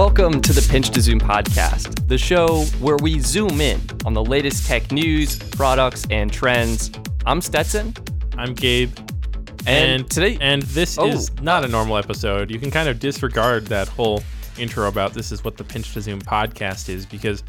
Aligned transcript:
Welcome 0.00 0.40
to 0.40 0.54
the 0.54 0.66
Pinch 0.66 0.88
to 0.92 1.02
Zoom 1.02 1.20
podcast, 1.20 2.08
the 2.08 2.16
show 2.16 2.64
where 2.80 2.96
we 3.02 3.20
zoom 3.20 3.60
in 3.60 3.78
on 4.06 4.14
the 4.14 4.24
latest 4.24 4.64
tech 4.64 4.90
news, 4.90 5.36
products, 5.36 6.06
and 6.08 6.32
trends. 6.32 6.90
I'm 7.26 7.42
Stetson. 7.42 7.92
I'm 8.38 8.54
Gabe. 8.54 8.96
And, 9.66 10.10
today, 10.10 10.38
And 10.40 10.62
this 10.62 10.96
Oh. 10.96 11.06
is 11.06 11.30
not 11.42 11.66
a 11.66 11.68
normal 11.68 11.98
episode. 11.98 12.50
You 12.50 12.58
can 12.58 12.70
kind 12.70 12.88
of 12.88 12.98
disregard 12.98 13.66
that 13.66 13.88
whole 13.88 14.22
intro 14.56 14.88
about 14.88 15.12
this 15.12 15.32
is 15.32 15.44
what 15.44 15.58
the 15.58 15.64
Pinch 15.64 15.92
to 15.92 16.00
Zoom 16.00 16.22
podcast 16.22 16.88
is 16.88 17.04
because 17.04 17.44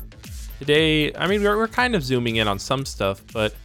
today, 0.59 1.13
I 1.15 1.27
mean, 1.27 1.43
we're, 1.43 1.55
we're 1.55 1.69
kind 1.69 1.95
of 1.95 2.03
zooming 2.03 2.35
in 2.35 2.49
on 2.49 2.59
some 2.59 2.85
stuff, 2.85 3.23
but, 3.31 3.55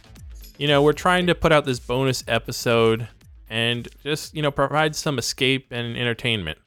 you 0.57 0.69
know, 0.69 0.81
we're 0.81 0.93
trying 0.93 1.27
to 1.27 1.35
put 1.35 1.51
out 1.51 1.65
this 1.65 1.81
bonus 1.81 2.23
episode 2.29 3.09
and 3.49 3.89
just, 4.01 4.33
you 4.33 4.41
know, 4.41 4.49
provide 4.49 4.95
some 4.95 5.19
escape 5.19 5.73
and 5.73 5.97
entertainment. 5.97 6.57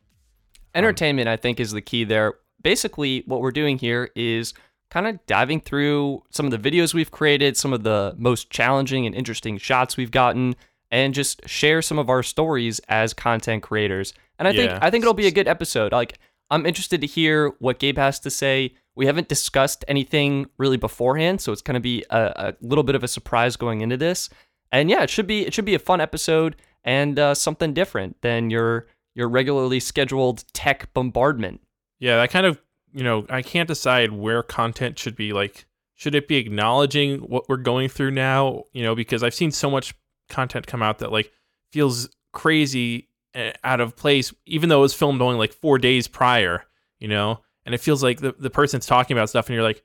Entertainment, 0.75 1.29
I 1.29 1.37
think, 1.37 1.61
is 1.61 1.73
the 1.73 1.81
key 1.81 2.05
there. 2.05 2.35
Basically, 2.63 3.23
what 3.27 3.41
we're 3.41 3.51
doing 3.53 3.79
here 3.79 4.11
is 4.15 4.55
kind 4.91 5.07
of 5.07 5.25
diving 5.27 5.61
through 5.61 6.23
some 6.31 6.47
of 6.47 6.51
the 6.53 6.71
videos 6.71 6.93
we've 6.93 7.11
created, 7.11 7.57
some 7.57 7.73
of 7.73 7.85
the 7.85 8.15
most 8.19 8.51
challenging 8.51 9.07
and 9.07 9.15
interesting 9.15 9.57
shots 9.57 9.97
we've 9.97 10.11
gotten, 10.11 10.57
and 10.91 11.15
just 11.15 11.49
share 11.49 11.81
some 11.81 11.99
of 11.99 12.11
our 12.11 12.23
stories 12.23 12.81
as 12.89 13.15
content 13.15 13.63
creators. 13.63 14.13
And 14.39 14.49
I 14.49 14.53
think 14.53 14.71
I 14.83 14.91
think 14.91 15.03
it'll 15.03 15.15
be 15.15 15.27
a 15.27 15.33
good 15.33 15.49
episode. 15.49 15.93
Like 15.93 16.19
I'm 16.51 16.67
interested 16.67 17.01
to 17.03 17.07
hear 17.07 17.53
what 17.59 17.79
Gabe 17.79 17.99
has 17.99 18.19
to 18.21 18.31
say. 18.31 18.75
We 18.97 19.07
haven't 19.07 19.29
discussed 19.29 19.85
anything 19.87 20.47
really 20.59 20.77
beforehand, 20.77 21.41
so 21.41 21.53
it's 21.53 21.63
going 21.63 21.75
to 21.75 21.81
be 21.81 22.05
a, 22.11 22.33
a 22.37 22.55
little 22.61 22.85
bit 22.85 22.97
of 22.97 23.05
a 23.05 23.09
surprise 23.09 23.57
going 23.57 23.81
into 23.81 23.97
this. 23.97 24.29
And 24.73 24.91
yeah, 24.91 25.03
it 25.03 25.11
should 25.11 25.27
be 25.27 25.47
it 25.47 25.55
should 25.55 25.65
be 25.65 25.75
a 25.75 25.79
fun 25.79 26.01
episode 26.01 26.57
and 26.83 27.19
uh, 27.19 27.35
something 27.35 27.73
different 27.73 28.21
than 28.23 28.51
your 28.51 28.87
your 29.15 29.29
regularly 29.29 29.81
scheduled 29.81 30.45
tech 30.53 30.93
bombardment. 30.95 31.61
Yeah, 31.99 32.21
I 32.21 32.27
kind 32.27 32.47
of, 32.47 32.61
you 32.93 33.05
know, 33.05 33.27
I 33.29 33.43
can't 33.43 33.69
decide 33.69 34.13
where 34.13 34.43
content 34.43 34.99
should 34.99 35.17
be 35.17 35.33
like. 35.33 35.67
Should 35.95 36.15
it 36.15 36.29
be 36.29 36.37
acknowledging 36.37 37.19
what 37.19 37.47
we're 37.47 37.59
going 37.59 37.91
through 37.91 38.13
now? 38.13 38.65
You 38.73 38.83
know, 38.83 38.95
because 38.95 39.23
I've 39.23 39.35
seen 39.35 39.51
so 39.51 39.71
much 39.71 39.95
content 40.31 40.67
come 40.67 40.83
out 40.83 41.01
that 41.01 41.13
like 41.13 41.31
feels 41.73 42.09
crazy 42.33 43.09
uh, 43.35 43.51
out 43.65 43.81
of 43.81 43.97
place, 43.97 44.33
even 44.47 44.71
though 44.71 44.79
it 44.79 44.83
was 44.83 44.95
filmed 44.95 45.21
only 45.21 45.37
like 45.37 45.53
four 45.53 45.77
days 45.77 46.09
prior. 46.09 46.65
You 47.01 47.09
know, 47.09 47.41
and 47.67 47.75
it 47.75 47.83
feels 47.83 48.03
like 48.03 48.21
the 48.21 48.33
the 48.33 48.49
person's 48.49 48.87
talking 48.87 49.15
about 49.15 49.29
stuff, 49.29 49.49
and 49.49 49.55
you're 49.55 49.63
like, 49.63 49.83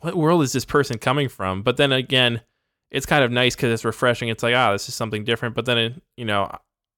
what 0.00 0.14
world 0.14 0.42
is 0.42 0.52
this 0.52 0.66
person 0.66 0.98
coming 0.98 1.30
from? 1.30 1.62
But 1.62 1.78
then 1.78 1.92
again, 1.92 2.42
it's 2.90 3.06
kind 3.06 3.24
of 3.24 3.32
nice 3.32 3.56
because 3.56 3.72
it's 3.72 3.84
refreshing. 3.84 4.28
It's 4.28 4.42
like, 4.42 4.54
ah, 4.54 4.72
this 4.72 4.88
is 4.88 4.94
something 4.94 5.24
different. 5.24 5.54
But 5.54 5.64
then, 5.64 5.78
it, 5.78 6.02
you 6.16 6.24
know, 6.26 6.54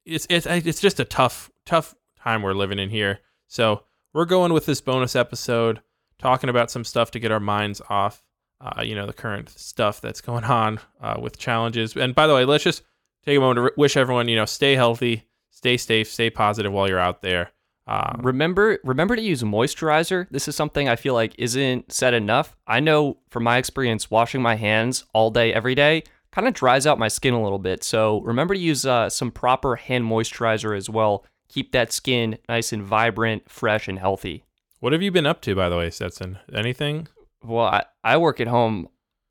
it's 0.06 0.26
it's 0.30 0.46
it's 0.46 0.80
just 0.80 1.00
a 1.00 1.04
tough 1.04 1.50
tough 1.64 1.94
time 2.18 2.42
we're 2.42 2.54
living 2.54 2.78
in 2.78 2.90
here. 2.90 3.20
So 3.48 3.82
we're 4.12 4.24
going 4.24 4.52
with 4.52 4.66
this 4.66 4.80
bonus 4.80 5.14
episode, 5.14 5.82
talking 6.18 6.48
about 6.48 6.70
some 6.70 6.84
stuff 6.84 7.10
to 7.12 7.18
get 7.18 7.32
our 7.32 7.40
minds 7.40 7.82
off, 7.90 8.24
uh, 8.60 8.82
you 8.82 8.94
know, 8.94 9.06
the 9.06 9.12
current 9.12 9.48
stuff 9.50 10.00
that's 10.00 10.20
going 10.20 10.44
on 10.44 10.80
uh, 11.00 11.16
with 11.20 11.38
challenges. 11.38 11.96
And 11.96 12.14
by 12.14 12.26
the 12.26 12.34
way, 12.34 12.44
let's 12.44 12.64
just 12.64 12.82
take 13.24 13.36
a 13.36 13.40
moment 13.40 13.68
to 13.68 13.72
wish 13.76 13.96
everyone, 13.96 14.28
you 14.28 14.36
know, 14.36 14.46
stay 14.46 14.74
healthy, 14.74 15.24
stay 15.50 15.76
safe, 15.76 16.08
stay 16.08 16.30
positive 16.30 16.72
while 16.72 16.88
you're 16.88 16.98
out 16.98 17.22
there. 17.22 17.50
Um, 17.88 18.20
Remember 18.24 18.78
remember 18.82 19.14
to 19.14 19.22
use 19.22 19.42
moisturizer. 19.42 20.28
This 20.30 20.48
is 20.48 20.56
something 20.56 20.88
I 20.88 20.96
feel 20.96 21.14
like 21.14 21.34
isn't 21.38 21.92
said 21.92 22.14
enough. 22.14 22.56
I 22.66 22.80
know 22.80 23.18
from 23.28 23.44
my 23.44 23.58
experience 23.58 24.10
washing 24.10 24.42
my 24.42 24.56
hands 24.56 25.04
all 25.12 25.30
day 25.30 25.52
every 25.52 25.76
day 25.76 26.02
kind 26.36 26.46
of 26.46 26.52
dries 26.52 26.86
out 26.86 26.98
my 26.98 27.08
skin 27.08 27.32
a 27.32 27.42
little 27.42 27.58
bit. 27.58 27.82
So 27.82 28.20
remember 28.20 28.52
to 28.52 28.60
use 28.60 28.84
uh, 28.84 29.08
some 29.08 29.30
proper 29.30 29.74
hand 29.76 30.04
moisturizer 30.04 30.76
as 30.76 30.90
well. 30.90 31.24
Keep 31.48 31.72
that 31.72 31.92
skin 31.94 32.36
nice 32.46 32.74
and 32.74 32.82
vibrant, 32.82 33.48
fresh 33.50 33.88
and 33.88 33.98
healthy. 33.98 34.44
what 34.80 34.92
have 34.92 35.00
you 35.00 35.10
been 35.10 35.24
up 35.24 35.40
to, 35.42 35.54
by 35.54 35.70
the 35.70 35.78
way, 35.78 35.88
Stetson? 35.88 36.38
Anything? 36.52 37.08
Well, 37.42 37.64
I, 37.64 37.84
I 38.04 38.18
work 38.18 38.38
at 38.40 38.48
home 38.48 38.88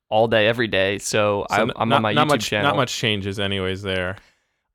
all 0.09 0.27
day 0.27 0.47
every 0.47 0.67
day, 0.67 0.97
so, 0.97 1.45
So 1.47 1.55
I'm, 1.75 1.89
not, 1.89 1.97
on 1.97 2.01
my 2.01 2.13
YouTube 2.15 2.27
much, 2.27 2.45
channel. 2.47 2.69
Not 2.69 2.75
much 2.75 2.95
changes, 2.95 3.39
anyways. 3.39 3.83
There. 3.83 4.17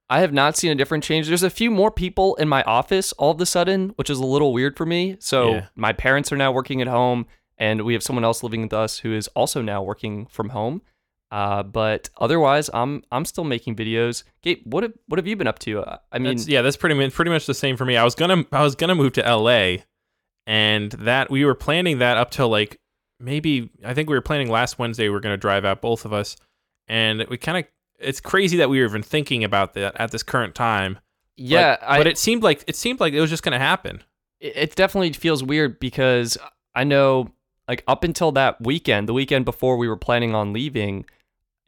I 0.09 0.21
have 0.21 0.33
not 0.33 0.57
seen 0.57 0.71
a 0.71 0.77
different 0.77 1.03
change. 1.03 1.27
There's 1.27 1.43
a 1.43 1.51
few 1.51 1.71
more 1.73 1.91
people 1.91 2.37
in 2.37 2.49
my 2.49 2.63
office 2.63 3.13
all 3.15 3.33
of 3.33 3.41
a 3.41 3.47
sudden, 3.47 3.89
which 3.97 4.09
is 4.09 4.19
a 4.21 4.27
little 4.27 4.53
weird 4.53 4.77
for 4.77 4.87
me. 4.87 5.17
So 5.19 5.55
Yeah. 5.55 5.67
my 5.75 5.93
parents 5.93 6.31
are 6.31 6.37
now 6.37 6.53
working 6.53 6.81
at 6.81 6.87
home, 6.89 7.27
and 7.59 7.83
we 7.83 7.93
have 7.95 8.05
someone 8.05 8.25
else 8.25 8.45
living 8.45 8.63
with 8.63 8.73
us 8.73 8.99
who 9.01 9.13
is 9.13 9.27
also 9.29 9.63
now 9.63 9.83
working 9.83 10.27
from 10.27 10.51
home. 10.51 10.83
Uh, 11.31 11.63
but 11.63 12.11
otherwise, 12.19 12.71
I'm 12.75 13.05
I'm 13.13 13.25
still 13.25 13.45
making 13.45 13.77
videos. 13.77 14.25
Gabe, 14.43 14.63
what 14.65 14.83
have 14.83 14.93
what 15.07 15.19
have 15.19 15.27
you 15.27 15.37
been 15.37 15.47
up 15.47 15.61
to? 15.61 15.81
Uh, 15.81 15.99
I 16.11 16.19
mean, 16.19 16.37
That's, 16.37 16.49
yeah, 16.49 16.63
that's 16.63 16.77
pretty 16.77 16.97
much 16.97 17.13
pretty 17.13 17.31
much 17.31 17.47
the 17.47 17.55
same 17.55 17.77
for 17.77 17.85
me. 17.85 17.97
I 17.97 18.03
was 18.05 18.15
gonna 18.15 18.45
I 18.51 18.63
was 18.63 18.75
gonna 18.75 18.97
move 18.97 19.13
to 19.15 19.23
LA, 19.23 19.83
and 20.47 20.91
that 20.93 21.31
we 21.31 21.45
were 21.45 21.55
planning 21.55 21.99
that 21.99 22.17
up 22.17 22.33
till 22.33 22.49
like 22.49 22.81
maybe 23.21 23.71
I 23.85 23.95
think 23.95 24.09
we 24.09 24.17
were 24.17 24.23
planning 24.23 24.51
last 24.51 24.79
Wednesday 24.79 25.05
we 25.05 25.11
were 25.11 25.21
gonna 25.21 25.37
drive 25.37 25.65
out 25.65 25.81
both 25.81 26.05
of 26.05 26.13
us, 26.13 26.37
and 26.89 27.25
we 27.29 27.37
kind 27.37 27.59
of 27.59 27.65
it's 28.01 28.21
crazy 28.21 28.57
that 28.57 28.69
we 28.69 28.81
were 28.81 28.87
even 28.87 29.03
thinking 29.03 29.45
about 29.45 29.75
that 29.75 30.01
at 30.01 30.11
this 30.11 30.25
current 30.25 30.57
time. 30.57 30.99
yeah, 31.37 31.77
but, 31.79 31.89
I, 31.89 31.99
but 31.99 32.07
it 32.09 32.19
seemed 32.19 32.43
like 32.43 32.65
it 32.67 32.75
seemed 32.75 32.99
like 32.99 33.13
it 33.13 33.21
was 33.21 33.31
just 33.31 33.45
gonna 33.45 33.59
happen. 33.59 34.03
it 34.41 34.57
it 34.57 34.75
definitely 34.75 35.13
feels 35.13 35.45
weird 35.45 35.79
because 35.79 36.37
I 36.75 36.83
know 36.83 37.31
like 37.69 37.85
up 37.87 38.03
until 38.03 38.33
that 38.33 38.61
weekend, 38.61 39.09
the 39.09 39.13
weekend 39.13 39.45
before 39.45 39.77
we 39.77 39.87
were 39.87 39.97
planning 39.97 40.35
on 40.35 40.53
leaving, 40.53 41.05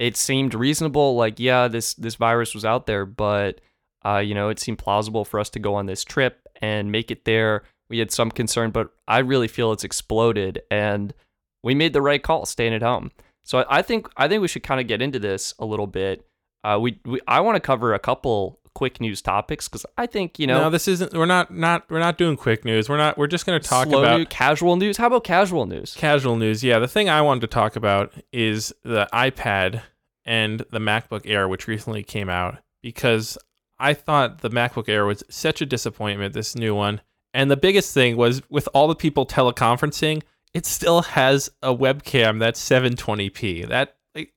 it 0.03 0.17
seemed 0.17 0.53
reasonable 0.53 1.15
like 1.15 1.39
yeah, 1.39 1.69
this 1.69 1.95
this 1.95 2.17
virus 2.17 2.55
was 2.55 2.65
out 2.65 2.87
there, 2.87 3.07
but 3.07 3.61
uh 4.05 4.19
you 4.19 4.35
know, 4.35 4.49
it 4.49 4.59
seemed 4.59 4.79
plausible 4.79 5.25
for 5.25 5.39
us 5.39 5.49
to 5.51 5.61
go 5.61 5.77
on 5.77 5.87
this 5.87 6.03
trip 6.03 6.49
and 6.61 6.91
make 6.91 7.13
it 7.13 7.25
there. 7.25 7.63
We 7.89 8.01
had 8.01 8.11
some 8.11 8.33
concern, 8.33 8.73
but 8.73 8.91
I 9.07 9.21
really 9.21 9.47
feel 9.47 9.71
it's 9.71 9.85
exploded 9.85 10.61
and 10.73 11.15
we 11.63 11.77
made 11.77 11.93
the 11.93 12.03
right 12.03 12.21
call 12.21 12.47
staying 12.47 12.75
at 12.75 12.83
home. 12.83 13.13
So 13.45 13.59
I, 13.59 13.79
I 13.79 13.83
think 13.83 14.09
I 14.17 14.27
think 14.27 14.43
we 14.43 14.49
should 14.49 14.65
kind 14.65 14.81
of 14.81 14.89
get 14.89 15.01
into 15.01 15.21
this 15.21 15.55
a 15.61 15.65
little 15.65 15.87
bit. 15.87 16.27
Uh 16.65 16.79
we, 16.81 16.99
we 17.05 17.21
I 17.29 17.41
want 17.41 17.55
to 17.55 17.61
cover 17.61 17.95
a 17.95 18.01
couple 18.01 18.59
quick 18.75 19.01
news 19.01 19.23
topics 19.23 19.69
cuz 19.69 19.87
I 19.97 20.07
think, 20.07 20.41
you 20.41 20.49
know, 20.49 20.63
no, 20.63 20.71
this 20.71 20.89
isn't. 20.89 21.13
We're 21.13 21.27
not 21.27 21.55
not 21.55 21.89
we're 21.89 22.01
not 22.01 22.19
doing 22.19 22.37
quick 22.37 22.65
news. 22.65 22.89
We're 22.89 22.97
not. 22.97 23.17
We're 23.17 23.29
just 23.29 23.47
gonna 23.47 23.61
talk 23.61 23.87
slow 23.87 24.01
about 24.01 24.19
news, 24.19 24.27
casual 24.31 24.75
news. 24.75 24.97
How 24.97 25.07
about 25.07 25.23
casual 25.23 25.67
news? 25.67 25.95
Casual 25.97 26.35
news. 26.35 26.65
Yeah, 26.65 26.81
the 26.81 26.89
thing 26.89 27.09
I 27.09 27.23
wanted 27.23 27.43
to 27.43 27.47
talk 27.47 27.77
about 27.77 28.13
is 28.33 28.75
the 28.83 29.09
iPad 29.13 29.83
and 30.25 30.61
the 30.71 30.79
MacBook 30.79 31.23
Air, 31.25 31.49
which 31.49 31.67
recently 31.67 32.03
came 32.03 32.29
out, 32.29 32.59
because 32.83 33.39
I 33.79 33.95
thought 33.95 34.41
the 34.41 34.51
MacBook 34.51 34.89
Air 34.89 35.05
was 35.05 35.25
such 35.29 35.61
a 35.61 35.67
disappointment, 35.67 36.35
this 36.35 36.55
new 36.55 36.75
one. 36.75 37.01
And 37.35 37.51
the 37.51 37.57
biggest 37.57 37.95
thing 37.95 38.17
was 38.17 38.43
with 38.51 38.69
all 38.75 38.89
the 38.89 38.95
people 38.95 39.27
teleconferencing, 39.27 40.23
it 40.55 40.67
still 40.67 41.03
has 41.03 41.51
a 41.63 41.75
webcam 41.75 42.39
that's 42.39 42.61
720p. 42.61 43.69
That 43.69 43.97
like 44.15 44.35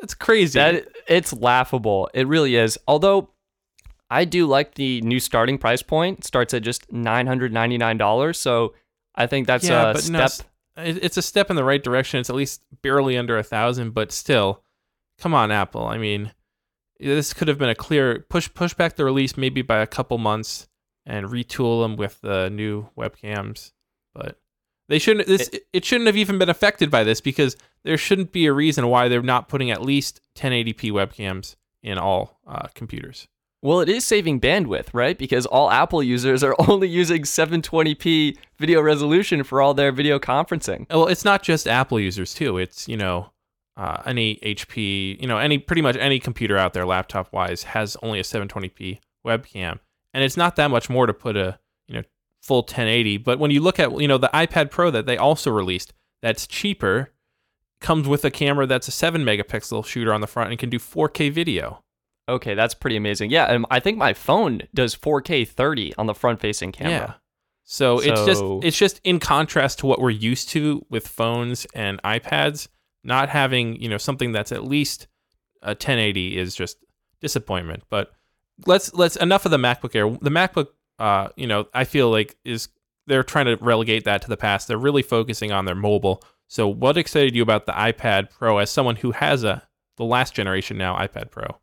that's 0.00 0.14
crazy. 0.14 0.58
That 0.58 0.86
it's 1.08 1.32
laughable. 1.32 2.08
It 2.14 2.28
really 2.28 2.54
is. 2.54 2.78
Although 2.86 3.30
I 4.10 4.24
do 4.24 4.46
like 4.46 4.74
the 4.74 5.00
new 5.02 5.20
starting 5.20 5.58
price 5.58 5.82
point. 5.82 6.20
It 6.20 6.24
starts 6.24 6.54
at 6.54 6.62
just 6.62 6.90
nine 6.92 7.26
hundred 7.26 7.52
ninety 7.52 7.76
nine 7.76 7.98
dollars. 7.98 8.38
So 8.38 8.74
I 9.14 9.26
think 9.26 9.46
that's 9.46 9.68
yeah, 9.68 9.90
a 9.90 9.98
step. 9.98 10.30
no, 10.76 10.82
it's 10.82 11.16
a 11.16 11.22
step 11.22 11.50
in 11.50 11.56
the 11.56 11.64
right 11.64 11.82
direction. 11.82 12.20
It's 12.20 12.30
at 12.30 12.36
least 12.36 12.62
barely 12.82 13.18
under 13.18 13.36
a 13.36 13.42
thousand, 13.42 13.90
but 13.90 14.12
still, 14.12 14.62
come 15.20 15.34
on, 15.34 15.50
Apple. 15.50 15.84
I 15.84 15.98
mean, 15.98 16.32
this 16.98 17.32
could 17.32 17.48
have 17.48 17.58
been 17.58 17.68
a 17.68 17.74
clear 17.74 18.24
push 18.28 18.48
push 18.52 18.74
back 18.74 18.96
the 18.96 19.04
release 19.04 19.36
maybe 19.36 19.62
by 19.62 19.78
a 19.78 19.86
couple 19.86 20.18
months 20.18 20.68
and 21.06 21.26
retool 21.26 21.82
them 21.82 21.96
with 21.96 22.20
the 22.20 22.50
new 22.50 22.88
webcams. 22.96 23.72
But 24.14 24.38
they 24.88 24.98
shouldn't. 24.98 25.26
This 25.26 25.50
it, 25.72 25.84
shouldn't 25.84 26.06
have 26.06 26.16
even 26.16 26.38
been 26.38 26.48
affected 26.48 26.90
by 26.90 27.04
this 27.04 27.20
because 27.20 27.56
there 27.84 27.98
shouldn't 27.98 28.32
be 28.32 28.46
a 28.46 28.52
reason 28.52 28.88
why 28.88 29.08
they're 29.08 29.22
not 29.22 29.48
putting 29.48 29.70
at 29.70 29.82
least 29.82 30.20
1080p 30.36 30.90
webcams 30.90 31.56
in 31.82 31.98
all 31.98 32.40
uh, 32.46 32.66
computers. 32.74 33.28
well, 33.62 33.80
it 33.80 33.88
is 33.88 34.04
saving 34.04 34.40
bandwidth, 34.40 34.88
right? 34.92 35.16
Because 35.16 35.46
all 35.46 35.70
Apple 35.70 36.02
users 36.02 36.42
are 36.42 36.56
only 36.68 36.88
using 36.88 37.24
seven 37.24 37.62
twenty 37.62 37.94
p 37.94 38.36
video 38.58 38.80
resolution 38.80 39.44
for 39.44 39.62
all 39.62 39.74
their 39.74 39.92
video 39.92 40.18
conferencing. 40.18 40.86
Well, 40.90 41.06
it's 41.06 41.24
not 41.24 41.42
just 41.42 41.68
Apple 41.68 42.00
users 42.00 42.34
too. 42.34 42.58
It's 42.58 42.88
you 42.88 42.96
know 42.96 43.30
uh, 43.78 44.02
any 44.04 44.36
HP, 44.42 45.20
you 45.20 45.28
know 45.28 45.38
any 45.38 45.56
pretty 45.56 45.82
much 45.82 45.96
any 45.96 46.18
computer 46.18 46.58
out 46.58 46.74
there, 46.74 46.84
laptop 46.84 47.32
wise, 47.32 47.62
has 47.62 47.96
only 48.02 48.18
a 48.18 48.24
720p 48.24 48.98
webcam, 49.24 49.78
and 50.12 50.24
it's 50.24 50.36
not 50.36 50.56
that 50.56 50.70
much 50.70 50.90
more 50.90 51.06
to 51.06 51.14
put 51.14 51.36
a 51.36 51.58
you 51.86 51.94
know 51.94 52.02
full 52.42 52.62
1080. 52.62 53.18
But 53.18 53.38
when 53.38 53.52
you 53.52 53.60
look 53.60 53.78
at 53.78 53.98
you 54.00 54.08
know 54.08 54.18
the 54.18 54.30
iPad 54.34 54.70
Pro 54.70 54.90
that 54.90 55.06
they 55.06 55.16
also 55.16 55.50
released, 55.50 55.94
that's 56.20 56.46
cheaper, 56.46 57.12
comes 57.80 58.08
with 58.08 58.24
a 58.24 58.30
camera 58.30 58.66
that's 58.66 58.88
a 58.88 58.92
seven 58.92 59.24
megapixel 59.24 59.86
shooter 59.86 60.12
on 60.12 60.20
the 60.20 60.26
front 60.26 60.50
and 60.50 60.58
can 60.58 60.70
do 60.70 60.78
4K 60.78 61.30
video. 61.30 61.82
Okay, 62.28 62.54
that's 62.54 62.74
pretty 62.74 62.96
amazing. 62.96 63.30
Yeah, 63.30 63.46
and 63.46 63.64
I 63.70 63.80
think 63.80 63.96
my 63.96 64.12
phone 64.12 64.62
does 64.74 64.94
4K 64.94 65.48
30 65.48 65.94
on 65.96 66.06
the 66.06 66.14
front 66.14 66.40
facing 66.40 66.72
camera. 66.72 66.92
Yeah. 66.92 67.14
So, 67.64 67.98
it's 68.00 68.24
just 68.24 68.42
it's 68.64 68.78
just 68.78 69.00
in 69.04 69.20
contrast 69.20 69.80
to 69.80 69.86
what 69.86 70.00
we're 70.00 70.10
used 70.10 70.48
to 70.50 70.84
with 70.88 71.06
phones 71.06 71.66
and 71.74 72.02
iPads. 72.02 72.68
Not 73.04 73.28
having 73.28 73.80
you 73.80 73.88
know 73.88 73.98
something 73.98 74.32
that's 74.32 74.52
at 74.52 74.64
least 74.64 75.06
a 75.62 75.70
1080 75.70 76.36
is 76.36 76.54
just 76.54 76.78
disappointment. 77.20 77.84
But 77.90 78.12
let's 78.66 78.92
let's 78.94 79.16
enough 79.16 79.44
of 79.44 79.50
the 79.50 79.58
MacBook 79.58 79.94
Air. 79.94 80.10
The 80.20 80.30
MacBook, 80.30 80.68
uh, 80.98 81.28
you 81.36 81.46
know, 81.46 81.66
I 81.74 81.84
feel 81.84 82.10
like 82.10 82.36
is 82.44 82.68
they're 83.06 83.22
trying 83.22 83.46
to 83.46 83.56
relegate 83.56 84.04
that 84.04 84.22
to 84.22 84.28
the 84.28 84.36
past. 84.36 84.68
They're 84.68 84.78
really 84.78 85.02
focusing 85.02 85.52
on 85.52 85.64
their 85.64 85.74
mobile. 85.74 86.22
So, 86.46 86.68
what 86.68 86.96
excited 86.96 87.34
you 87.34 87.42
about 87.42 87.66
the 87.66 87.72
iPad 87.72 88.30
Pro 88.30 88.58
as 88.58 88.70
someone 88.70 88.96
who 88.96 89.12
has 89.12 89.44
a 89.44 89.66
the 89.96 90.04
last 90.04 90.34
generation 90.34 90.78
now 90.78 90.96
iPad 90.96 91.30
Pro? 91.30 91.58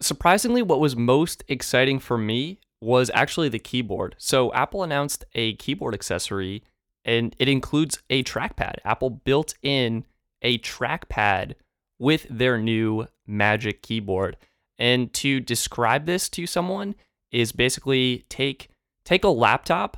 Surprisingly, 0.00 0.62
what 0.62 0.80
was 0.80 0.96
most 0.96 1.44
exciting 1.48 1.98
for 1.98 2.18
me 2.18 2.60
was 2.80 3.10
actually 3.14 3.48
the 3.48 3.58
keyboard. 3.58 4.14
So, 4.18 4.52
Apple 4.52 4.82
announced 4.82 5.24
a 5.34 5.54
keyboard 5.54 5.94
accessory 5.94 6.62
and 7.04 7.36
it 7.38 7.48
includes 7.48 8.00
a 8.10 8.24
trackpad. 8.24 8.74
Apple 8.84 9.10
built 9.10 9.54
in 9.62 10.04
a 10.46 10.58
trackpad 10.58 11.54
with 11.98 12.26
their 12.30 12.56
new 12.56 13.06
Magic 13.26 13.82
keyboard. 13.82 14.36
And 14.78 15.12
to 15.14 15.40
describe 15.40 16.06
this 16.06 16.28
to 16.30 16.46
someone 16.46 16.94
is 17.32 17.50
basically 17.50 18.24
take 18.28 18.68
take 19.04 19.24
a 19.24 19.28
laptop 19.28 19.96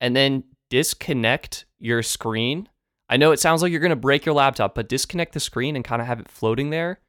and 0.00 0.14
then 0.14 0.44
disconnect 0.68 1.64
your 1.78 2.02
screen. 2.02 2.68
I 3.08 3.16
know 3.16 3.32
it 3.32 3.40
sounds 3.40 3.62
like 3.62 3.70
you're 3.70 3.80
going 3.80 3.90
to 3.90 3.96
break 3.96 4.26
your 4.26 4.34
laptop, 4.34 4.74
but 4.74 4.88
disconnect 4.88 5.32
the 5.32 5.40
screen 5.40 5.74
and 5.76 5.84
kind 5.84 6.02
of 6.02 6.08
have 6.08 6.20
it 6.20 6.28
floating 6.28 6.70
there. 6.70 7.00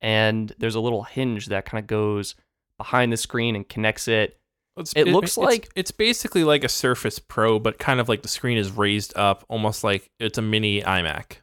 And 0.00 0.52
there's 0.58 0.74
a 0.74 0.80
little 0.80 1.04
hinge 1.04 1.46
that 1.46 1.64
kind 1.66 1.80
of 1.80 1.86
goes 1.86 2.34
behind 2.78 3.12
the 3.12 3.16
screen 3.16 3.54
and 3.54 3.68
connects 3.68 4.08
it. 4.08 4.40
It's, 4.76 4.92
It 4.96 5.06
looks 5.08 5.36
like- 5.36 5.68
it's 5.76 5.90
basically 5.92 6.42
like 6.42 6.64
a 6.64 6.68
Surface 6.68 7.18
Pro, 7.20 7.58
but 7.60 7.78
kind 7.78 8.00
of 8.00 8.08
like 8.08 8.22
the 8.22 8.28
screen 8.28 8.58
is 8.58 8.72
raised 8.72 9.12
up, 9.16 9.44
almost 9.48 9.84
like 9.84 10.10
it's 10.18 10.38
a 10.38 10.42
mini 10.42 10.82
iMac. 10.82 11.36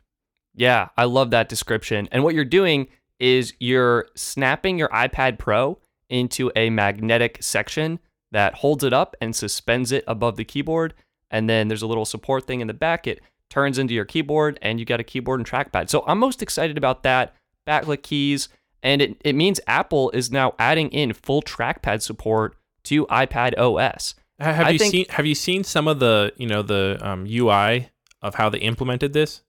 Yeah, 0.55 0.89
I 0.97 1.05
love 1.05 1.31
that 1.31 1.49
description. 1.49 2.07
And 2.11 2.23
what 2.23 2.33
you're 2.35 2.45
doing 2.45 2.87
is 3.19 3.53
you're 3.59 4.07
snapping 4.15 4.77
your 4.77 4.89
iPad 4.89 5.37
Pro 5.37 5.77
into 6.09 6.51
a 6.55 6.69
magnetic 6.69 7.37
section 7.41 7.99
that 8.31 8.55
holds 8.55 8.83
it 8.83 8.93
up 8.93 9.15
and 9.21 9.35
suspends 9.35 9.91
it 9.91 10.03
above 10.07 10.35
the 10.37 10.45
keyboard. 10.45 10.93
And 11.31 11.49
then 11.49 11.67
there's 11.67 11.81
a 11.81 11.87
little 11.87 12.05
support 12.05 12.45
thing 12.47 12.61
in 12.61 12.67
the 12.67 12.73
back. 12.73 13.07
It 13.07 13.21
turns 13.49 13.77
into 13.77 13.93
your 13.93 14.05
keyboard 14.05 14.57
and 14.61 14.79
you 14.79 14.85
got 14.85 14.99
a 14.99 15.03
keyboard 15.03 15.39
and 15.39 15.47
trackpad. 15.47 15.89
So 15.89 16.03
I'm 16.07 16.19
most 16.19 16.41
excited 16.41 16.77
about 16.77 17.03
that. 17.03 17.35
Backlit 17.67 18.03
keys. 18.03 18.49
And 18.81 19.01
it, 19.01 19.17
it 19.25 19.35
means 19.35 19.59
Apple 19.67 20.09
is 20.11 20.31
now 20.31 20.55
adding 20.57 20.89
in 20.89 21.13
full 21.13 21.41
trackpad 21.41 22.01
support 22.01 22.55
to 22.85 23.05
iPad 23.07 23.57
OS. 23.57 24.15
Have 24.39 24.67
I 24.67 24.69
you 24.71 24.79
think- 24.79 24.91
seen 24.91 25.05
Have 25.09 25.25
you 25.25 25.35
seen 25.35 25.63
some 25.63 25.87
of 25.87 25.99
the 25.99 26.31
you 26.37 26.47
know 26.47 26.61
the 26.61 26.97
um, 27.01 27.27
UI 27.29 27.89
of 28.21 28.35
how 28.35 28.49
they 28.49 28.59
implemented 28.59 29.11
this? 29.13 29.41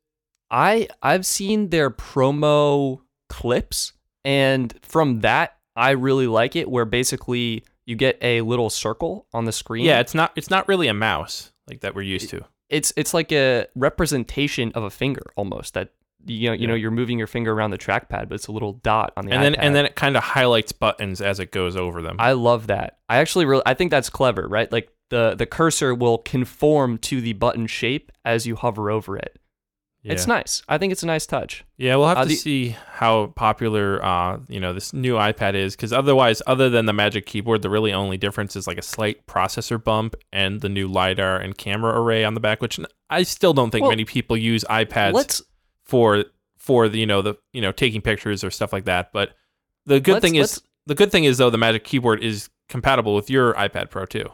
I 0.50 0.88
I've 1.02 1.24
seen 1.26 1.70
their 1.70 1.90
promo 1.90 3.00
clips 3.28 3.92
and 4.24 4.74
from 4.82 5.20
that 5.20 5.56
I 5.76 5.90
really 5.90 6.26
like 6.26 6.56
it 6.56 6.68
where 6.68 6.84
basically 6.84 7.64
you 7.86 7.96
get 7.96 8.18
a 8.20 8.40
little 8.42 8.70
circle 8.70 9.26
on 9.32 9.44
the 9.44 9.52
screen. 9.52 9.84
Yeah, 9.84 10.00
it's 10.00 10.14
not 10.14 10.32
it's 10.36 10.50
not 10.50 10.66
really 10.68 10.88
a 10.88 10.94
mouse 10.94 11.52
like 11.68 11.80
that 11.80 11.94
we're 11.94 12.02
used 12.02 12.30
to. 12.30 12.44
it's 12.68 12.92
it's 12.96 13.14
like 13.14 13.30
a 13.32 13.66
representation 13.76 14.72
of 14.74 14.82
a 14.82 14.90
finger 14.90 15.22
almost 15.36 15.74
that 15.74 15.90
you 16.26 16.48
know 16.48 16.54
you 16.54 16.66
know 16.66 16.74
Yeah. 16.74 16.80
you're 16.82 16.90
moving 16.90 17.16
your 17.18 17.26
finger 17.28 17.52
around 17.52 17.70
the 17.70 17.78
trackpad 17.78 18.28
but 18.28 18.32
it's 18.32 18.48
a 18.48 18.52
little 18.52 18.74
dot 18.74 19.12
on 19.16 19.26
the 19.26 19.32
and 19.32 19.42
then 19.42 19.54
iPad. 19.54 19.58
and 19.60 19.74
then 19.76 19.86
it 19.86 19.94
kind 19.94 20.16
of 20.16 20.22
highlights 20.22 20.72
buttons 20.72 21.20
as 21.20 21.38
it 21.40 21.50
goes 21.52 21.76
over 21.76 22.02
them. 22.02 22.16
I 22.18 22.32
love 22.32 22.66
that. 22.66 22.98
I 23.08 23.18
actually 23.18 23.44
really 23.46 23.62
I 23.64 23.74
think 23.74 23.90
that's 23.90 24.10
clever, 24.10 24.46
right? 24.48 24.70
Like 24.70 24.90
the 25.10 25.34
the 25.36 25.46
cursor 25.46 25.94
will 25.94 26.18
conform 26.18 26.98
to 26.98 27.20
the 27.20 27.32
button 27.32 27.66
shape 27.66 28.12
as 28.24 28.46
you 28.46 28.56
hover 28.56 28.90
over 28.90 29.16
it. 29.16 29.38
Yeah. 30.02 30.12
It's 30.12 30.26
nice. 30.26 30.62
I 30.68 30.78
think 30.78 30.92
it's 30.92 31.02
a 31.02 31.06
nice 31.06 31.26
touch. 31.26 31.64
Yeah, 31.76 31.96
we'll 31.96 32.08
have 32.08 32.18
Uh, 32.18 32.22
to 32.22 32.28
the- 32.28 32.34
see 32.36 32.76
how 32.94 33.28
popular 33.36 34.02
uh, 34.04 34.38
you 34.48 34.58
know 34.60 34.72
this 34.72 34.92
new 34.92 35.14
iPad 35.14 35.54
is 35.54 35.76
because 35.76 35.92
otherwise, 35.92 36.40
other 36.46 36.70
than 36.70 36.86
the 36.86 36.92
Magic 36.92 37.26
Keyboard, 37.26 37.62
the 37.62 37.70
really 37.70 37.92
only 37.92 38.16
difference 38.16 38.56
is 38.56 38.66
like 38.66 38.78
a 38.78 38.82
slight 38.82 39.26
processor 39.26 39.82
bump 39.82 40.14
and 40.32 40.60
the 40.60 40.68
new 40.68 40.88
lidar 40.88 41.36
and 41.36 41.56
camera 41.58 42.00
array 42.00 42.24
on 42.24 42.34
the 42.34 42.40
back, 42.40 42.60
which 42.62 42.78
I 43.10 43.22
still 43.24 43.52
don't 43.52 43.70
think 43.70 43.82
Well, 43.82 43.90
many 43.92 44.04
people 44.04 44.36
use 44.36 44.64
iPads 44.70 45.42
for 45.84 46.24
for 46.56 46.88
the 46.88 46.98
you 46.98 47.06
know 47.06 47.22
the 47.22 47.34
you 47.52 47.60
know 47.60 47.72
taking 47.72 48.00
pictures 48.00 48.42
or 48.44 48.50
stuff 48.50 48.72
like 48.72 48.84
that. 48.84 49.12
But 49.12 49.30
the 49.86 50.00
good 50.00 50.22
thing 50.22 50.34
is 50.36 50.62
the 50.86 50.94
good 50.94 51.10
thing 51.12 51.24
is 51.24 51.38
though 51.38 51.50
the 51.50 51.58
Magic 51.58 51.84
Keyboard 51.84 52.22
is 52.22 52.48
compatible 52.68 53.14
with 53.14 53.28
your 53.28 53.54
iPad 53.54 53.90
Pro 53.90 54.06
too. 54.06 54.26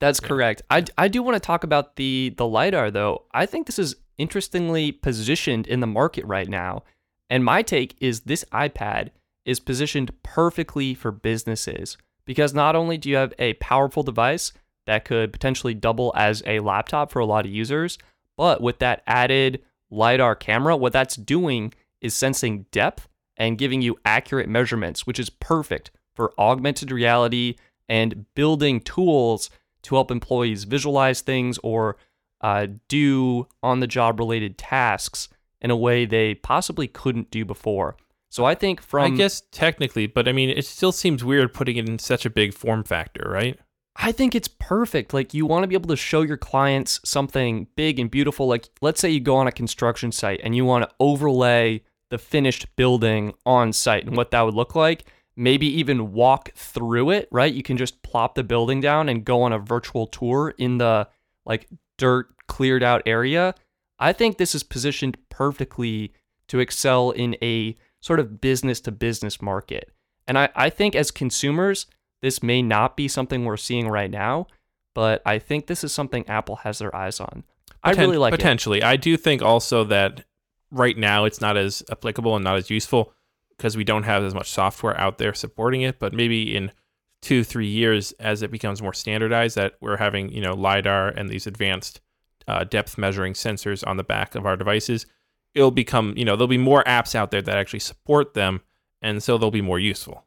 That's 0.00 0.20
Yeah. 0.22 0.28
correct. 0.28 0.62
I, 0.70 0.84
I 0.96 1.08
do 1.08 1.22
want 1.22 1.34
to 1.34 1.40
talk 1.40 1.64
about 1.64 1.96
the 1.96 2.32
the 2.36 2.46
lidar 2.46 2.90
though. 2.90 3.24
I 3.32 3.46
think 3.46 3.66
this 3.66 3.78
is 3.78 3.94
interestingly 4.18 4.92
positioned 4.92 5.66
in 5.66 5.80
the 5.80 5.86
market 5.86 6.24
right 6.26 6.48
now. 6.48 6.82
And 7.30 7.44
my 7.44 7.62
take 7.62 7.96
is 8.00 8.20
this 8.20 8.44
iPad 8.52 9.10
is 9.44 9.60
positioned 9.60 10.10
perfectly 10.22 10.94
for 10.94 11.10
businesses 11.10 11.96
because 12.24 12.52
not 12.52 12.76
only 12.76 12.98
do 12.98 13.08
you 13.08 13.16
have 13.16 13.32
a 13.38 13.54
powerful 13.54 14.02
device 14.02 14.52
that 14.86 15.04
could 15.04 15.32
potentially 15.32 15.74
double 15.74 16.12
as 16.16 16.42
a 16.46 16.60
laptop 16.60 17.10
for 17.10 17.20
a 17.20 17.26
lot 17.26 17.46
of 17.46 17.52
users, 17.52 17.98
but 18.36 18.60
with 18.60 18.78
that 18.78 19.02
added 19.06 19.62
lidar 19.90 20.34
camera, 20.34 20.76
what 20.76 20.92
that's 20.92 21.16
doing 21.16 21.72
is 22.00 22.14
sensing 22.14 22.66
depth 22.70 23.08
and 23.36 23.58
giving 23.58 23.82
you 23.82 23.98
accurate 24.04 24.48
measurements, 24.48 25.06
which 25.06 25.18
is 25.18 25.30
perfect 25.30 25.90
for 26.14 26.32
augmented 26.38 26.90
reality 26.90 27.56
and 27.88 28.26
building 28.34 28.80
tools 28.80 29.50
to 29.82 29.94
help 29.94 30.10
employees 30.10 30.64
visualize 30.64 31.20
things 31.20 31.58
or 31.62 31.96
uh, 32.40 32.66
do 32.88 33.46
on 33.62 33.80
the 33.80 33.86
job 33.86 34.18
related 34.18 34.58
tasks 34.58 35.28
in 35.60 35.70
a 35.70 35.76
way 35.76 36.04
they 36.04 36.34
possibly 36.34 36.86
couldn't 36.86 37.30
do 37.30 37.44
before. 37.44 37.96
So 38.30 38.44
I 38.44 38.54
think 38.54 38.82
from 38.82 39.14
I 39.14 39.16
guess 39.16 39.42
technically, 39.50 40.06
but 40.06 40.28
I 40.28 40.32
mean, 40.32 40.50
it 40.50 40.66
still 40.66 40.92
seems 40.92 41.24
weird 41.24 41.54
putting 41.54 41.76
it 41.76 41.88
in 41.88 41.98
such 41.98 42.26
a 42.26 42.30
big 42.30 42.52
form 42.52 42.84
factor, 42.84 43.28
right? 43.28 43.58
I 43.96 44.12
think 44.12 44.34
it's 44.34 44.48
perfect. 44.48 45.12
Like 45.12 45.34
you 45.34 45.44
want 45.46 45.64
to 45.64 45.66
be 45.66 45.74
able 45.74 45.88
to 45.88 45.96
show 45.96 46.22
your 46.22 46.36
clients 46.36 47.00
something 47.04 47.66
big 47.74 47.98
and 47.98 48.10
beautiful. 48.10 48.46
Like 48.46 48.68
let's 48.80 49.00
say 49.00 49.10
you 49.10 49.20
go 49.20 49.36
on 49.36 49.48
a 49.48 49.52
construction 49.52 50.12
site 50.12 50.40
and 50.44 50.54
you 50.54 50.64
want 50.64 50.88
to 50.88 50.94
overlay 51.00 51.82
the 52.10 52.18
finished 52.18 52.74
building 52.76 53.34
on 53.44 53.72
site 53.72 54.06
and 54.06 54.16
what 54.16 54.30
that 54.30 54.42
would 54.42 54.54
look 54.54 54.74
like. 54.74 55.06
Maybe 55.36 55.66
even 55.66 56.12
walk 56.12 56.52
through 56.54 57.10
it, 57.10 57.28
right? 57.30 57.52
You 57.52 57.62
can 57.62 57.76
just 57.76 58.02
plop 58.02 58.34
the 58.34 58.44
building 58.44 58.80
down 58.80 59.08
and 59.08 59.24
go 59.24 59.42
on 59.42 59.52
a 59.52 59.58
virtual 59.58 60.06
tour 60.06 60.54
in 60.58 60.78
the 60.78 61.08
like 61.46 61.68
dirt 61.98 62.28
cleared 62.46 62.82
out 62.82 63.02
area. 63.04 63.54
I 63.98 64.12
think 64.12 64.38
this 64.38 64.54
is 64.54 64.62
positioned 64.62 65.18
perfectly 65.28 66.12
to 66.48 66.60
excel 66.60 67.10
in 67.10 67.36
a 67.42 67.76
sort 68.00 68.20
of 68.20 68.40
business 68.40 68.80
to 68.82 68.92
business 68.92 69.42
market. 69.42 69.90
And 70.26 70.38
I, 70.38 70.48
I 70.54 70.70
think 70.70 70.94
as 70.94 71.10
consumers, 71.10 71.86
this 72.22 72.42
may 72.42 72.62
not 72.62 72.96
be 72.96 73.08
something 73.08 73.44
we're 73.44 73.56
seeing 73.56 73.88
right 73.88 74.10
now, 74.10 74.46
but 74.94 75.22
I 75.26 75.38
think 75.38 75.66
this 75.66 75.84
is 75.84 75.92
something 75.92 76.26
Apple 76.28 76.56
has 76.56 76.78
their 76.78 76.94
eyes 76.94 77.20
on. 77.20 77.44
I 77.82 77.92
Poten- 77.92 77.98
really 77.98 78.18
like 78.18 78.34
it. 78.34 78.36
potentially. 78.36 78.82
I 78.82 78.96
do 78.96 79.16
think 79.16 79.42
also 79.42 79.84
that 79.84 80.24
right 80.70 80.96
now 80.96 81.24
it's 81.24 81.40
not 81.40 81.56
as 81.56 81.82
applicable 81.90 82.34
and 82.34 82.44
not 82.44 82.56
as 82.56 82.70
useful 82.70 83.12
because 83.56 83.76
we 83.76 83.84
don't 83.84 84.02
have 84.04 84.22
as 84.22 84.34
much 84.34 84.50
software 84.50 84.98
out 85.00 85.18
there 85.18 85.34
supporting 85.34 85.82
it. 85.82 85.98
But 85.98 86.12
maybe 86.12 86.54
in 86.54 86.72
two, 87.20 87.44
three 87.44 87.66
years, 87.66 88.12
as 88.12 88.42
it 88.42 88.50
becomes 88.50 88.82
more 88.82 88.92
standardized, 88.92 89.56
that 89.56 89.74
we're 89.80 89.96
having 89.96 90.30
you 90.30 90.40
know 90.40 90.54
lidar 90.54 91.08
and 91.08 91.28
these 91.28 91.46
advanced 91.46 92.00
uh, 92.46 92.64
depth 92.64 92.98
measuring 92.98 93.34
sensors 93.34 93.86
on 93.86 93.96
the 93.96 94.04
back 94.04 94.34
of 94.34 94.46
our 94.46 94.56
devices, 94.56 95.06
it'll 95.54 95.70
become 95.70 96.14
you 96.16 96.24
know 96.24 96.36
there'll 96.36 96.48
be 96.48 96.58
more 96.58 96.84
apps 96.84 97.14
out 97.14 97.30
there 97.30 97.42
that 97.42 97.58
actually 97.58 97.80
support 97.80 98.34
them, 98.34 98.60
and 99.02 99.22
so 99.22 99.38
they'll 99.38 99.50
be 99.50 99.60
more 99.60 99.78
useful. 99.78 100.24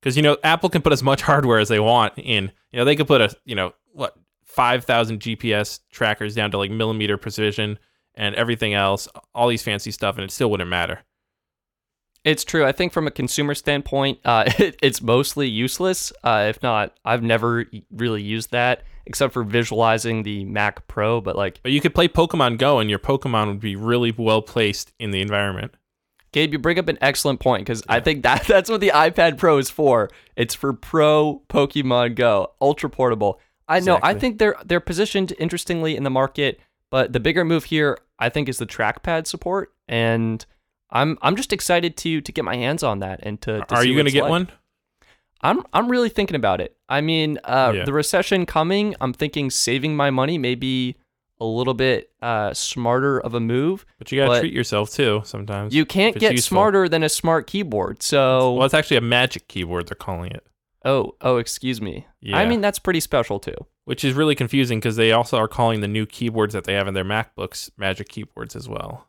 Because 0.00 0.16
you 0.16 0.22
know 0.22 0.36
Apple 0.42 0.70
can 0.70 0.82
put 0.82 0.92
as 0.92 1.02
much 1.02 1.22
hardware 1.30 1.58
as 1.58 1.68
they 1.68 1.80
want 1.80 2.14
in. 2.16 2.52
You 2.72 2.78
know 2.78 2.84
they 2.84 2.96
could 2.96 3.08
put 3.08 3.20
a 3.20 3.34
you 3.44 3.54
know 3.54 3.74
what 3.92 4.16
5,000 4.44 5.20
GPS 5.20 5.80
trackers 5.92 6.34
down 6.34 6.50
to 6.50 6.58
like 6.58 6.70
millimeter 6.70 7.16
precision 7.16 7.78
and 8.16 8.34
everything 8.34 8.74
else, 8.74 9.06
all 9.32 9.48
these 9.48 9.62
fancy 9.62 9.92
stuff, 9.92 10.16
and 10.16 10.24
it 10.24 10.32
still 10.32 10.50
wouldn't 10.50 10.68
matter. 10.68 11.00
It's 12.24 12.44
true. 12.44 12.64
I 12.66 12.72
think 12.72 12.92
from 12.92 13.06
a 13.06 13.10
consumer 13.10 13.54
standpoint, 13.54 14.18
uh, 14.24 14.44
it, 14.58 14.76
it's 14.82 15.00
mostly 15.00 15.48
useless. 15.48 16.12
Uh, 16.22 16.46
if 16.48 16.62
not, 16.62 16.96
I've 17.04 17.22
never 17.22 17.66
really 17.90 18.22
used 18.22 18.52
that 18.52 18.82
except 19.06 19.32
for 19.32 19.42
visualizing 19.42 20.22
the 20.22 20.44
Mac 20.44 20.86
Pro. 20.86 21.20
But 21.20 21.36
like, 21.36 21.60
But 21.62 21.72
you 21.72 21.80
could 21.80 21.94
play 21.94 22.08
Pokemon 22.08 22.58
Go, 22.58 22.78
and 22.78 22.88
your 22.88 22.98
Pokemon 22.98 23.48
would 23.48 23.60
be 23.60 23.76
really 23.76 24.12
well 24.12 24.42
placed 24.42 24.92
in 24.98 25.10
the 25.10 25.20
environment. 25.20 25.74
Gabe, 26.32 26.52
you 26.52 26.60
bring 26.60 26.78
up 26.78 26.88
an 26.88 26.98
excellent 27.00 27.40
point 27.40 27.66
because 27.66 27.82
I 27.88 27.98
think 27.98 28.22
that 28.22 28.44
that's 28.48 28.70
what 28.70 28.80
the 28.80 28.92
iPad 28.94 29.36
Pro 29.36 29.58
is 29.58 29.68
for. 29.68 30.10
It's 30.36 30.54
for 30.54 30.72
pro 30.72 31.42
Pokemon 31.48 32.14
Go, 32.14 32.52
ultra 32.60 32.88
portable. 32.88 33.40
I 33.66 33.80
know. 33.80 33.98
I 34.02 34.14
think 34.14 34.38
they're 34.38 34.56
they're 34.64 34.80
positioned 34.80 35.32
interestingly 35.38 35.96
in 35.96 36.02
the 36.02 36.10
market, 36.10 36.60
but 36.90 37.12
the 37.12 37.20
bigger 37.20 37.44
move 37.44 37.64
here, 37.64 37.98
I 38.18 38.28
think, 38.28 38.48
is 38.48 38.58
the 38.58 38.66
trackpad 38.66 39.26
support, 39.26 39.72
and 39.88 40.44
I'm 40.92 41.18
I'm 41.22 41.36
just 41.36 41.52
excited 41.52 41.96
to 41.98 42.20
to 42.20 42.32
get 42.32 42.44
my 42.44 42.56
hands 42.56 42.82
on 42.82 42.98
that 43.00 43.20
and 43.22 43.40
to. 43.42 43.60
to 43.60 43.74
Are 43.74 43.84
you 43.84 43.94
going 43.94 44.06
to 44.06 44.12
get 44.12 44.22
like. 44.22 44.30
one? 44.30 44.48
I'm 45.42 45.62
I'm 45.72 45.88
really 45.88 46.08
thinking 46.10 46.36
about 46.36 46.60
it. 46.60 46.76
I 46.88 47.00
mean, 47.00 47.38
uh, 47.44 47.72
Yeah. 47.74 47.84
the 47.84 47.92
recession 47.92 48.44
coming. 48.46 48.94
I'm 49.00 49.12
thinking 49.12 49.50
saving 49.50 49.96
my 49.96 50.10
money 50.10 50.36
may 50.38 50.54
be 50.54 50.96
a 51.40 51.44
little 51.46 51.72
bit 51.72 52.10
uh, 52.20 52.52
smarter 52.52 53.18
of 53.18 53.32
a 53.32 53.40
move. 53.40 53.86
But 53.98 54.12
you 54.12 54.18
got 54.20 54.24
to 54.26 54.30
But 54.32 54.40
treat 54.40 54.52
yourself 54.52 54.90
too 54.90 55.22
sometimes. 55.24 55.74
You 55.74 55.86
can't 55.86 56.14
get 56.18 56.32
useful. 56.32 56.56
smarter 56.56 56.88
than 56.88 57.02
a 57.02 57.08
smart 57.08 57.46
keyboard. 57.46 58.02
So 58.02 58.52
Well, 58.54 58.66
it's 58.66 58.74
actually 58.74 58.98
a 58.98 59.02
magic 59.02 59.48
keyboard, 59.48 59.88
they're 59.88 59.94
calling 59.94 60.32
it. 60.32 60.46
Oh, 60.84 61.14
oh, 61.22 61.36
excuse 61.38 61.80
me. 61.80 62.06
Yeah. 62.20 62.38
I 62.38 62.46
mean, 62.46 62.60
that's 62.60 62.78
pretty 62.78 63.00
special 63.00 63.38
too. 63.40 63.56
which 63.86 64.04
is 64.04 64.12
really 64.14 64.34
confusing 64.34 64.78
because 64.78 64.96
they 64.96 65.10
also 65.12 65.36
are 65.38 65.48
calling 65.48 65.80
the 65.80 65.88
new 65.88 66.04
keyboards 66.06 66.52
that 66.54 66.64
they 66.64 66.74
have 66.74 66.86
in 66.86 66.94
their 66.94 67.04
MacBooks 67.04 67.70
Magic 67.78 68.08
keyboards 68.08 68.54
as 68.54 68.68
well. 68.68 69.08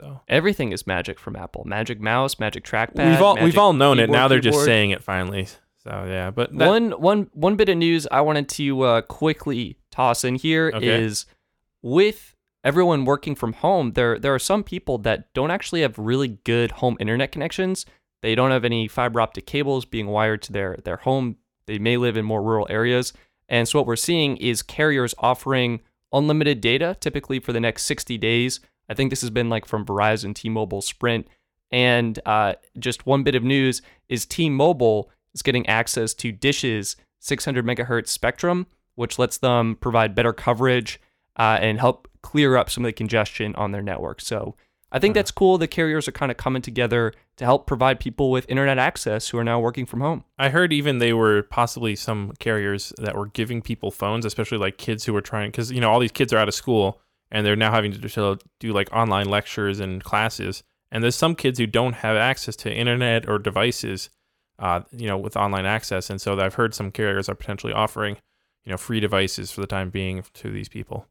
So 0.00 0.20
Everything 0.28 0.72
is 0.72 0.86
Magic 0.86 1.18
from 1.20 1.36
Apple. 1.36 1.64
Magic 1.66 2.00
mouse, 2.00 2.38
Magic 2.38 2.64
trackpad. 2.64 3.10
we've 3.10 3.20
all 3.22 3.36
we've 3.42 3.58
all 3.58 3.72
known 3.72 3.98
it. 3.98 4.08
Now 4.10 4.28
they're 4.28 4.40
just 4.40 4.64
saying 4.64 4.90
it 4.90 5.02
finally. 5.04 5.46
So 5.84 6.04
yeah, 6.08 6.30
but 6.30 6.56
that, 6.58 6.68
one 6.68 6.90
one 6.92 7.30
one 7.32 7.56
bit 7.56 7.68
of 7.68 7.76
news 7.76 8.06
I 8.10 8.20
wanted 8.22 8.48
to 8.50 8.82
uh, 8.82 9.00
quickly 9.02 9.78
toss 9.90 10.24
in 10.24 10.34
here 10.36 10.68
is 10.68 11.24
Okay. 11.26 11.34
with 11.82 12.34
everyone 12.62 13.04
working 13.04 13.34
from 13.34 13.52
home, 13.54 13.92
there 13.92 14.18
there 14.18 14.34
are 14.34 14.38
some 14.38 14.62
people 14.62 14.98
that 14.98 15.32
don't 15.34 15.50
actually 15.50 15.82
have 15.82 15.98
really 15.98 16.28
good 16.44 16.72
home 16.72 16.96
internet 17.00 17.32
connections. 17.32 17.86
They 18.22 18.34
don't 18.34 18.50
have 18.50 18.64
any 18.64 18.88
fiber 18.88 19.20
optic 19.20 19.46
cables 19.46 19.84
being 19.86 20.06
wired 20.06 20.42
to 20.42 20.52
their 20.52 20.78
their 20.84 20.98
home. 20.98 21.36
They 21.66 21.78
may 21.78 21.96
live 21.96 22.16
in 22.16 22.24
more 22.24 22.42
rural 22.42 22.66
areas, 22.68 23.12
and 23.48 23.66
so 23.68 23.78
what 23.78 23.86
we're 23.86 23.96
seeing 23.96 24.36
is 24.38 24.62
carriers 24.62 25.14
offering 25.18 25.80
unlimited 26.12 26.60
data, 26.60 26.96
typically 27.00 27.38
for 27.38 27.52
the 27.52 27.60
next 27.60 27.84
60 27.84 28.18
days. 28.18 28.60
I 28.90 28.94
think 28.94 29.10
this 29.10 29.20
has 29.20 29.30
been 29.30 29.48
like 29.48 29.66
from 29.66 29.86
Verizon, 29.86 30.34
T-Mobile, 30.34 30.82
Sprint, 30.82 31.28
and 31.70 32.18
uh, 32.26 32.54
just 32.78 33.06
one 33.06 33.22
bit 33.22 33.36
of 33.36 33.44
news 33.44 33.82
is 34.08 34.26
T-Mobile 34.26 35.08
is 35.32 35.42
getting 35.42 35.64
access 35.68 36.12
to 36.14 36.32
Dish's 36.32 36.96
600 37.20 37.64
megahertz 37.64 38.08
spectrum, 38.08 38.66
which 38.96 39.16
lets 39.16 39.38
them 39.38 39.76
provide 39.76 40.16
better 40.16 40.32
coverage 40.32 41.00
uh, 41.38 41.58
and 41.60 41.78
help 41.78 42.08
clear 42.22 42.56
up 42.56 42.68
some 42.68 42.84
of 42.84 42.88
the 42.88 42.92
congestion 42.92 43.54
on 43.54 43.70
their 43.70 43.80
network. 43.80 44.20
So 44.20 44.56
I 44.90 44.98
think 44.98 45.14
that's 45.14 45.30
cool. 45.30 45.56
The 45.56 45.68
carriers 45.68 46.08
are 46.08 46.12
kind 46.12 46.32
of 46.32 46.36
coming 46.36 46.60
together 46.60 47.12
to 47.36 47.44
help 47.44 47.68
provide 47.68 48.00
people 48.00 48.32
with 48.32 48.44
internet 48.48 48.78
access 48.78 49.28
who 49.28 49.38
are 49.38 49.44
now 49.44 49.60
working 49.60 49.86
from 49.86 50.00
home. 50.00 50.24
I 50.36 50.48
heard 50.48 50.72
even 50.72 50.98
they 50.98 51.12
were 51.12 51.44
possibly 51.44 51.94
some 51.94 52.32
carriers 52.40 52.92
that 52.98 53.16
were 53.16 53.28
giving 53.28 53.62
people 53.62 53.92
phones, 53.92 54.24
especially 54.24 54.58
like 54.58 54.78
kids 54.78 55.04
who 55.04 55.12
were 55.12 55.20
trying 55.20 55.52
because 55.52 55.70
you 55.70 55.80
know 55.80 55.92
all 55.92 56.00
these 56.00 56.10
kids 56.10 56.32
are 56.32 56.38
out 56.38 56.48
of 56.48 56.54
school 56.54 57.00
and 57.30 57.46
they're 57.46 57.56
now 57.56 57.70
having 57.70 57.92
to 57.92 58.38
do, 58.58 58.72
like 58.72 58.92
online 58.92 59.28
lectures 59.28 59.80
and 59.80 60.02
classes. 60.02 60.62
And 60.90 61.02
there's 61.02 61.16
some 61.16 61.34
kids 61.34 61.58
who 61.58 61.66
don't 61.66 61.94
have 61.94 62.16
access 62.16 62.56
to 62.56 62.74
internet 62.74 63.28
or 63.28 63.38
devices, 63.38 64.10
uh, 64.58 64.80
you 64.90 65.06
know, 65.06 65.16
with 65.16 65.36
online 65.36 65.66
access. 65.66 66.10
And 66.10 66.20
so 66.20 66.38
I've 66.38 66.54
heard 66.54 66.74
some 66.74 66.90
carriers 66.90 67.28
are 67.28 67.34
potentially 67.34 67.72
offering, 67.72 68.16
you 68.64 68.70
know, 68.70 68.76
free 68.76 69.00
devices 69.00 69.52
for 69.52 69.60
the 69.60 69.66
time 69.66 69.90
being 69.90 70.24
to 70.34 70.50
these 70.50 70.68
people. 70.68 71.06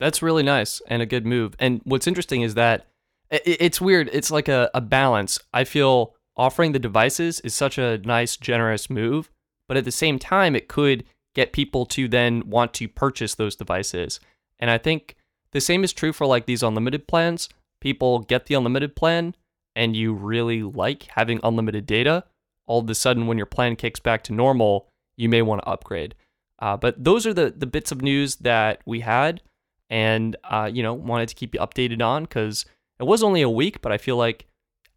That's 0.00 0.22
really 0.22 0.42
nice 0.42 0.80
and 0.88 1.02
a 1.02 1.06
good 1.06 1.26
move. 1.26 1.54
And 1.58 1.80
what's 1.84 2.06
interesting 2.06 2.42
is 2.42 2.54
that 2.54 2.86
it's 3.30 3.80
weird. 3.80 4.08
It's 4.12 4.30
like 4.30 4.48
a, 4.48 4.70
a 4.74 4.80
balance. 4.80 5.38
I 5.52 5.64
feel 5.64 6.14
offering 6.36 6.72
the 6.72 6.78
devices 6.78 7.40
is 7.40 7.54
such 7.54 7.78
a 7.78 7.98
nice, 7.98 8.36
generous 8.36 8.90
move, 8.90 9.30
but 9.68 9.76
at 9.76 9.84
the 9.84 9.92
same 9.92 10.18
time, 10.18 10.56
it 10.56 10.68
could 10.68 11.04
get 11.34 11.52
people 11.52 11.84
to 11.86 12.08
then 12.08 12.48
want 12.48 12.72
to 12.74 12.88
purchase 12.88 13.34
those 13.34 13.56
devices. 13.56 14.20
And 14.58 14.70
I 14.70 14.78
think 14.78 15.16
the 15.54 15.60
same 15.60 15.84
is 15.84 15.92
true 15.92 16.12
for 16.12 16.26
like 16.26 16.46
these 16.46 16.62
unlimited 16.62 17.06
plans. 17.06 17.48
People 17.80 18.18
get 18.18 18.46
the 18.46 18.54
unlimited 18.54 18.96
plan 18.96 19.34
and 19.76 19.96
you 19.96 20.12
really 20.12 20.62
like 20.62 21.04
having 21.14 21.40
unlimited 21.42 21.86
data. 21.86 22.24
All 22.66 22.80
of 22.80 22.90
a 22.90 22.94
sudden, 22.94 23.26
when 23.26 23.36
your 23.36 23.46
plan 23.46 23.76
kicks 23.76 24.00
back 24.00 24.24
to 24.24 24.32
normal, 24.32 24.88
you 25.16 25.28
may 25.28 25.42
want 25.42 25.62
to 25.62 25.68
upgrade. 25.68 26.14
Uh, 26.58 26.76
but 26.76 27.02
those 27.02 27.26
are 27.26 27.32
the, 27.32 27.54
the 27.56 27.66
bits 27.66 27.92
of 27.92 28.02
news 28.02 28.36
that 28.36 28.80
we 28.84 29.00
had 29.00 29.42
and 29.90 30.36
uh, 30.44 30.68
you 30.72 30.82
know 30.82 30.94
wanted 30.94 31.28
to 31.28 31.34
keep 31.34 31.54
you 31.54 31.60
updated 31.60 32.02
on 32.02 32.24
because 32.24 32.64
it 32.98 33.04
was 33.04 33.22
only 33.22 33.42
a 33.42 33.50
week, 33.50 33.80
but 33.80 33.92
I 33.92 33.98
feel 33.98 34.16
like 34.16 34.46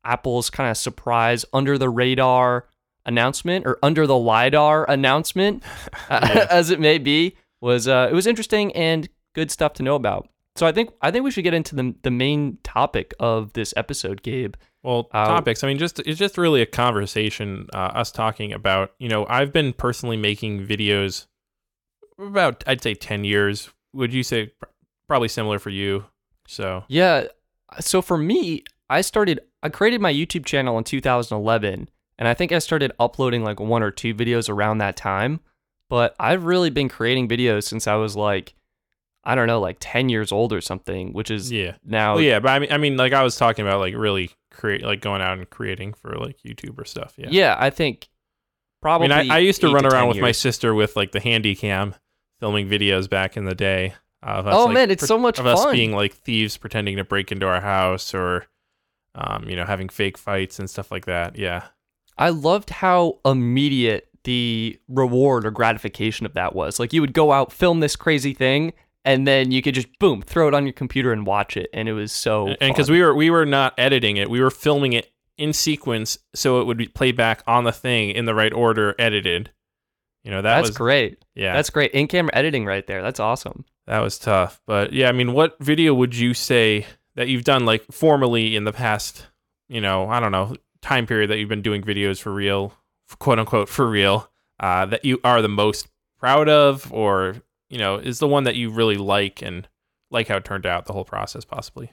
Apple's 0.04 0.50
kind 0.50 0.72
of 0.72 0.78
surprise 0.78 1.46
under 1.54 1.78
the 1.78 1.90
radar 1.90 2.66
announcement 3.06 3.66
or 3.68 3.78
under 3.84 4.08
the 4.08 4.18
lidar 4.18 4.90
announcement, 4.90 5.62
uh, 6.10 6.48
as 6.50 6.72
it 6.72 6.80
may 6.80 6.98
be, 6.98 7.36
was 7.62 7.88
uh, 7.88 8.08
it 8.10 8.14
was 8.16 8.26
interesting 8.26 8.74
and 8.74 9.08
good 9.36 9.52
stuff 9.52 9.74
to 9.74 9.84
know 9.84 9.96
about. 9.96 10.30
So 10.58 10.66
I 10.66 10.72
think 10.72 10.92
I 11.02 11.12
think 11.12 11.24
we 11.24 11.32
should 11.32 11.44
get 11.44 11.54
into 11.54 11.76
the 11.76 11.96
the 12.02 12.12
main 12.12 12.58
topic 12.64 13.14
of 13.20 13.54
this 13.54 13.74
episode, 13.78 14.24
Gabe. 14.24 14.56
Well, 14.84 15.10
Uh, 15.14 15.28
topics. 15.28 15.64
I 15.64 15.68
mean, 15.68 15.78
just 15.78 16.00
it's 16.00 16.18
just 16.18 16.38
really 16.38 16.62
a 16.62 16.66
conversation. 16.66 17.68
Uh, 17.74 17.92
us 17.94 18.12
talking 18.12 18.54
about, 18.54 18.94
you 19.00 19.10
know, 19.10 19.26
I've 19.30 19.54
been 19.54 19.74
personally 19.74 20.18
making 20.18 20.66
videos 20.66 21.28
about, 22.20 22.64
I'd 22.66 22.82
say, 22.82 22.94
ten 22.96 23.24
years. 23.24 23.70
Would 23.94 24.14
you 24.14 24.24
say 24.24 24.48
pr- 24.48 24.66
probably 25.08 25.28
similar 25.28 25.60
for 25.60 25.70
you? 25.70 26.06
So 26.48 26.84
Yeah. 26.88 27.26
So 27.80 28.02
for 28.02 28.18
me, 28.18 28.64
I 28.90 29.02
started, 29.02 29.42
I 29.62 29.70
created 29.70 30.00
my 30.00 30.14
YouTube 30.14 30.46
channel 30.46 30.78
in 30.78 30.86
2011, 30.86 31.90
and 32.18 32.28
I 32.28 32.34
think 32.34 32.54
I 32.54 32.60
started 32.60 32.94
uploading 33.00 33.44
like 33.44 33.60
one 33.60 33.84
or 33.84 33.92
two 33.92 34.16
videos 34.16 34.50
around 34.50 34.78
that 34.78 34.96
time. 34.96 35.42
But 35.90 36.16
I've 36.20 36.46
really 36.46 36.70
been 36.70 36.90
creating 36.90 37.28
videos 37.28 37.64
since 37.64 37.88
I 37.88 37.96
was 37.96 38.16
like, 38.16 38.54
I 39.28 39.36
don't 39.36 39.48
know, 39.48 39.60
like 39.60 39.76
10 39.82 40.08
years 40.08 40.32
old 40.32 40.54
or 40.54 40.62
something, 40.62 41.12
which 41.12 41.30
is 41.30 41.52
yeah, 41.52 41.74
now. 41.84 42.16
well, 42.16 42.24
yeah. 42.24 42.40
But 42.40 42.50
I 42.52 42.60
mean, 42.60 42.72
I 42.72 42.78
mean, 42.78 42.96
like 42.96 43.12
I 43.12 43.24
was 43.24 43.36
talking 43.36 43.68
about, 43.68 43.82
like 43.82 43.94
really 43.94 44.32
create, 44.52 44.84
like 44.84 45.02
going 45.02 45.22
out 45.22 45.38
and 45.38 45.50
creating 45.50 45.96
for 45.96 46.16
like 46.16 46.38
YouTube 46.44 46.80
or 46.80 46.86
stuff. 46.86 47.14
Yeah. 47.18 47.28
yeah. 47.30 47.58
I 47.60 47.70
think 47.70 48.08
I 48.08 48.08
probably. 48.82 49.10
mean, 49.10 49.30
I, 49.30 49.36
I 49.36 49.40
used 49.40 49.60
to 49.62 49.68
run 49.68 49.84
10 49.84 49.92
around 49.92 50.08
with 50.08 50.22
my 50.22 50.32
sister 50.32 50.74
with 50.74 50.96
like 50.96 51.12
the 51.12 51.20
handy 51.20 51.56
cam, 51.56 51.94
filming 52.40 52.70
videos 52.70 53.10
back 53.10 53.36
in 53.36 53.44
the 53.44 53.54
day. 53.54 53.96
Of 54.24 54.48
us, 54.48 54.56
Oh 54.56 54.66
like, 54.66 54.74
man, 54.74 54.92
it's 54.92 55.02
pre- 55.02 55.08
so 55.08 55.18
much 55.20 55.40
of 55.40 55.46
us 55.46 55.66
being 55.74 55.92
like 55.92 56.14
thieves 56.14 56.56
pretending 56.56 56.96
to 56.96 57.04
break 57.04 57.30
into 57.30 57.46
our 57.48 57.60
house 57.62 58.14
or, 58.14 58.46
um, 59.14 59.48
you 59.50 59.58
know, 59.58 59.66
having 59.66 59.90
fake 59.90 60.18
fights 60.18 60.58
and 60.58 60.70
stuff 60.70 60.90
like 60.90 61.06
that. 61.06 61.38
Yeah. 61.38 61.66
I 62.18 62.30
loved 62.30 62.70
how 62.70 63.20
immediate 63.26 64.08
the 64.24 64.80
reward 64.88 65.46
or 65.46 65.52
gratification 65.52 66.26
of 66.26 66.34
that 66.34 66.56
was. 66.56 66.80
Like 66.80 66.94
you 66.94 67.02
would 67.02 67.14
go 67.14 67.34
out, 67.34 67.52
film 67.52 67.82
this 67.82 67.98
crazy 67.98 68.34
thing, 68.34 68.74
and 69.08 69.26
then 69.26 69.52
you 69.52 69.62
could 69.62 69.74
just 69.74 69.88
boom, 70.00 70.22
throw 70.22 70.48
it 70.48 70.54
on 70.54 70.66
your 70.66 70.74
computer 70.74 71.12
and 71.14 71.26
watch 71.26 71.58
it, 71.58 71.70
and 71.74 71.88
it 71.88 71.94
was 71.94 72.12
so. 72.12 72.48
and 72.48 72.74
because 72.74 72.92
we 72.92 73.02
were 73.02 73.16
we 73.16 73.30
were 73.30 73.46
not 73.46 73.74
editing 73.78 74.18
it, 74.18 74.30
we 74.30 74.42
were 74.42 74.52
filming 74.52 74.94
it 74.94 75.12
in 75.38 75.54
sequence, 75.54 76.18
so 76.36 76.60
it 76.62 76.66
would 76.66 76.78
be 76.78 76.88
played 76.88 77.16
back 77.16 77.42
on 77.48 77.64
the 77.64 77.72
thing 77.72 78.12
in 78.12 78.26
the 78.26 78.36
right 78.36 78.54
order, 78.54 78.94
edited. 79.00 79.52
You 80.24 80.32
know 80.32 80.42
that 80.42 80.56
that's 80.58 80.70
was 80.70 80.78
great. 80.78 81.24
yeah, 81.36 81.54
That's 81.54 81.70
great. 81.70 81.92
In 81.92 82.08
camera 82.08 82.32
editing 82.34 82.66
right 82.66 82.86
there. 82.86 83.02
That's 83.02 83.20
awesome. 83.20 83.64
that 83.86 84.00
was 84.00 84.20
tough. 84.20 84.62
But 84.68 84.92
yeah, 84.92 85.08
I 85.08 85.14
mean, 85.14 85.32
what 85.32 85.56
video 85.60 85.94
would 85.94 86.16
you 86.16 86.34
say 86.34 86.86
that 87.16 87.30
you've 87.30 87.46
done 87.46 87.66
like 87.66 87.86
formally 87.92 88.56
in 88.56 88.66
the 88.66 88.74
past? 88.74 89.28
You 89.70 89.80
know, 89.80 90.10
I 90.10 90.20
don't 90.20 90.34
know 90.34 90.56
time 90.82 91.06
period 91.06 91.30
that 91.30 91.38
you've 91.38 91.50
been 91.50 91.62
doing 91.62 91.82
videos 91.82 92.20
for 92.20 92.34
real, 92.34 92.74
quote 93.20 93.40
unquote 93.40 93.70
for 93.70 93.88
real, 93.88 94.30
uh, 94.60 94.86
that 94.86 95.06
you 95.06 95.20
are 95.24 95.42
the 95.42 95.48
most 95.50 95.88
proud 96.20 96.50
of, 96.50 96.92
or 96.92 97.38
you 97.70 97.78
know, 97.78 97.98
is 97.98 98.20
the 98.20 98.28
one 98.28 98.44
that 98.46 98.56
you 98.56 98.70
really 98.70 98.98
like 98.98 99.42
and 99.42 99.68
like 100.10 100.28
how 100.28 100.38
it 100.38 100.46
turned 100.46 100.66
out, 100.66 100.86
the 100.86 100.94
whole 100.94 101.06
process, 101.06 101.46
possibly. 101.46 101.92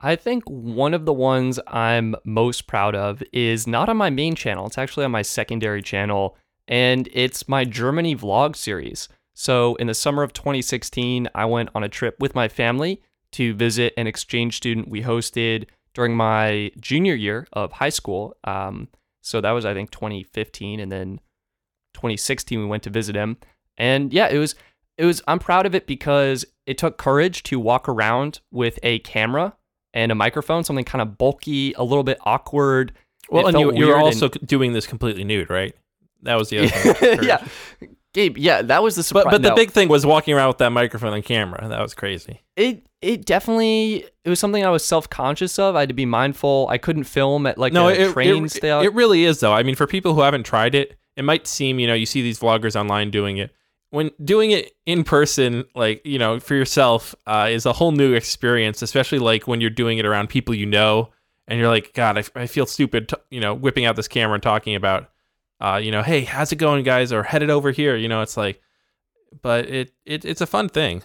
I 0.00 0.16
think 0.16 0.44
one 0.44 0.92
of 0.92 1.06
the 1.06 1.12
ones 1.12 1.58
I'm 1.66 2.14
most 2.24 2.66
proud 2.66 2.94
of 2.94 3.22
is 3.32 3.66
not 3.66 3.88
on 3.88 3.96
my 3.96 4.10
main 4.10 4.34
channel. 4.34 4.66
It's 4.66 4.78
actually 4.78 5.04
on 5.04 5.10
my 5.10 5.22
secondary 5.22 5.80
channel, 5.80 6.36
and 6.68 7.08
it's 7.12 7.48
my 7.48 7.64
Germany 7.64 8.14
vlog 8.14 8.56
series. 8.56 9.08
So, 9.34 9.74
in 9.76 9.86
the 9.86 9.94
summer 9.94 10.22
of 10.22 10.32
2016, 10.32 11.28
I 11.34 11.44
went 11.46 11.70
on 11.74 11.82
a 11.82 11.88
trip 11.88 12.16
with 12.20 12.34
my 12.34 12.48
family 12.48 13.02
to 13.32 13.54
visit 13.54 13.94
an 13.96 14.06
exchange 14.06 14.56
student 14.56 14.88
we 14.88 15.02
hosted 15.02 15.66
during 15.94 16.16
my 16.16 16.70
junior 16.78 17.14
year 17.14 17.46
of 17.52 17.72
high 17.72 17.90
school. 17.90 18.36
Um, 18.44 18.88
so, 19.22 19.40
that 19.40 19.52
was, 19.52 19.64
I 19.64 19.74
think, 19.74 19.90
2015. 19.90 20.80
And 20.80 20.92
then 20.92 21.20
2016, 21.94 22.58
we 22.58 22.66
went 22.66 22.82
to 22.82 22.90
visit 22.90 23.14
him. 23.14 23.38
And 23.78 24.12
yeah, 24.12 24.28
it 24.28 24.38
was, 24.38 24.54
it 24.98 25.04
was, 25.04 25.22
I'm 25.26 25.38
proud 25.38 25.66
of 25.66 25.74
it 25.74 25.86
because 25.86 26.44
it 26.66 26.78
took 26.78 26.98
courage 26.98 27.42
to 27.44 27.60
walk 27.60 27.88
around 27.88 28.40
with 28.50 28.78
a 28.82 28.98
camera 29.00 29.54
and 29.94 30.12
a 30.12 30.14
microphone, 30.14 30.64
something 30.64 30.84
kind 30.84 31.02
of 31.02 31.16
bulky, 31.18 31.72
a 31.74 31.82
little 31.82 32.04
bit 32.04 32.18
awkward. 32.24 32.92
Well, 33.30 33.46
and 33.46 33.58
you, 33.58 33.66
felt 33.66 33.76
you 33.76 33.86
were 33.86 33.94
weird 33.94 34.04
also 34.04 34.28
doing 34.28 34.72
this 34.72 34.86
completely 34.86 35.24
nude, 35.24 35.50
right? 35.50 35.74
That 36.22 36.36
was 36.36 36.50
the 36.50 36.58
other 36.58 36.68
thing. 36.68 37.22
yeah, 37.22 37.46
Gabe. 38.12 38.36
Yeah, 38.38 38.62
that 38.62 38.82
was 38.82 38.96
the 38.96 39.02
surprise. 39.02 39.24
But 39.24 39.30
but 39.30 39.42
the 39.42 39.50
no, 39.50 39.54
big 39.54 39.70
thing 39.70 39.88
was 39.88 40.04
walking 40.04 40.34
around 40.34 40.48
with 40.48 40.58
that 40.58 40.70
microphone 40.70 41.14
and 41.14 41.24
camera. 41.24 41.68
That 41.68 41.80
was 41.80 41.94
crazy. 41.94 42.42
it 42.56 42.86
it 43.02 43.24
definitely 43.24 44.06
it 44.24 44.28
was 44.28 44.40
something 44.40 44.64
I 44.64 44.70
was 44.70 44.84
self 44.84 45.08
conscious 45.08 45.58
of. 45.58 45.76
I 45.76 45.80
had 45.80 45.88
to 45.88 45.94
be 45.94 46.06
mindful. 46.06 46.66
I 46.70 46.78
couldn't 46.78 47.04
film 47.04 47.46
at 47.46 47.58
like 47.58 47.72
no, 47.72 47.88
a 47.88 47.92
it, 47.92 48.12
train 48.12 48.44
it, 48.44 48.64
it 48.64 48.94
really 48.94 49.24
is 49.24 49.40
though. 49.40 49.52
I 49.52 49.62
mean, 49.62 49.74
for 49.74 49.86
people 49.86 50.14
who 50.14 50.20
haven't 50.20 50.44
tried 50.44 50.74
it, 50.74 50.96
it 51.16 51.24
might 51.24 51.46
seem 51.46 51.78
you 51.78 51.86
know 51.86 51.94
you 51.94 52.06
see 52.06 52.22
these 52.22 52.38
vloggers 52.38 52.78
online 52.78 53.10
doing 53.10 53.38
it. 53.38 53.54
When 53.90 54.10
doing 54.22 54.50
it 54.50 54.72
in 54.84 55.04
person, 55.04 55.64
like 55.74 56.04
you 56.04 56.18
know, 56.18 56.40
for 56.40 56.54
yourself, 56.54 57.14
uh, 57.26 57.48
is 57.50 57.66
a 57.66 57.72
whole 57.72 57.92
new 57.92 58.12
experience. 58.14 58.82
Especially 58.82 59.18
like 59.18 59.46
when 59.46 59.60
you're 59.60 59.70
doing 59.70 59.98
it 59.98 60.06
around 60.06 60.28
people 60.28 60.54
you 60.54 60.66
know, 60.66 61.10
and 61.48 61.58
you're 61.58 61.68
like, 61.68 61.94
God, 61.94 62.18
I, 62.18 62.24
I 62.42 62.46
feel 62.46 62.66
stupid, 62.66 63.08
t- 63.08 63.16
you 63.30 63.40
know, 63.40 63.54
whipping 63.54 63.84
out 63.84 63.96
this 63.96 64.08
camera 64.08 64.34
and 64.34 64.42
talking 64.42 64.74
about, 64.74 65.10
uh, 65.60 65.80
you 65.82 65.90
know, 65.90 66.02
hey, 66.02 66.22
how's 66.22 66.52
it 66.52 66.56
going, 66.56 66.82
guys? 66.84 67.12
Or 67.12 67.22
headed 67.22 67.50
over 67.50 67.70
here. 67.70 67.96
You 67.96 68.08
know, 68.08 68.22
it's 68.22 68.36
like, 68.36 68.60
but 69.42 69.68
it, 69.68 69.92
it 70.04 70.24
it's 70.24 70.40
a 70.40 70.46
fun 70.46 70.68
thing. 70.68 71.02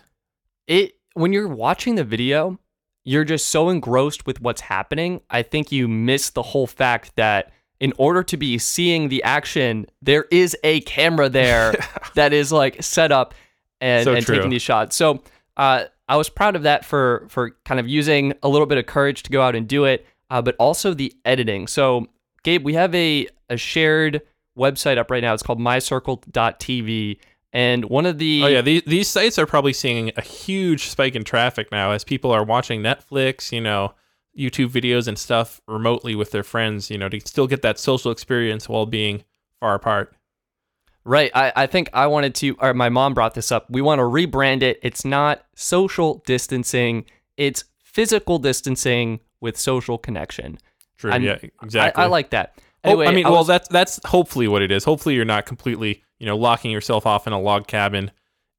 it 0.67 0.93
when 1.13 1.33
you're 1.33 1.47
watching 1.47 1.95
the 1.95 2.03
video, 2.03 2.57
you're 3.03 3.25
just 3.25 3.49
so 3.49 3.69
engrossed 3.69 4.25
with 4.25 4.41
what's 4.41 4.61
happening. 4.61 5.21
I 5.29 5.41
think 5.41 5.71
you 5.71 5.87
miss 5.87 6.29
the 6.29 6.41
whole 6.41 6.67
fact 6.67 7.15
that 7.15 7.51
in 7.81 7.91
order 7.97 8.21
to 8.21 8.37
be 8.37 8.59
seeing 8.59 9.09
the 9.09 9.21
action, 9.23 9.87
there 10.03 10.25
is 10.31 10.55
a 10.63 10.79
camera 10.81 11.27
there 11.27 11.73
that 12.13 12.31
is 12.31 12.53
like 12.53 12.81
set 12.81 13.11
up. 13.11 13.33
and, 13.81 14.05
So 14.05 14.13
and 14.13 14.25
taking 14.25 14.51
these 14.51 14.61
shots. 14.61 14.95
So 14.95 15.23
uh, 15.57 15.85
I 16.07 16.15
was 16.15 16.29
proud 16.29 16.55
of 16.55 16.63
that 16.63 16.85
for 16.85 17.25
for 17.29 17.57
kind 17.65 17.79
of 17.79 17.87
using 17.89 18.33
a 18.43 18.47
little 18.47 18.67
bit 18.67 18.77
of 18.77 18.85
courage 18.85 19.23
to 19.23 19.31
go 19.31 19.41
out 19.41 19.55
and 19.55 19.67
do 19.67 19.83
it, 19.85 20.05
uh, 20.29 20.41
but 20.41 20.55
also 20.57 20.93
the 20.93 21.13
editing. 21.25 21.67
So 21.67 22.05
Gabe, 22.43 22.63
we 22.63 22.75
have 22.75 22.93
a 22.95 23.27
a 23.49 23.57
shared 23.57 24.21
website 24.57 24.97
up 24.97 25.09
right 25.09 25.21
now. 25.21 25.33
It's 25.33 25.43
called 25.43 25.59
mycircle.tv. 25.59 27.17
And 27.53 27.85
one 27.85 28.05
of 28.05 28.17
the 28.17 28.43
Oh 28.43 28.47
yeah, 28.47 28.61
these 28.61 28.83
these 28.83 29.07
sites 29.07 29.37
are 29.39 29.45
probably 29.45 29.73
seeing 29.73 30.11
a 30.15 30.21
huge 30.21 30.87
spike 30.87 31.15
in 31.15 31.23
traffic 31.23 31.71
now 31.71 31.91
as 31.91 32.03
people 32.03 32.31
are 32.31 32.43
watching 32.43 32.81
Netflix, 32.81 33.51
you 33.51 33.59
know, 33.59 33.93
YouTube 34.37 34.69
videos 34.69 35.07
and 35.07 35.17
stuff 35.17 35.61
remotely 35.67 36.15
with 36.15 36.31
their 36.31 36.43
friends, 36.43 36.89
you 36.89 36.97
know, 36.97 37.09
to 37.09 37.19
still 37.21 37.47
get 37.47 37.61
that 37.63 37.79
social 37.79 38.11
experience 38.11 38.69
while 38.69 38.85
being 38.85 39.23
far 39.59 39.75
apart. 39.75 40.15
Right. 41.03 41.31
I, 41.33 41.51
I 41.55 41.67
think 41.67 41.89
I 41.93 42.07
wanted 42.07 42.35
to, 42.35 42.55
or 42.59 42.73
my 42.73 42.89
mom 42.89 43.13
brought 43.13 43.33
this 43.33 43.51
up. 43.51 43.69
We 43.69 43.81
want 43.81 43.99
to 43.99 44.03
rebrand 44.03 44.61
it. 44.61 44.79
It's 44.83 45.03
not 45.03 45.43
social 45.55 46.23
distancing, 46.25 47.05
it's 47.37 47.63
physical 47.79 48.37
distancing 48.39 49.19
with 49.39 49.57
social 49.57 49.97
connection. 49.97 50.59
True. 50.97 51.11
I'm- 51.11 51.23
yeah, 51.23 51.37
exactly. 51.63 52.01
I, 52.01 52.05
I 52.05 52.07
like 52.07 52.29
that. 52.29 52.53
Oh, 52.83 52.89
Anyway, 52.91 53.07
I 53.07 53.11
mean, 53.11 53.25
I 53.25 53.29
well, 53.29 53.43
that's 53.43 53.67
that's 53.67 53.99
hopefully 54.05 54.47
what 54.47 54.63
it 54.63 54.71
is. 54.71 54.83
Hopefully, 54.83 55.13
you're 55.13 55.23
not 55.25 55.45
completely, 55.45 56.03
you 56.19 56.25
know, 56.25 56.35
locking 56.35 56.71
yourself 56.71 57.05
off 57.05 57.27
in 57.27 57.33
a 57.33 57.39
log 57.39 57.67
cabin 57.67 58.09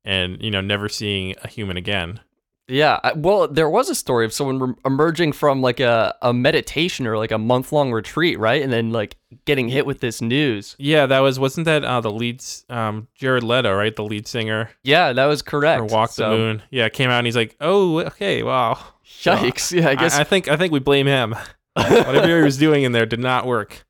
and 0.04 0.40
you 0.40 0.50
know 0.50 0.60
never 0.60 0.88
seeing 0.88 1.34
a 1.42 1.48
human 1.48 1.76
again. 1.76 2.20
Yeah. 2.68 3.00
I, 3.02 3.12
well, 3.12 3.48
there 3.48 3.68
was 3.68 3.88
a 3.88 3.94
story 3.94 4.24
of 4.24 4.32
someone 4.32 4.58
re- 4.58 4.74
emerging 4.84 5.32
from 5.32 5.60
like 5.62 5.80
a, 5.80 6.14
a 6.22 6.32
meditation 6.32 7.06
or 7.06 7.18
like 7.18 7.30
a 7.30 7.38
month 7.38 7.72
long 7.72 7.92
retreat, 7.92 8.38
right? 8.38 8.62
And 8.62 8.72
then 8.72 8.90
like 8.90 9.16
getting 9.44 9.68
hit 9.68 9.86
with 9.86 10.00
this 10.00 10.20
news. 10.22 10.76
Yeah, 10.78 11.06
that 11.06 11.20
was 11.20 11.38
wasn't 11.38 11.64
that 11.66 11.84
uh, 11.84 12.00
the 12.00 12.10
lead, 12.10 12.42
um, 12.68 13.08
Jared 13.14 13.42
Leto, 13.42 13.74
right, 13.74 13.94
the 13.94 14.04
lead 14.04 14.26
singer 14.26 14.70
Yeah, 14.82 15.12
that 15.12 15.26
was 15.26 15.42
correct. 15.42 15.80
for 15.80 15.86
Walk 15.86 16.10
So, 16.10 16.30
the 16.30 16.36
Moon. 16.36 16.62
Yeah, 16.70 16.88
came 16.88 17.10
out 17.10 17.18
and 17.18 17.26
he's 17.26 17.36
like, 17.36 17.56
oh, 17.60 18.00
okay, 18.00 18.42
wow. 18.42 18.78
Yikes. 19.22 19.72
Yeah, 19.72 19.88
I 19.88 19.90
I, 19.92 19.94
guess. 19.94 20.14
I 20.14 20.24
think 20.24 20.48
I 20.48 20.56
think 20.56 20.72
we 20.72 20.80
blame 20.80 21.06
him. 21.06 21.34
Whatever 21.74 22.38
he 22.38 22.44
was 22.44 22.58
doing 22.58 22.82
in 22.82 22.92
there 22.92 23.06
did 23.06 23.20
not 23.20 23.46
work. 23.46 23.84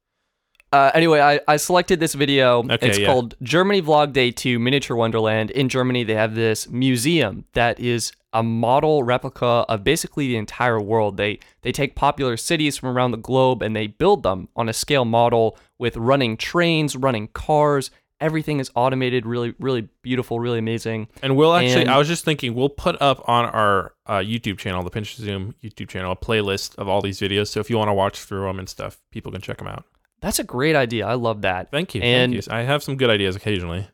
Uh, 0.73 0.91
anyway, 0.95 1.21
I, 1.21 1.41
I 1.47 1.57
selected 1.59 2.01
this 2.01 2.15
video. 2.15 2.61
Okay, 2.63 2.89
it's 2.89 2.99
yeah. 2.99 3.07
called 3.07 3.35
Germany 3.43 3.83
Vlog 3.83 4.15
Day 4.15 4.31
2 4.31 4.59
Miniature 4.59 4.97
Wonderland. 4.97 5.51
In 5.51 5.69
Germany, 5.69 6.03
they 6.03 6.15
have 6.15 6.35
this 6.35 6.69
museum 6.69 7.45
that 7.53 7.79
is 7.79 8.13
a 8.33 8.43
model 8.43 9.03
replica 9.03 9.47
of 9.69 9.85
basically 9.85 10.29
the 10.29 10.37
entire 10.37 10.81
world. 10.81 11.17
They 11.17 11.39
they 11.63 11.73
take 11.73 11.95
popular 11.95 12.37
cities 12.37 12.77
from 12.77 12.89
around 12.91 13.11
the 13.11 13.17
globe 13.19 13.63
and 13.63 13.75
they 13.77 13.87
build 13.87 14.23
them 14.23 14.49
on 14.57 14.69
a 14.69 14.73
scale 14.73 15.05
model 15.05 15.59
with 15.79 15.97
running 15.97 16.37
trains, 16.37 16.97
running 16.97 17.29
cars. 17.29 17.91
Everything 18.21 18.61
is 18.61 18.71
automated, 18.77 19.27
really, 19.27 19.53
really 19.59 19.89
beautiful, 20.03 20.39
really 20.39 20.61
amazing. 20.61 21.09
And 21.23 21.37
we'll 21.37 21.55
actually, 21.55 21.83
And- 21.83 21.91
I 21.91 21.99
was 21.99 22.07
just 22.07 22.25
thinking, 22.25 22.55
we'll 22.55 22.69
put 22.69 23.01
up 23.03 23.29
on 23.29 23.47
our 23.47 23.95
uh, 24.07 24.19
YouTube 24.19 24.59
channel, 24.59 24.85
the 24.85 24.91
Pinch 24.91 25.17
Zoom 25.17 25.57
YouTube 25.63 25.89
channel, 25.89 26.13
a 26.13 26.17
playlist 26.17 26.77
of 26.79 26.89
all 26.89 27.03
these 27.03 27.19
videos. 27.19 27.49
So 27.49 27.59
if 27.59 27.69
you 27.69 27.77
want 27.77 27.89
to 27.89 27.95
watch 27.95 28.21
through 28.21 28.43
them 28.43 28.61
and 28.61 28.69
stuff, 28.69 29.01
people 29.11 29.33
can 29.33 29.41
check 29.41 29.59
them 29.59 29.67
out. 29.67 29.85
That's 30.21 30.39
a 30.39 30.45
great 30.45 30.77
idea. 30.77 31.05
I 31.05 31.15
love 31.15 31.43
that. 31.43 31.73
Thank 31.73 31.97
you. 31.97 32.01
And- 32.03 32.33
thank 32.33 32.47
you. 32.47 32.53
I 32.53 32.63
have 32.63 32.85
some 32.85 32.95
good 32.97 33.11
ideas 33.11 33.35
occasionally. 33.35 33.89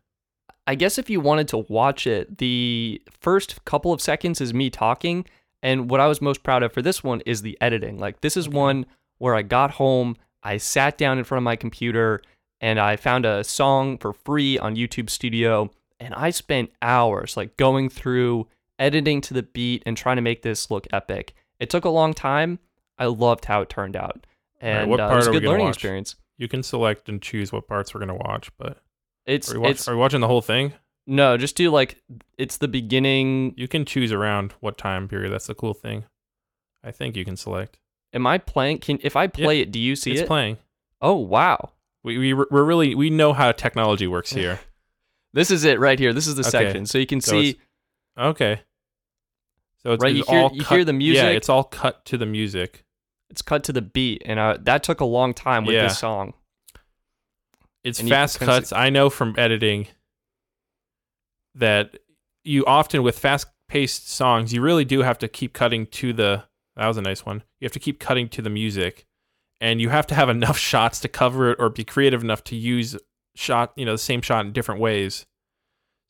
I 0.69 0.75
guess 0.75 0.99
if 0.99 1.09
you 1.09 1.19
wanted 1.19 1.49
to 1.49 1.65
watch 1.71 2.07
it, 2.07 2.37
the 2.37 3.01
first 3.21 3.65
couple 3.65 3.91
of 3.91 4.03
seconds 4.03 4.39
is 4.43 4.53
me 4.53 4.69
talking. 4.69 5.25
And 5.63 5.89
what 5.91 5.99
I 5.99 6.07
was 6.07 6.21
most 6.21 6.43
proud 6.43 6.63
of 6.63 6.75
for 6.75 6.83
this 6.83 7.03
one 7.03 7.23
is 7.25 7.41
the 7.41 7.57
editing. 7.63 7.99
Like, 7.99 8.21
this 8.21 8.37
is 8.37 8.51
one 8.51 8.85
where 9.17 9.35
I 9.35 9.41
got 9.41 9.71
home, 9.73 10.17
I 10.43 10.59
sat 10.59 10.99
down 10.99 11.17
in 11.17 11.25
front 11.25 11.39
of 11.39 11.45
my 11.45 11.57
computer, 11.57 12.21
and 12.61 12.79
I 12.79 12.97
found 12.97 13.25
a 13.25 13.45
song 13.45 13.97
for 13.97 14.13
free 14.13 14.59
on 14.59 14.77
YouTube 14.77 15.09
Studio. 15.09 15.71
And 15.99 16.13
I 16.13 16.29
spent 16.29 16.71
hours 16.83 17.35
like 17.35 17.57
going 17.57 17.89
through 17.89 18.47
editing 18.78 19.23
to 19.23 19.35
the 19.35 19.43
beat 19.43 19.83
and 19.87 19.97
trying 19.97 20.17
to 20.17 20.23
make 20.23 20.43
this 20.43 20.71
look 20.71 20.87
epic. 20.93 21.35
It 21.59 21.71
took 21.71 21.87
a 21.87 21.89
long 21.91 22.13
time. 22.13 22.59
I 22.99 23.07
loved 23.07 23.47
how 23.47 23.63
it 23.63 23.71
turned 23.71 23.97
out. 23.97 24.26
All 24.63 24.69
right, 24.69 24.81
And 24.81 24.91
what 24.91 25.00
uh, 25.00 25.04
it 25.04 25.09
part 25.09 25.17
was 25.17 25.26
a 25.28 25.31
good 25.33 25.45
learning 25.45 25.67
watch? 25.67 25.76
experience. 25.76 26.15
You 26.37 26.47
can 26.47 26.63
select 26.63 27.09
and 27.09 27.23
choose 27.23 27.52
what 27.52 27.67
parts 27.67 27.95
we're 27.95 28.00
going 28.00 28.17
to 28.17 28.23
watch, 28.26 28.50
but 28.59 28.83
It's, 29.28 29.50
are 29.52 29.54
we, 29.54 29.58
watch, 29.60 29.71
it's 29.71 29.88
are 29.88 29.95
we 29.95 30.00
watching 30.00 30.21
the 30.21 30.26
whole 30.26 30.43
thing? 30.43 30.73
no, 31.06 31.36
just 31.36 31.54
do 31.56 31.71
like, 31.71 32.02
it's 32.36 32.56
the 32.58 32.69
beginning 32.69 33.54
You 33.56 33.69
can 33.69 33.84
choose 33.84 34.10
around 34.12 34.52
what 34.60 34.76
time 34.76 35.06
period. 35.08 35.32
That's 35.32 35.47
the 35.47 35.54
cool 35.54 35.75
thing. 35.75 36.04
I 36.84 36.91
think 36.91 37.14
you 37.17 37.25
can 37.25 37.36
select. 37.36 37.78
Am 38.12 38.26
I 38.26 38.38
playing? 38.38 38.78
Can 38.78 38.99
if 39.02 39.17
I 39.17 39.26
play 39.26 39.60
it, 39.60 39.71
do 39.71 39.78
you 39.78 39.95
see 39.97 40.12
it's 40.12 40.23
it? 40.23 40.26
playing. 40.26 40.56
oh 41.00 41.14
wow, 41.14 41.73
We, 42.04 42.17
we 42.19 42.32
we're 42.34 42.64
really 42.64 42.95
we 42.95 43.10
know 43.10 43.32
how 43.32 43.52
technology 43.52 44.06
works 44.06 44.32
here. 44.32 44.60
this 45.34 45.50
is 45.50 45.64
it 45.64 45.78
right 45.78 45.99
here. 45.99 46.12
This 46.14 46.26
is 46.26 46.34
the 46.36 46.41
Okay. 46.43 46.50
section, 46.50 46.86
so 46.86 46.97
you 46.99 47.06
can 47.06 47.21
So 47.21 47.32
see. 47.32 47.49
it's- 47.50 47.64
Okay. 48.19 48.60
So 49.82 49.93
it's, 49.93 50.02
Right, 50.02 50.17
it's 50.17 50.26
you 50.28 50.34
hear- 50.34 50.43
all 50.45 50.50
you 50.52 50.62
cut, 50.62 50.75
hear 50.75 50.84
the 50.84 50.93
music? 50.93 51.23
Yeah, 51.23 51.28
it's 51.30 51.49
all 51.49 51.64
cut 51.64 52.04
to 52.06 52.17
the 52.19 52.26
music. 52.26 52.84
It's 53.30 53.43
cut 53.43 53.62
to 53.64 53.73
the 53.73 53.82
beat, 53.82 54.23
and 54.25 54.38
uh, 54.41 54.56
that 54.62 54.82
took 54.82 55.00
a 55.00 55.04
long 55.04 55.34
time 55.34 55.64
with 55.67 55.75
Yeah. 55.75 55.84
this 55.84 55.99
song. 55.99 56.32
It's 57.84 58.00
And 58.00 58.08
fast 58.08 58.41
cuts. 58.41 58.73
I 58.73 58.91
know 58.91 59.10
from 59.10 59.34
editing 59.38 59.88
that 61.54 61.99
you 62.45 62.64
often 62.67 63.02
with 63.02 63.19
fast 63.19 63.47
paced 63.69 64.10
songs, 64.10 64.52
you 64.52 64.60
really 64.60 64.84
do 64.84 65.02
have 65.02 65.19
to 65.19 65.28
keep 65.28 65.52
cutting 65.52 65.86
to 65.86 66.12
the 66.12 66.45
that 66.76 66.86
was 66.86 66.97
a 66.97 67.02
nice 67.02 67.26
one. 67.26 67.43
You 67.60 67.67
have 67.67 67.73
to 67.73 67.80
keep 67.80 67.99
cutting 67.99 68.28
to 68.30 68.43
the 68.43 68.50
music 68.50 69.06
and 69.60 69.80
you 69.80 69.88
have 69.88 70.06
to 70.08 70.14
have 70.14 70.28
enough 70.28 70.58
shots 70.58 71.00
to 71.00 71.08
cover 71.08 71.52
it 71.52 71.58
or 71.58 71.69
be 71.71 71.84
creative 71.84 72.23
enough 72.23 72.45
to 72.45 72.56
use 72.56 72.97
shot, 73.34 73.73
you 73.76 73.84
know, 73.84 73.93
the 73.93 73.99
same 73.99 74.23
shot 74.23 74.45
in 74.45 74.52
different 74.52 74.80
ways 74.80 75.26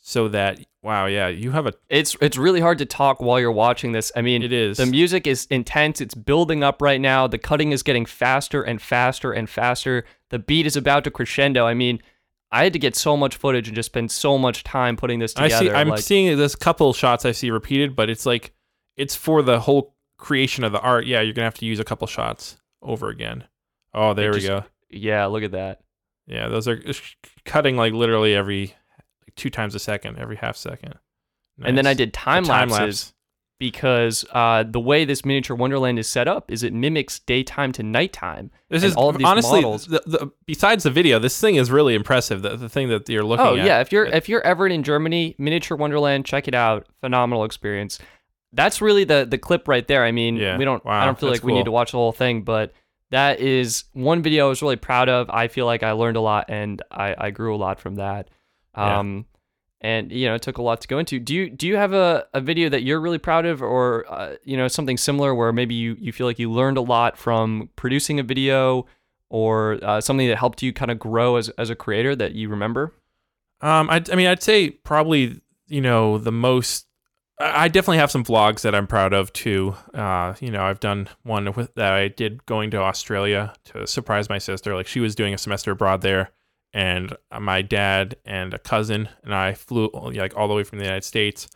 so 0.09 0.27
that 0.29 0.59
wow, 0.83 1.05
yeah, 1.05 1.29
you 1.29 1.51
have 1.51 1.66
a 1.66 1.75
It's 1.90 2.16
it's 2.23 2.38
really 2.38 2.61
hard 2.61 2.79
to 2.79 2.87
talk 2.87 3.21
while 3.21 3.38
you're 3.38 3.53
watching 3.53 3.92
this. 3.92 4.11
I 4.16 4.23
mean, 4.23 4.42
it 4.42 4.55
is. 4.55 4.79
the 4.79 4.87
music 4.87 5.27
is 5.27 5.47
intense. 5.51 6.01
It's 6.01 6.14
building 6.14 6.64
up 6.64 6.81
right 6.81 6.99
now. 6.99 7.27
The 7.27 7.37
cutting 7.37 7.73
is 7.73 7.83
getting 7.83 8.07
faster 8.07 8.62
and 8.62 8.81
faster 8.81 9.33
and 9.33 9.51
faster. 9.51 10.07
The 10.31 10.38
beat 10.38 10.64
is 10.64 10.77
about 10.79 11.05
to 11.05 11.11
crescendo. 11.11 11.66
I 11.66 11.75
mean, 11.75 12.01
I 12.51 12.64
had 12.64 12.73
to 12.73 12.79
get 12.79 12.97
so 12.97 13.18
much 13.18 13.37
footage 13.37 13.68
and 13.68 13.75
just 13.75 13.90
spend 13.90 14.11
so 14.11 14.38
much 14.38 14.64
time 14.64 14.97
putting 14.97 15.18
this 15.18 15.35
together 15.35 15.55
I 15.55 15.59
see. 15.59 15.71
I'm 15.71 15.88
like, 15.88 16.01
seeing 16.01 16.38
this 16.38 16.57
couple 16.57 16.94
shots 16.94 17.27
I 17.27 17.33
see 17.33 17.51
repeated, 17.51 17.94
but 17.94 18.09
it's 18.09 18.25
like 18.25 18.55
it's 18.97 19.14
for 19.14 19.42
the 19.42 19.61
whole 19.61 19.94
creation 20.16 20.64
of 20.64 20.73
the 20.73 20.81
art. 20.81 21.05
Yeah, 21.05 21.21
you're 21.21 21.35
gonna 21.35 21.44
have 21.44 21.59
to 21.59 21.66
use 21.66 21.81
a 21.81 21.85
couple 21.85 22.07
shots 22.07 22.57
over 22.81 23.11
again. 23.11 23.44
Oh, 23.92 24.14
there 24.14 24.31
we 24.31 24.38
just- 24.38 24.49
go. 24.49 24.64
yeah, 24.88 25.27
look 25.27 25.42
at 25.42 25.53
that. 25.53 25.83
Yeah, 26.27 26.49
those 26.49 26.66
are 26.66 26.83
cutting 27.44 27.77
like 27.77 27.92
literally 27.92 28.35
every 28.35 28.75
two 29.38 29.51
times 29.51 29.74
a 29.74 29.79
second, 29.79 30.18
every 30.18 30.37
half 30.37 30.57
second. 30.57 30.94
And 31.64 31.77
then 31.79 31.87
I 31.87 31.94
did 31.94 32.12
time, 32.12 32.44
time 32.44 32.68
lapses. 32.68 33.07
lapse. 33.07 33.14
because 33.59 34.24
uh, 34.33 34.62
the 34.62 34.79
way 34.79 35.05
this 35.05 35.24
miniature 35.24 35.57
wonderland 35.57 35.98
is 35.98 36.07
set 36.07 36.29
up 36.29 36.51
is 36.53 36.62
it 36.62 36.72
mimics 36.72 37.18
daytime 37.18 37.72
to 37.72 37.83
nighttime. 37.83 38.51
This 38.68 38.85
is 38.85 38.94
all 38.94 39.09
of 39.09 39.18
these 39.18 39.27
honestly 39.27 39.62
models- 39.62 39.87
the, 39.87 40.01
the, 40.07 40.31
besides 40.46 40.85
the 40.85 40.90
video, 40.92 41.18
this 41.18 41.40
thing 41.40 41.57
is 41.57 41.70
really 41.70 41.94
impressive. 41.96 42.42
The, 42.42 42.57
the 42.57 42.68
thing 42.68 42.88
that 42.90 43.09
you're 43.09 43.24
looking 43.24 43.44
at. 43.46 43.53
Oh 43.53 43.57
at. 43.57 43.66
yeah, 43.66 43.81
if 43.81 43.90
you're 43.90 44.05
if 44.07 44.29
you're 44.29 44.42
ever 44.46 44.68
in 44.68 44.83
Germany, 44.85 45.35
miniature 45.38 45.77
wonderland, 45.77 46.24
check 46.27 46.46
it 46.46 46.55
out. 46.55 46.87
Phenomenal 47.01 47.42
experience. 47.44 47.98
That's 48.53 48.81
really 48.81 49.03
the 49.05 49.27
the 49.29 49.38
clip 49.38 49.66
right 49.66 49.87
there. 49.88 50.05
I 50.05 50.12
mean, 50.12 50.37
Yeah. 50.37 50.57
we 50.57 50.64
don't 50.64 50.85
I 50.87 51.05
don't 51.07 51.18
feel 51.18 51.31
that's 51.31 51.40
like 51.42 51.46
we 51.46 51.55
need 51.55 51.64
to 51.64 51.72
watch 51.72 51.90
the 51.90 51.98
whole 51.98 52.12
thing, 52.12 52.42
but 52.42 52.72
that 53.11 53.40
is 53.40 53.85
one 53.94 54.22
video 54.22 54.46
I 54.46 54.48
was 54.51 54.62
really 54.62 54.77
proud 54.77 55.09
of. 55.09 55.29
I 55.31 55.48
feel 55.48 55.66
like 55.66 55.83
I 55.83 55.92
learned 55.92 56.16
a 56.16 56.20
lot 56.20 56.44
and 56.48 56.81
I, 56.90 57.14
I 57.18 57.31
grew 57.31 57.55
a 57.55 57.59
lot 57.59 57.81
from 57.81 57.96
that. 57.96 58.29
Yeah. 58.79 58.99
Um 58.99 59.27
and 59.81 60.11
you 60.11 60.27
know, 60.27 60.35
it 60.35 60.43
took 60.43 60.59
a 60.59 60.62
lot 60.62 60.81
to 60.81 60.88
go 60.88 60.99
into. 60.99 61.21
Do 61.21 61.35
you 61.35 61.51
do 61.51 61.67
you 61.67 61.77
have 61.77 61.93
a, 61.93 62.27
a 62.35 62.41
video 62.41 62.69
that 62.69 62.83
you're 62.83 63.01
really 63.01 63.19
proud 63.19 63.47
of 63.47 63.62
or 63.62 64.05
uh, 64.09 64.37
you 64.43 64.57
know, 64.57 64.67
something 64.69 64.97
similar 64.97 65.35
where 65.35 65.53
maybe 65.53 65.75
you, 65.75 65.97
you 66.01 66.12
feel 66.12 66.27
like 66.27 66.38
you 66.38 66.51
learned 66.51 66.79
a 66.79 66.83
lot 66.83 67.17
from 67.17 67.71
producing 67.77 68.19
a 68.19 68.23
video 68.23 68.87
or 69.31 69.79
uh, 69.83 70.01
something 70.01 70.27
that 70.29 70.38
helped 70.38 70.62
you 70.62 70.73
kind 70.73 70.91
of 70.91 70.99
grow 70.99 71.37
as 71.37 71.49
as 71.51 71.71
a 71.71 71.77
creator 71.77 72.17
that 72.17 72.33
you 72.33 72.49
remember? 72.49 72.93
Um, 73.61 73.91
I, 73.91 74.03
I 74.11 74.17
mean, 74.17 74.27
I'd 74.27 74.43
say 74.43 74.71
probably 74.71 75.41
you 75.69 75.81
know 75.81 76.19
the 76.19 76.33
most. 76.33 76.87
I 77.38 77.64
I 77.64 77.69
definitely 77.69 77.99
have 77.99 78.11
some 78.11 78.25
vlogs 78.25 78.62
that 78.62 78.75
I'm 78.75 78.87
proud 78.87 79.12
of 79.12 79.33
too. 79.33 79.77
Uh, 79.95 80.35
you 80.41 80.51
know, 80.51 80.62
I've 80.62 80.81
done 80.81 81.09
one 81.23 81.53
with 81.53 81.75
that 81.77 81.93
I 81.93 82.09
did 82.09 82.45
going 82.47 82.71
to 82.73 82.79
Australia 82.79 83.53
to 83.67 83.87
surprise 83.87 84.29
my 84.29 84.38
sister. 84.38 84.75
Like 84.75 84.88
she 84.88 85.01
was 85.01 85.14
doing 85.14 85.35
a 85.35 85.38
semester 85.38 85.71
abroad 85.71 86.01
there, 86.03 86.31
and 86.72 87.16
uh, 87.31 87.40
my 87.40 87.62
dad 87.62 88.16
and 88.24 88.52
a 88.54 88.59
cousin 88.59 89.09
and 89.24 89.35
I 89.35 89.54
flew 89.54 89.90
uh, 89.94 90.11
like 90.14 90.37
all 90.37 90.48
the 90.48 90.54
way 90.54 90.64
from 90.64 90.78
the 90.78 90.85
United 90.85 91.04
States 91.04 91.48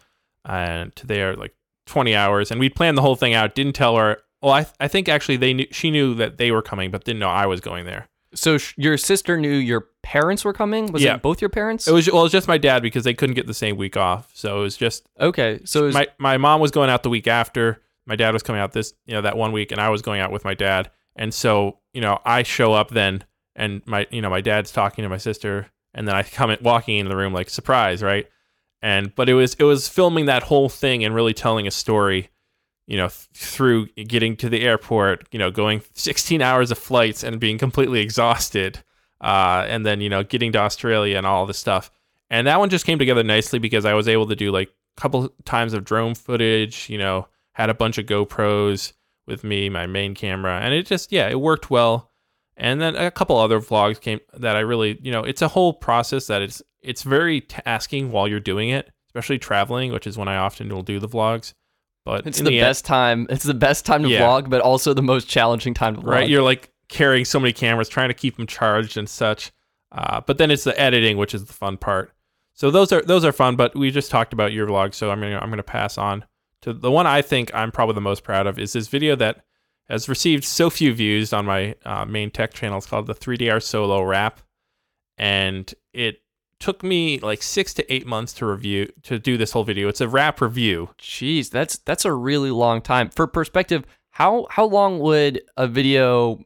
and 0.45 0.95
to 0.97 1.07
there 1.07 1.37
like 1.37 1.55
20 1.87 2.15
hours, 2.15 2.51
and 2.51 2.59
we 2.61 2.69
planned 2.69 2.97
the 2.97 3.03
whole 3.03 3.17
thing 3.17 3.35
out. 3.35 3.55
Didn't 3.55 3.75
tell 3.75 3.97
her. 3.97 4.19
Well, 4.41 4.53
I 4.53 4.67
I 4.81 4.89
think 4.89 5.09
actually 5.09 5.37
they 5.37 5.53
knew 5.55 5.67
she 5.71 5.91
knew 5.91 6.15
that 6.15 6.39
they 6.39 6.51
were 6.51 6.63
coming, 6.63 6.91
but 6.91 7.05
didn't 7.05 7.21
know 7.21 7.29
I 7.29 7.47
was 7.47 7.61
going 7.61 7.87
there. 7.87 8.09
So 8.35 8.57
sh- 8.57 8.73
your 8.79 8.97
sister 8.97 9.37
knew 9.37 9.53
your 9.53 9.89
parents 10.03 10.43
were 10.45 10.55
coming? 10.55 10.91
Was 10.91 11.03
Yeah. 11.03 11.17
it 11.17 11.23
both 11.23 11.41
your 11.43 11.51
parents? 11.51 11.87
It 11.87 11.93
was 11.93 12.09
well, 12.11 12.21
it 12.21 12.25
was 12.25 12.33
just 12.33 12.49
my 12.49 12.57
dad 12.59 12.83
because 12.83 13.05
they 13.05 13.13
couldn't 13.15 13.35
get 13.35 13.47
the 13.47 13.55
same 13.55 13.77
week 13.77 13.97
off, 13.97 14.31
so 14.33 14.59
it 14.59 14.63
was 14.63 14.77
just 14.77 15.07
okay. 15.21 15.61
So 15.65 15.85
was, 15.85 15.95
my 15.95 16.09
my 16.19 16.39
mom 16.39 16.61
was 16.61 16.71
going 16.71 16.89
out 16.91 17.03
the 17.03 17.11
week 17.11 17.27
after. 17.29 17.83
My 18.07 18.17
dad 18.17 18.33
was 18.33 18.43
coming 18.43 18.61
out 18.61 18.73
this 18.73 18.95
you 19.07 19.15
know 19.15 19.21
that 19.21 19.37
one 19.37 19.53
week, 19.53 19.71
and 19.71 19.81
I 19.81 19.91
was 19.91 20.03
going 20.03 20.21
out 20.21 20.33
with 20.33 20.45
my 20.45 20.55
dad. 20.55 20.91
And 21.15 21.33
so 21.35 21.79
you 21.93 22.01
know 22.01 22.19
I 22.25 22.43
show 22.43 22.73
up 22.73 22.89
then, 22.91 23.25
and 23.57 23.83
my 23.87 24.07
you 24.11 24.23
know 24.23 24.31
my 24.31 24.41
dad's 24.41 24.73
talking 24.73 25.03
to 25.03 25.09
my 25.09 25.19
sister, 25.19 25.67
and 25.95 26.07
then 26.07 26.15
I 26.15 26.23
come 26.23 26.51
in, 26.51 26.59
walking 26.63 26.99
into 26.99 27.11
the 27.11 27.17
room 27.17 27.33
like 27.33 27.51
surprise, 27.51 28.03
right? 28.03 28.27
and 28.83 29.15
but 29.15 29.29
it 29.29 29.35
was 29.35 29.55
it 29.55 29.65
was 29.65 29.89
filming 29.89 30.27
that 30.27 30.43
whole 30.43 30.69
thing 30.69 31.05
and 31.05 31.15
really 31.15 31.33
telling 31.33 31.67
a 31.67 31.71
story 31.71 32.29
you 32.87 32.97
know 32.97 33.09
th- 33.09 33.29
through 33.33 33.87
getting 34.09 34.37
to 34.37 34.49
the 34.49 34.63
airport 34.63 35.27
you 35.31 35.39
know 35.39 35.51
going 35.51 35.81
16 35.95 36.43
hours 36.43 36.71
of 36.71 36.79
flights 36.79 37.23
and 37.23 37.41
being 37.41 37.57
completely 37.57 38.01
exhausted 38.01 38.81
uh, 39.21 39.65
and 39.69 39.87
then 39.87 40.01
you 40.01 40.11
know 40.11 40.25
getting 40.25 40.53
to 40.53 40.59
australia 40.59 41.17
and 41.17 41.27
all 41.27 41.47
this 41.47 41.59
stuff 41.59 41.91
and 42.29 42.47
that 42.47 42.59
one 42.59 42.69
just 42.69 42.85
came 42.85 42.99
together 42.99 43.23
nicely 43.23 43.59
because 43.59 43.85
i 43.85 43.95
was 43.95 44.09
able 44.09 44.27
to 44.27 44.37
do 44.37 44.51
like 44.51 44.69
a 44.99 45.01
couple 45.01 45.33
times 45.45 45.73
of 45.73 45.85
drone 45.85 46.15
footage 46.15 46.91
you 46.91 46.99
know 46.99 47.29
had 47.53 47.71
a 47.71 47.75
bunch 47.75 47.99
of 47.99 48.07
gopros 48.07 48.93
with 49.27 49.45
me 49.45 49.69
my 49.69 49.87
main 49.87 50.15
camera 50.15 50.59
and 50.61 50.75
it 50.75 50.85
just 50.85 51.13
yeah 51.13 51.29
it 51.29 51.41
worked 51.41 51.71
well 51.71 52.11
and 52.57 52.81
then 52.81 52.95
a 52.97 53.11
couple 53.11 53.37
other 53.39 53.61
vlogs 53.61 54.01
came 54.01 54.21
that 54.35 54.57
i 54.57 54.61
really 54.61 54.99
you 55.03 55.11
know 55.13 55.23
it's 55.25 55.43
a 55.43 55.49
whole 55.49 55.73
process 55.73 56.27
that 56.27 56.43
it's 56.43 56.63
it's 56.83 57.03
very 57.03 57.41
tasking 57.41 58.11
while 58.11 58.27
you're 58.29 58.41
doing 58.41 58.69
it 58.69 58.91
especially 59.09 59.39
traveling 59.39 59.93
which 59.93 60.07
is 60.07 60.17
when 60.19 60.29
i 60.29 60.37
often 60.37 60.69
will 60.69 60.83
do 60.83 60.99
the 60.99 61.09
vlogs 61.09 61.55
but 62.05 62.27
It's 62.27 62.39
the, 62.39 62.45
the 62.51 62.59
end- 62.59 62.65
best 62.67 62.85
time. 62.85 63.29
It's 63.31 63.45
the 63.45 63.55
best 63.55 63.87
time 63.87 64.03
to 64.03 64.09
Yeah. 64.09 64.23
vlog, 64.23 64.51
but 64.51 64.61
also 64.61 64.93
the 64.93 65.03
most 65.03 65.29
challenging 65.29 65.73
time 65.73 65.95
to 65.95 66.01
vlog. 66.03 66.07
right? 66.07 66.29
You're 66.29 66.43
like 66.43 66.73
carrying 66.89 67.25
so 67.25 67.39
many 67.39 67.53
cameras, 67.53 67.89
trying 67.89 68.09
to 68.09 68.15
keep 68.15 68.37
them 68.37 68.49
charged 68.49 68.97
and 68.97 69.09
such. 69.09 69.53
Uh, 69.93 70.21
but 70.21 70.37
then 70.37 70.51
it's 70.51 70.65
the 70.65 70.77
editing, 70.81 71.17
which 71.17 71.33
is 71.33 71.45
the 71.45 71.53
fun 71.53 71.77
part. 71.77 72.13
So 72.55 72.73
those 72.73 72.91
are 72.91 73.03
those 73.03 73.25
are 73.25 73.31
fun. 73.31 73.55
But 73.55 73.77
we 73.77 73.93
just 73.93 74.11
talked 74.11 74.33
about 74.33 74.53
your 74.53 74.67
vlog, 74.67 74.95
so 74.95 75.13
I'm 75.13 75.21
gonna 75.21 75.39
I'm 75.39 75.49
gonna 75.49 75.63
pass 75.63 75.97
on 75.97 76.25
to 76.63 76.73
the 76.73 76.91
one 76.91 77.07
I 77.07 77.23
think 77.23 77.55
I'm 77.55 77.71
probably 77.71 77.95
the 77.95 78.01
most 78.01 78.25
proud 78.25 78.49
of 78.49 78.59
is 78.59 78.73
this 78.73 78.89
video 78.89 79.15
that 79.15 79.45
has 79.93 80.09
received 80.09 80.43
so 80.43 80.71
few 80.71 80.95
views 80.95 81.35
on 81.35 81.45
my 81.45 81.75
uh, 81.85 82.07
main 82.07 82.31
tech 82.31 82.55
channel. 82.55 82.79
It's 82.79 82.87
called 82.87 83.07
the 83.07 83.15
3DR 83.15 83.63
Solo 83.63 84.03
Rap, 84.03 84.41
and 85.19 85.73
it 85.93 86.23
took 86.59 86.83
me 86.83 87.19
like 87.19 87.43
six 87.43 87.75
to 87.75 87.93
eight 87.93 88.07
months 88.07 88.33
to 88.35 88.47
review 88.47 88.91
to 89.03 89.19
do 89.19 89.37
this 89.37 89.53
whole 89.53 89.65
video. 89.65 89.89
It's 89.89 90.01
a 90.01 90.09
rap 90.09 90.41
review. 90.41 90.89
Jeez, 90.99 91.51
that's 91.51 91.77
that's 91.79 92.07
a 92.07 92.13
really 92.13 92.51
long 92.51 92.81
time. 92.81 93.11
For 93.11 93.27
perspective, 93.27 93.85
how 94.11 94.47
how 94.49 94.65
long 94.65 94.99
would 95.01 95.43
a 95.59 95.69
video 95.69 96.43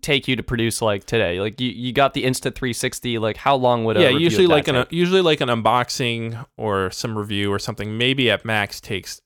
take 0.00 0.26
you 0.26 0.36
to 0.36 0.42
produce 0.42 0.80
like 0.80 1.04
today? 1.04 1.40
Like 1.40 1.60
you, 1.60 1.68
you 1.68 1.92
got 1.92 2.14
the 2.14 2.24
Insta 2.24 2.54
360, 2.54 3.18
like 3.18 3.36
how 3.36 3.56
long 3.56 3.84
would 3.84 3.98
a 3.98 4.00
yeah 4.00 4.08
usually 4.08 4.46
like 4.46 4.66
an 4.66 4.86
usually 4.88 5.20
like 5.20 5.42
an 5.42 5.50
unboxing 5.50 6.42
or 6.56 6.90
some 6.90 7.18
review 7.18 7.52
or 7.52 7.58
something 7.58 7.98
maybe 7.98 8.30
at 8.30 8.46
max 8.46 8.80
takes 8.80 9.20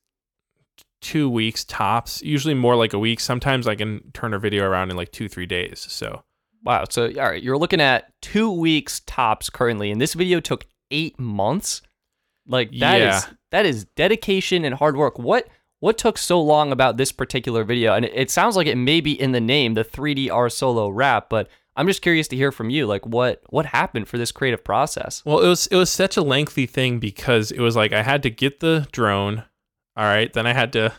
two 1.03 1.29
weeks 1.29 1.63
tops 1.65 2.21
usually 2.23 2.53
more 2.53 2.75
like 2.75 2.93
a 2.93 2.99
week 2.99 3.19
sometimes 3.19 3.67
i 3.67 3.75
can 3.75 4.01
turn 4.13 4.33
a 4.33 4.39
video 4.39 4.63
around 4.65 4.89
in 4.89 4.95
like 4.97 5.11
two 5.11 5.27
three 5.29 5.45
days 5.45 5.79
so 5.89 6.23
Wow. 6.65 6.85
So 6.89 7.07
all 7.07 7.29
right, 7.29 7.43
you're 7.43 7.57
looking 7.57 7.81
at 7.81 8.05
two 8.21 8.49
weeks 8.49 9.01
tops 9.05 9.49
currently, 9.49 9.91
and 9.91 9.99
this 9.99 10.13
video 10.13 10.39
took 10.39 10.65
eight 10.91 11.19
months. 11.19 11.81
Like 12.47 12.71
that 12.79 13.01
is 13.01 13.07
Yeah. 13.07 13.21
that 13.51 13.65
is 13.65 13.83
dedication 13.97 14.63
and 14.63 14.73
hard 14.73 14.95
work. 14.95 15.19
What 15.19 15.49
what 15.81 15.97
took 15.97 16.17
so 16.17 16.41
long 16.41 16.71
about 16.71 16.95
this 16.95 17.11
particular 17.11 17.65
video? 17.65 17.93
And 17.93 18.05
it, 18.05 18.13
it 18.15 18.31
sounds 18.31 18.55
like 18.55 18.67
it 18.67 18.77
may 18.77 19.01
be 19.01 19.11
in 19.11 19.33
the 19.33 19.41
name, 19.41 19.73
the 19.73 19.83
3DR 19.83 20.49
solo 20.53 20.87
rap, 20.87 21.27
but 21.29 21.49
I'm 21.75 21.85
just 21.87 22.01
curious 22.01 22.29
to 22.29 22.37
hear 22.37 22.53
from 22.53 22.69
you. 22.69 22.85
Like 22.87 23.05
what 23.05 23.41
what 23.49 23.65
happened 23.65 24.07
for 24.07 24.17
this 24.17 24.31
creative 24.31 24.63
process? 24.63 25.21
well 25.25 25.39
it 25.41 25.49
was 25.49 25.67
it 25.67 25.75
was 25.75 25.89
such 25.89 26.15
a 26.15 26.21
lengthy 26.21 26.65
thing 26.65 26.97
because 26.97 27.51
it 27.51 27.59
was 27.59 27.75
like 27.75 27.91
i 27.91 28.03
had 28.03 28.23
to 28.23 28.29
get 28.29 28.61
the 28.61 28.87
drone 28.93 29.43
all 29.95 30.05
right 30.05 30.33
then 30.33 30.47
i 30.47 30.53
had 30.53 30.73
to 30.73 30.93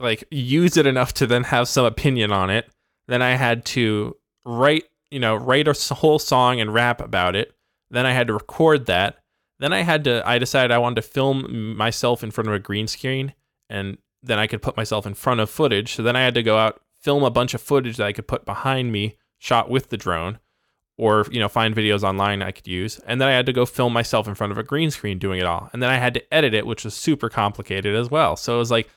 like 0.00 0.24
use 0.30 0.76
it 0.76 0.86
enough 0.86 1.12
to 1.14 1.26
then 1.26 1.44
have 1.44 1.68
some 1.68 1.84
opinion 1.84 2.32
on 2.32 2.50
it. 2.50 2.68
Then 3.06 3.22
i 3.22 3.36
had 3.36 3.64
to 3.66 4.16
write 4.44 4.84
you 5.10 5.20
know 5.20 5.36
write 5.36 5.68
a 5.68 5.94
whole 5.94 6.18
song 6.18 6.60
and 6.60 6.74
rap 6.74 7.00
about 7.00 7.36
it. 7.36 7.52
Then 7.90 8.06
i 8.06 8.12
had 8.12 8.26
to 8.28 8.32
record 8.32 8.86
that. 8.86 9.18
Then 9.58 9.72
i 9.72 9.82
had 9.82 10.04
to 10.04 10.26
i 10.26 10.38
decided 10.38 10.72
i 10.72 10.78
wanted 10.78 10.96
to 10.96 11.02
film 11.02 11.76
myself 11.76 12.24
in 12.24 12.30
front 12.30 12.48
of 12.48 12.54
a 12.54 12.58
green 12.58 12.86
screen 12.86 13.34
and 13.68 13.98
then 14.22 14.38
i 14.38 14.46
could 14.46 14.62
put 14.62 14.76
myself 14.76 15.06
in 15.06 15.14
front 15.14 15.40
of 15.40 15.50
footage. 15.50 15.94
So 15.94 16.02
then 16.02 16.16
i 16.16 16.22
had 16.22 16.34
to 16.34 16.42
go 16.42 16.56
out 16.56 16.80
film 16.98 17.22
a 17.22 17.30
bunch 17.30 17.54
of 17.54 17.60
footage 17.60 17.96
that 17.98 18.06
i 18.06 18.12
could 18.12 18.28
put 18.28 18.44
behind 18.44 18.92
me 18.92 19.16
shot 19.38 19.70
with 19.70 19.88
the 19.88 19.96
drone 19.96 20.38
or 21.00 21.24
you 21.30 21.40
know 21.40 21.48
find 21.48 21.74
videos 21.74 22.02
online 22.02 22.42
I 22.42 22.52
could 22.52 22.68
use. 22.68 23.00
And 23.06 23.20
then 23.20 23.28
I 23.28 23.32
had 23.32 23.46
to 23.46 23.54
go 23.54 23.64
film 23.64 23.94
myself 23.94 24.28
in 24.28 24.34
front 24.34 24.52
of 24.52 24.58
a 24.58 24.62
green 24.62 24.90
screen 24.90 25.18
doing 25.18 25.40
it 25.40 25.46
all. 25.46 25.70
And 25.72 25.82
then 25.82 25.88
I 25.88 25.96
had 25.96 26.12
to 26.14 26.34
edit 26.34 26.52
it 26.52 26.66
which 26.66 26.84
was 26.84 26.94
super 26.94 27.30
complicated 27.30 27.96
as 27.96 28.10
well. 28.10 28.36
So 28.36 28.54
it 28.54 28.58
was 28.58 28.70
like 28.70 28.90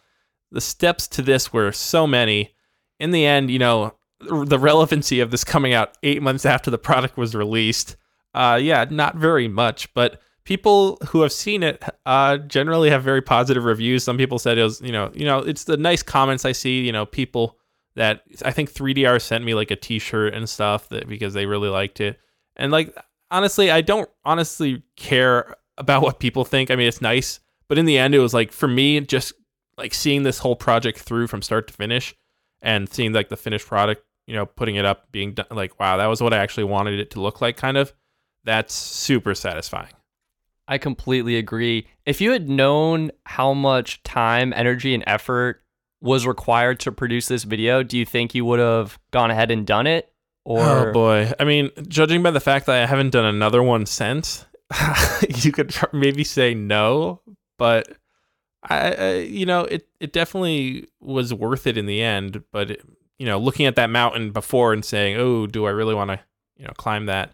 the 0.51 0.59
steps 0.59 1.07
to 1.07 1.21
this 1.21 1.53
were 1.53 1.71
so 1.71 2.05
many. 2.05 2.53
In 2.99 3.11
the 3.11 3.25
end 3.25 3.49
you 3.49 3.57
know 3.57 3.95
the 4.19 4.59
relevancy 4.59 5.21
of 5.21 5.31
this 5.31 5.43
coming 5.45 5.73
out 5.73 5.97
8 6.03 6.21
months 6.21 6.45
after 6.45 6.69
the 6.69 6.77
product 6.77 7.17
was 7.17 7.35
released 7.35 7.95
uh 8.35 8.59
yeah 8.61 8.85
not 8.89 9.15
very 9.15 9.47
much. 9.47 9.91
But 9.93 10.21
people 10.43 10.97
who 11.07 11.21
have 11.21 11.31
seen 11.31 11.63
it 11.63 11.81
uh 12.05 12.37
generally 12.37 12.89
have 12.89 13.01
very 13.01 13.21
positive 13.21 13.63
reviews. 13.63 14.03
Some 14.03 14.17
people 14.17 14.39
said 14.39 14.57
it 14.57 14.63
was 14.63 14.81
you 14.81 14.91
know 14.91 15.09
you 15.13 15.23
know 15.23 15.39
it's 15.39 15.63
the 15.63 15.77
nice 15.77 16.03
comments 16.03 16.43
I 16.43 16.51
see 16.51 16.81
you 16.81 16.91
know 16.91 17.05
people 17.05 17.57
that 17.95 18.23
I 18.43 18.51
think 18.51 18.71
3DR 18.71 19.21
sent 19.21 19.43
me 19.43 19.53
like 19.53 19.71
a 19.71 19.75
T-shirt 19.75 20.33
and 20.33 20.49
stuff 20.49 20.89
that 20.89 21.07
because 21.07 21.33
they 21.33 21.45
really 21.45 21.69
liked 21.69 22.01
it. 22.01 22.19
And 22.55 22.71
like 22.71 22.95
honestly, 23.31 23.71
I 23.71 23.81
don't 23.81 24.09
honestly 24.25 24.83
care 24.95 25.55
about 25.77 26.01
what 26.01 26.19
people 26.19 26.45
think. 26.45 26.69
I 26.69 26.75
mean, 26.75 26.87
it's 26.87 27.01
nice, 27.01 27.39
but 27.67 27.77
in 27.77 27.85
the 27.85 27.97
end, 27.97 28.13
it 28.13 28.19
was 28.19 28.33
like 28.33 28.51
for 28.51 28.67
me, 28.67 28.99
just 29.01 29.33
like 29.77 29.93
seeing 29.93 30.23
this 30.23 30.37
whole 30.37 30.55
project 30.55 30.99
through 30.99 31.27
from 31.27 31.41
start 31.41 31.67
to 31.67 31.73
finish, 31.73 32.15
and 32.61 32.87
seeing 32.91 33.11
like 33.11 33.29
the 33.29 33.37
finished 33.37 33.65
product, 33.65 34.05
you 34.27 34.35
know, 34.35 34.45
putting 34.45 34.75
it 34.75 34.85
up, 34.85 35.11
being 35.11 35.33
done, 35.33 35.47
like 35.49 35.79
wow, 35.79 35.97
that 35.97 36.05
was 36.05 36.21
what 36.21 36.33
I 36.33 36.37
actually 36.37 36.65
wanted 36.65 36.99
it 36.99 37.09
to 37.11 37.21
look 37.21 37.41
like, 37.41 37.57
kind 37.57 37.77
of. 37.77 37.91
That's 38.43 38.73
super 38.73 39.33
satisfying. 39.33 39.93
I 40.67 40.77
completely 40.77 41.37
agree. 41.37 41.87
If 42.05 42.21
you 42.21 42.31
had 42.31 42.49
known 42.49 43.11
how 43.25 43.53
much 43.53 44.03
time, 44.03 44.53
energy, 44.53 44.93
and 44.93 45.03
effort 45.07 45.62
was 46.03 46.27
required 46.27 46.81
to 46.81 46.91
produce 46.91 47.27
this 47.27 47.45
video, 47.45 47.81
do 47.81 47.97
you 47.97 48.05
think 48.05 48.35
you 48.35 48.43
would 48.43 48.59
have 48.59 48.99
gone 49.11 49.31
ahead 49.31 49.49
and 49.49 49.65
done 49.65 49.87
it? 49.87 50.11
Or 50.43 50.89
oh 50.89 50.91
boy, 50.91 51.31
I 51.39 51.45
mean, 51.45 51.71
judging 51.87 52.21
by 52.21 52.31
the 52.31 52.41
fact 52.41 52.65
that 52.65 52.83
I 52.83 52.85
haven't 52.85 53.11
done 53.11 53.23
another 53.23 53.63
one 53.63 53.85
since, 53.85 54.45
you 55.29 55.53
could 55.53 55.73
maybe 55.93 56.25
say 56.25 56.53
no, 56.53 57.21
but 57.57 57.87
I, 58.61 58.91
I, 58.91 59.13
you 59.19 59.45
know, 59.45 59.61
it 59.61 59.87
it 60.01 60.11
definitely 60.11 60.89
was 60.99 61.33
worth 61.33 61.65
it 61.65 61.77
in 61.77 61.85
the 61.85 62.01
end. 62.01 62.43
But 62.51 62.71
it, 62.71 62.81
you 63.17 63.25
know, 63.25 63.39
looking 63.39 63.65
at 63.65 63.77
that 63.77 63.89
mountain 63.89 64.31
before 64.31 64.73
and 64.73 64.83
saying, 64.83 65.15
"Oh, 65.15 65.47
do 65.47 65.65
I 65.65 65.69
really 65.69 65.95
want 65.95 66.11
to, 66.11 66.19
you 66.57 66.65
know, 66.65 66.73
climb 66.75 67.05
that 67.05 67.31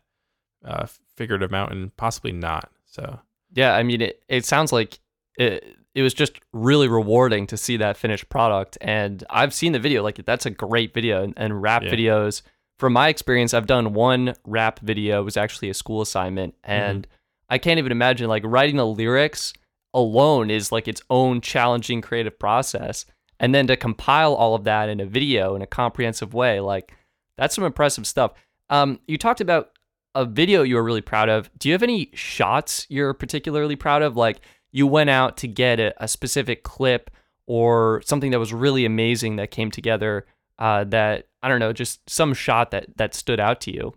uh, 0.64 0.86
figurative 1.16 1.50
mountain?" 1.50 1.92
Possibly 1.98 2.32
not. 2.32 2.70
So 2.86 3.20
Yeah, 3.54 3.76
I 3.76 3.82
mean, 3.82 4.02
it, 4.02 4.22
it 4.28 4.46
sounds 4.46 4.72
like 4.72 5.00
it, 5.36 5.79
it 6.00 6.04
was 6.04 6.14
just 6.14 6.40
really 6.54 6.88
rewarding 6.88 7.46
to 7.48 7.58
see 7.58 7.76
that 7.78 7.98
finished 7.98 8.30
product. 8.30 8.78
And 8.80 9.24
I've 9.30 9.54
seen 9.54 9.74
the 9.74 9.80
video, 9.80 10.02
like, 10.02 10.24
that's 10.26 10.46
a 10.46 10.50
great 10.50 10.94
video. 10.94 11.24
And, 11.24 11.34
and 11.36 11.62
rap 11.62 11.84
Yeah. 11.84 11.92
videos, 11.92 12.42
from 12.78 12.94
my 12.94 13.10
experience, 13.10 13.54
I've 13.54 13.68
done 13.68 13.94
one 13.94 14.36
rap 14.46 14.80
video, 14.80 15.20
it 15.20 15.26
was 15.26 15.36
actually 15.36 15.70
a 15.70 15.74
school 15.74 16.02
assignment. 16.02 16.56
And 16.64 17.06
I 17.50 17.58
can't 17.58 17.80
even 17.80 17.92
imagine, 17.92 18.30
like, 18.30 18.44
writing 18.46 18.78
the 18.78 18.86
lyrics 18.86 19.54
alone 19.94 20.50
is 20.50 20.72
like 20.72 20.88
its 20.88 21.02
own 21.10 21.42
challenging 21.42 22.00
creative 22.00 22.40
process. 22.40 23.06
And 23.40 23.54
then 23.54 23.68
to 23.68 23.76
compile 23.76 24.34
all 24.34 24.56
of 24.56 24.64
that 24.64 24.88
in 24.88 25.00
a 25.00 25.06
video 25.06 25.56
in 25.56 25.62
a 25.62 25.68
comprehensive 25.68 26.34
way, 26.34 26.62
like, 26.62 26.94
that's 27.38 27.56
some 27.56 27.64
impressive 27.66 28.08
stuff. 28.08 28.34
Um, 28.70 29.00
you 29.08 29.18
talked 29.18 29.42
about 29.42 29.72
a 30.16 30.26
video 30.26 30.64
you 30.64 30.76
were 30.76 30.84
really 30.84 31.02
proud 31.02 31.28
of. 31.30 31.50
Do 31.60 31.70
you 31.70 31.74
have 31.74 31.84
any 31.84 32.10
shots 32.14 32.86
you're 32.90 33.14
particularly 33.14 33.76
proud 33.76 34.02
of? 34.02 34.16
Like 34.16 34.42
you 34.72 34.88
went 34.88 35.10
out 35.10 35.38
to 35.38 35.48
get 35.48 35.80
a, 35.80 35.94
a 36.04 36.08
specific 36.08 36.64
clip 36.64 37.10
or 37.46 38.02
something 38.06 38.32
that 38.32 38.40
was 38.40 38.54
really 38.54 38.86
amazing 38.86 39.38
that 39.38 39.52
came 39.52 39.72
together 39.72 40.26
uh, 40.60 40.84
that, 40.86 41.28
I 41.42 41.48
don't 41.48 41.60
know, 41.60 41.74
just 41.74 42.08
some 42.10 42.34
shot 42.34 42.72
that, 42.72 42.98
that 42.98 43.16
stood 43.16 43.40
out 43.40 43.62
to 43.62 43.74
you. 43.74 43.94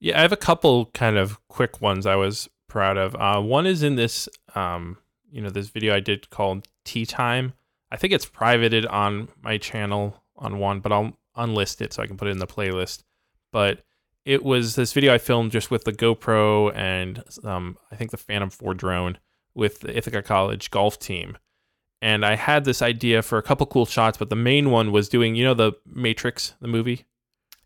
Yeah, 0.00 0.18
I 0.18 0.22
have 0.22 0.32
a 0.32 0.36
couple 0.36 0.86
kind 0.86 1.16
of 1.16 1.38
quick 1.48 1.80
ones 1.80 2.06
I 2.06 2.16
was 2.16 2.48
proud 2.68 2.96
of. 2.96 3.14
Uh, 3.16 3.40
one 3.40 3.66
is 3.66 3.82
in 3.82 3.96
this, 3.96 4.28
um, 4.54 4.98
you 5.30 5.40
know, 5.40 5.50
this 5.50 5.68
video 5.68 5.94
I 5.94 6.00
did 6.00 6.30
called 6.30 6.66
Tee 6.84 7.06
Time. 7.06 7.52
I 7.90 7.96
think 7.96 8.12
it's 8.12 8.26
privated 8.26 8.86
on 8.86 9.28
my 9.42 9.58
channel 9.58 10.22
on 10.36 10.58
one, 10.58 10.80
but 10.80 10.92
I'll 10.92 11.16
unlist 11.36 11.80
it 11.80 11.92
so 11.92 12.02
I 12.02 12.06
can 12.06 12.16
put 12.16 12.28
it 12.28 12.32
in 12.32 12.38
the 12.38 12.46
playlist. 12.46 13.02
But 13.52 13.82
it 14.24 14.44
was 14.44 14.74
this 14.74 14.92
video 14.92 15.14
I 15.14 15.18
filmed 15.18 15.52
just 15.52 15.70
with 15.70 15.84
the 15.84 15.92
GoPro 15.92 16.74
and 16.74 17.22
um, 17.44 17.76
I 17.90 17.96
think 17.96 18.10
the 18.10 18.16
Phantom 18.16 18.50
4 18.50 18.74
drone 18.74 19.18
with 19.54 19.80
the 19.80 19.96
Ithaca 19.96 20.22
College 20.22 20.70
golf 20.70 20.98
team. 20.98 21.38
And 22.02 22.24
I 22.24 22.36
had 22.36 22.64
this 22.64 22.80
idea 22.80 23.20
for 23.22 23.36
a 23.36 23.42
couple 23.42 23.66
cool 23.66 23.84
shots, 23.86 24.16
but 24.16 24.30
the 24.30 24.36
main 24.36 24.70
one 24.70 24.90
was 24.90 25.08
doing, 25.08 25.34
you 25.34 25.44
know, 25.44 25.54
the 25.54 25.72
Matrix, 25.86 26.54
the 26.60 26.68
movie? 26.68 27.04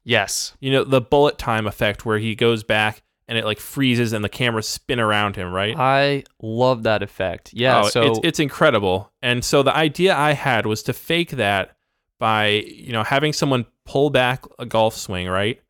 Yes. 0.04 0.54
you 0.60 0.70
know 0.70 0.84
the 0.84 1.00
bullet 1.00 1.38
time 1.38 1.66
effect 1.66 2.04
where 2.04 2.18
he 2.18 2.34
goes 2.34 2.62
back 2.62 3.02
and 3.26 3.38
it 3.38 3.44
like 3.46 3.58
freezes 3.58 4.12
and 4.12 4.22
the 4.22 4.28
cameras 4.28 4.68
spin 4.68 5.00
around 5.00 5.34
him 5.36 5.50
right 5.50 5.74
I 5.78 6.24
love 6.42 6.82
that 6.82 7.02
effect. 7.02 7.54
Yeah. 7.54 7.82
Oh, 7.84 7.88
so 7.88 8.02
it's, 8.02 8.20
it's 8.22 8.38
incredible 8.40 9.10
and 9.22 9.42
so 9.42 9.62
the 9.62 9.74
idea 9.74 10.14
i 10.14 10.32
had 10.32 10.66
was 10.66 10.82
to 10.84 10.92
fake 10.92 11.30
that 11.30 11.76
by 12.20 12.48
you 12.48 12.92
know 12.92 13.02
having 13.02 13.32
someone 13.32 13.64
pull 13.86 14.10
back 14.10 14.44
a 14.58 14.66
golf 14.66 14.94
swing 14.94 15.26
right 15.26 15.62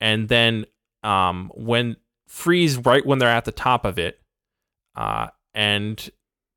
and 0.00 0.28
then 0.28 0.66
um 1.02 1.50
when 1.56 1.96
freeze 2.28 2.78
right 2.78 3.04
when 3.04 3.18
they're 3.18 3.28
at 3.28 3.44
the 3.44 3.50
top 3.52 3.84
of 3.84 3.98
it 3.98 4.20
uh 4.94 5.26
and 5.54 6.10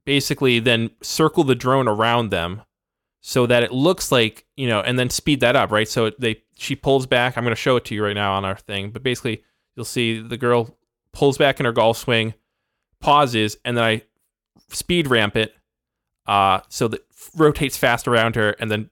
basically 0.05 0.59
then 0.59 0.91
circle 1.01 1.43
the 1.43 1.55
drone 1.55 1.87
around 1.87 2.29
them 2.29 2.61
so 3.21 3.45
that 3.45 3.63
it 3.63 3.71
looks 3.71 4.11
like 4.11 4.45
you 4.57 4.67
know, 4.67 4.81
and 4.81 4.99
then 4.99 5.09
speed 5.09 5.39
that 5.39 5.55
up, 5.55 5.71
right? 5.71 5.87
So 5.87 6.11
they 6.19 6.43
she 6.55 6.75
pulls 6.75 7.05
back. 7.05 7.37
I'm 7.37 7.43
going 7.43 7.55
to 7.55 7.61
show 7.61 7.75
it 7.77 7.85
to 7.85 7.95
you 7.95 8.03
right 8.03 8.13
now 8.13 8.33
on 8.33 8.45
our 8.45 8.55
thing, 8.55 8.91
but 8.91 9.03
basically 9.03 9.43
you'll 9.75 9.85
see 9.85 10.19
the 10.19 10.37
girl 10.37 10.77
pulls 11.11 11.37
back 11.37 11.59
in 11.59 11.65
her 11.65 11.71
golf 11.71 11.97
swing, 11.97 12.33
pauses, 12.99 13.57
and 13.63 13.77
then 13.77 13.83
I 13.83 14.01
speed 14.69 15.07
ramp 15.07 15.35
it, 15.35 15.55
uh, 16.27 16.61
so 16.69 16.87
that 16.87 17.05
rotates 17.35 17.77
fast 17.77 18.07
around 18.07 18.35
her, 18.35 18.51
and 18.51 18.69
then 18.69 18.89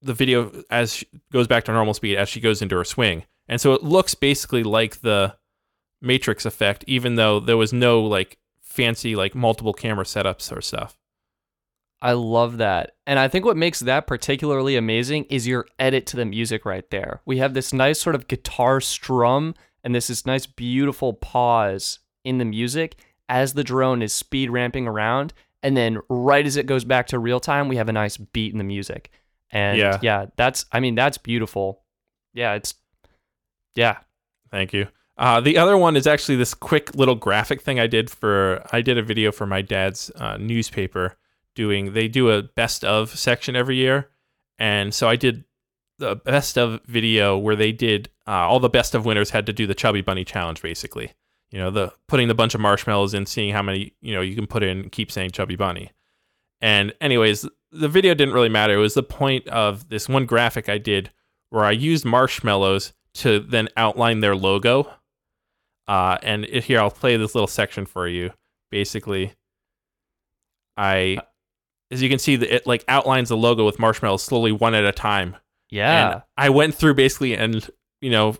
the 0.00 0.14
video 0.14 0.64
as 0.70 0.96
she 0.96 1.06
goes 1.30 1.46
back 1.46 1.64
to 1.64 1.72
normal 1.72 1.94
speed 1.94 2.16
as 2.16 2.28
she 2.28 2.40
goes 2.40 2.62
into 2.62 2.76
her 2.76 2.84
swing, 2.84 3.24
and 3.48 3.60
so 3.60 3.72
it 3.72 3.82
looks 3.82 4.14
basically 4.14 4.62
like 4.62 5.02
the 5.02 5.36
Matrix 6.00 6.44
effect, 6.44 6.84
even 6.86 7.14
though 7.14 7.38
there 7.38 7.56
was 7.56 7.72
no 7.72 8.02
like 8.02 8.38
fancy 8.72 9.14
like 9.14 9.34
multiple 9.34 9.72
camera 9.72 10.04
setups 10.04 10.56
or 10.56 10.60
stuff. 10.60 10.96
I 12.00 12.12
love 12.12 12.58
that. 12.58 12.96
And 13.06 13.18
I 13.18 13.28
think 13.28 13.44
what 13.44 13.56
makes 13.56 13.78
that 13.80 14.08
particularly 14.08 14.74
amazing 14.76 15.24
is 15.24 15.46
your 15.46 15.66
edit 15.78 16.06
to 16.06 16.16
the 16.16 16.24
music 16.24 16.64
right 16.64 16.88
there. 16.90 17.20
We 17.24 17.38
have 17.38 17.54
this 17.54 17.72
nice 17.72 18.00
sort 18.00 18.16
of 18.16 18.26
guitar 18.26 18.80
strum 18.80 19.54
and 19.84 19.94
this 19.94 20.10
is 20.10 20.26
nice 20.26 20.46
beautiful 20.46 21.12
pause 21.12 22.00
in 22.24 22.38
the 22.38 22.44
music 22.44 22.96
as 23.28 23.52
the 23.52 23.62
drone 23.62 24.02
is 24.02 24.12
speed 24.12 24.50
ramping 24.50 24.88
around 24.88 25.32
and 25.62 25.76
then 25.76 25.98
right 26.08 26.44
as 26.44 26.56
it 26.56 26.66
goes 26.66 26.84
back 26.84 27.06
to 27.08 27.18
real 27.18 27.40
time 27.40 27.68
we 27.68 27.76
have 27.76 27.88
a 27.88 27.92
nice 27.92 28.16
beat 28.16 28.52
in 28.52 28.58
the 28.58 28.64
music. 28.64 29.10
And 29.50 29.78
yeah, 29.78 29.98
yeah 30.02 30.26
that's 30.36 30.64
I 30.72 30.80
mean 30.80 30.96
that's 30.96 31.18
beautiful. 31.18 31.82
Yeah, 32.34 32.54
it's 32.54 32.74
yeah. 33.74 33.98
Thank 34.50 34.72
you. 34.72 34.88
Uh, 35.18 35.40
the 35.40 35.58
other 35.58 35.76
one 35.76 35.96
is 35.96 36.06
actually 36.06 36.36
this 36.36 36.54
quick 36.54 36.94
little 36.94 37.14
graphic 37.14 37.60
thing 37.60 37.78
I 37.78 37.86
did 37.86 38.10
for 38.10 38.64
I 38.72 38.80
did 38.80 38.98
a 38.98 39.02
video 39.02 39.30
for 39.30 39.46
my 39.46 39.62
dad's 39.62 40.10
uh, 40.16 40.36
newspaper 40.38 41.16
doing 41.54 41.92
they 41.92 42.08
do 42.08 42.30
a 42.30 42.42
best 42.42 42.84
of 42.84 43.10
section 43.18 43.54
every 43.54 43.76
year. 43.76 44.08
And 44.58 44.94
so 44.94 45.08
i 45.08 45.16
did 45.16 45.44
the 45.98 46.16
best 46.16 46.56
of 46.56 46.80
video 46.86 47.36
where 47.36 47.56
they 47.56 47.72
did 47.72 48.08
uh, 48.26 48.30
all 48.30 48.58
the 48.58 48.68
best 48.68 48.94
of 48.94 49.04
winners 49.04 49.30
had 49.30 49.46
to 49.46 49.52
do 49.52 49.66
the 49.66 49.74
chubby 49.74 50.00
bunny 50.00 50.24
challenge 50.24 50.62
basically. 50.62 51.12
You 51.50 51.58
know 51.58 51.70
the 51.70 51.92
putting 52.08 52.28
the 52.28 52.34
bunch 52.34 52.54
of 52.54 52.62
marshmallows 52.62 53.12
in 53.12 53.26
seeing 53.26 53.52
how 53.52 53.62
many 53.62 53.92
you 54.00 54.14
know 54.14 54.22
you 54.22 54.34
can 54.34 54.46
put 54.46 54.62
in 54.62 54.88
keep 54.88 55.12
saying 55.12 55.32
chubby 55.32 55.56
bunny. 55.56 55.90
And 56.62 56.94
anyways 57.00 57.46
the 57.70 57.88
video 57.88 58.14
didn't 58.14 58.34
really 58.34 58.48
matter. 58.48 58.74
It 58.74 58.78
was 58.78 58.94
the 58.94 59.02
point 59.02 59.46
of 59.48 59.90
this 59.90 60.08
one 60.08 60.24
graphic 60.24 60.70
i 60.70 60.78
did 60.78 61.10
where 61.50 61.66
i 61.66 61.70
used 61.70 62.06
marshmallows 62.06 62.94
to 63.14 63.40
then 63.40 63.68
outline 63.76 64.20
their 64.20 64.34
logo 64.34 64.90
uh, 65.92 66.18
and 66.22 66.44
it, 66.46 66.64
here 66.64 66.80
i'll 66.80 66.90
play 66.90 67.16
this 67.16 67.34
little 67.34 67.46
section 67.46 67.86
for 67.86 68.08
you. 68.08 68.30
Basically 68.70 69.34
i 70.76 71.18
as 71.92 72.02
you 72.02 72.08
can 72.08 72.18
see, 72.18 72.36
that 72.36 72.52
it 72.52 72.66
like 72.66 72.84
outlines 72.88 73.28
the 73.28 73.36
logo 73.36 73.66
with 73.66 73.78
marshmallows 73.78 74.22
slowly 74.22 74.50
one 74.50 74.74
at 74.74 74.84
a 74.84 74.92
time. 74.92 75.36
Yeah, 75.70 76.12
and 76.12 76.22
I 76.36 76.48
went 76.48 76.74
through 76.74 76.94
basically 76.94 77.34
and 77.34 77.68
you 78.00 78.10
know 78.10 78.36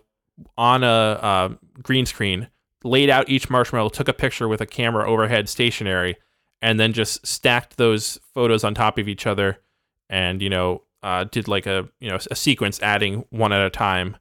on 0.57 0.83
a 0.83 0.87
uh, 0.87 1.49
green 1.83 2.07
screen 2.07 2.49
laid 2.83 3.11
out 3.11 3.29
each 3.29 3.49
marshmallow, 3.49 3.91
took 3.91 4.09
a 4.09 4.13
picture 4.13 4.49
with 4.49 4.61
a 4.61 4.67
camera 4.67 5.09
overhead 5.09 5.49
stationary, 5.49 6.17
and 6.63 6.81
then 6.81 6.93
just 6.93 7.25
stacked 7.27 7.77
those 7.77 8.19
photos 8.35 8.65
on 8.65 8.75
top 8.75 8.99
of 8.99 9.07
each 9.07 9.27
other, 9.27 9.59
and 10.09 10.41
you 10.41 10.49
know 10.49 10.83
uh, 11.03 11.25
did 11.25 11.47
like 11.47 11.67
a 11.67 11.89
you 12.01 12.09
know 12.09 12.19
a 12.31 12.35
sequence 12.35 12.81
adding 12.81 13.25
one 13.29 13.53
at 13.53 13.65
a 13.65 13.71
time, 13.71 14.17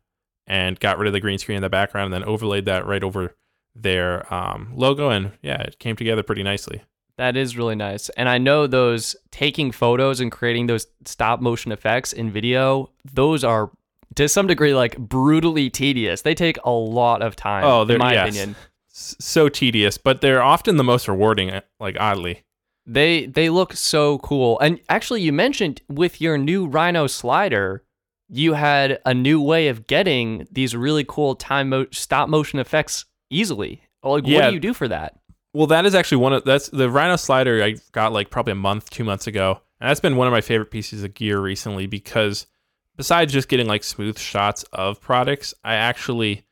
and 0.52 0.78
got 0.82 0.98
rid 0.98 1.08
of 1.08 1.14
the 1.14 1.22
green 1.22 1.38
screen 1.38 1.56
in 1.56 1.62
the 1.62 1.70
background, 1.70 2.14
and 2.14 2.22
then 2.22 2.30
overlaid 2.30 2.66
that 2.66 2.86
right 2.86 3.04
over 3.04 3.34
their 3.74 4.32
um, 4.32 4.74
logo, 4.76 5.10
and 5.10 5.32
yeah, 5.42 5.62
it 5.62 5.80
came 5.80 5.96
together 5.96 6.24
pretty 6.24 6.44
nicely. 6.44 6.82
That 7.18 7.38
is 7.38 7.56
really 7.56 7.76
nice. 7.76 8.10
And 8.10 8.28
I 8.28 8.38
know 8.38 8.68
those 8.68 9.16
taking 9.32 9.72
photos 9.72 10.20
and 10.20 10.30
creating 10.30 10.68
those 10.68 10.88
stop 11.06 11.40
motion 11.40 11.72
effects 11.72 12.12
in 12.12 12.32
video, 12.32 12.90
those 13.14 13.46
are 13.46 13.72
to 14.16 14.28
some 14.28 14.46
degree 14.46 14.74
like 14.74 14.98
brutally 14.98 15.70
tedious. 15.70 16.24
They 16.24 16.36
take 16.36 16.58
a 16.66 16.72
lot 16.72 17.22
of 17.22 17.38
time. 17.38 17.64
Oh, 17.64 17.84
in 17.84 17.98
my 17.98 18.14
yes. 18.14 18.28
opinion. 18.28 18.56
So 18.90 19.48
tedious, 19.48 19.98
but 19.98 20.20
they're 20.20 20.44
often 20.44 20.76
the 20.76 20.84
most 20.84 21.08
rewarding, 21.08 21.50
eh, 21.50 21.62
like 21.80 21.96
oddly. 21.98 22.44
They 22.86 23.26
they 23.26 23.50
look 23.50 23.72
so 23.74 24.18
cool. 24.18 24.60
And 24.60 24.82
actually 24.90 25.22
you 25.22 25.32
mentioned 25.32 25.82
with 25.88 26.20
your 26.20 26.38
new 26.38 26.66
Rhino 26.66 27.08
slider, 27.08 27.84
you 28.32 28.54
had 28.54 29.00
a 29.06 29.14
new 29.14 29.42
way 29.42 29.68
of 29.68 29.88
getting 29.88 30.48
these 30.52 30.76
really 30.76 31.06
cool 31.08 31.36
time 31.36 31.70
mo- 31.70 31.88
stop 31.92 32.30
motion 32.30 32.60
effects 32.60 33.06
easily. 33.30 33.84
Like, 34.04 34.26
yeah. 34.26 34.40
what 34.40 34.48
do 34.50 34.54
you 34.54 34.60
do 34.60 34.74
for 34.74 34.88
that? 34.88 35.20
Well, 35.54 35.68
that 35.68 35.86
is 35.86 35.94
actually 35.94 36.20
one 36.20 36.34
of 36.34 36.46
that's 36.46 36.70
the 36.70 36.90
Rhino 36.90 37.18
slider 37.18 37.62
I 37.62 37.76
got 37.92 38.14
like 38.14 38.30
probably 38.30 38.54
a 38.54 38.56
month, 38.56 38.90
two 38.90 39.04
months 39.04 39.28
ago, 39.28 39.62
and 39.80 39.90
that's 39.90 40.00
been 40.00 40.16
one 40.16 40.28
of 40.28 40.32
my 40.32 40.42
favorite 40.42 40.72
pieces 40.72 41.04
of 41.04 41.14
gear 41.14 41.42
recently 41.42 41.88
because 41.88 42.48
besides 42.96 43.34
just 43.34 43.50
getting 43.50 43.68
like 43.68 43.84
smooth 43.84 44.18
shots 44.18 44.64
of 44.72 45.02
products, 45.02 45.54
I 45.64 45.76
actually 45.76 46.46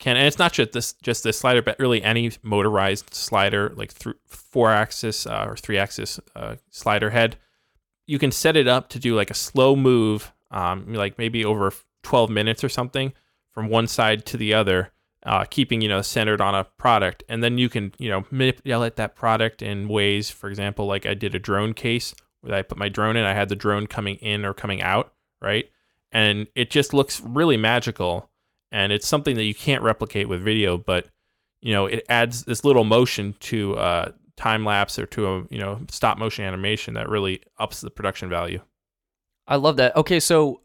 can, 0.00 0.16
and 0.16 0.26
it's 0.26 0.38
not 0.38 0.52
just 0.52 0.72
this 0.72 0.94
just 0.94 1.22
this 1.22 1.38
slider, 1.38 1.62
but 1.62 1.78
really 1.78 2.02
any 2.02 2.32
motorized 2.42 3.14
slider, 3.14 3.72
like 3.76 3.94
th- 3.94 4.16
four 4.26 4.70
axis 4.70 5.26
uh, 5.26 5.44
or 5.46 5.56
three 5.56 5.78
axis 5.78 6.18
uh, 6.34 6.56
slider 6.70 7.10
head, 7.10 7.36
you 8.06 8.18
can 8.18 8.32
set 8.32 8.56
it 8.56 8.66
up 8.66 8.88
to 8.88 8.98
do 8.98 9.14
like 9.14 9.30
a 9.30 9.34
slow 9.34 9.76
move, 9.76 10.32
um, 10.50 10.92
like 10.92 11.18
maybe 11.18 11.44
over 11.44 11.72
12 12.02 12.30
minutes 12.30 12.64
or 12.64 12.68
something 12.68 13.12
from 13.52 13.68
one 13.68 13.86
side 13.86 14.24
to 14.26 14.36
the 14.36 14.54
other 14.54 14.92
uh, 15.24 15.44
keeping 15.44 15.80
you 15.80 15.88
know 15.88 16.02
centered 16.02 16.40
on 16.40 16.54
a 16.54 16.64
product, 16.64 17.22
and 17.28 17.42
then 17.42 17.58
you 17.58 17.68
can 17.68 17.92
you 17.98 18.08
know 18.08 18.24
manipulate 18.30 18.96
that 18.96 19.14
product 19.14 19.62
in 19.62 19.88
ways. 19.88 20.30
For 20.30 20.48
example, 20.48 20.86
like 20.86 21.06
I 21.06 21.14
did 21.14 21.34
a 21.34 21.38
drone 21.38 21.74
case 21.74 22.14
where 22.40 22.54
I 22.54 22.62
put 22.62 22.78
my 22.78 22.88
drone 22.88 23.16
in, 23.16 23.24
I 23.24 23.34
had 23.34 23.50
the 23.50 23.56
drone 23.56 23.86
coming 23.86 24.16
in 24.16 24.44
or 24.44 24.54
coming 24.54 24.80
out, 24.80 25.12
right, 25.42 25.70
and 26.10 26.46
it 26.54 26.70
just 26.70 26.94
looks 26.94 27.20
really 27.20 27.56
magical, 27.56 28.30
and 28.72 28.92
it's 28.92 29.06
something 29.06 29.36
that 29.36 29.44
you 29.44 29.54
can't 29.54 29.82
replicate 29.82 30.28
with 30.28 30.40
video, 30.40 30.78
but 30.78 31.08
you 31.60 31.72
know 31.72 31.86
it 31.86 32.04
adds 32.08 32.44
this 32.44 32.64
little 32.64 32.84
motion 32.84 33.34
to 33.40 33.76
uh, 33.76 34.12
time 34.36 34.64
lapse 34.64 34.98
or 34.98 35.04
to 35.06 35.26
a 35.26 35.44
you 35.50 35.58
know 35.58 35.80
stop 35.90 36.16
motion 36.16 36.44
animation 36.46 36.94
that 36.94 37.10
really 37.10 37.42
ups 37.58 37.82
the 37.82 37.90
production 37.90 38.30
value. 38.30 38.60
I 39.50 39.56
love 39.56 39.76
that. 39.76 39.96
Okay, 39.96 40.20
so 40.20 40.60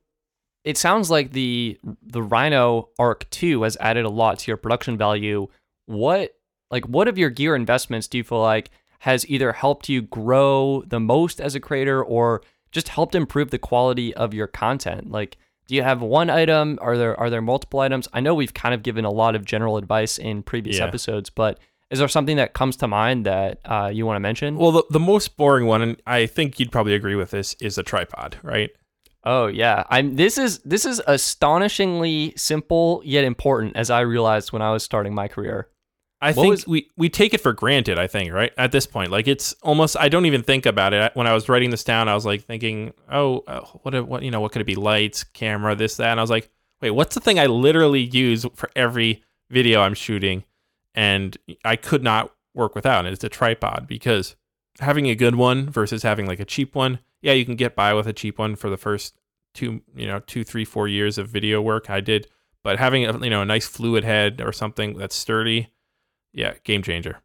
it 0.63 0.77
sounds 0.77 1.09
like 1.09 1.31
the 1.31 1.77
the 2.01 2.21
Rhino 2.21 2.89
Arc 2.97 3.29
2 3.31 3.63
has 3.63 3.75
added 3.81 4.05
a 4.05 4.09
lot 4.09 4.39
to 4.39 4.51
your 4.51 4.57
production 4.57 4.97
value. 4.97 5.47
What 5.87 6.37
like 6.71 6.85
what 6.85 7.07
of 7.07 7.17
your 7.17 7.31
gear 7.31 7.55
investments 7.55 8.07
do 8.07 8.19
you 8.19 8.23
feel 8.23 8.41
like 8.41 8.69
has 8.99 9.27
either 9.29 9.51
helped 9.51 9.89
you 9.89 10.01
grow 10.03 10.83
the 10.87 10.99
most 10.99 11.41
as 11.41 11.55
a 11.55 11.59
creator 11.59 12.03
or 12.03 12.41
just 12.71 12.89
helped 12.89 13.15
improve 13.15 13.49
the 13.49 13.59
quality 13.59 14.13
of 14.13 14.33
your 14.33 14.47
content? 14.47 15.11
Like 15.11 15.37
do 15.67 15.75
you 15.75 15.81
have 15.81 16.01
one 16.01 16.29
item? 16.29 16.77
Are 16.81 16.95
there 16.95 17.19
are 17.19 17.31
there 17.31 17.41
multiple 17.41 17.79
items? 17.79 18.07
I 18.13 18.19
know 18.19 18.35
we've 18.35 18.53
kind 18.53 18.75
of 18.75 18.83
given 18.83 19.03
a 19.03 19.11
lot 19.11 19.35
of 19.35 19.45
general 19.45 19.77
advice 19.77 20.19
in 20.19 20.43
previous 20.43 20.77
yeah. 20.77 20.85
episodes, 20.85 21.31
but 21.31 21.59
is 21.91 21.99
there 21.99 22.07
something 22.07 22.37
that 22.37 22.53
comes 22.53 22.75
to 22.77 22.87
mind 22.87 23.25
that 23.25 23.59
uh, 23.65 23.91
you 23.93 24.05
want 24.05 24.15
to 24.15 24.19
mention? 24.19 24.57
Well, 24.57 24.71
the, 24.71 24.83
the 24.89 24.99
most 24.99 25.37
boring 25.37 25.67
one, 25.67 25.81
and 25.81 26.01
I 26.07 26.25
think 26.25 26.59
you'd 26.59 26.71
probably 26.71 26.95
agree 26.95 27.15
with 27.15 27.31
this, 27.31 27.53
is 27.55 27.77
a 27.77 27.83
tripod, 27.83 28.37
right? 28.43 28.71
Oh 29.23 29.47
yeah, 29.47 29.83
I'm. 29.89 30.15
This 30.15 30.37
is 30.37 30.59
this 30.59 30.85
is 30.85 31.01
astonishingly 31.07 32.33
simple 32.37 33.01
yet 33.03 33.23
important, 33.23 33.75
as 33.75 33.89
I 33.89 34.01
realized 34.01 34.51
when 34.51 34.61
I 34.61 34.71
was 34.71 34.83
starting 34.83 35.15
my 35.15 35.27
career. 35.27 35.67
I 36.21 36.31
what 36.31 36.43
think 36.43 36.51
was, 36.51 36.67
we 36.67 36.89
we 36.95 37.09
take 37.09 37.33
it 37.33 37.41
for 37.41 37.51
granted. 37.51 37.97
I 37.97 38.07
think 38.07 38.31
right 38.31 38.51
at 38.57 38.71
this 38.71 38.85
point, 38.85 39.09
like 39.11 39.27
it's 39.27 39.53
almost. 39.63 39.97
I 39.99 40.09
don't 40.09 40.27
even 40.27 40.43
think 40.43 40.67
about 40.67 40.93
it. 40.93 41.11
When 41.15 41.25
I 41.25 41.33
was 41.33 41.49
writing 41.49 41.71
this 41.71 41.83
down, 41.83 42.07
I 42.07 42.13
was 42.13 42.25
like 42.25 42.43
thinking, 42.43 42.93
oh, 43.11 43.43
uh, 43.47 43.61
what 43.81 44.07
what 44.07 44.21
you 44.21 44.29
know, 44.29 44.41
what 44.41 44.51
could 44.51 44.61
it 44.61 44.65
be? 44.65 44.75
Lights, 44.75 45.23
camera, 45.23 45.75
this 45.75 45.97
that. 45.97 46.11
And 46.11 46.19
I 46.19 46.23
was 46.23 46.29
like, 46.29 46.49
wait, 46.81 46.91
what's 46.91 47.15
the 47.15 47.21
thing 47.21 47.39
I 47.39 47.47
literally 47.47 48.01
use 48.01 48.45
for 48.53 48.69
every 48.75 49.23
video 49.49 49.81
I'm 49.81 49.95
shooting? 49.95 50.43
And 50.95 51.37
I 51.63 51.75
could 51.75 52.03
not 52.03 52.33
work 52.53 52.73
without 52.73 53.05
it. 53.05 53.13
It's 53.13 53.23
a 53.23 53.29
tripod 53.29 53.85
because 53.87 54.35
having 54.79 55.07
a 55.07 55.15
good 55.15 55.35
one 55.35 55.69
versus 55.69 56.03
having 56.03 56.25
like 56.25 56.39
a 56.39 56.45
cheap 56.45 56.73
one 56.73 56.99
yeah, 57.25 57.33
you 57.33 57.43
can 57.43 57.55
get 57.55 57.75
by 57.75 57.91
with 57.95 58.05
a 58.05 58.13
cheap 58.13 58.37
one 58.37 58.55
for 58.55 58.69
the 58.69 58.77
first 58.77 59.15
two, 59.55 59.81
you 59.95 60.05
know, 60.05 60.19
two, 60.19 60.43
three, 60.43 60.63
four 60.63 60.87
years 60.87 61.17
of 61.17 61.27
video 61.27 61.59
work. 61.59 61.89
I 61.89 61.99
did, 61.99 62.27
but 62.63 62.77
having 62.77 63.03
a 63.03 63.17
you 63.17 63.31
know 63.31 63.41
a 63.41 63.45
nice 63.45 63.65
fluid 63.65 64.03
head 64.03 64.41
or 64.41 64.51
something 64.51 64.95
that's 64.95 65.15
sturdy, 65.15 65.69
yeah, 66.33 66.53
game 66.63 66.83
changer. 66.83 67.23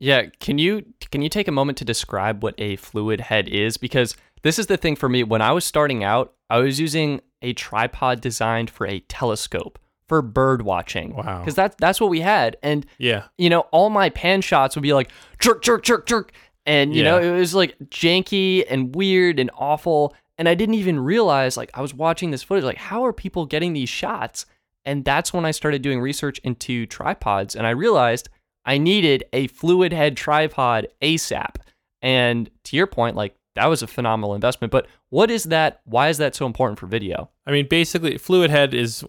Yeah, 0.00 0.26
can 0.40 0.58
you 0.58 0.84
can 1.12 1.22
you 1.22 1.28
take 1.28 1.46
a 1.46 1.52
moment 1.52 1.78
to 1.78 1.84
describe 1.84 2.42
what 2.42 2.56
a 2.58 2.74
fluid 2.74 3.20
head 3.20 3.46
is? 3.48 3.76
Because 3.76 4.16
this 4.42 4.58
is 4.58 4.66
the 4.66 4.76
thing 4.76 4.96
for 4.96 5.08
me. 5.08 5.22
When 5.22 5.42
I 5.42 5.52
was 5.52 5.64
starting 5.64 6.02
out, 6.02 6.34
I 6.48 6.58
was 6.58 6.80
using 6.80 7.20
a 7.40 7.52
tripod 7.52 8.20
designed 8.20 8.68
for 8.68 8.84
a 8.84 8.98
telescope 8.98 9.78
for 10.10 10.22
bird 10.22 10.62
watching. 10.62 11.14
Wow. 11.14 11.38
Because 11.38 11.54
that's 11.54 11.76
that's 11.78 12.00
what 12.00 12.10
we 12.10 12.20
had. 12.20 12.56
And 12.64 12.84
yeah, 12.98 13.28
you 13.38 13.48
know, 13.48 13.60
all 13.70 13.90
my 13.90 14.10
pan 14.10 14.40
shots 14.40 14.74
would 14.74 14.82
be 14.82 14.92
like 14.92 15.12
jerk, 15.38 15.62
jerk, 15.62 15.84
jerk, 15.84 16.06
jerk. 16.06 16.32
And, 16.66 16.92
you 16.92 17.04
yeah. 17.04 17.12
know, 17.12 17.18
it 17.20 17.38
was 17.38 17.54
like 17.54 17.78
janky 17.84 18.64
and 18.68 18.92
weird 18.92 19.38
and 19.38 19.52
awful. 19.56 20.16
And 20.36 20.48
I 20.48 20.56
didn't 20.56 20.74
even 20.74 20.98
realize, 20.98 21.56
like, 21.56 21.70
I 21.74 21.80
was 21.80 21.94
watching 21.94 22.32
this 22.32 22.42
footage, 22.42 22.64
like, 22.64 22.76
how 22.76 23.04
are 23.06 23.12
people 23.12 23.46
getting 23.46 23.72
these 23.72 23.88
shots? 23.88 24.46
And 24.84 25.04
that's 25.04 25.32
when 25.32 25.44
I 25.44 25.52
started 25.52 25.80
doing 25.80 26.00
research 26.00 26.40
into 26.40 26.86
tripods. 26.86 27.54
And 27.54 27.68
I 27.68 27.70
realized 27.70 28.30
I 28.64 28.78
needed 28.78 29.22
a 29.32 29.46
fluid 29.46 29.92
head 29.92 30.16
tripod 30.16 30.88
ASAP. 31.00 31.56
And 32.02 32.50
to 32.64 32.76
your 32.76 32.88
point, 32.88 33.14
like 33.14 33.36
that 33.54 33.66
was 33.66 33.82
a 33.82 33.86
phenomenal 33.86 34.34
investment. 34.34 34.72
But 34.72 34.88
what 35.10 35.30
is 35.30 35.44
that? 35.44 35.82
Why 35.84 36.08
is 36.08 36.18
that 36.18 36.34
so 36.34 36.46
important 36.46 36.80
for 36.80 36.86
video? 36.86 37.30
I 37.46 37.52
mean, 37.52 37.68
basically, 37.68 38.18
fluid 38.18 38.50
head 38.50 38.74
is, 38.74 39.04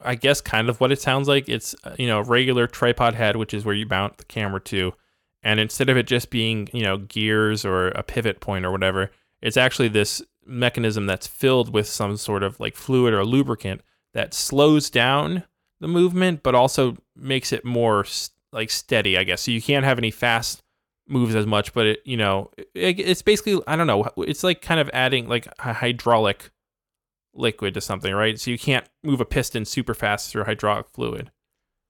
I 0.00 0.14
guess, 0.14 0.40
kind 0.40 0.68
of 0.68 0.80
what 0.80 0.92
it 0.92 1.00
sounds 1.00 1.28
like. 1.28 1.48
It's 1.48 1.74
uh, 1.84 1.96
you 1.98 2.06
know 2.06 2.20
regular 2.20 2.66
tripod 2.66 3.14
head, 3.14 3.36
which 3.36 3.54
is 3.54 3.64
where 3.64 3.74
you 3.74 3.86
mount 3.86 4.18
the 4.18 4.24
camera 4.24 4.60
to, 4.62 4.94
and 5.42 5.58
instead 5.60 5.88
of 5.88 5.96
it 5.96 6.06
just 6.06 6.30
being 6.30 6.68
you 6.72 6.82
know 6.82 6.98
gears 6.98 7.64
or 7.64 7.88
a 7.88 8.02
pivot 8.02 8.40
point 8.40 8.64
or 8.64 8.70
whatever, 8.70 9.10
it's 9.42 9.56
actually 9.56 9.88
this 9.88 10.22
mechanism 10.46 11.06
that's 11.06 11.26
filled 11.26 11.72
with 11.72 11.86
some 11.86 12.16
sort 12.16 12.42
of 12.42 12.58
like 12.58 12.74
fluid 12.74 13.12
or 13.12 13.24
lubricant 13.24 13.82
that 14.14 14.32
slows 14.34 14.90
down 14.90 15.44
the 15.80 15.88
movement, 15.88 16.42
but 16.42 16.54
also 16.54 16.96
makes 17.14 17.52
it 17.52 17.64
more 17.64 18.04
like 18.52 18.70
steady, 18.70 19.16
I 19.16 19.24
guess. 19.24 19.42
So 19.42 19.50
you 19.50 19.62
can't 19.62 19.84
have 19.84 19.98
any 19.98 20.10
fast 20.10 20.62
moves 21.06 21.34
as 21.34 21.46
much, 21.46 21.72
but 21.72 21.86
it, 21.86 22.00
you 22.04 22.16
know, 22.16 22.50
it, 22.74 22.98
it's 22.98 23.22
basically, 23.22 23.60
I 23.66 23.76
don't 23.76 23.86
know, 23.86 24.08
it's 24.18 24.42
like 24.42 24.62
kind 24.62 24.80
of 24.80 24.90
adding 24.92 25.28
like 25.28 25.46
a 25.58 25.72
hydraulic 25.72 26.50
liquid 27.38 27.74
to 27.74 27.80
something, 27.80 28.12
right? 28.14 28.38
So 28.38 28.50
you 28.50 28.58
can't 28.58 28.86
move 29.02 29.20
a 29.20 29.24
piston 29.24 29.64
super 29.64 29.94
fast 29.94 30.30
through 30.30 30.44
hydraulic 30.44 30.86
fluid. 30.88 31.30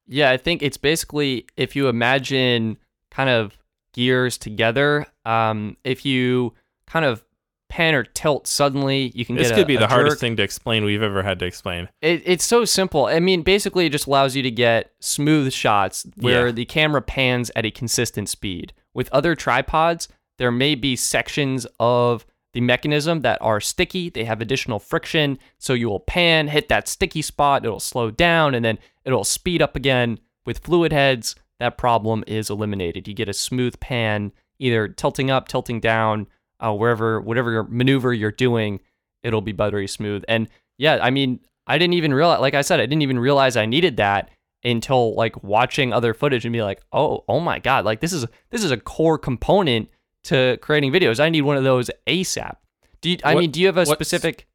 Yeah, 0.06 0.30
I 0.30 0.36
think 0.36 0.62
it's 0.62 0.76
basically 0.76 1.46
if 1.56 1.74
you 1.76 1.88
imagine 1.88 2.78
kind 3.10 3.28
of 3.30 3.56
gears 3.92 4.38
together, 4.38 5.06
um, 5.24 5.76
if 5.84 6.04
you 6.04 6.54
kind 6.86 7.04
of 7.04 7.24
pan 7.68 7.94
or 7.94 8.02
tilt 8.04 8.46
suddenly, 8.46 9.12
you 9.14 9.26
can 9.26 9.36
this 9.36 9.48
get. 9.48 9.54
This 9.54 9.60
could 9.60 9.66
be 9.68 9.74
the 9.76 9.80
jerk. 9.80 9.90
hardest 9.90 10.20
thing 10.20 10.36
to 10.36 10.42
explain 10.42 10.84
we've 10.84 11.02
ever 11.02 11.22
had 11.22 11.38
to 11.40 11.44
explain. 11.44 11.88
It, 12.00 12.22
it's 12.24 12.44
so 12.44 12.64
simple. 12.64 13.04
I 13.06 13.20
mean, 13.20 13.42
basically, 13.42 13.84
it 13.86 13.90
just 13.90 14.06
allows 14.06 14.34
you 14.34 14.42
to 14.42 14.50
get 14.50 14.92
smooth 15.00 15.52
shots 15.52 16.06
where 16.16 16.46
Yeah. 16.46 16.52
the 16.52 16.64
camera 16.64 17.02
pans 17.02 17.50
at 17.54 17.66
a 17.66 17.70
consistent 17.70 18.30
speed. 18.30 18.72
With 18.94 19.10
other 19.12 19.34
tripods, 19.34 20.08
there 20.38 20.50
may 20.50 20.74
be 20.74 20.96
sections 20.96 21.66
of 21.78 22.24
the 22.54 22.60
mechanism 22.60 23.20
that 23.20 23.40
are 23.42 23.60
sticky. 23.60 24.10
They 24.10 24.24
have 24.24 24.40
additional 24.40 24.78
friction, 24.78 25.38
so 25.58 25.74
you 25.74 25.88
will 25.88 26.00
pan, 26.00 26.48
hit 26.48 26.68
that 26.68 26.88
sticky 26.88 27.22
spot, 27.22 27.64
it'll 27.64 27.80
slow 27.80 28.10
down, 28.10 28.54
and 28.54 28.64
then 28.64 28.78
it'll 29.04 29.24
speed 29.24 29.62
up 29.62 29.76
again. 29.76 30.18
With 30.46 30.60
fluid 30.60 30.92
heads, 30.92 31.34
that 31.60 31.76
problem 31.76 32.24
is 32.26 32.48
eliminated. 32.48 33.06
You 33.06 33.14
get 33.14 33.28
a 33.28 33.34
smooth 33.34 33.78
pan, 33.80 34.32
either 34.58 34.88
tilting 34.88 35.30
up, 35.30 35.48
tilting 35.48 35.78
down, 35.78 36.26
uh, 36.58 36.72
wherever, 36.72 37.20
whatever 37.20 37.64
maneuver 37.64 38.12
you're 38.14 38.32
doing, 38.32 38.80
it'll 39.22 39.42
be 39.42 39.52
buttery 39.52 39.86
smooth. 39.86 40.24
And 40.26 40.48
yeah, 40.78 40.98
I 41.02 41.10
mean, 41.10 41.40
I 41.66 41.76
didn't 41.76 41.94
even 41.94 42.14
realize, 42.14 42.40
like 42.40 42.54
I 42.54 42.62
said, 42.62 42.80
I 42.80 42.86
didn't 42.86 43.02
even 43.02 43.18
realize 43.18 43.56
I 43.56 43.66
needed 43.66 43.98
that 43.98 44.30
until 44.64 45.14
like 45.14 45.42
watching 45.44 45.92
other 45.92 46.14
footage 46.14 46.44
and 46.44 46.52
be 46.52 46.62
like, 46.62 46.80
oh, 46.92 47.24
oh 47.28 47.40
my 47.40 47.58
god, 47.58 47.84
like 47.84 48.00
this 48.00 48.12
is 48.12 48.24
this 48.50 48.64
is 48.64 48.70
a 48.70 48.76
core 48.76 49.18
component 49.18 49.88
to 50.24 50.58
creating 50.60 50.92
videos. 50.92 51.20
I 51.20 51.28
need 51.28 51.42
one 51.42 51.56
of 51.56 51.64
those 51.64 51.90
ASAP. 52.06 52.56
Do 53.00 53.10
you, 53.10 53.18
I 53.24 53.34
What- 53.34 53.40
mean, 53.40 53.50
do 53.50 53.60
you 53.60 53.66
have 53.66 53.76
a 53.76 53.86
specific? 53.86 54.46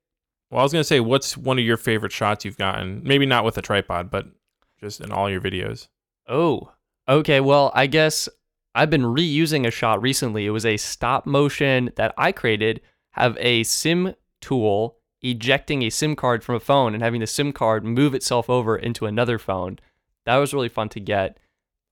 Well, 0.51 0.59
I 0.59 0.63
was 0.63 0.71
gonna 0.73 0.83
say, 0.83 0.99
what's 0.99 1.35
one 1.37 1.57
of 1.57 1.65
your 1.65 1.77
favorite 1.77 2.11
shots 2.11 2.45
you've 2.45 2.57
gotten? 2.57 3.01
Maybe 3.03 3.25
not 3.25 3.43
with 3.45 3.57
a 3.57 3.61
tripod, 3.61 4.11
but 4.11 4.27
just 4.79 5.01
in 5.01 5.11
all 5.11 5.29
your 5.29 5.41
videos. 5.41 5.87
Oh, 6.27 6.71
okay. 7.07 7.39
Well, 7.39 7.71
I 7.73 7.87
guess 7.87 8.29
I've 8.75 8.89
been 8.89 9.03
reusing 9.03 9.65
a 9.65 9.71
shot 9.71 10.01
recently. 10.01 10.45
It 10.45 10.51
was 10.51 10.65
a 10.65 10.77
stop 10.77 11.25
motion 11.25 11.91
that 11.95 12.13
I 12.17 12.31
created. 12.31 12.81
Have 13.11 13.37
a 13.39 13.63
SIM 13.63 14.13
tool 14.41 14.97
ejecting 15.21 15.83
a 15.83 15.89
SIM 15.89 16.15
card 16.15 16.43
from 16.43 16.55
a 16.55 16.59
phone 16.59 16.93
and 16.93 17.01
having 17.01 17.21
the 17.21 17.27
SIM 17.27 17.53
card 17.53 17.85
move 17.85 18.13
itself 18.13 18.49
over 18.49 18.75
into 18.75 19.05
another 19.05 19.39
phone. 19.39 19.79
That 20.25 20.37
was 20.37 20.53
really 20.53 20.69
fun 20.69 20.89
to 20.89 20.99
get. 20.99 21.37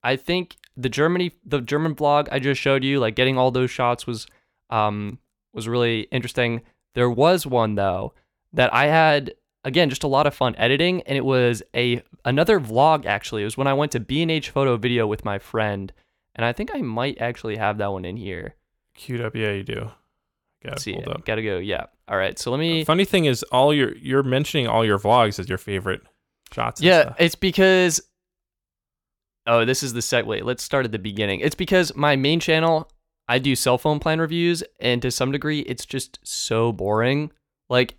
I 0.04 0.16
think 0.18 0.58
the 0.82 0.89
Germany, 0.89 1.32
the 1.46 1.62
German 1.62 1.96
vlog 1.96 2.28
I 2.32 2.39
just 2.39 2.60
showed 2.60 2.84
you, 2.84 3.00
like 3.00 3.15
getting 3.15 3.38
all 3.38 3.52
those 3.52 3.72
shots 3.72 4.08
was, 4.08 4.28
um, 4.70 5.20
was 5.54 5.67
really 5.67 6.02
interesting. 6.12 6.62
There 6.94 7.10
was 7.10 7.46
one 7.46 7.76
though 7.76 8.13
that 8.54 8.74
I 8.74 8.88
had 8.88 9.34
again 9.63 9.89
just 9.89 10.04
a 10.04 10.08
lot 10.08 10.28
of 10.28 10.34
fun 10.34 10.56
editing, 10.58 11.02
and 11.04 11.17
it 11.17 11.26
was 11.26 11.63
a 11.76 12.02
another 12.26 12.60
vlog 12.60 13.06
actually. 13.06 13.44
It 13.44 13.46
was 13.46 13.58
when 13.58 13.67
I 13.67 13.74
went 13.74 13.91
to 13.94 14.00
B 14.00 14.22
and 14.22 14.32
H 14.32 14.50
Photo 14.50 14.78
Video 14.78 15.08
with 15.08 15.24
my 15.26 15.39
friend, 15.39 15.94
and 16.36 16.46
I 16.46 16.54
think 16.54 16.72
I 16.74 16.82
might 16.82 17.22
actually 17.22 17.58
have 17.58 17.78
that 17.78 17.91
one 17.91 18.06
in 18.06 18.17
here. 18.17 18.56
Queued 18.96 19.22
up, 19.22 19.36
yeah, 19.36 19.52
you 19.52 19.63
do. 19.63 19.91
Got 20.63 20.80
see 20.80 20.94
it. 20.94 21.08
up. 21.08 21.26
Gotta 21.26 21.41
go. 21.41 21.58
Yeah. 21.58 21.86
All 22.08 22.17
right. 22.17 22.38
So 22.38 22.52
let 22.52 22.60
me. 22.60 22.84
Funny 22.84 23.06
thing 23.06 23.26
is, 23.26 23.44
all 23.44 23.74
your 23.74 23.96
you're 23.98 24.24
mentioning 24.24 24.67
all 24.67 24.86
your 24.86 25.00
vlogs 25.00 25.39
as 25.39 25.50
your 25.50 25.58
favorite 25.58 26.02
shots. 26.52 26.82
Yeah, 26.82 27.13
it's 27.20 27.36
because. 27.36 28.02
Oh, 29.48 29.66
this 29.66 29.82
is 29.84 29.94
the 29.94 30.02
set. 30.02 30.26
Wait, 30.28 30.46
let's 30.46 30.64
start 30.64 30.86
at 30.86 30.92
the 30.92 31.00
beginning. 31.00 31.40
It's 31.40 31.56
because 31.56 31.96
my 31.96 32.16
main 32.16 32.40
channel, 32.40 32.92
I 33.28 33.40
do 33.40 33.56
cell 33.56 33.78
phone 33.78 34.00
plan 34.00 34.20
reviews, 34.20 34.64
and 34.80 35.02
to 35.02 35.10
some 35.12 35.32
degree, 35.32 35.60
it's 35.62 35.86
just 35.86 36.20
so 36.24 36.72
boring. 36.72 37.32
Like, 37.70 37.96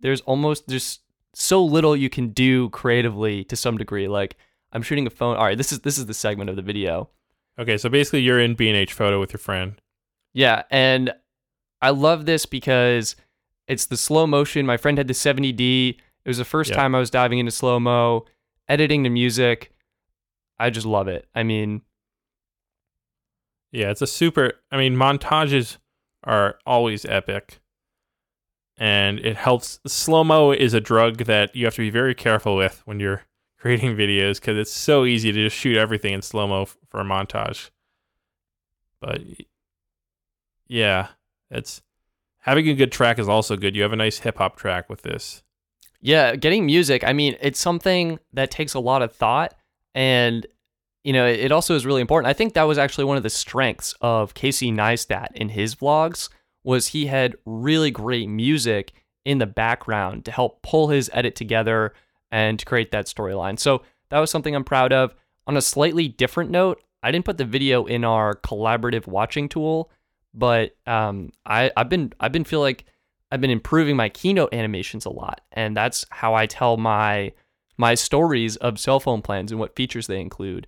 there's 0.00 0.20
almost 0.22 0.68
there's 0.68 1.00
so 1.34 1.64
little 1.64 1.96
you 1.96 2.08
can 2.10 2.28
do 2.28 2.68
creatively 2.70 3.44
to 3.44 3.56
some 3.56 3.76
degree. 3.76 4.06
Like, 4.08 4.36
I'm 4.72 4.82
shooting 4.82 5.06
a 5.06 5.10
phone. 5.10 5.36
All 5.36 5.44
right, 5.44 5.58
this 5.58 5.72
is 5.72 5.80
this 5.80 5.98
is 5.98 6.06
the 6.06 6.14
segment 6.14 6.50
of 6.50 6.56
the 6.56 6.62
video. 6.62 7.08
Okay, 7.58 7.76
so 7.76 7.88
basically, 7.88 8.20
you're 8.20 8.38
in 8.40 8.54
B 8.54 8.68
and 8.68 8.76
H 8.76 8.92
photo 8.92 9.18
with 9.18 9.32
your 9.32 9.38
friend. 9.38 9.80
Yeah, 10.32 10.62
and 10.70 11.12
I 11.82 11.90
love 11.90 12.26
this 12.26 12.46
because 12.46 13.16
it's 13.66 13.86
the 13.86 13.96
slow 13.96 14.26
motion. 14.26 14.64
My 14.66 14.76
friend 14.76 14.96
had 14.98 15.08
the 15.08 15.14
70D. 15.14 15.90
It 16.24 16.28
was 16.28 16.38
the 16.38 16.44
first 16.44 16.70
Yeah. 16.70 16.76
time 16.76 16.94
I 16.94 16.98
was 17.00 17.10
diving 17.10 17.38
into 17.40 17.50
slow 17.50 17.80
mo, 17.80 18.26
editing 18.68 19.02
the 19.02 19.08
music. 19.10 19.72
I 20.58 20.70
just 20.70 20.86
love 20.86 21.08
it. 21.08 21.26
I 21.34 21.42
mean, 21.42 21.82
Yeah, 23.70 23.90
it's 23.90 24.02
a 24.02 24.06
super. 24.06 24.54
I 24.70 24.76
mean, 24.78 24.94
montages 24.96 25.76
are 26.24 26.58
always 26.66 27.04
epic, 27.04 27.60
and 28.78 29.18
it 29.20 29.36
helps. 29.36 29.80
Slow 29.86 30.24
mo 30.24 30.52
is 30.52 30.74
a 30.74 30.80
drug 30.80 31.18
that 31.24 31.54
you 31.54 31.64
have 31.66 31.74
to 31.74 31.82
be 31.82 31.90
very 31.90 32.14
careful 32.14 32.56
with 32.56 32.82
when 32.86 32.98
you're 33.00 33.22
creating 33.58 33.96
videos 33.96 34.40
because 34.40 34.56
it's 34.56 34.72
so 34.72 35.04
easy 35.04 35.32
to 35.32 35.44
just 35.44 35.56
shoot 35.56 35.76
everything 35.76 36.12
in 36.14 36.22
slow 36.22 36.46
mo 36.46 36.64
for 36.64 37.00
a 37.00 37.04
montage. 37.04 37.70
But 39.00 39.20
yeah, 40.66 41.08
it's 41.50 41.82
having 42.40 42.68
a 42.68 42.74
good 42.74 42.92
track 42.92 43.18
is 43.18 43.28
also 43.28 43.56
good. 43.56 43.76
You 43.76 43.82
have 43.82 43.92
a 43.92 43.96
nice 43.96 44.18
hip 44.18 44.38
hop 44.38 44.56
track 44.56 44.88
with 44.88 45.02
this. 45.02 45.42
yeah, 46.00 46.36
getting 46.36 46.66
music, 46.66 47.02
I 47.04 47.12
mean, 47.12 47.36
it's 47.40 47.58
something 47.58 48.18
that 48.32 48.50
takes 48.50 48.74
a 48.74 48.80
lot 48.80 49.02
of 49.02 49.12
thought 49.12 49.54
and 49.98 50.46
you 51.02 51.12
know, 51.12 51.26
it 51.26 51.50
also 51.50 51.74
is 51.74 51.84
really 51.84 52.00
important. 52.00 52.28
I 52.28 52.34
think 52.34 52.54
that 52.54 52.64
was 52.64 52.78
actually 52.78 53.04
one 53.04 53.16
of 53.16 53.22
the 53.22 53.30
strengths 53.30 53.94
of 54.00 54.34
Casey 54.34 54.70
Neistat 54.70 55.28
in 55.34 55.48
his 55.48 55.74
vlogs 55.74 56.28
was 56.64 56.88
he 56.88 57.06
had 57.06 57.36
really 57.46 57.90
great 57.90 58.28
music 58.28 58.92
in 59.24 59.38
the 59.38 59.46
background 59.46 60.24
to 60.26 60.30
help 60.30 60.62
pull 60.62 60.88
his 60.88 61.10
edit 61.12 61.34
together 61.34 61.94
and 62.30 62.58
to 62.58 62.64
create 62.64 62.90
that 62.90 63.06
storyline. 63.06 63.58
So 63.58 63.82
that 64.10 64.18
was 64.18 64.30
something 64.30 64.54
I'm 64.54 64.64
proud 64.64 64.92
of. 64.92 65.14
On 65.46 65.56
a 65.56 65.62
slightly 65.62 66.08
different 66.08 66.50
note, 66.50 66.82
I 67.02 67.10
didn't 67.10 67.24
put 67.24 67.38
the 67.38 67.44
video 67.44 67.84
in 67.86 68.04
our 68.04 68.36
collaborative 68.36 69.06
watching 69.06 69.48
tool, 69.48 69.90
but 70.34 70.76
um, 70.86 71.32
I, 71.46 71.72
I've 71.76 71.88
been 71.88 72.12
I've 72.20 72.32
been 72.32 72.44
feel 72.44 72.60
like 72.60 72.84
I've 73.32 73.40
been 73.40 73.50
improving 73.50 73.96
my 73.96 74.10
keynote 74.10 74.52
animations 74.52 75.06
a 75.06 75.10
lot, 75.10 75.40
and 75.52 75.76
that's 75.76 76.04
how 76.10 76.34
I 76.34 76.46
tell 76.46 76.76
my 76.76 77.32
my 77.78 77.94
stories 77.94 78.56
of 78.56 78.78
cell 78.78 79.00
phone 79.00 79.22
plans 79.22 79.50
and 79.50 79.58
what 79.58 79.74
features 79.74 80.06
they 80.06 80.20
include. 80.20 80.66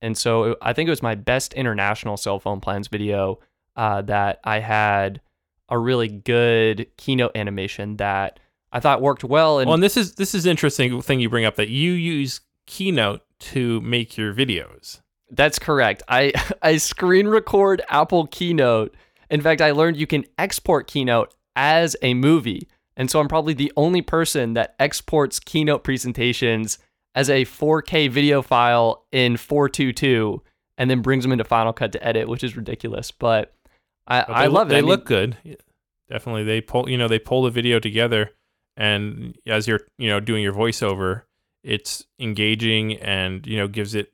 And 0.00 0.16
so 0.16 0.56
I 0.62 0.72
think 0.72 0.86
it 0.86 0.90
was 0.90 1.02
my 1.02 1.14
best 1.14 1.52
international 1.54 2.16
cell 2.16 2.38
phone 2.38 2.60
plans 2.60 2.88
video 2.88 3.40
uh, 3.76 4.02
that 4.02 4.40
I 4.44 4.60
had 4.60 5.20
a 5.68 5.78
really 5.78 6.08
good 6.08 6.86
keynote 6.96 7.32
animation 7.34 7.96
that 7.96 8.38
I 8.72 8.80
thought 8.80 9.00
worked 9.00 9.24
well. 9.24 9.60
And 9.60 9.68
well, 9.68 9.74
and 9.74 9.82
this 9.82 9.96
is 9.96 10.16
this 10.16 10.34
is 10.34 10.46
interesting 10.46 11.00
thing 11.00 11.20
you 11.20 11.30
bring 11.30 11.44
up 11.44 11.56
that 11.56 11.68
you 11.68 11.92
use 11.92 12.40
Keynote 12.66 13.22
to 13.38 13.80
make 13.82 14.16
your 14.16 14.34
videos. 14.34 15.00
That's 15.30 15.58
correct. 15.58 16.02
I 16.08 16.32
I 16.62 16.76
screen 16.76 17.28
record 17.28 17.82
Apple 17.88 18.26
Keynote. 18.26 18.94
In 19.30 19.40
fact, 19.40 19.60
I 19.60 19.70
learned 19.70 19.96
you 19.96 20.06
can 20.06 20.24
export 20.38 20.86
Keynote 20.86 21.34
as 21.56 21.96
a 22.02 22.14
movie. 22.14 22.68
And 22.96 23.10
so 23.10 23.20
I'm 23.20 23.28
probably 23.28 23.54
the 23.54 23.72
only 23.76 24.02
person 24.02 24.54
that 24.54 24.74
exports 24.78 25.40
Keynote 25.40 25.84
presentations 25.84 26.78
as 27.14 27.30
a 27.30 27.44
4K 27.44 28.10
video 28.10 28.42
file 28.42 29.04
in 29.12 29.36
422 29.36 30.42
and 30.78 30.90
then 30.90 31.02
brings 31.02 31.24
them 31.24 31.32
into 31.32 31.44
Final 31.44 31.72
Cut 31.72 31.92
to 31.92 32.04
edit, 32.04 32.28
which 32.28 32.44
is 32.44 32.56
ridiculous. 32.56 33.10
But 33.10 33.54
I, 34.06 34.24
But 34.26 34.36
I 34.36 34.46
love 34.46 34.68
it. 34.68 34.70
They 34.70 34.78
I 34.78 34.80
mean, 34.80 34.88
look 34.88 35.06
good. 35.06 35.36
Definitely, 36.10 36.44
they 36.44 36.60
pull. 36.60 36.88
You 36.88 36.98
know, 36.98 37.08
they 37.08 37.18
pull 37.18 37.42
the 37.44 37.50
video 37.50 37.78
together, 37.78 38.30
and 38.76 39.38
as 39.46 39.66
you're, 39.66 39.80
you 39.96 40.08
know, 40.08 40.20
doing 40.20 40.42
your 40.42 40.52
voiceover, 40.52 41.22
it's 41.62 42.04
engaging 42.20 42.98
and 42.98 43.46
you 43.46 43.56
know 43.56 43.66
gives 43.66 43.94
it 43.94 44.12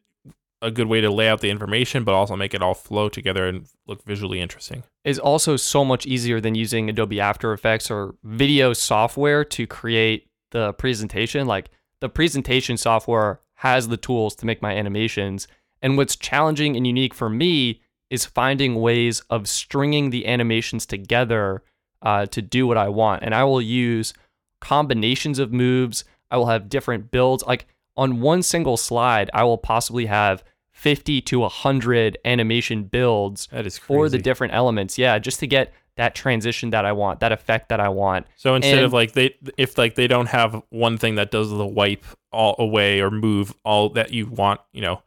a 0.62 0.70
good 0.70 0.88
way 0.88 1.00
to 1.00 1.10
lay 1.10 1.28
out 1.28 1.40
the 1.40 1.50
information, 1.50 2.04
but 2.04 2.14
also 2.14 2.36
make 2.36 2.54
it 2.54 2.62
all 2.62 2.74
flow 2.74 3.08
together 3.08 3.46
and 3.46 3.66
look 3.86 4.04
visually 4.04 4.40
interesting. 4.40 4.82
is 5.04 5.18
also 5.18 5.56
so 5.56 5.84
much 5.84 6.06
easier 6.06 6.40
than 6.40 6.54
using 6.54 6.90
Adobe 6.90 7.20
After 7.20 7.52
Effects 7.52 7.90
or 7.90 8.14
video 8.22 8.72
software 8.72 9.44
to 9.44 9.66
create 9.66 10.28
the 10.50 10.72
presentation. 10.74 11.46
Like 11.46 11.70
the 12.00 12.08
presentation 12.08 12.76
software 12.76 13.40
has 13.54 13.88
the 13.88 13.96
tools 13.96 14.34
to 14.36 14.46
make 14.46 14.60
my 14.60 14.74
animations. 14.74 15.48
And 15.82 15.96
what's 15.96 16.16
challenging 16.16 16.76
and 16.76 16.86
unique 16.86 17.14
for 17.14 17.30
me 17.30 17.80
is 18.10 18.26
finding 18.26 18.80
ways 18.80 19.20
of 19.30 19.48
stringing 19.48 20.10
the 20.10 20.26
animations 20.26 20.84
together 20.84 21.62
uh, 22.02 22.26
to 22.26 22.42
do 22.42 22.66
what 22.66 22.76
I 22.76 22.88
want. 22.88 23.22
And 23.22 23.34
I 23.34 23.44
will 23.44 23.62
use 23.62 24.12
combinations 24.60 25.38
of 25.38 25.52
moves. 25.52 26.04
I 26.30 26.36
will 26.36 26.46
have 26.46 26.68
different 26.68 27.10
builds. 27.10 27.44
Like 27.46 27.66
on 27.96 28.20
one 28.20 28.42
single 28.42 28.76
slide, 28.76 29.30
I 29.32 29.44
will 29.44 29.58
possibly 29.58 30.06
have 30.06 30.44
50 30.80 31.20
to 31.20 31.40
100 31.40 32.16
animation 32.24 32.84
builds 32.84 33.48
That 33.52 33.66
is 33.66 33.76
for 33.76 34.08
the 34.08 34.16
different 34.18 34.54
elements. 34.54 34.96
Yeah, 34.96 35.18
just 35.18 35.38
to 35.40 35.46
get 35.46 35.74
that 35.96 36.14
transition 36.14 36.70
that 36.70 36.86
I 36.86 36.92
want, 36.92 37.20
that 37.20 37.32
effect 37.32 37.68
that 37.68 37.80
I 37.80 37.90
want. 37.90 38.26
So 38.36 38.54
instead 38.54 38.76
And- 38.78 38.86
of 38.86 38.92
like 38.94 39.12
they, 39.12 39.34
if 39.58 39.76
like 39.76 39.94
they 39.94 40.06
don't 40.06 40.28
have 40.28 40.62
one 40.70 40.96
thing 40.96 41.16
that 41.16 41.30
does 41.30 41.50
the 41.50 41.66
wipe 41.66 42.06
all 42.32 42.54
away 42.58 43.00
or 43.00 43.10
move 43.10 43.52
all 43.62 43.90
that 43.90 44.12
you 44.14 44.26
want, 44.26 44.60
you 44.72 44.80
know, 44.80 45.02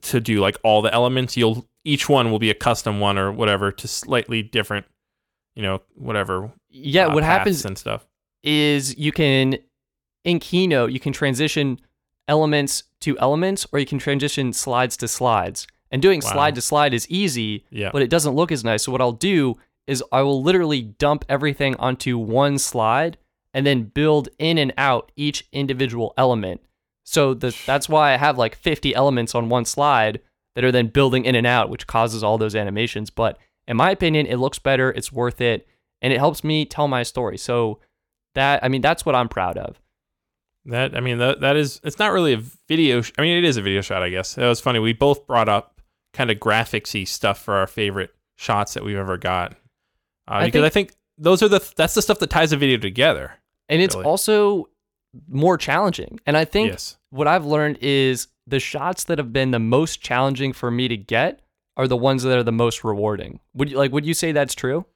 to 0.00 0.18
do 0.20 0.40
like 0.40 0.56
all 0.64 0.82
the 0.82 0.92
elements, 0.92 1.36
you'll 1.36 1.68
each 1.84 2.08
one 2.08 2.32
will 2.32 2.40
be 2.40 2.50
a 2.50 2.54
custom 2.54 2.98
one 2.98 3.16
or 3.16 3.30
whatever 3.30 3.70
to 3.70 3.86
slightly 3.86 4.42
different, 4.42 4.86
you 5.54 5.62
know, 5.62 5.82
whatever. 5.94 6.50
Yeah, 6.68 7.06
uh, 7.06 7.14
what 7.14 7.22
happens 7.22 7.64
and 7.64 7.78
stuff. 7.78 8.06
is 8.42 8.96
you 8.98 9.12
can 9.12 9.56
in 10.24 10.40
Keynote 10.40 10.90
you 10.90 10.98
can 10.98 11.12
transition 11.12 11.78
elements 12.28 12.84
to 13.00 13.18
elements 13.18 13.66
or 13.72 13.78
you 13.78 13.86
can 13.86 13.98
transition 13.98 14.52
slides 14.52 14.96
to 14.98 15.08
slides. 15.08 15.66
And 15.90 16.02
doing 16.02 16.20
Wow. 16.24 16.32
slide 16.32 16.54
to 16.56 16.60
slide 16.60 16.92
is 16.94 17.08
easy, 17.10 17.64
Yeah. 17.70 17.90
but 17.92 18.02
it 18.02 18.10
doesn't 18.10 18.34
look 18.34 18.50
as 18.50 18.64
nice. 18.64 18.82
So 18.84 18.92
what 18.92 19.00
I'll 19.00 19.12
do 19.12 19.56
is 19.86 20.02
I 20.10 20.22
will 20.22 20.42
literally 20.42 20.82
dump 20.82 21.24
everything 21.28 21.76
onto 21.76 22.18
one 22.18 22.58
slide 22.58 23.18
and 23.52 23.64
then 23.66 23.82
build 23.84 24.28
in 24.38 24.58
and 24.58 24.72
out 24.76 25.12
each 25.14 25.46
individual 25.52 26.12
element. 26.16 26.60
So 27.04 27.34
the, 27.34 27.54
that's 27.66 27.88
why 27.88 28.12
I 28.12 28.16
have 28.16 28.38
like 28.38 28.56
50 28.56 28.94
elements 28.94 29.34
on 29.34 29.48
one 29.48 29.64
slide 29.66 30.20
that 30.54 30.64
are 30.64 30.72
then 30.72 30.86
building 30.88 31.24
in 31.26 31.34
and 31.34 31.46
out, 31.46 31.68
which 31.68 31.86
causes 31.86 32.24
all 32.24 32.38
those 32.38 32.56
animations. 32.56 33.10
But 33.10 33.38
in 33.68 33.76
my 33.76 33.90
opinion, 33.90 34.26
it 34.26 34.36
looks 34.36 34.58
better, 34.58 34.90
it's 34.90 35.12
worth 35.12 35.40
it, 35.40 35.68
and 36.00 36.12
it 36.12 36.18
helps 36.18 36.42
me 36.42 36.64
tell 36.64 36.88
my 36.88 37.02
story. 37.02 37.36
So 37.36 37.78
that 38.34 38.64
I 38.64 38.68
mean, 38.68 38.80
that's 38.80 39.04
what 39.06 39.14
I'm 39.14 39.28
proud 39.28 39.56
of. 39.58 39.80
That 40.66 40.96
I 40.96 41.00
mean 41.00 41.18
that 41.18 41.40
that 41.40 41.56
is 41.56 41.80
it's 41.84 41.98
not 41.98 42.12
really 42.12 42.32
a 42.32 42.42
video. 42.68 43.02
Sh- 43.02 43.12
I 43.18 43.22
mean 43.22 43.36
it 43.38 43.44
is 43.44 43.56
a 43.56 43.62
video 43.62 43.80
shot, 43.82 44.02
I 44.02 44.08
guess. 44.08 44.38
It 44.38 44.44
was 44.46 44.60
funny. 44.60 44.78
We 44.78 44.92
both 44.94 45.26
brought 45.26 45.48
up 45.48 45.80
kind 46.12 46.30
of 46.30 46.38
graphicsy 46.38 47.06
stuff 47.06 47.42
for 47.42 47.54
our 47.54 47.66
favorite 47.66 48.14
shots 48.36 48.74
that 48.74 48.84
we've 48.84 48.96
ever 48.96 49.16
got, 49.18 49.52
uh, 49.52 49.54
I 50.26 50.44
because 50.46 50.60
think- 50.60 50.64
I 50.66 50.68
think 50.70 50.92
those 51.18 51.42
are 51.42 51.48
the 51.48 51.72
that's 51.76 51.94
the 51.94 52.02
stuff 52.02 52.18
that 52.20 52.30
ties 52.30 52.52
a 52.52 52.56
video 52.56 52.78
together. 52.78 53.32
And 53.68 53.80
it's 53.82 53.94
Really? 53.94 54.06
also 54.06 54.68
more 55.28 55.56
challenging. 55.56 56.18
And 56.26 56.36
I 56.36 56.44
think 56.44 56.70
yes. 56.72 56.96
what 57.10 57.28
I've 57.28 57.44
learned 57.46 57.78
is 57.80 58.26
the 58.46 58.58
shots 58.60 59.04
that 59.04 59.18
have 59.18 59.32
been 59.32 59.50
the 59.52 59.58
most 59.58 60.00
challenging 60.02 60.52
for 60.52 60.70
me 60.70 60.88
to 60.88 60.96
get 60.96 61.40
are 61.76 61.86
the 61.88 61.96
ones 61.96 62.22
that 62.24 62.36
are 62.36 62.42
the 62.42 62.52
most 62.52 62.84
rewarding. 62.84 63.40
Would 63.54 63.70
you 63.70 63.76
like 63.76 63.92
would 63.92 64.04
you 64.06 64.14
say 64.14 64.32
that's 64.32 64.54
true? 64.54 64.86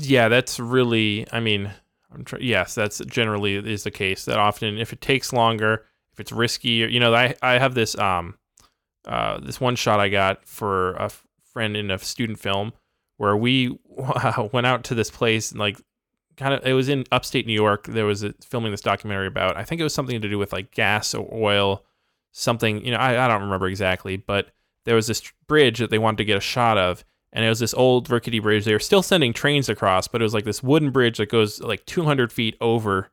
Yeah, 0.00 0.28
that's 0.28 0.58
really. 0.60 1.26
I 1.32 1.40
mean, 1.40 1.70
I'm 2.12 2.24
tr- 2.24 2.40
yes, 2.40 2.74
that's 2.74 2.98
generally 3.00 3.56
is 3.56 3.84
the 3.84 3.90
case. 3.90 4.24
That 4.24 4.38
often, 4.38 4.78
if 4.78 4.92
it 4.92 5.00
takes 5.00 5.32
longer, 5.32 5.84
if 6.12 6.20
it's 6.20 6.32
risky, 6.32 6.70
you 6.70 7.00
know, 7.00 7.14
I 7.14 7.34
I 7.42 7.58
have 7.58 7.74
this 7.74 7.96
um, 7.98 8.38
uh, 9.06 9.38
this 9.40 9.60
one 9.60 9.76
shot 9.76 10.00
I 10.00 10.08
got 10.08 10.46
for 10.46 10.92
a 10.94 11.04
f- 11.04 11.24
friend 11.52 11.76
in 11.76 11.90
a 11.90 11.98
student 11.98 12.38
film 12.38 12.72
where 13.16 13.36
we 13.36 13.78
went 14.52 14.66
out 14.66 14.84
to 14.84 14.94
this 14.94 15.10
place 15.10 15.50
and 15.50 15.60
like 15.60 15.80
kind 16.36 16.54
of 16.54 16.64
it 16.64 16.72
was 16.72 16.88
in 16.88 17.04
upstate 17.12 17.46
New 17.46 17.52
York. 17.52 17.86
There 17.86 18.06
was 18.06 18.22
a, 18.22 18.32
filming 18.42 18.70
this 18.70 18.80
documentary 18.80 19.26
about. 19.26 19.56
I 19.56 19.64
think 19.64 19.80
it 19.80 19.84
was 19.84 19.94
something 19.94 20.20
to 20.20 20.28
do 20.28 20.38
with 20.38 20.52
like 20.52 20.70
gas 20.70 21.14
or 21.14 21.28
oil, 21.32 21.84
something. 22.32 22.84
You 22.84 22.92
know, 22.92 22.98
I 22.98 23.24
I 23.24 23.28
don't 23.28 23.42
remember 23.42 23.66
exactly, 23.66 24.16
but 24.16 24.48
there 24.84 24.94
was 24.94 25.06
this 25.06 25.22
bridge 25.46 25.78
that 25.78 25.90
they 25.90 25.98
wanted 25.98 26.18
to 26.18 26.24
get 26.24 26.38
a 26.38 26.40
shot 26.40 26.78
of 26.78 27.04
and 27.32 27.44
it 27.44 27.48
was 27.48 27.58
this 27.60 27.74
old 27.74 28.10
rickety 28.10 28.38
bridge. 28.40 28.64
They 28.64 28.72
were 28.72 28.78
still 28.78 29.02
sending 29.02 29.32
trains 29.32 29.68
across, 29.68 30.08
but 30.08 30.20
it 30.20 30.24
was 30.24 30.34
like 30.34 30.44
this 30.44 30.62
wooden 30.62 30.90
bridge 30.90 31.18
that 31.18 31.28
goes 31.30 31.60
like 31.60 31.84
200 31.86 32.32
feet 32.32 32.56
over 32.60 33.10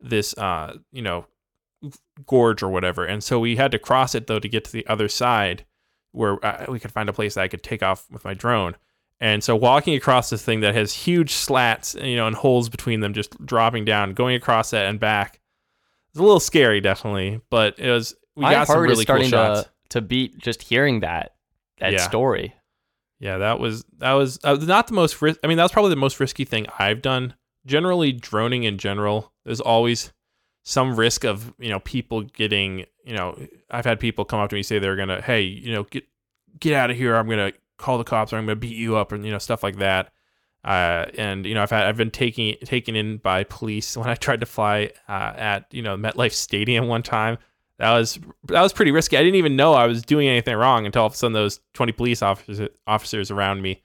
this, 0.00 0.36
uh, 0.36 0.76
you 0.92 1.02
know, 1.02 1.26
gorge 2.26 2.62
or 2.62 2.68
whatever. 2.68 3.04
And 3.04 3.22
so 3.22 3.38
we 3.40 3.56
had 3.56 3.70
to 3.72 3.78
cross 3.78 4.14
it 4.14 4.26
though 4.26 4.38
to 4.38 4.48
get 4.48 4.64
to 4.64 4.72
the 4.72 4.86
other 4.86 5.08
side, 5.08 5.64
where 6.12 6.44
uh, 6.44 6.66
we 6.68 6.78
could 6.78 6.92
find 6.92 7.08
a 7.08 7.12
place 7.12 7.34
that 7.34 7.42
I 7.42 7.48
could 7.48 7.62
take 7.62 7.82
off 7.82 8.06
with 8.10 8.24
my 8.24 8.34
drone. 8.34 8.76
And 9.20 9.42
so 9.42 9.56
walking 9.56 9.94
across 9.94 10.28
this 10.30 10.44
thing 10.44 10.60
that 10.60 10.74
has 10.74 10.92
huge 10.92 11.30
slats, 11.32 11.94
you 11.94 12.16
know, 12.16 12.26
and 12.26 12.36
holes 12.36 12.68
between 12.68 13.00
them, 13.00 13.14
just 13.14 13.44
dropping 13.46 13.84
down, 13.84 14.12
going 14.12 14.34
across 14.34 14.70
that 14.70 14.86
and 14.86 14.98
back, 15.00 15.40
it's 16.10 16.18
a 16.18 16.22
little 16.22 16.40
scary, 16.40 16.80
definitely. 16.80 17.40
But 17.50 17.78
it 17.78 17.90
was 17.90 18.14
we 18.36 18.42
My 18.42 18.52
got 18.52 18.66
some 18.66 18.76
heart 18.76 18.90
is 18.90 18.96
really 18.96 19.04
cool 19.04 19.14
starting 19.26 19.30
shots. 19.30 19.62
to 19.64 19.70
to 19.90 20.00
beat 20.00 20.38
just 20.38 20.62
hearing 20.62 21.00
that 21.00 21.34
that 21.78 21.92
Yeah. 21.92 21.98
story. 22.08 22.54
Yeah, 23.24 23.38
that 23.38 23.58
was 23.58 23.86
that 24.00 24.12
was 24.12 24.38
uh, 24.44 24.56
not 24.56 24.86
the 24.86 24.92
most. 24.92 25.22
Ris- 25.22 25.38
I 25.42 25.46
mean, 25.46 25.56
that 25.56 25.62
was 25.62 25.72
probably 25.72 25.88
the 25.88 25.96
most 25.96 26.20
risky 26.20 26.44
thing 26.44 26.66
I've 26.78 27.00
done. 27.00 27.32
Generally, 27.64 28.12
droning 28.12 28.64
in 28.64 28.76
general, 28.76 29.32
there's 29.46 29.62
always 29.62 30.12
some 30.62 30.94
risk 30.94 31.24
of 31.24 31.54
you 31.58 31.70
know 31.70 31.80
people 31.80 32.20
getting 32.20 32.84
you 33.02 33.14
know. 33.14 33.38
I've 33.70 33.86
had 33.86 33.98
people 33.98 34.26
come 34.26 34.40
up 34.40 34.50
to 34.50 34.56
me 34.56 34.62
say 34.62 34.78
they're 34.78 34.94
gonna, 34.94 35.22
hey, 35.22 35.40
you 35.40 35.72
know, 35.72 35.84
get 35.84 36.04
get 36.60 36.74
out 36.74 36.90
of 36.90 36.98
here. 36.98 37.16
I'm 37.16 37.26
gonna 37.26 37.52
call 37.78 37.96
the 37.96 38.04
cops 38.04 38.30
or 38.30 38.36
I'm 38.36 38.44
gonna 38.44 38.56
beat 38.56 38.76
you 38.76 38.96
up 38.96 39.10
and 39.10 39.24
you 39.24 39.32
know 39.32 39.38
stuff 39.38 39.62
like 39.62 39.78
that. 39.78 40.12
Uh, 40.62 41.06
and 41.16 41.46
you 41.46 41.54
know, 41.54 41.62
I've 41.62 41.70
had 41.70 41.86
I've 41.86 41.96
been 41.96 42.10
taking 42.10 42.56
taken 42.62 42.94
in 42.94 43.16
by 43.16 43.44
police 43.44 43.96
when 43.96 44.10
I 44.10 44.16
tried 44.16 44.40
to 44.40 44.46
fly 44.46 44.90
uh, 45.08 45.32
at 45.34 45.72
you 45.72 45.80
know 45.80 45.96
MetLife 45.96 46.32
Stadium 46.32 46.88
one 46.88 47.02
time. 47.02 47.38
That 47.78 47.92
was 47.92 48.18
that 48.44 48.62
was 48.62 48.72
pretty 48.72 48.92
risky. 48.92 49.16
I 49.16 49.22
didn't 49.22 49.36
even 49.36 49.56
know 49.56 49.74
I 49.74 49.86
was 49.86 50.02
doing 50.02 50.28
anything 50.28 50.56
wrong 50.56 50.86
until 50.86 51.02
all 51.02 51.06
of 51.06 51.14
a 51.14 51.16
sudden 51.16 51.32
those 51.32 51.60
20 51.74 51.92
police 51.92 52.22
officers 52.22 52.68
officers 52.86 53.30
around 53.30 53.62
me. 53.62 53.82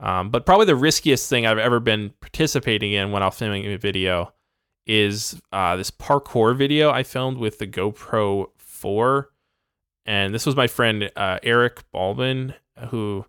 Um, 0.00 0.30
but 0.30 0.46
probably 0.46 0.66
the 0.66 0.76
riskiest 0.76 1.28
thing 1.28 1.46
I've 1.46 1.58
ever 1.58 1.78
been 1.78 2.12
participating 2.20 2.92
in 2.92 3.12
when 3.12 3.22
I'm 3.22 3.30
filming 3.30 3.66
a 3.66 3.76
video 3.76 4.32
is 4.86 5.40
uh, 5.52 5.76
this 5.76 5.90
parkour 5.90 6.56
video 6.56 6.90
I 6.90 7.02
filmed 7.02 7.36
with 7.38 7.58
the 7.58 7.66
GoPro 7.66 8.46
4. 8.56 9.30
And 10.06 10.34
this 10.34 10.46
was 10.46 10.56
my 10.56 10.66
friend 10.66 11.10
uh, 11.14 11.38
Eric 11.42 11.84
Baldwin, 11.92 12.54
who 12.88 13.26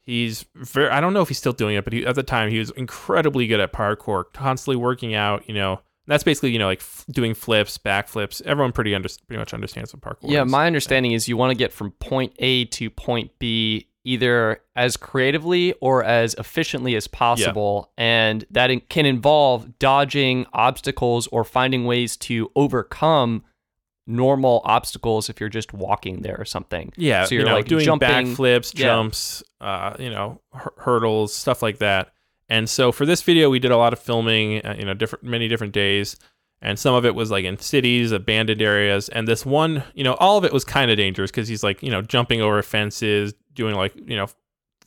he's 0.00 0.46
very, 0.54 0.88
I 0.88 1.00
don't 1.00 1.12
know 1.12 1.20
if 1.20 1.28
he's 1.28 1.38
still 1.38 1.52
doing 1.52 1.76
it, 1.76 1.84
but 1.84 1.92
he, 1.92 2.06
at 2.06 2.14
the 2.14 2.22
time 2.22 2.50
he 2.50 2.58
was 2.58 2.70
incredibly 2.70 3.46
good 3.46 3.60
at 3.60 3.72
parkour, 3.72 4.24
constantly 4.32 4.76
working 4.76 5.14
out, 5.14 5.46
you 5.46 5.54
know. 5.54 5.80
That's 6.08 6.24
basically, 6.24 6.50
you 6.50 6.58
know, 6.58 6.66
like 6.66 6.80
f- 6.80 7.04
doing 7.10 7.34
flips, 7.34 7.78
backflips. 7.78 8.42
Everyone 8.42 8.72
pretty 8.72 8.94
under, 8.94 9.08
pretty 9.28 9.38
much 9.38 9.54
understands 9.54 9.94
what 9.94 10.02
parkour 10.02 10.30
Yeah, 10.30 10.44
is. 10.44 10.50
my 10.50 10.66
understanding 10.66 11.12
is 11.12 11.28
you 11.28 11.36
want 11.36 11.50
to 11.52 11.56
get 11.56 11.72
from 11.72 11.92
point 11.92 12.32
A 12.40 12.64
to 12.64 12.90
point 12.90 13.30
B 13.38 13.88
either 14.04 14.62
as 14.74 14.96
creatively 14.96 15.74
or 15.82 16.02
as 16.02 16.32
efficiently 16.34 16.96
as 16.96 17.06
possible. 17.06 17.92
And 17.98 18.44
that 18.50 18.70
in- 18.70 18.80
can 18.80 19.04
involve 19.06 19.78
dodging 19.78 20.46
obstacles 20.54 21.26
or 21.28 21.44
finding 21.44 21.84
ways 21.84 22.16
to 22.18 22.50
overcome 22.56 23.44
normal 24.06 24.62
obstacles 24.64 25.28
if 25.28 25.38
you're 25.40 25.50
just 25.50 25.74
walking 25.74 26.22
there 26.22 26.36
or 26.38 26.44
something. 26.46 26.90
Yeah, 26.96 27.24
So 27.26 27.34
you 27.34 27.40
you're 27.40 27.48
know, 27.50 27.56
like 27.56 27.66
doing 27.66 27.84
jumping- 27.84 28.08
backflips, 28.08 28.72
yeah. 28.78 28.86
jumps, 28.86 29.42
uh, 29.60 29.94
you 29.98 30.08
know, 30.08 30.40
hur- 30.54 30.72
hurdles, 30.78 31.34
stuff 31.34 31.62
like 31.62 31.78
that. 31.78 32.12
And 32.48 32.68
so 32.68 32.92
for 32.92 33.04
this 33.04 33.22
video, 33.22 33.50
we 33.50 33.58
did 33.58 33.70
a 33.70 33.76
lot 33.76 33.92
of 33.92 33.98
filming, 33.98 34.64
uh, 34.64 34.74
you 34.78 34.84
know, 34.84 34.94
different 34.94 35.24
many 35.24 35.48
different 35.48 35.72
days, 35.72 36.16
and 36.60 36.78
some 36.78 36.94
of 36.94 37.04
it 37.04 37.14
was 37.14 37.30
like 37.30 37.44
in 37.44 37.58
cities, 37.58 38.10
abandoned 38.10 38.62
areas, 38.62 39.08
and 39.08 39.28
this 39.28 39.46
one, 39.46 39.84
you 39.94 40.02
know, 40.02 40.14
all 40.14 40.38
of 40.38 40.44
it 40.44 40.52
was 40.52 40.64
kind 40.64 40.90
of 40.90 40.96
dangerous 40.96 41.30
because 41.30 41.46
he's 41.46 41.62
like, 41.62 41.82
you 41.82 41.90
know, 41.90 42.02
jumping 42.02 42.40
over 42.40 42.60
fences, 42.62 43.34
doing 43.54 43.74
like, 43.74 43.94
you 43.96 44.16
know, 44.16 44.26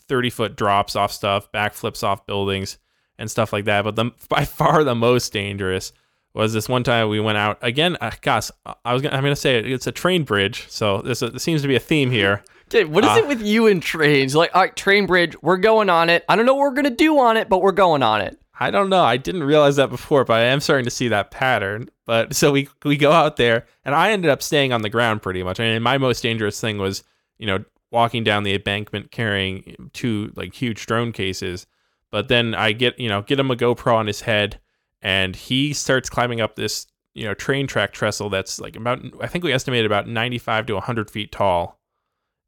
thirty 0.07 0.29
foot 0.29 0.55
drops 0.55 0.95
off 0.95 1.11
stuff, 1.11 1.51
backflips 1.51 2.03
off 2.03 2.25
buildings, 2.25 2.77
and 3.17 3.29
stuff 3.29 3.53
like 3.53 3.65
that. 3.65 3.83
But 3.83 3.95
the 3.95 4.11
by 4.29 4.45
far 4.45 4.83
the 4.83 4.95
most 4.95 5.31
dangerous 5.31 5.93
was 6.33 6.53
this 6.53 6.69
one 6.69 6.83
time 6.83 7.09
we 7.09 7.19
went 7.19 7.37
out 7.37 7.57
again. 7.61 7.97
Uh, 8.01 8.11
gosh, 8.21 8.49
I 8.83 8.93
was 8.93 9.01
gonna, 9.01 9.15
I'm 9.15 9.23
gonna 9.23 9.35
say 9.35 9.59
it, 9.59 9.71
it's 9.71 9.87
a 9.87 9.91
train 9.91 10.23
bridge, 10.23 10.65
so 10.69 11.01
this, 11.01 11.19
this 11.19 11.43
seems 11.43 11.61
to 11.61 11.67
be 11.67 11.75
a 11.75 11.79
theme 11.79 12.11
here. 12.11 12.43
Okay, 12.73 12.85
what 12.85 13.03
is 13.03 13.09
Uh, 13.11 13.19
it 13.19 13.27
with 13.27 13.41
you 13.41 13.67
and 13.67 13.83
trains? 13.83 14.33
Like, 14.33 14.55
all 14.55 14.61
right, 14.61 14.75
train 14.75 15.05
bridge, 15.05 15.35
we're 15.41 15.57
going 15.57 15.89
on 15.89 16.09
it. 16.09 16.23
I 16.29 16.37
don't 16.37 16.45
know 16.45 16.53
what 16.53 16.61
we're 16.61 16.75
gonna 16.75 16.89
do 16.89 17.19
on 17.19 17.35
it, 17.35 17.49
but 17.49 17.61
we're 17.61 17.73
going 17.73 18.01
on 18.01 18.21
it. 18.21 18.37
I 18.57 18.71
don't 18.71 18.89
know. 18.89 19.03
I 19.03 19.17
didn't 19.17 19.43
realize 19.43 19.75
that 19.77 19.89
before, 19.89 20.23
but 20.23 20.37
I 20.37 20.43
am 20.43 20.59
starting 20.61 20.85
to 20.85 20.91
see 20.91 21.07
that 21.09 21.31
pattern. 21.31 21.89
But 22.05 22.35
so 22.35 22.51
we 22.51 22.69
we 22.85 22.95
go 22.95 23.11
out 23.11 23.35
there, 23.37 23.65
and 23.83 23.93
I 23.95 24.11
ended 24.11 24.29
up 24.31 24.41
staying 24.41 24.71
on 24.71 24.83
the 24.83 24.89
ground 24.89 25.21
pretty 25.21 25.43
much. 25.43 25.59
I 25.59 25.63
mean, 25.63 25.81
my 25.81 25.97
most 25.97 26.21
dangerous 26.21 26.61
thing 26.61 26.77
was, 26.77 27.03
you 27.39 27.47
know, 27.47 27.63
walking 27.89 28.23
down 28.23 28.43
the 28.43 28.53
embankment 28.53 29.11
carrying 29.11 29.89
two 29.93 30.31
like 30.35 30.53
huge 30.53 30.85
drone 30.85 31.11
cases. 31.11 31.67
But 32.09 32.27
then 32.29 32.53
I 32.55 32.71
get 32.71 32.97
you 32.99 33.09
know 33.09 33.21
get 33.21 33.39
him 33.39 33.51
a 33.51 33.55
GoPro 33.55 33.95
on 33.95 34.07
his 34.07 34.21
head, 34.21 34.59
and 35.01 35.35
he 35.35 35.73
starts 35.73 36.09
climbing 36.09 36.39
up 36.39 36.55
this 36.55 36.87
you 37.15 37.25
know 37.25 37.33
train 37.33 37.67
track 37.67 37.91
trestle 37.91 38.29
that's 38.29 38.61
like 38.61 38.75
about 38.75 39.01
I 39.19 39.27
think 39.27 39.43
we 39.43 39.51
estimated 39.51 39.87
about 39.87 40.07
ninety 40.07 40.37
five 40.37 40.67
to 40.67 40.79
hundred 40.79 41.09
feet 41.09 41.31
tall. 41.31 41.80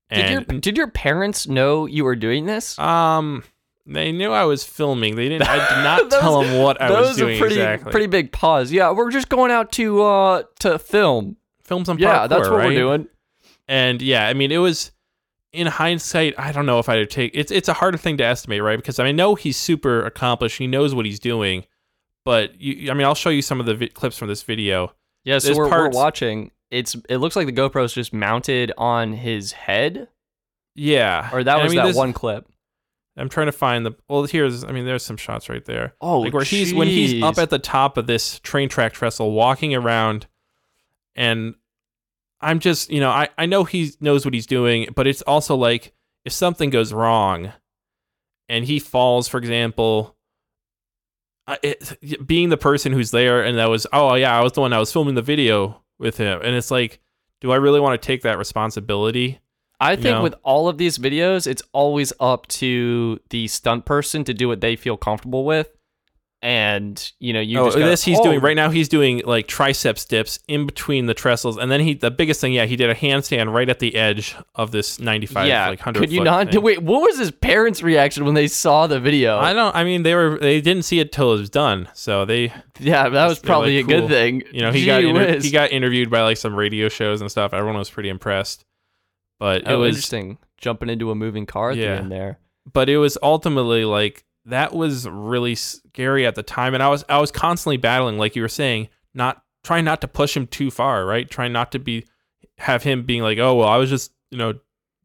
Did 0.09 0.29
your 0.29 0.41
did 0.59 0.77
your 0.77 0.87
parents 0.87 1.47
know 1.47 1.85
you 1.85 2.03
were 2.03 2.15
doing 2.15 2.45
this? 2.45 2.77
um, 2.77 3.43
they 3.85 4.11
knew 4.13 4.31
I 4.31 4.45
was 4.45 4.63
filming. 4.63 5.15
They 5.15 5.27
didn't. 5.27 5.47
I 5.47 5.57
did 5.57 5.83
not 5.83 6.09
tell 6.21 6.41
them 6.41 6.61
what 6.61 6.81
I 6.81 6.89
was 6.89 7.09
Those 7.09 7.17
doing 7.17 7.39
pretty 7.39 7.55
exactly. 7.55 7.91
pretty 7.91 8.07
big 8.07 8.31
pause. 8.31 8.71
Yeah, 8.71 8.91
we're 8.91 9.11
just 9.11 9.27
going 9.29 9.51
out 9.51 9.71
to 9.73 10.01
uh 10.03 10.43
to 10.59 10.79
film. 10.79 11.35
film 11.63 11.83
some 11.83 11.97
yeah, 11.99 12.19
parkour, 12.25 12.29
that's 12.29 12.49
what 12.49 12.57
right? 12.59 12.67
we're 12.67 12.75
doing. 12.75 13.07
And 13.67 14.01
yeah, 14.01 14.27
I 14.27 14.33
mean, 14.33 14.51
it 14.51 14.57
was 14.57 14.91
in 15.51 15.67
hindsight, 15.67 16.33
I 16.37 16.51
don't 16.51 16.65
know 16.65 16.79
if 16.79 16.89
I'd 16.89 17.09
take 17.09 17.31
it's 17.33 17.51
it's 17.51 17.67
a 17.67 17.73
harder 17.73 17.97
thing 17.97 18.17
to 18.17 18.23
estimate, 18.23 18.61
right? 18.61 18.77
Because 18.77 18.99
I 18.99 19.11
know 19.11 19.35
he's 19.35 19.57
super 19.57 20.05
accomplished, 20.05 20.57
he 20.57 20.67
knows 20.67 20.95
what 20.95 21.05
he's 21.05 21.19
doing, 21.19 21.65
but 22.25 22.59
you, 22.61 22.89
I 22.89 22.93
mean, 22.93 23.05
I'll 23.05 23.15
show 23.15 23.29
you 23.29 23.41
some 23.41 23.59
of 23.59 23.65
the 23.65 23.75
vi- 23.75 23.89
clips 23.89 24.17
from 24.17 24.27
this 24.29 24.43
video. 24.43 24.93
Yeah, 25.25 25.39
so 25.39 25.47
There's 25.47 25.57
we're, 25.57 25.69
we're 25.69 25.89
watching. 25.89 26.51
It's 26.73 26.95
it 27.07 27.17
looks 27.17 27.35
like 27.35 27.45
the 27.45 27.53
GoPro's 27.53 27.93
just 27.93 28.13
mounted 28.13 28.71
on 28.77 29.13
his 29.13 29.51
head, 29.51 30.07
Yeah, 30.75 31.29
or 31.31 31.43
that 31.43 31.53
And 31.53 31.61
I 31.61 31.63
was 31.63 31.71
mean, 31.71 31.77
that 31.77 31.83
there's- 31.83 31.95
one 31.95 32.13
clip. 32.13 32.47
I'm 33.15 33.29
trying 33.29 33.45
to 33.45 33.51
find 33.51 33.85
the. 33.85 33.91
Well, 34.09 34.23
here's. 34.23 34.63
I 34.63 34.71
mean, 34.71 34.85
there's 34.85 35.03
some 35.05 35.17
shots 35.17 35.47
right 35.47 35.63
there. 35.65 35.93
Oh, 36.01 36.21
like 36.21 36.33
where 36.33 36.43
he's 36.43 36.73
when 36.73 36.87
he's 36.87 37.21
up 37.21 37.37
at 37.37 37.51
the 37.51 37.59
top 37.59 37.97
of 37.97 38.07
this 38.07 38.39
train 38.39 38.69
track 38.69 38.93
trestle, 38.93 39.31
walking 39.33 39.75
around, 39.75 40.25
and 41.15 41.53
I'm 42.41 42.57
just, 42.57 42.89
you 42.89 42.99
know, 42.99 43.11
I 43.11 43.29
I 43.37 43.45
know 43.45 43.65
he 43.65 43.91
knows 43.99 44.25
what 44.25 44.33
he's 44.33 44.47
doing, 44.47 44.87
but 44.95 45.05
it's 45.05 45.21
also 45.21 45.55
like 45.55 45.93
if 46.25 46.33
something 46.33 46.71
goes 46.71 46.91
wrong, 46.91 47.53
and 48.49 48.65
he 48.65 48.79
falls, 48.79 49.27
for 49.27 49.37
example. 49.37 50.15
I- 51.45 51.59
It, 51.61 52.25
being 52.25 52.49
the 52.49 52.57
person 52.57 52.93
who's 52.93 53.11
there 53.11 53.43
and 53.43 53.57
that 53.57 53.69
was 53.69 53.85
oh 53.93 54.15
yeah 54.15 54.39
I 54.39 54.41
was 54.41 54.53
the 54.53 54.61
one 54.61 54.71
that 54.71 54.77
was 54.79 54.93
filming 54.93 55.15
the 55.15 55.21
video 55.21 55.82
with 55.99 56.17
him. 56.17 56.39
And 56.43 56.55
it's 56.55 56.71
like 56.71 56.99
do 57.43 57.51
I 57.51 57.57
really 57.57 57.81
want 57.81 58.01
to 58.01 58.05
take 58.05 58.21
that 58.21 58.37
responsibility? 58.37 59.39
I 59.79 59.97
think 59.97 60.15
know? 60.15 60.23
with 60.23 60.33
all 60.43 60.69
of 60.69 60.77
these 60.77 60.97
videos, 60.97 61.45
it's 61.45 61.61
always 61.73 62.13
up 62.21 62.47
to 62.47 63.19
the 63.31 63.49
stunt 63.49 63.83
person 63.85 64.23
to 64.23 64.33
do 64.33 64.47
what 64.47 64.61
they 64.61 64.77
feel 64.77 64.95
comfortable 64.95 65.43
with, 65.43 65.69
and 66.43 67.13
you 67.19 67.31
know 67.31 67.39
you 67.39 67.57
oh, 67.57 67.71
this 67.71 68.03
he's 68.03 68.19
doing 68.19 68.41
right 68.41 68.55
now. 68.55 68.69
He's 68.69 68.89
doing 68.89 69.21
like 69.25 69.47
triceps 69.47 70.03
dips 70.03 70.39
in 70.49 70.65
between 70.65 71.05
the 71.05 71.13
trestles, 71.13 71.57
and 71.57 71.71
then 71.71 71.79
he 71.79 71.93
the 71.93 72.11
biggest 72.11 72.41
thing, 72.41 72.51
yeah, 72.51 72.65
he 72.65 72.75
did 72.75 72.89
a 72.89 72.93
handstand 72.93 73.53
right 73.53 73.69
at 73.69 73.79
the 73.79 73.95
edge 73.95 74.35
of 74.53 74.71
this 74.71 74.99
ninety-five, 74.99 75.47
Yeah, 75.47 75.69
like 75.69 75.79
hundred. 75.79 76.01
could 76.01 76.11
you 76.11 76.21
not? 76.21 76.53
Wait, 76.53 76.83
what 76.83 77.01
was 77.01 77.17
his 77.17 77.31
parents' 77.31 77.81
reaction 77.81 78.25
when 78.25 78.33
they 78.33 78.47
saw 78.47 78.87
the 78.87 78.99
video? 78.99 79.37
I 79.39 79.53
don't. 79.53 79.73
I 79.73 79.85
mean, 79.85 80.03
they 80.03 80.13
were 80.13 80.37
they 80.37 80.59
didn't 80.59 80.83
see 80.83 80.99
it 80.99 81.13
till 81.13 81.33
it 81.33 81.39
was 81.39 81.49
done, 81.49 81.87
so 81.93 82.25
they, 82.25 82.51
yeah, 82.77 83.07
that 83.07 83.27
was 83.27 83.39
probably 83.39 83.81
like, 83.81 83.85
a 83.85 84.01
good 84.01 84.09
thing. 84.09 84.43
you 84.51 84.61
know, 84.61 84.71
he 84.73 84.81
Gee 84.81 84.85
got 84.85 85.03
inter- 85.03 85.39
he 85.39 85.49
got 85.49 85.71
interviewed 85.71 86.09
by 86.11 86.23
like 86.23 86.35
some 86.37 86.53
radio 86.53 86.89
shows 86.89 87.21
and 87.21 87.31
stuff. 87.31 87.53
Everyone 87.53 87.77
was 87.77 87.89
pretty 87.89 88.09
impressed, 88.09 88.65
but 89.39 89.61
it 89.61 89.69
oh, 89.69 89.79
was 89.79 89.95
interesting 89.95 90.39
jumping 90.57 90.89
into 90.89 91.09
a 91.09 91.15
moving 91.15 91.45
car 91.45 91.71
at 91.71 91.77
Yeah. 91.77 91.95
the 91.95 92.01
end 92.01 92.11
there. 92.11 92.39
but 92.73 92.89
it 92.89 92.97
was 92.97 93.17
ultimately 93.23 93.85
like 93.85 94.25
that 94.45 94.73
was 94.73 95.07
really 95.07 95.55
scary 95.55 96.25
at 96.25 96.35
the 96.35 96.43
time 96.43 96.73
and 96.73 96.83
i 96.83 96.89
was 96.89 97.03
i 97.09 97.19
was 97.19 97.31
constantly 97.31 97.77
battling 97.77 98.17
like 98.17 98.35
you 98.35 98.41
were 98.41 98.49
saying 98.49 98.89
not 99.13 99.41
trying 99.63 99.85
not 99.85 100.01
to 100.01 100.07
push 100.07 100.35
him 100.35 100.47
too 100.47 100.69
far 100.69 101.05
right 101.05 101.29
trying 101.29 101.53
not 101.53 101.71
to 101.71 101.79
be 101.79 102.05
have 102.57 102.83
him 102.83 103.03
being 103.03 103.21
like 103.21 103.37
oh 103.37 103.55
well 103.55 103.67
i 103.67 103.77
was 103.77 103.89
just 103.89 104.11
you 104.31 104.37
know 104.37 104.53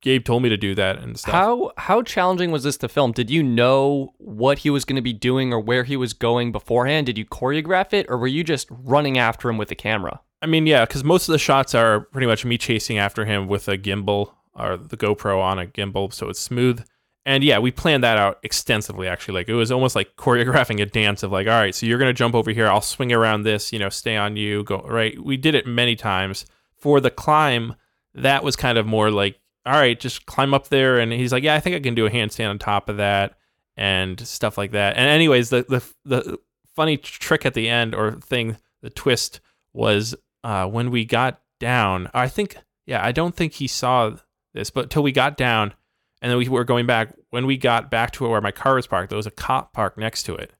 gabe 0.00 0.24
told 0.24 0.42
me 0.42 0.48
to 0.48 0.56
do 0.56 0.74
that 0.74 0.98
and 0.98 1.18
stuff 1.18 1.34
How 1.34 1.72
how 1.76 2.02
challenging 2.02 2.52
was 2.52 2.62
this 2.62 2.76
to 2.78 2.88
film? 2.88 3.10
Did 3.10 3.30
you 3.30 3.42
know 3.42 4.12
what 4.18 4.58
he 4.60 4.70
was 4.70 4.84
going 4.84 4.94
to 4.94 5.02
be 5.02 5.12
doing 5.12 5.52
or 5.52 5.58
where 5.58 5.82
he 5.82 5.96
was 5.96 6.12
going 6.12 6.52
beforehand? 6.52 7.06
Did 7.06 7.18
you 7.18 7.26
choreograph 7.26 7.92
it, 7.92 8.06
or 8.08 8.16
were 8.16 8.28
you 8.28 8.44
just 8.44 8.68
running 8.70 9.18
after 9.18 9.50
him 9.50 9.58
with 9.58 9.68
the 9.68 9.74
camera? 9.74 10.20
i 10.40 10.46
mean 10.46 10.66
yeah 10.66 10.84
because 10.84 11.02
most 11.02 11.28
of 11.28 11.32
the 11.32 11.38
shots 11.38 11.74
are 11.74 12.00
pretty 12.00 12.28
much 12.28 12.44
me 12.44 12.56
chasing 12.56 12.96
after 12.96 13.24
him 13.24 13.48
with 13.48 13.66
a 13.68 13.76
gimbal 13.76 14.34
or 14.54 14.76
the 14.76 14.96
gopro 14.96 15.42
on 15.42 15.58
a 15.58 15.66
gimbal 15.66 16.12
so 16.12 16.28
it's 16.28 16.38
smooth 16.38 16.84
and 17.26 17.44
yeah 17.44 17.58
we 17.58 17.70
planned 17.70 18.04
that 18.04 18.18
out 18.18 18.38
extensively 18.42 19.08
actually. 19.08 19.34
Like 19.34 19.48
it 19.48 19.54
was 19.54 19.70
almost 19.70 19.96
like 19.96 20.16
choreographing 20.16 20.80
a 20.80 20.86
dance 20.86 21.22
of 21.22 21.32
like 21.32 21.46
all 21.46 21.52
right 21.52 21.74
so 21.74 21.86
you're 21.86 21.98
going 21.98 22.10
to 22.10 22.14
jump 22.14 22.34
over 22.34 22.50
here. 22.50 22.68
I'll 22.68 22.80
swing 22.80 23.12
around 23.12 23.42
this 23.42 23.72
you 23.72 23.78
know 23.78 23.88
stay 23.88 24.16
on 24.16 24.36
you 24.36 24.64
go 24.64 24.82
right? 24.82 25.18
We 25.22 25.36
did 25.36 25.54
it 25.54 25.66
many 25.66 25.96
times. 25.96 26.46
For 26.76 27.00
the 27.00 27.10
climb 27.10 27.74
that 28.14 28.44
was 28.44 28.54
kind 28.54 28.78
of 28.78 28.86
more 28.86 29.10
like 29.10 29.40
all 29.66 29.72
right 29.72 29.98
just 29.98 30.26
climb 30.26 30.54
up 30.54 30.68
there. 30.68 30.98
And 30.98 31.12
he's 31.12 31.32
like 31.32 31.42
yeah 31.42 31.54
i 31.54 31.60
think 31.60 31.76
i 31.76 31.80
can 31.80 31.94
do 31.94 32.06
a 32.06 32.10
handstand 32.10 32.50
on 32.50 32.58
top 32.58 32.88
of 32.88 32.96
that 32.98 33.34
and 33.76 34.26
stuff 34.26 34.58
like 34.58 34.70
that. 34.72 34.96
And 34.96 35.08
anyways 35.08 35.50
the 35.50 35.64
the, 35.68 35.84
the 36.04 36.38
funny 36.78 36.96
trick 36.96 37.44
at 37.44 37.54
the 37.54 37.68
end 37.68 37.92
or 37.92 38.12
thing 38.12 38.56
the 38.82 38.90
twist 38.90 39.40
was 39.72 40.14
uh, 40.44 40.66
when 40.66 40.92
we 40.92 41.04
got 41.04 41.40
down 41.58 42.08
i 42.14 42.28
think 42.28 42.56
yeah 42.86 43.04
i 43.04 43.10
don't 43.10 43.34
think 43.34 43.54
he 43.54 43.66
saw 43.66 44.12
this 44.54 44.70
but 44.70 44.88
till 44.90 45.02
we 45.02 45.10
got 45.10 45.36
down 45.36 45.74
and 46.20 46.30
then 46.30 46.38
we 46.38 46.48
were 46.48 46.64
going 46.64 46.86
back 46.86 47.14
when 47.30 47.46
we 47.46 47.56
got 47.56 47.90
back 47.90 48.10
to 48.12 48.28
where 48.28 48.40
my 48.40 48.50
car 48.50 48.74
was 48.74 48.86
parked 48.86 49.10
there 49.10 49.16
was 49.16 49.26
a 49.26 49.30
cop 49.30 49.72
parked 49.72 49.98
next 49.98 50.24
to 50.24 50.34
it. 50.34 50.52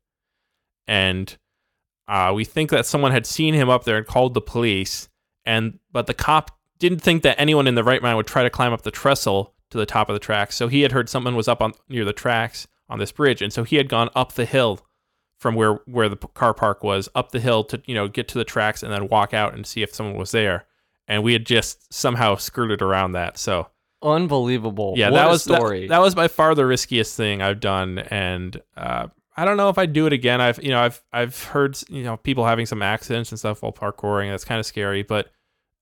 And 0.86 1.36
uh, 2.08 2.32
we 2.34 2.44
think 2.44 2.70
that 2.70 2.86
someone 2.86 3.12
had 3.12 3.26
seen 3.26 3.54
him 3.54 3.68
up 3.68 3.84
there 3.84 3.98
and 3.98 4.06
called 4.06 4.34
the 4.34 4.40
police. 4.40 5.08
And 5.44 5.78
but 5.92 6.06
the 6.06 6.14
cop 6.14 6.58
didn't 6.78 7.00
think 7.00 7.22
that 7.22 7.38
anyone 7.38 7.66
in 7.66 7.74
the 7.74 7.84
right 7.84 8.02
mind 8.02 8.16
would 8.16 8.26
try 8.26 8.42
to 8.42 8.50
climb 8.50 8.72
up 8.72 8.82
the 8.82 8.90
trestle 8.90 9.54
to 9.70 9.78
the 9.78 9.86
top 9.86 10.08
of 10.08 10.14
the 10.14 10.20
tracks. 10.20 10.56
So 10.56 10.68
he 10.68 10.80
had 10.80 10.92
heard 10.92 11.08
someone 11.08 11.36
was 11.36 11.48
up 11.48 11.60
on 11.60 11.72
near 11.88 12.04
the 12.04 12.12
tracks 12.12 12.66
on 12.88 12.98
this 12.98 13.12
bridge. 13.12 13.42
And 13.42 13.52
so 13.52 13.64
he 13.64 13.76
had 13.76 13.88
gone 13.88 14.08
up 14.14 14.32
the 14.32 14.46
hill 14.46 14.80
from 15.38 15.54
where 15.54 15.74
where 15.86 16.08
the 16.08 16.16
car 16.16 16.54
park 16.54 16.82
was 16.82 17.08
up 17.14 17.30
the 17.30 17.40
hill 17.40 17.62
to 17.64 17.80
you 17.84 17.94
know 17.94 18.08
get 18.08 18.26
to 18.28 18.38
the 18.38 18.44
tracks 18.44 18.82
and 18.82 18.92
then 18.92 19.08
walk 19.08 19.34
out 19.34 19.54
and 19.54 19.66
see 19.66 19.82
if 19.82 19.94
someone 19.94 20.16
was 20.16 20.30
there. 20.30 20.66
And 21.06 21.22
we 21.22 21.34
had 21.34 21.46
just 21.46 21.92
somehow 21.92 22.36
skirted 22.36 22.82
around 22.82 23.12
that. 23.12 23.38
So 23.38 23.68
Unbelievable. 24.02 24.94
yeah 24.96 25.10
What 25.10 25.16
that 25.16 25.28
was 25.28 25.44
that- 25.44 25.56
story. 25.56 25.88
That, 25.88 26.00
was 26.00 26.14
by 26.14 26.28
far 26.28 26.54
the 26.54 26.64
riskiest 26.66 27.16
thing 27.16 27.42
i've 27.42 27.60
done 27.60 27.98
and 27.98 28.60
uh, 28.76 29.08
i 29.36 29.44
don't 29.44 29.56
know 29.56 29.68
if 29.68 29.78
i'd 29.78 29.92
do 29.92 30.06
it 30.06 30.12
again 30.12 30.40
i've 30.40 30.62
you 30.62 30.70
know 30.70 30.80
i've 30.80 31.02
i've 31.12 31.42
heard 31.44 31.76
you 31.88 32.02
know 32.04 32.16
people 32.16 32.44
having 32.46 32.66
some 32.66 32.82
accidents 32.82 33.30
and 33.32 33.38
stuff 33.38 33.62
while 33.62 33.72
parkouring 33.72 34.30
that's 34.30 34.44
kind 34.44 34.60
of 34.60 34.66
scary 34.66 35.02
but 35.02 35.30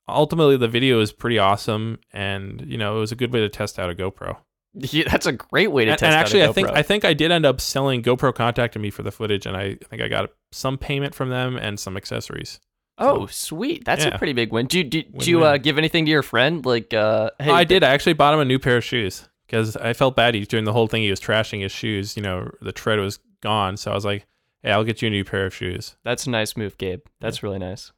ultimately 0.09 0.57
the 0.57 0.69
video 0.69 1.01
is 1.01 1.13
pretty 1.13 1.39
awesome 1.39 1.99
and 2.13 2.63
you 2.67 2.79
know 2.79 2.97
it 2.97 3.01
was 3.01 3.13
a 3.13 3.17
good 3.17 3.33
way 3.33 3.41
to 3.41 3.49
test 3.49 3.79
out 3.79 3.91
a 3.91 3.95
gopro 3.95 4.37
Yeah, 4.79 5.05
that's 5.11 5.25
a 5.27 5.33
great 5.33 5.73
way 5.73 5.85
to 5.87 5.93
and, 5.93 5.99
test 5.99 6.07
and 6.07 6.15
actually 6.15 6.45
i 6.45 6.53
think 6.53 6.69
i 6.71 6.83
think 6.83 7.05
i 7.05 7.13
did 7.15 7.31
end 7.33 7.45
up 7.47 7.61
selling 7.61 8.03
gopro 8.03 8.35
contacted 8.35 8.81
me 8.83 8.91
for 8.91 9.03
the 9.03 9.11
footage 9.13 9.47
and 9.47 9.57
i 9.57 9.75
think 9.89 10.01
i 10.03 10.09
got 10.09 10.31
some 10.53 10.77
payment 10.79 11.15
from 11.15 11.31
them 11.31 11.57
and 11.57 11.81
some 11.81 11.97
accessories 11.97 12.61
Oh, 12.99 13.27
sweet. 13.27 13.85
That's 13.85 14.05
Yeah. 14.05 14.15
a 14.15 14.19
pretty 14.19 14.33
big 14.33 14.53
win. 14.53 14.67
Do 14.67 14.79
you, 14.79 14.85
do, 14.85 15.03
do 15.03 15.31
you 15.31 15.37
Win-win. 15.39 15.55
uh, 15.55 15.57
give 15.59 15.77
anything 15.79 16.05
to 16.07 16.11
your 16.11 16.23
friend? 16.23 16.65
Like, 16.65 16.95
uh, 16.95 17.31
hey, 17.39 17.51
I 17.51 17.65
did. 17.65 17.83
I 17.85 17.91
actually 17.91 18.15
bought 18.15 18.33
him 18.35 18.41
a 18.41 18.45
new 18.45 18.59
pair 18.59 18.79
of 18.79 18.85
shoes 18.85 19.29
because 19.47 19.77
I 19.77 19.93
felt 19.93 20.17
bad. 20.17 20.35
He 20.35 20.45
during 20.45 20.65
the 20.65 20.73
whole 20.73 20.87
thing 20.87 21.03
he 21.03 21.11
was 21.11 21.21
trashing 21.21 21.63
his 21.63 21.73
shoes. 21.73 22.17
You 22.17 22.23
know, 22.23 22.51
the 22.63 22.73
tread 22.73 22.99
was 22.99 23.19
gone. 23.43 23.77
So 23.77 23.91
I 23.91 23.95
was 23.95 24.05
like, 24.07 24.27
"Hey, 24.63 24.71
I'll 24.73 24.85
get 24.85 25.03
you 25.03 25.09
a 25.09 25.11
new 25.11 25.25
pair 25.25 25.45
of 25.47 25.55
shoes." 25.55 25.97
That's 26.05 26.27
a 26.27 26.31
nice 26.31 26.57
move, 26.57 26.79
Gabe. 26.79 27.01
That's 27.21 27.43
really 27.43 27.59
nice. 27.59 27.93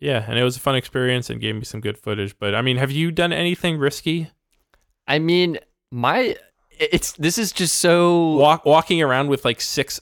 Yeah, 0.00 0.24
and 0.28 0.38
it 0.38 0.42
was 0.42 0.56
a 0.56 0.60
fun 0.60 0.74
experience 0.74 1.30
and 1.30 1.40
gave 1.40 1.54
me 1.54 1.64
some 1.64 1.80
good 1.80 1.96
footage. 1.96 2.36
But 2.38 2.54
I 2.54 2.60
mean, 2.62 2.76
have 2.76 2.90
you 2.90 3.10
done 3.10 3.32
anything 3.32 3.78
risky? 3.78 4.30
I 5.08 5.18
mean, 5.18 5.58
my 5.90 6.36
it's 6.78 7.12
this 7.12 7.38
is 7.38 7.52
just 7.52 7.78
so 7.78 8.34
Walk 8.36 8.64
walking 8.66 9.00
around 9.00 9.28
with 9.28 9.44
like 9.44 9.60
six 9.60 10.00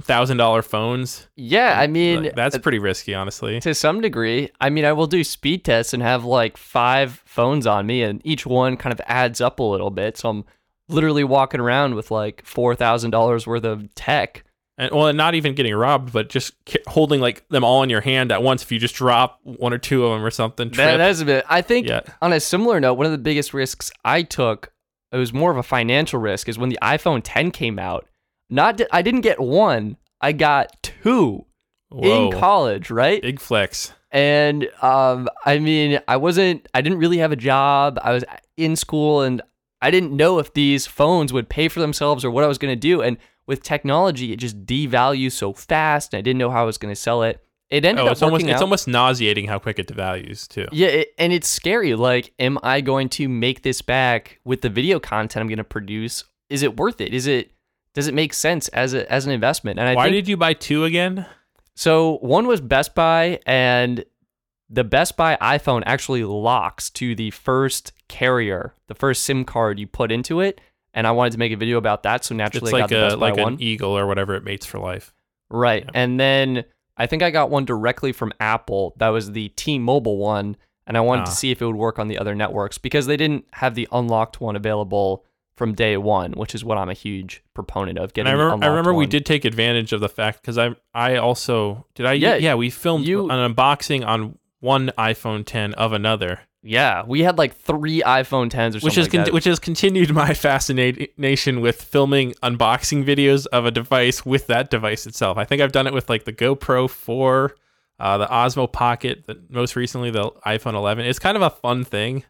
thousand 0.00 0.36
dollar 0.36 0.62
phones. 0.62 1.28
yeah. 1.36 1.78
I 1.78 1.86
mean, 1.86 2.24
Like, 2.24 2.34
that's 2.34 2.56
uh, 2.56 2.60
pretty 2.60 2.78
risky, 2.78 3.14
honestly. 3.14 3.60
to 3.60 3.74
some 3.74 4.00
degree. 4.00 4.50
I 4.60 4.70
mean, 4.70 4.84
I 4.84 4.92
will 4.92 5.06
do 5.06 5.22
speed 5.24 5.64
tests 5.64 5.92
and 5.92 6.02
have 6.02 6.24
like 6.24 6.56
five 6.56 7.22
phones 7.24 7.66
on 7.66 7.86
me, 7.86 8.02
and 8.02 8.20
each 8.24 8.46
one 8.46 8.76
kind 8.76 8.92
of 8.92 9.00
adds 9.06 9.40
up 9.40 9.58
a 9.60 9.62
little 9.64 9.90
bit. 9.90 10.16
So 10.16 10.28
I'm 10.30 10.44
literally 10.88 11.24
walking 11.24 11.60
around 11.60 11.94
with 11.94 12.10
like 12.10 12.44
four 12.44 12.74
thousand 12.74 13.10
dollars 13.10 13.46
worth 13.46 13.64
of 13.64 13.94
tech. 13.94 14.44
And 14.78 14.90
well, 14.94 15.12
not 15.12 15.34
even 15.34 15.54
getting 15.54 15.74
robbed, 15.74 16.10
but 16.10 16.30
just 16.30 16.54
holding 16.86 17.20
like 17.20 17.46
them 17.50 17.64
all 17.64 17.82
in 17.82 17.90
your 17.90 18.00
hand 18.00 18.32
at 18.32 18.42
once. 18.42 18.62
If 18.62 18.72
you 18.72 18.78
just 18.78 18.94
drop 18.94 19.38
one 19.42 19.74
or 19.74 19.78
two 19.78 20.06
of 20.06 20.12
them 20.12 20.24
or 20.24 20.30
something, 20.30 20.70
That, 20.70 20.96
that's 20.96 21.20
a 21.20 21.26
bit. 21.26 21.44
I 21.50 21.60
think 21.60 21.86
yeah. 21.86 22.00
on 22.22 22.32
a 22.32 22.40
similar 22.40 22.80
note, 22.80 22.94
one 22.94 23.04
of 23.04 23.12
the 23.12 23.18
biggest 23.18 23.52
risks 23.52 23.92
I 24.06 24.22
took, 24.22 24.72
it 25.12 25.18
was 25.18 25.34
more 25.34 25.50
of 25.50 25.58
a 25.58 25.62
financial 25.62 26.18
risk, 26.18 26.48
is 26.48 26.56
when 26.58 26.70
the 26.70 26.78
iPhone 26.80 27.20
10 27.22 27.50
came 27.50 27.78
out. 27.78 28.06
Not 28.50 28.80
I 28.92 29.02
didn't 29.02 29.20
get 29.22 29.40
one, 29.40 29.96
I 30.20 30.32
got 30.32 30.82
two 30.82 31.46
Whoa. 31.88 32.26
in 32.32 32.38
college, 32.38 32.90
right? 32.90 33.22
Big 33.22 33.40
flex. 33.40 33.92
And 34.12 34.68
um, 34.82 35.28
I 35.46 35.58
mean, 35.60 36.00
I 36.08 36.16
wasn't, 36.16 36.68
I 36.74 36.80
didn't 36.80 36.98
really 36.98 37.18
have 37.18 37.30
a 37.30 37.36
job. 37.36 37.98
I 38.02 38.12
was 38.12 38.24
in 38.56 38.74
school, 38.74 39.22
and 39.22 39.40
I 39.80 39.92
didn't 39.92 40.12
know 40.16 40.40
if 40.40 40.52
these 40.52 40.86
phones 40.86 41.32
would 41.32 41.48
pay 41.48 41.68
for 41.68 41.78
themselves 41.78 42.24
or 42.24 42.30
what 42.32 42.42
I 42.42 42.48
was 42.48 42.58
going 42.58 42.72
to 42.72 42.80
do. 42.80 43.02
And 43.02 43.18
with 43.46 43.62
technology, 43.62 44.32
it 44.32 44.36
just 44.36 44.66
devalues 44.66 45.32
so 45.32 45.52
fast, 45.52 46.12
and 46.12 46.18
I 46.18 46.22
didn't 46.22 46.38
know 46.38 46.50
how 46.50 46.62
I 46.62 46.66
was 46.66 46.76
going 46.76 46.92
to 46.92 47.00
sell 47.00 47.22
it. 47.22 47.40
It 47.70 47.84
ended 47.84 48.02
Oh, 48.02 48.06
up 48.06 48.12
it's 48.12 48.22
almost 48.22 48.42
working 48.42 48.48
it's 48.48 48.56
out. 48.56 48.62
almost 48.62 48.88
nauseating 48.88 49.46
how 49.46 49.60
quick 49.60 49.78
it 49.78 49.86
devalues 49.86 50.48
too. 50.48 50.66
Yeah, 50.72 50.88
it, 50.88 51.14
and 51.18 51.32
it's 51.32 51.46
scary. 51.48 51.94
Like, 51.94 52.32
am 52.40 52.58
I 52.64 52.80
going 52.80 53.08
to 53.10 53.28
make 53.28 53.62
this 53.62 53.80
back 53.80 54.40
with 54.44 54.62
the 54.62 54.68
video 54.68 54.98
content 54.98 55.40
I'm 55.40 55.46
going 55.46 55.58
to 55.58 55.62
produce? 55.64 56.24
Is 56.48 56.64
it 56.64 56.76
worth 56.76 57.00
it? 57.00 57.14
Is 57.14 57.28
it 57.28 57.52
does 57.94 58.06
it 58.08 58.14
make 58.14 58.32
sense 58.34 58.68
as 58.68 58.94
a 58.94 59.10
as 59.12 59.26
an 59.26 59.32
investment? 59.32 59.78
And 59.78 59.88
I 59.88 59.94
Why 59.94 60.04
think 60.04 60.14
did 60.16 60.28
you 60.28 60.36
buy 60.36 60.54
two 60.54 60.84
again? 60.84 61.26
so. 61.74 62.18
One 62.18 62.46
was 62.46 62.60
Best 62.60 62.94
Buy, 62.94 63.40
and 63.46 64.04
the 64.68 64.84
Best 64.84 65.16
Buy 65.16 65.36
iPhone 65.40 65.82
actually 65.86 66.24
locks 66.24 66.90
to 66.90 67.14
the 67.14 67.30
first 67.30 67.92
carrier, 68.08 68.74
the 68.86 68.94
first 68.94 69.24
SIM 69.24 69.44
card 69.44 69.78
you 69.78 69.86
put 69.86 70.12
into 70.12 70.40
it. 70.40 70.60
And 70.92 71.06
I 71.06 71.12
wanted 71.12 71.32
to 71.32 71.38
make 71.38 71.52
a 71.52 71.56
video 71.56 71.78
about 71.78 72.02
that, 72.02 72.24
so 72.24 72.34
naturally 72.34 72.70
It's 72.70 72.74
I 72.74 72.78
got 72.78 72.82
like 72.82 72.90
the 72.90 72.98
a 72.98 73.08
Best 73.08 73.20
Buy 73.20 73.30
like 73.30 73.38
one. 73.38 73.52
an 73.54 73.62
eagle 73.62 73.96
or 73.96 74.06
whatever 74.06 74.34
it 74.34 74.42
mates 74.44 74.66
for 74.66 74.78
life. 74.80 75.12
Right. 75.48 75.84
Yeah. 75.84 75.90
And 75.94 76.18
then 76.18 76.64
I 76.96 77.06
think 77.06 77.22
I 77.22 77.30
got 77.30 77.48
one 77.50 77.64
directly 77.64 78.10
from 78.12 78.32
Apple. 78.40 78.94
That 78.98 79.08
was 79.08 79.32
the 79.32 79.48
T-Mobile 79.50 80.16
one. 80.18 80.56
and 80.86 80.96
I 80.96 81.00
wanted 81.02 81.22
Ah. 81.22 81.24
to 81.26 81.30
see 81.30 81.52
if 81.52 81.62
it 81.62 81.66
would 81.66 81.76
work 81.76 82.00
on 82.00 82.08
the 82.08 82.18
other 82.18 82.34
networks 82.34 82.76
because 82.76 83.06
they 83.06 83.16
didn't 83.16 83.44
have 83.52 83.76
the 83.76 83.86
unlocked 83.92 84.40
one 84.40 84.56
available 84.56 85.24
from 85.60 85.74
day 85.74 85.98
one, 85.98 86.32
which 86.32 86.54
is 86.54 86.64
what 86.64 86.78
I'm 86.78 86.88
a 86.88 86.94
huge 86.94 87.42
proponent 87.52 87.98
of. 87.98 88.04
And 88.04 88.12
Getting 88.14 88.32
I 88.32 88.32
remember, 88.32 88.64
I 88.64 88.68
remember 88.68 88.94
we 88.94 89.04
did 89.04 89.26
take 89.26 89.44
advantage 89.44 89.92
of 89.92 90.00
the 90.00 90.08
fact 90.08 90.40
because 90.40 90.56
I 90.56 90.74
I 90.94 91.16
also 91.16 91.84
did 91.94 92.06
I 92.06 92.14
Yeah, 92.14 92.36
yeah, 92.36 92.54
we 92.54 92.70
filmed 92.70 93.06
you- 93.06 93.28
an 93.28 93.54
unboxing 93.54 94.06
on 94.06 94.38
one 94.60 94.90
iPhone 94.96 95.44
10 95.44 95.74
of 95.74 95.92
another, 95.92 96.40
Yeah, 96.62 97.02
we 97.06 97.20
had 97.20 97.36
like 97.36 97.54
three 97.56 98.00
iPhone 98.00 98.48
10s 98.50 98.76
or 98.76 98.80
which 98.80 98.94
something 98.94 98.94
has 98.94 98.96
like 99.04 99.12
con- 99.12 99.24
that. 99.26 99.34
which 99.34 99.44
has 99.44 99.58
continued 99.58 100.14
my 100.14 100.32
fascination 100.46 101.60
with 101.60 101.82
filming 101.82 102.32
unboxing 102.42 103.04
videos 103.04 103.46
of 103.48 103.66
a 103.66 103.70
device 103.70 104.24
with 104.24 104.46
that 104.46 104.70
device 104.70 105.06
itself. 105.06 105.36
I 105.36 105.44
think 105.44 105.60
I've 105.60 105.72
done 105.72 105.86
it 105.86 105.92
with 105.92 106.08
like 106.08 106.24
the 106.24 106.32
GoPro 106.32 106.88
4, 106.88 107.54
uh, 107.98 108.16
the 108.18 108.26
Osmo 108.28 108.70
Pocket, 108.72 109.24
the, 109.26 109.38
most 109.50 109.76
recently 109.76 110.10
the 110.10 110.30
iPhone 110.46 110.74
11. 110.74 111.04
It's 111.04 111.18
kind 111.18 111.36
of 111.36 111.42
a 111.42 111.50
fun 111.50 111.84
thing, 111.84 112.24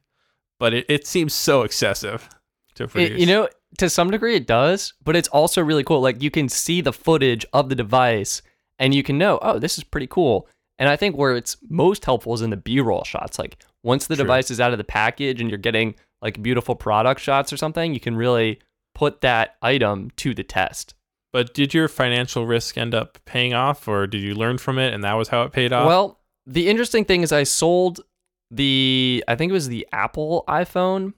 but 0.58 0.74
it, 0.74 0.86
it 0.88 1.06
seems 1.06 1.32
so 1.32 1.62
excessive 1.62 2.28
to 2.74 2.84
It- 2.94 3.18
you 3.18 3.26
know, 3.26 3.48
to 3.78 3.88
some 3.88 4.10
degree 4.10 4.36
it 4.36 4.46
does, 4.46 4.92
but 5.04 5.16
it's 5.16 5.28
also 5.28 5.62
really 5.62 5.84
cool. 5.84 6.00
Like 6.00 6.22
you 6.22 6.30
can 6.30 6.48
see 6.48 6.80
the 6.80 6.92
footage 6.92 7.46
of 7.52 7.68
the 7.68 7.74
device 7.74 8.42
and 8.78 8.94
you 8.94 9.02
can 9.02 9.18
know, 9.18 9.38
oh, 9.42 9.58
this 9.58 9.78
is 9.78 9.84
pretty 9.84 10.06
cool. 10.06 10.48
And 10.78 10.88
I 10.88 10.96
think 10.96 11.16
where 11.16 11.36
it's 11.36 11.56
most 11.68 12.04
helpful 12.04 12.32
is 12.34 12.42
in 12.42 12.50
the 12.50 12.56
B-roll 12.56 13.04
shots. 13.04 13.38
Like 13.38 13.62
once 13.82 14.06
the 14.06 14.16
True. 14.16 14.24
device 14.24 14.50
is 14.50 14.60
out 14.60 14.72
of 14.72 14.78
the 14.78 14.84
package 14.84 15.40
and 15.40 15.50
you're 15.50 15.58
getting 15.58 15.94
like 16.22 16.42
beautiful 16.42 16.74
product 16.74 17.20
shots 17.20 17.52
or 17.52 17.56
something, 17.56 17.94
you 17.94 18.00
can 18.00 18.16
really 18.16 18.60
put 18.94 19.20
that 19.20 19.56
item 19.62 20.10
to 20.16 20.34
the 20.34 20.42
test. 20.42 20.94
But 21.32 21.54
did 21.54 21.72
your 21.72 21.86
financial 21.86 22.44
risk 22.46 22.76
end 22.76 22.92
up 22.94 23.18
paying 23.24 23.54
off, 23.54 23.86
or 23.86 24.08
did 24.08 24.20
you 24.20 24.34
learn 24.34 24.58
from 24.58 24.78
it, 24.80 24.92
and 24.92 25.04
that 25.04 25.12
was 25.14 25.28
how 25.28 25.42
it 25.42 25.52
paid 25.52 25.72
off? 25.72 25.86
Well, 25.86 26.18
the 26.44 26.68
interesting 26.68 27.04
thing 27.04 27.22
is 27.22 27.30
I 27.30 27.44
sold 27.44 28.00
the 28.50 29.22
I 29.28 29.36
think 29.36 29.50
it 29.50 29.52
was 29.52 29.68
the 29.68 29.86
Apple 29.92 30.44
iPhone. 30.48 31.14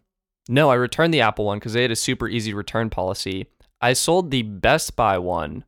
No, 0.48 0.70
I 0.70 0.74
returned 0.74 1.14
the 1.14 1.20
Apple 1.20 1.44
one 1.44 1.58
because 1.58 1.72
they 1.72 1.82
had 1.82 1.90
a 1.90 1.96
super 1.96 2.28
easy 2.28 2.52
return 2.52 2.90
policy. 2.90 3.46
I 3.80 3.92
sold 3.92 4.30
the 4.30 4.42
Best 4.42 4.96
Buy 4.96 5.18
one 5.18 5.64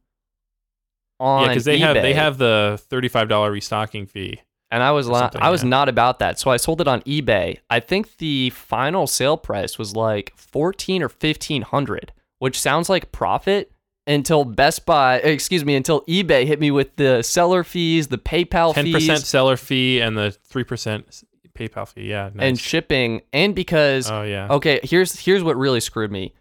on 1.20 1.42
yeah, 1.42 1.48
because 1.48 1.64
they 1.64 1.78
have 1.78 1.94
they 1.94 2.14
have 2.14 2.38
the 2.38 2.80
thirty-five 2.88 3.28
dollar 3.28 3.52
restocking 3.52 4.06
fee. 4.06 4.40
and 4.74 4.82
I 4.82 4.90
was 4.90 5.08
I 5.08 5.50
was 5.50 5.62
yeah. 5.62 5.68
not 5.68 5.88
about 5.88 6.18
that. 6.18 6.40
So 6.40 6.50
I 6.50 6.56
sold 6.56 6.80
it 6.80 6.88
on 6.88 7.00
eBay. 7.02 7.58
I 7.70 7.78
think 7.78 8.16
the 8.16 8.50
final 8.50 9.06
sale 9.06 9.36
price 9.36 9.78
was 9.78 9.94
like 9.94 10.32
fourteen 10.36 11.00
or 11.02 11.08
fifteen 11.08 11.62
hundred, 11.62 12.12
which 12.40 12.60
sounds 12.60 12.88
like 12.88 13.12
profit 13.12 13.70
until 14.06 14.44
Best 14.44 14.84
Buy, 14.84 15.18
excuse 15.18 15.64
me, 15.64 15.76
until 15.76 16.02
eBay 16.02 16.44
hit 16.44 16.58
me 16.58 16.72
with 16.72 16.96
the 16.96 17.22
seller 17.22 17.62
fees, 17.62 18.08
the 18.08 18.18
PayPal 18.18 18.74
Ten 18.74 18.86
fees. 18.86 18.94
percent 18.94 19.20
seller 19.20 19.56
fee 19.56 20.00
and 20.00 20.18
the 20.18 20.32
three 20.32 20.64
percent 20.64 21.22
PayPal 21.55 21.86
fee. 21.88 22.09
Yeah, 22.09 22.30
nice. 22.34 22.48
and 22.48 22.59
shipping 22.59 23.22
and 23.32 23.55
because 23.55 24.11
oh 24.11 24.22
yeah, 24.22 24.48
okay 24.50 24.80
here's 24.82 25.20
here's 25.20 25.42
what 25.42 25.57
really 25.57 25.80
screwed 25.80 26.11
me 26.11 26.34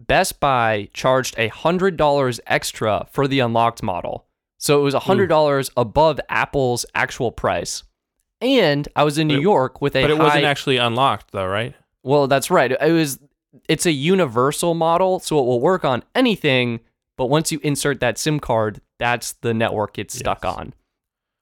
best 0.00 0.40
buy 0.40 0.88
charged 0.92 1.34
a 1.38 1.48
hundred 1.48 1.96
dollars 1.96 2.40
extra 2.46 3.06
for 3.10 3.26
the 3.28 3.40
unlocked 3.40 3.82
model 3.82 4.26
so 4.58 4.78
it 4.80 4.82
was 4.82 4.94
a 4.94 5.00
hundred 5.00 5.28
dollars 5.28 5.70
above 5.76 6.20
apple's 6.28 6.84
actual 6.94 7.30
price 7.32 7.84
and 8.40 8.88
i 8.96 9.02
was 9.04 9.16
in 9.18 9.28
new 9.28 9.38
it- 9.38 9.42
york 9.42 9.80
with 9.80 9.94
a 9.96 10.02
but 10.02 10.10
it 10.10 10.16
high, 10.16 10.22
wasn't 10.24 10.44
actually 10.44 10.76
unlocked 10.76 11.30
though, 11.32 11.46
right? 11.46 11.74
well 12.02 12.26
that's 12.26 12.50
right 12.50 12.72
it 12.72 12.92
was 12.92 13.18
it's 13.68 13.86
a 13.86 13.92
universal 13.92 14.74
model 14.74 15.20
so 15.20 15.38
it 15.38 15.44
will 15.46 15.60
work 15.60 15.84
on 15.84 16.02
anything 16.14 16.80
but 17.16 17.26
once 17.26 17.52
you 17.52 17.60
insert 17.62 18.00
that 18.00 18.18
sim 18.18 18.40
card 18.40 18.80
that's 18.98 19.32
the 19.42 19.54
network 19.54 19.98
it's 19.98 20.18
stuck 20.18 20.40
Yes. 20.42 20.54
on 20.56 20.74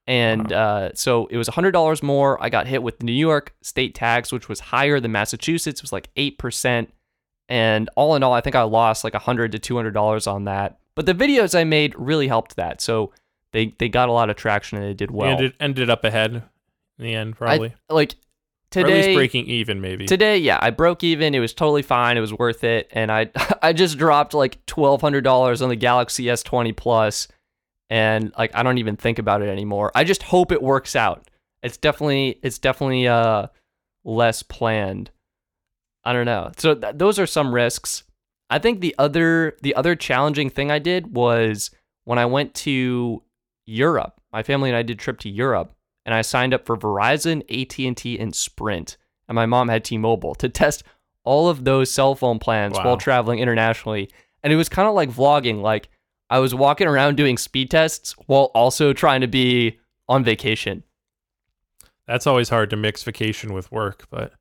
and 0.05 0.51
uh, 0.51 0.89
so 0.93 1.27
it 1.27 1.37
was 1.37 1.47
$100 1.47 2.03
more. 2.03 2.41
I 2.43 2.49
got 2.49 2.67
hit 2.67 2.83
with 2.83 3.01
new 3.03 3.11
york 3.13 3.55
state 3.61 3.95
tax 3.95 4.31
which 4.31 4.49
was 4.49 4.59
higher 4.59 4.99
than 4.99 5.11
massachusetts. 5.11 5.79
It 5.79 5.83
was 5.83 5.93
like 5.93 6.13
8% 6.15 6.87
and 7.49 7.89
all 7.95 8.15
in 8.15 8.23
all 8.23 8.31
i 8.31 8.39
think 8.39 8.55
i 8.55 8.63
lost 8.63 9.03
like 9.03 9.13
100 9.13 9.51
to 9.51 9.59
$200 9.59 10.31
on 10.31 10.45
that. 10.45 10.79
But 10.95 11.05
the 11.05 11.13
videos 11.13 11.57
i 11.57 11.63
made 11.63 11.93
really 11.97 12.27
helped 12.27 12.55
that. 12.55 12.81
So 12.81 13.11
they, 13.51 13.73
they 13.77 13.87
got 13.87 14.09
a 14.09 14.11
lot 14.11 14.29
of 14.29 14.35
traction 14.35 14.77
and 14.79 14.87
they 14.87 14.93
did 14.93 15.11
well. 15.11 15.31
And 15.37 15.41
it 15.45 15.55
ended 15.59 15.89
up 15.89 16.03
ahead 16.03 16.31
in 16.33 16.43
the 16.97 17.13
end, 17.13 17.35
I- 17.35 17.37
probably. 17.37 17.73
like 17.89 18.15
or 18.75 18.79
at 18.79 18.85
today 18.85 19.05
least 19.07 19.17
breaking 19.17 19.45
even, 19.47 19.81
maybe. 19.81 20.05
Today, 20.07 20.37
yeah, 20.39 20.57
I 20.59 20.71
broke 20.71 21.03
even. 21.03 21.35
It 21.35 21.39
was 21.39 21.53
totally 21.53 21.83
fine. 21.83 22.17
It 22.17 22.21
was 22.21 22.33
worth 22.33 22.63
it, 22.63 22.89
and 22.91 23.11
I 23.11 23.29
I 23.61 23.71
just 23.71 23.99
dropped 23.99 24.33
like 24.33 24.65
twelve 24.65 24.99
hundred 25.01 25.23
dollars 25.23 25.61
on 25.61 25.69
the 25.69 25.75
Galaxy 25.75 26.27
S 26.29 26.41
twenty 26.41 26.71
Plus, 26.71 27.27
and 27.93 28.33
like 28.37 28.55
I 28.55 28.63
don't 28.63 28.79
even 28.79 28.95
think 28.95 29.19
about 29.19 29.43
it 29.43 29.49
anymore. 29.49 29.91
I 29.93 30.03
just 30.03 30.23
hope 30.23 30.51
it 30.51 30.61
works 30.63 30.95
out. 30.95 31.29
It's 31.61 31.77
definitely 31.77 32.39
it's 32.41 32.57
definitely 32.57 33.07
uh 33.07 33.47
less 34.03 34.41
planned. 34.41 35.11
I 36.03 36.11
don't 36.11 36.25
know. 36.25 36.51
So 36.57 36.73
th- 36.73 36.95
those 36.97 37.19
are 37.19 37.27
some 37.27 37.53
risks. 37.53 38.03
I 38.49 38.57
think 38.57 38.81
the 38.81 38.95
other 38.97 39.57
the 39.61 39.75
other 39.75 39.95
challenging 39.95 40.49
thing 40.49 40.71
I 40.71 40.79
did 40.79 41.15
was 41.15 41.69
when 42.05 42.17
I 42.17 42.25
went 42.25 42.55
to 42.55 43.21
Europe. 43.67 44.19
My 44.31 44.41
family 44.41 44.69
and 44.71 44.77
I 44.77 44.81
did 44.81 44.97
a 44.97 44.99
trip 44.99 45.19
to 45.19 45.29
Europe, 45.29 45.73
and 46.05 46.15
I 46.15 46.23
signed 46.23 46.53
up 46.55 46.65
for 46.65 46.75
Verizon, 46.75 47.41
AT&T, 47.49 48.19
and 48.19 48.33
Sprint. 48.35 48.97
And 49.27 49.35
my 49.35 49.45
mom 49.45 49.69
had 49.69 49.85
T-Mobile 49.85 50.33
to 50.35 50.49
test 50.49 50.83
all 51.23 51.47
of 51.47 51.63
those 51.63 51.91
cell 51.91 52.15
phone 52.15 52.39
plans 52.39 52.75
Wow. 52.77 52.85
while 52.85 52.97
traveling 52.97 53.37
internationally. 53.39 54.09
And 54.41 54.51
it 54.51 54.55
was 54.55 54.67
kind 54.67 54.87
of 54.89 54.95
like 54.95 55.09
vlogging. 55.11 55.61
Like 55.61 55.89
I 56.29 56.39
was 56.39 56.55
walking 56.55 56.87
around 56.87 57.15
doing 57.15 57.37
speed 57.37 57.69
tests 57.71 58.13
while 58.27 58.51
also 58.55 58.93
trying 58.93 59.21
to 59.21 59.27
be 59.27 59.79
on 60.09 60.23
vacation. 60.23 60.83
That's 62.07 62.27
always 62.27 62.49
hard 62.49 62.69
to 62.71 62.75
mix 62.75 63.03
vacation 63.03 63.53
with 63.53 63.71
work, 63.71 64.07
but 64.09 64.33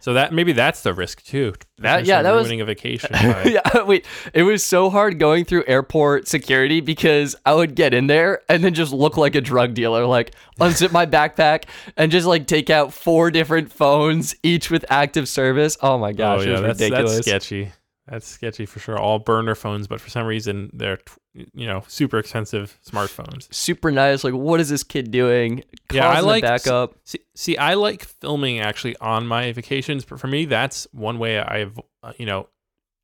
so 0.00 0.14
that 0.14 0.32
maybe 0.32 0.52
that's 0.52 0.82
the 0.82 0.94
risk 0.94 1.22
too. 1.24 1.52
That- 1.78 2.06
yeah, 2.06 2.22
that 2.22 2.32
was- 2.32 2.44
ruining 2.46 2.62
a 2.62 2.64
vacation. 2.64 3.10
yeah, 3.44 3.82
wait. 3.82 4.06
It 4.32 4.44
was 4.44 4.64
so 4.64 4.88
hard 4.88 5.18
going 5.18 5.44
through 5.44 5.64
airport 5.66 6.26
security 6.28 6.80
because 6.80 7.36
I 7.44 7.52
would 7.52 7.74
get 7.74 7.92
in 7.92 8.06
there 8.06 8.40
and 8.48 8.64
then 8.64 8.72
just 8.72 8.92
look 8.92 9.18
like 9.18 9.34
a 9.34 9.42
drug 9.42 9.74
dealer, 9.74 10.06
like 10.06 10.34
unzip 10.58 10.92
my 10.92 11.04
backpack 11.04 11.64
and 11.98 12.10
just 12.10 12.26
like 12.26 12.46
take 12.46 12.70
out 12.70 12.94
four 12.94 13.30
different 13.30 13.70
phones, 13.70 14.34
each 14.42 14.70
with 14.70 14.86
active 14.88 15.28
service. 15.28 15.76
Oh 15.82 15.98
my 15.98 16.12
gosh, 16.12 16.40
oh 16.40 16.48
it 16.48 16.52
was 16.52 16.60
that's 16.62 16.80
ridiculous. 16.80 17.14
that's 17.16 17.26
sketchy. 17.26 17.72
That's 18.10 18.26
sketchy 18.26 18.66
for 18.66 18.80
sure. 18.80 18.98
All 18.98 19.20
burner 19.20 19.54
phones, 19.54 19.86
but 19.86 20.00
for 20.00 20.10
some 20.10 20.26
reason 20.26 20.68
they're 20.72 20.98
you 21.32 21.66
know 21.66 21.84
super 21.86 22.18
expensive 22.18 22.76
smartphones. 22.84 23.52
Super 23.54 23.92
nice. 23.92 24.24
Like, 24.24 24.34
what 24.34 24.58
is 24.58 24.68
this 24.68 24.82
kid 24.82 25.12
doing? 25.12 25.62
Yeah, 25.92 26.08
I 26.08 26.20
like- 26.20 26.42
backup. 26.42 26.96
See, 27.04 27.20
see, 27.36 27.56
I 27.56 27.74
like 27.74 28.04
filming 28.04 28.58
actually 28.58 28.96
on 28.96 29.26
my 29.28 29.52
vacations, 29.52 30.04
but 30.04 30.18
for 30.18 30.26
me, 30.26 30.44
that's 30.44 30.88
one 30.92 31.18
way 31.20 31.38
I've, 31.38 31.78
uh, 32.02 32.12
you 32.18 32.26
know, 32.26 32.48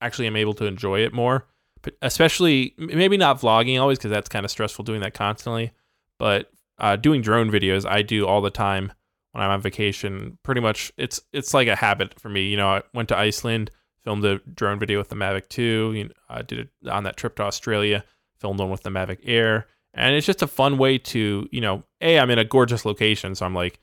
actually 0.00 0.26
am 0.26 0.36
able 0.36 0.54
to 0.54 0.66
enjoy 0.66 1.00
it 1.00 1.12
more. 1.14 1.46
But 1.82 1.94
especially, 2.02 2.74
maybe 2.76 3.16
not 3.16 3.40
vlogging 3.40 3.80
always 3.80 3.98
because 3.98 4.10
that's 4.10 4.28
kind 4.28 4.44
of 4.44 4.50
stressful 4.50 4.84
doing 4.84 5.00
that 5.02 5.14
constantly. 5.14 5.70
But 6.18 6.50
uh, 6.78 6.96
doing 6.96 7.22
drone 7.22 7.48
videos, 7.50 7.88
I 7.88 8.02
do 8.02 8.26
all 8.26 8.40
the 8.40 8.50
time 8.50 8.92
when 9.30 9.44
I'm 9.44 9.50
on 9.50 9.60
vacation. 9.60 10.36
Pretty 10.42 10.60
much, 10.60 10.92
it's 10.96 11.20
it's 11.32 11.54
like 11.54 11.68
a 11.68 11.76
habit 11.76 12.18
for 12.18 12.28
me. 12.28 12.48
You 12.48 12.56
know, 12.56 12.68
I 12.68 12.82
went 12.92 13.08
to 13.10 13.16
Iceland, 13.16 13.70
filmed 14.06 14.24
a 14.24 14.38
drone 14.54 14.78
video 14.78 14.98
with 14.98 15.08
the 15.08 15.16
Mavic 15.16 15.48
2. 15.48 15.92
You 15.96 16.04
know, 16.04 16.10
I 16.28 16.42
did 16.42 16.60
it 16.60 16.88
on 16.88 17.02
that 17.02 17.16
trip 17.16 17.34
to 17.36 17.42
Australia, 17.42 18.04
filmed 18.38 18.60
one 18.60 18.70
with 18.70 18.84
the 18.84 18.90
Mavic 18.90 19.18
Air. 19.24 19.66
And 19.92 20.14
it's 20.14 20.26
just 20.26 20.42
a 20.42 20.46
fun 20.46 20.78
way 20.78 20.96
to, 20.96 21.48
you 21.50 21.60
know, 21.60 21.82
A, 22.00 22.20
I'm 22.20 22.30
in 22.30 22.38
a 22.38 22.44
gorgeous 22.44 22.84
location, 22.84 23.34
so 23.34 23.44
I'm 23.44 23.54
like, 23.54 23.80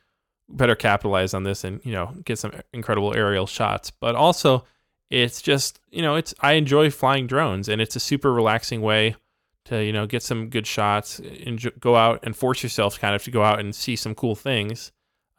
better 0.48 0.76
capitalize 0.76 1.34
on 1.34 1.44
this 1.44 1.66
and, 1.66 1.82
you 1.84 1.92
know, 1.92 2.16
get 2.24 2.40
some 2.40 2.54
incredible 2.72 3.14
aerial 3.14 3.48
shots. 3.48 3.92
But 3.92 4.16
also, 4.16 4.64
it's 5.10 5.42
just, 5.42 5.82
you 5.92 6.02
know, 6.02 6.16
it's, 6.16 6.34
I 6.40 6.54
enjoy 6.54 6.90
flying 6.90 7.28
drones 7.28 7.68
and 7.68 7.82
it's 7.82 7.98
a 7.98 8.00
super 8.00 8.32
relaxing 8.32 8.82
way 8.82 9.18
to, 9.66 9.84
you 9.84 9.92
know, 9.92 10.06
get 10.06 10.24
some 10.24 10.48
good 10.48 10.66
shots, 10.66 11.20
enjoy, 11.20 11.72
go 11.82 11.98
out 11.98 12.22
and 12.24 12.34
force 12.34 12.64
yourself 12.64 12.98
kind 12.98 13.14
of 13.14 13.24
to 13.24 13.32
go 13.32 13.44
out 13.44 13.60
and 13.60 13.76
see 13.76 13.98
some 13.98 14.16
cool 14.16 14.36
things. 14.36 14.94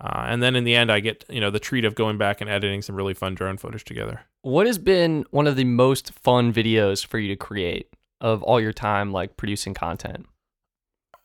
Uh, 0.04 0.26
and 0.28 0.42
then 0.42 0.54
in 0.54 0.64
the 0.64 0.74
end, 0.74 0.92
I 0.92 1.00
get, 1.00 1.24
you 1.30 1.40
know, 1.40 1.48
the 1.48 1.58
treat 1.58 1.86
of 1.86 1.94
going 1.94 2.18
back 2.18 2.42
and 2.42 2.50
editing 2.50 2.82
some 2.82 2.94
really 2.94 3.14
fun 3.14 3.34
drone 3.34 3.56
footage 3.56 3.84
together. 3.84 4.20
What 4.42 4.66
has 4.66 4.76
been 4.76 5.24
one 5.30 5.46
of 5.46 5.56
the 5.56 5.64
most 5.64 6.12
fun 6.12 6.52
videos 6.52 7.04
for 7.04 7.18
you 7.18 7.28
to 7.28 7.36
create 7.36 7.88
of 8.20 8.42
all 8.42 8.60
your 8.60 8.74
time, 8.74 9.12
like 9.12 9.38
producing 9.38 9.72
content? 9.72 10.26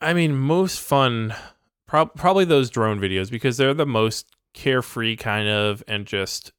I 0.00 0.14
mean, 0.14 0.34
most 0.34 0.80
fun, 0.80 1.34
prob- 1.86 2.14
probably 2.14 2.46
those 2.46 2.70
drone 2.70 2.98
videos 2.98 3.30
because 3.30 3.58
they're 3.58 3.74
the 3.74 3.84
most 3.84 4.34
carefree 4.54 5.16
kind 5.16 5.46
of 5.46 5.84
and 5.86 6.06
just. 6.06 6.52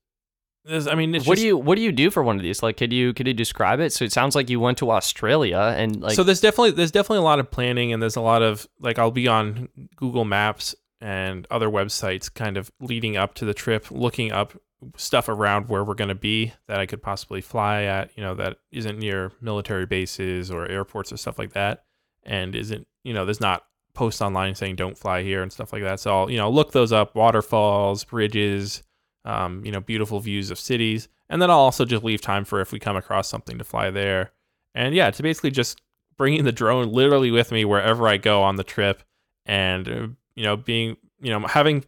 I 0.70 0.94
mean, 0.94 1.16
it's 1.16 1.26
what 1.26 1.38
just, 1.38 1.42
do 1.42 1.48
you 1.48 1.58
what 1.58 1.76
do 1.76 1.82
you 1.82 1.92
do 1.92 2.12
for 2.12 2.22
one 2.22 2.36
of 2.36 2.44
these? 2.44 2.62
Like, 2.62 2.78
could 2.78 2.94
you 2.94 3.16
could 3.16 3.26
you 3.26 3.34
describe 3.34 3.80
it? 3.80 3.94
So 3.94 4.06
it 4.06 4.12
sounds 4.12 4.36
like 4.36 4.48
you 4.48 4.60
went 4.60 4.78
to 4.78 4.92
Australia 4.92 5.74
and 5.76 6.00
like 6.00 6.14
so 6.14 6.22
there's 6.24 6.40
definitely 6.40 6.70
there's 6.70 6.92
definitely 6.92 7.18
a 7.18 7.24
lot 7.24 7.40
of 7.40 7.50
planning 7.50 7.92
and 7.92 8.00
there's 8.00 8.16
a 8.16 8.22
lot 8.22 8.44
of 8.44 8.68
like 8.80 9.00
I'll 9.00 9.10
be 9.10 9.28
on 9.28 9.70
Google 9.96 10.24
Maps 10.24 10.76
and 11.02 11.48
other 11.50 11.68
websites 11.68 12.34
kind 12.34 12.58
of 12.58 12.72
leading 12.80 13.18
up 13.18 13.34
to 13.36 13.46
the 13.46 13.54
trip, 13.54 13.90
looking 13.90 14.32
up 14.32 14.54
stuff 14.96 15.28
around 15.28 15.68
where 15.68 15.84
we're 15.84 15.96
going 15.96 16.08
to 16.08 16.16
be 16.16 16.54
that 16.68 16.80
I 16.80 16.86
could 16.86 17.02
possibly 17.02 17.42
fly 17.42 17.84
at, 17.84 18.12
you 18.16 18.24
know, 18.24 18.36
that 18.36 18.58
isn't 18.72 19.00
near 19.00 19.32
military 19.42 19.86
bases 19.86 20.50
or 20.50 20.68
airports 20.68 21.12
or 21.12 21.18
stuff 21.18 21.38
like 21.38 21.54
that 21.54 21.84
and 22.24 22.56
isn't, 22.56 22.88
you 23.04 23.14
know, 23.14 23.26
there's 23.26 23.42
not 23.42 23.64
posts 23.94 24.22
online 24.22 24.56
saying 24.56 24.76
don't 24.76 24.98
fly 24.98 25.22
here 25.24 25.42
and 25.42 25.52
stuff 25.52 25.74
like 25.74 25.84
that. 25.84 26.00
So 26.00 26.22
I'll, 26.22 26.32
you 26.32 26.38
know, 26.38 26.50
look 26.50 26.72
those 26.72 26.92
up, 26.92 27.16
waterfalls, 27.16 28.04
bridges, 28.06 28.84
um, 29.26 29.64
you 29.66 29.72
know, 29.72 29.82
beautiful 29.82 30.20
views 30.20 30.50
of 30.50 30.60
cities. 30.60 31.08
And 31.30 31.42
then 31.42 31.50
I'll 31.50 31.60
also 31.60 31.86
just 31.86 32.04
leave 32.04 32.22
time 32.22 32.46
for 32.46 32.62
if 32.62 32.72
we 32.72 32.80
come 32.80 32.96
across 32.96 33.28
something 33.28 33.58
to 33.58 33.64
fly 33.64 33.90
there. 33.92 34.32
And 34.74 34.96
yeah, 34.96 35.12
to 35.12 35.24
basically 35.24 35.52
just 35.52 35.82
bringing 36.18 36.44
the 36.44 36.52
drone 36.52 36.92
literally 36.92 37.32
with 37.32 37.52
me 37.52 37.66
wherever 37.66 38.08
I 38.08 38.18
go 38.18 38.44
on 38.44 38.56
the 38.56 38.64
trip 38.64 39.04
and, 39.46 39.90
uh, 39.90 40.08
you 40.36 40.44
know, 40.44 40.58
being, 40.58 40.98
you 41.22 41.32
know, 41.32 41.46
having 41.48 41.86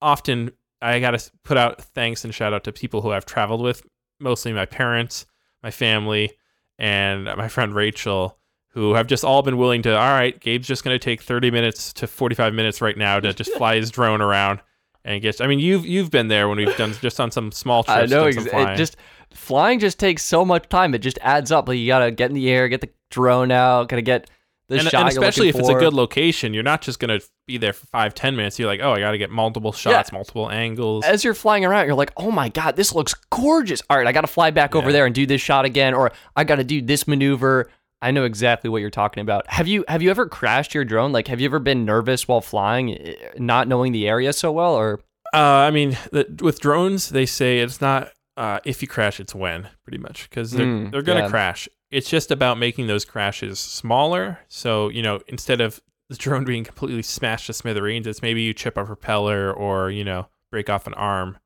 often 0.00 0.50
I 0.80 0.98
got 1.00 1.12
to 1.12 1.30
put 1.44 1.56
out 1.56 1.80
thanks 1.80 2.24
and 2.24 2.34
shout 2.34 2.52
out 2.52 2.64
to 2.64 2.72
people 2.72 3.02
who 3.02 3.12
I've 3.12 3.24
traveled 3.24 3.62
with, 3.62 3.86
mostly 4.18 4.52
my 4.52 4.66
parents, 4.66 5.26
my 5.62 5.70
family, 5.70 6.32
and 6.78 7.24
my 7.24 7.48
friend 7.48 7.74
Rachel, 7.74 8.38
who 8.70 8.94
have 8.94 9.06
just 9.06 9.24
all 9.24 9.42
been 9.42 9.58
willing 9.58 9.82
to, 9.82 9.96
all 9.96 10.10
right, 10.10 10.38
Gabe's 10.38 10.66
just 10.66 10.82
going 10.82 10.94
to 10.94 10.98
take 10.98 11.22
30 11.22 11.50
minutes 11.50 11.92
to 11.94 12.06
45 12.06 12.52
minutes 12.52 12.80
right 12.80 12.96
now 12.96 13.20
to 13.20 13.32
just 13.32 13.52
fly 13.52 13.76
his 13.76 13.90
drone 13.90 14.20
around 14.20 14.60
and 15.04 15.22
get. 15.22 15.40
I 15.40 15.46
mean, 15.46 15.58
you've 15.58 15.84
you've 15.86 16.10
been 16.10 16.28
there 16.28 16.48
when 16.48 16.58
we've 16.58 16.76
done 16.76 16.92
just 17.00 17.20
on 17.20 17.30
some 17.30 17.52
small 17.52 17.84
trips. 17.84 18.12
I 18.12 18.14
know 18.14 18.24
ex- 18.24 18.46
flying. 18.46 18.68
it 18.68 18.76
just 18.76 18.96
flying 19.32 19.78
just 19.78 19.98
takes 19.98 20.24
so 20.24 20.44
much 20.44 20.68
time. 20.68 20.94
It 20.94 20.98
just 20.98 21.18
adds 21.22 21.52
up. 21.52 21.68
Like 21.68 21.78
you 21.78 21.86
gotta 21.86 22.10
get 22.10 22.30
in 22.30 22.34
the 22.34 22.50
air, 22.50 22.68
get 22.68 22.80
the 22.80 22.90
drone 23.10 23.50
out, 23.50 23.88
gotta 23.88 24.02
get 24.02 24.30
the 24.72 24.80
and, 24.80 24.88
shot. 24.88 25.00
and 25.02 25.08
especially 25.10 25.48
if 25.48 25.54
looking 25.54 25.70
it's 25.70 25.76
a 25.76 25.80
good 25.80 25.94
location, 25.94 26.54
you're 26.54 26.62
not 26.62 26.82
just 26.82 26.98
going 26.98 27.18
to 27.18 27.26
be 27.46 27.58
there 27.58 27.72
for 27.72 27.86
five, 27.86 28.14
ten 28.14 28.36
minutes. 28.36 28.58
You're 28.58 28.68
like, 28.68 28.80
oh, 28.82 28.92
I 28.92 29.00
got 29.00 29.12
to 29.12 29.18
get 29.18 29.30
multiple 29.30 29.72
shots, 29.72 30.12
multiple 30.12 30.50
angles. 30.50 31.04
As 31.04 31.24
you're 31.24 31.34
flying 31.34 31.64
around, 31.64 31.86
you're 31.86 31.94
like, 31.94 32.12
"Oh 32.16 32.30
my 32.30 32.48
god, 32.48 32.76
this 32.76 32.94
looks 32.94 33.14
gorgeous!" 33.30 33.82
All 33.88 33.96
right, 33.96 34.06
I 34.06 34.12
gotta 34.12 34.26
fly 34.26 34.50
back 34.50 34.74
over 34.74 34.92
there 34.92 35.06
and 35.06 35.14
do 35.14 35.26
this 35.26 35.40
shot 35.40 35.64
again, 35.64 35.94
or 35.94 36.12
I 36.36 36.44
gotta 36.44 36.64
do 36.64 36.82
this 36.82 37.06
maneuver. 37.06 37.70
I 38.00 38.10
know 38.10 38.24
exactly 38.24 38.68
what 38.68 38.80
you're 38.80 38.90
talking 38.90 39.20
about. 39.20 39.48
Have 39.48 39.68
you 39.68 39.84
have 39.86 40.02
you 40.02 40.10
ever 40.10 40.26
crashed 40.26 40.74
your 40.74 40.84
drone? 40.84 41.12
Like, 41.12 41.28
have 41.28 41.40
you 41.40 41.46
ever 41.46 41.60
been 41.60 41.84
nervous 41.84 42.26
while 42.26 42.40
flying, 42.40 42.98
eh, 42.98 43.14
not 43.36 43.68
knowing 43.68 43.92
the 43.92 44.08
area 44.08 44.32
so 44.32 44.50
well, 44.50 44.74
or 44.74 45.00
Uh, 45.34 45.38
I 45.38 45.70
mean, 45.70 45.96
the, 46.10 46.26
with 46.42 46.60
drones, 46.60 47.10
they 47.10 47.26
say 47.26 47.60
it's 47.60 47.80
not 47.80 48.10
uh, 48.36 48.60
if 48.64 48.80
you 48.82 48.88
crash, 48.88 49.20
it's 49.20 49.34
when, 49.34 49.68
pretty 49.84 49.98
much, 49.98 50.28
because 50.30 50.52
they're, 50.52 50.66
Mm, 50.66 50.90
they're 50.90 51.02
going 51.02 51.18
to 51.18 51.24
yeah. 51.24 51.30
crash. 51.30 51.68
It's 51.90 52.08
just 52.08 52.30
about 52.30 52.58
making 52.58 52.86
those 52.86 53.04
crashes 53.04 53.58
smaller. 53.60 54.38
So, 54.48 54.88
you 54.88 55.02
know, 55.02 55.20
instead 55.28 55.60
of 55.60 55.80
the 56.08 56.16
drone 56.16 56.44
being 56.46 56.64
completely 56.64 57.02
smashed 57.02 57.46
to 57.46 57.52
smithereens, 57.52 58.06
it's 58.06 58.22
maybe 58.22 58.42
you 58.42 58.54
chip 58.54 58.76
a 58.76 58.84
propeller 58.84 59.52
or, 59.52 59.90
you 59.90 60.04
know, 60.04 60.28
break 60.50 60.70
off 60.70 60.86
an 60.86 60.94
arm. 60.94 61.38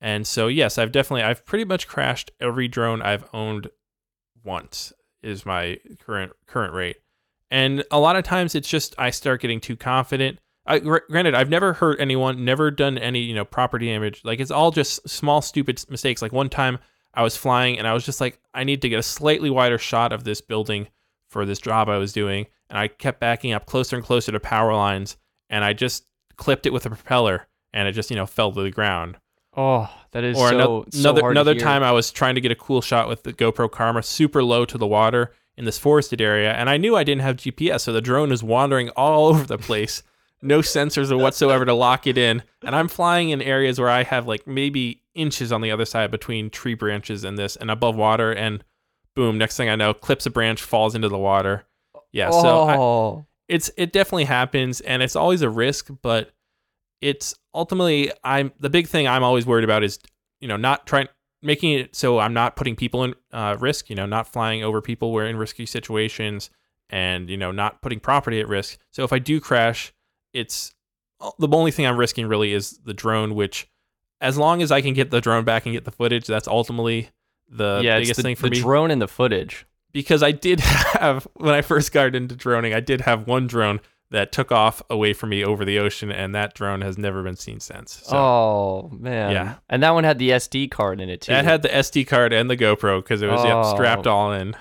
And 0.00 0.26
so, 0.26 0.46
yes, 0.46 0.78
I've 0.78 0.92
definitely, 0.92 1.24
I've 1.24 1.44
pretty 1.44 1.64
much 1.64 1.88
crashed 1.88 2.30
every 2.40 2.68
drone 2.68 3.02
I've 3.02 3.24
owned 3.34 3.68
once 4.44 4.92
is 5.22 5.44
my 5.44 5.78
current 5.98 6.32
current 6.46 6.72
rate. 6.72 6.98
And 7.50 7.82
a 7.90 7.98
lot 7.98 8.14
of 8.14 8.22
times 8.24 8.54
it's 8.54 8.68
just 8.68 8.94
I 8.98 9.10
start 9.10 9.40
getting 9.40 9.60
too 9.60 9.74
confident. 9.76 10.38
I, 10.68 10.78
granted, 10.78 11.34
I've 11.34 11.48
never 11.48 11.72
hurt 11.72 12.00
anyone, 12.00 12.44
never 12.44 12.70
done 12.70 12.98
any 12.98 13.20
you 13.20 13.34
know 13.34 13.44
property 13.44 13.86
damage. 13.86 14.22
Like 14.24 14.40
it's 14.40 14.50
all 14.50 14.70
just 14.70 15.08
small 15.08 15.42
stupid 15.42 15.84
mistakes. 15.88 16.22
Like 16.22 16.32
one 16.32 16.48
time 16.48 16.78
I 17.14 17.22
was 17.22 17.36
flying 17.36 17.78
and 17.78 17.86
I 17.88 17.94
was 17.94 18.04
just 18.04 18.20
like, 18.20 18.38
I 18.54 18.64
need 18.64 18.82
to 18.82 18.88
get 18.88 18.98
a 18.98 19.02
slightly 19.02 19.50
wider 19.50 19.78
shot 19.78 20.12
of 20.12 20.24
this 20.24 20.40
building 20.40 20.88
for 21.30 21.44
this 21.44 21.58
job 21.58 21.88
I 21.88 21.98
was 21.98 22.12
doing, 22.12 22.46
and 22.70 22.78
I 22.78 22.88
kept 22.88 23.20
backing 23.20 23.52
up 23.52 23.66
closer 23.66 23.96
and 23.96 24.04
closer 24.04 24.32
to 24.32 24.40
power 24.40 24.74
lines, 24.74 25.16
and 25.50 25.64
I 25.64 25.72
just 25.72 26.04
clipped 26.36 26.66
it 26.66 26.72
with 26.72 26.86
a 26.86 26.90
propeller, 26.90 27.48
and 27.72 27.88
it 27.88 27.92
just 27.92 28.10
you 28.10 28.16
know 28.16 28.26
fell 28.26 28.52
to 28.52 28.62
the 28.62 28.70
ground 28.70 29.18
oh, 29.58 29.90
that 30.12 30.24
is 30.24 30.38
or 30.38 30.48
so, 30.48 30.54
ano- 30.54 30.84
so 30.90 31.10
another 31.10 31.30
another 31.30 31.54
time 31.54 31.82
I 31.82 31.92
was 31.92 32.10
trying 32.10 32.36
to 32.36 32.40
get 32.40 32.52
a 32.52 32.56
cool 32.56 32.80
shot 32.80 33.08
with 33.08 33.24
the 33.24 33.32
GoPro 33.32 33.70
Karma 33.70 34.02
super 34.02 34.42
low 34.42 34.64
to 34.64 34.78
the 34.78 34.86
water 34.86 35.32
in 35.56 35.64
this 35.64 35.78
forested 35.78 36.20
area, 36.20 36.52
and 36.52 36.70
I 36.70 36.76
knew 36.76 36.96
I 36.96 37.04
didn't 37.04 37.22
have 37.22 37.36
GPS, 37.36 37.80
so 37.80 37.92
the 37.92 38.00
drone 38.00 38.32
is 38.32 38.42
wandering 38.42 38.88
all 38.90 39.26
over 39.34 39.44
the 39.44 39.58
place. 39.58 40.02
No 40.40 40.60
sensors 40.60 41.10
or 41.10 41.18
whatsoever 41.18 41.64
to 41.64 41.74
lock 41.74 42.06
it 42.06 42.16
in, 42.16 42.42
and 42.64 42.76
I'm 42.76 42.88
flying 42.88 43.30
in 43.30 43.42
areas 43.42 43.80
where 43.80 43.88
I 43.88 44.04
have 44.04 44.28
like 44.28 44.46
maybe 44.46 45.02
inches 45.14 45.50
on 45.50 45.62
the 45.62 45.70
other 45.70 45.84
side 45.84 46.10
between 46.10 46.50
tree 46.50 46.74
branches 46.74 47.24
and 47.24 47.36
this, 47.36 47.56
and 47.56 47.70
above 47.70 47.96
water, 47.96 48.32
and 48.32 48.64
boom! 49.14 49.36
Next 49.36 49.56
thing 49.56 49.68
I 49.68 49.74
know, 49.74 49.92
clips 49.92 50.26
a 50.26 50.30
branch, 50.30 50.62
falls 50.62 50.94
into 50.94 51.08
the 51.08 51.18
water. 51.18 51.64
Yeah, 52.12 52.30
so 52.30 52.62
I, 52.62 52.76
oh, 52.76 53.26
it's 53.48 53.70
it 53.76 53.92
definitely 53.92 54.24
happens 54.24 54.80
and 54.82 55.02
it's 55.02 55.16
always 55.16 55.42
a 55.42 55.50
risk 55.50 55.90
but 56.02 56.30
it's 57.00 57.34
ultimately 57.54 58.12
i'm 58.22 58.52
the 58.60 58.70
big 58.70 58.86
thing 58.86 59.08
i'm 59.08 59.24
always 59.24 59.46
worried 59.46 59.64
about 59.64 59.82
is 59.82 59.98
you 60.40 60.46
know 60.46 60.56
not 60.56 60.86
trying 60.86 61.08
making 61.42 61.72
it 61.72 61.96
so 61.96 62.18
i'm 62.18 62.34
not 62.34 62.56
putting 62.56 62.76
people 62.76 63.04
in 63.04 63.14
uh, 63.32 63.56
risk 63.58 63.88
you 63.88 63.96
know 63.96 64.06
not 64.06 64.28
flying 64.28 64.62
over 64.62 64.80
people 64.80 65.12
where 65.12 65.26
in 65.26 65.36
risky 65.36 65.66
situations 65.66 66.50
and 66.90 67.30
you 67.30 67.36
know 67.36 67.50
not 67.50 67.80
putting 67.80 67.98
property 67.98 68.40
at 68.40 68.48
risk 68.48 68.78
so 68.90 69.02
if 69.02 69.12
i 69.12 69.18
do 69.18 69.40
crash 69.40 69.92
it's 70.38 70.74
uh, 71.20 71.30
the 71.38 71.48
only 71.48 71.70
thing 71.70 71.86
i'm 71.86 71.96
risking 71.96 72.26
really 72.26 72.52
is 72.52 72.78
the 72.84 72.94
drone 72.94 73.34
which 73.34 73.68
as 74.20 74.36
long 74.38 74.62
as 74.62 74.70
i 74.72 74.80
can 74.80 74.94
get 74.94 75.10
the 75.10 75.20
drone 75.20 75.44
back 75.44 75.66
and 75.66 75.72
get 75.74 75.84
the 75.84 75.90
footage 75.92 76.26
that's 76.26 76.48
ultimately 76.48 77.08
the 77.50 77.80
yeah, 77.82 77.98
biggest 77.98 78.16
the, 78.16 78.22
thing 78.22 78.36
for 78.36 78.42
the 78.42 78.50
me 78.50 78.56
The 78.58 78.62
drone 78.62 78.90
and 78.90 79.00
the 79.00 79.08
footage. 79.08 79.66
because 79.92 80.22
I 80.22 80.32
did 80.32 80.60
have 81.00 81.26
when 81.34 81.54
I 81.54 81.62
first 81.62 81.92
got 81.92 82.14
into 82.14 82.36
droning, 82.36 82.74
I 82.74 82.80
did 82.80 83.00
have 83.00 83.26
one 83.26 83.46
drone 83.46 83.80
that 84.10 84.32
took 84.32 84.52
off 84.52 84.82
away 84.90 85.12
from 85.14 85.30
me 85.30 85.42
over 85.44 85.64
the 85.64 85.78
ocean, 85.78 86.10
and 86.12 86.34
that 86.34 86.54
drone 86.54 86.80
has 86.82 86.96
never 86.98 87.22
been 87.22 87.36
seen 87.36 87.58
since. 87.60 88.02
So 88.04 88.16
oh 88.16 88.90
man, 88.92 89.32
Yeah. 89.32 89.54
and 89.70 89.82
that 89.82 89.92
one 89.94 90.04
had 90.04 90.18
the 90.18 90.30
SD 90.30 90.70
card 90.70 91.00
in 91.00 91.08
it 91.08 91.22
too. 91.22 91.32
that 91.32 91.44
had 91.46 91.62
the 91.62 91.68
SD 91.70 92.06
card 92.06 92.34
and 92.34 92.50
the 92.50 92.56
GoPro 92.56 93.02
because 93.02 93.22
it 93.22 93.28
was 93.28 93.42
yep, 93.44 93.54
Oh. 93.56 93.74
strapped 93.74 94.06
all 94.06 94.32
in. 94.32 94.54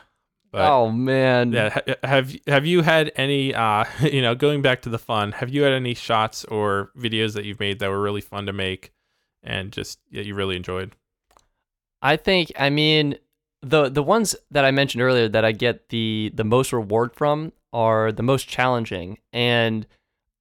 But 0.57 0.71
oh 0.71 0.89
man, 0.89 1.51
yeah, 1.51 1.77
have 2.03 2.35
have 2.47 2.65
you 2.65 2.81
had 2.81 3.11
any? 3.15 3.53
Uh, 3.53 3.85
you 4.01 4.23
know, 4.23 4.33
going 4.33 4.63
back 4.63 4.81
to 4.81 4.89
the 4.89 4.97
fun, 4.97 5.33
have 5.33 5.49
you 5.49 5.61
had 5.61 5.71
any 5.71 5.93
shots 5.93 6.43
or 6.45 6.89
videos 6.97 7.35
that 7.35 7.45
you've 7.45 7.59
made 7.59 7.77
that 7.77 7.91
were 7.91 8.01
really 8.01 8.21
fun 8.21 8.47
to 8.47 8.53
make, 8.53 8.91
and 9.43 9.71
just 9.71 9.99
that 10.11 10.25
you 10.25 10.33
really 10.33 10.55
enjoyed? 10.55 10.95
I 12.01 12.15
think 12.15 12.51
I 12.57 12.71
mean 12.71 13.19
the 13.61 13.89
the 13.89 14.01
ones 14.01 14.35
that 14.49 14.65
I 14.65 14.71
mentioned 14.71 15.03
earlier 15.03 15.29
that 15.29 15.45
I 15.45 15.51
get 15.51 15.89
the 15.89 16.31
the 16.33 16.43
most 16.43 16.73
reward 16.73 17.13
from 17.15 17.53
are 17.71 18.11
the 18.11 18.23
most 18.23 18.47
challenging 18.47 19.19
and 19.31 19.85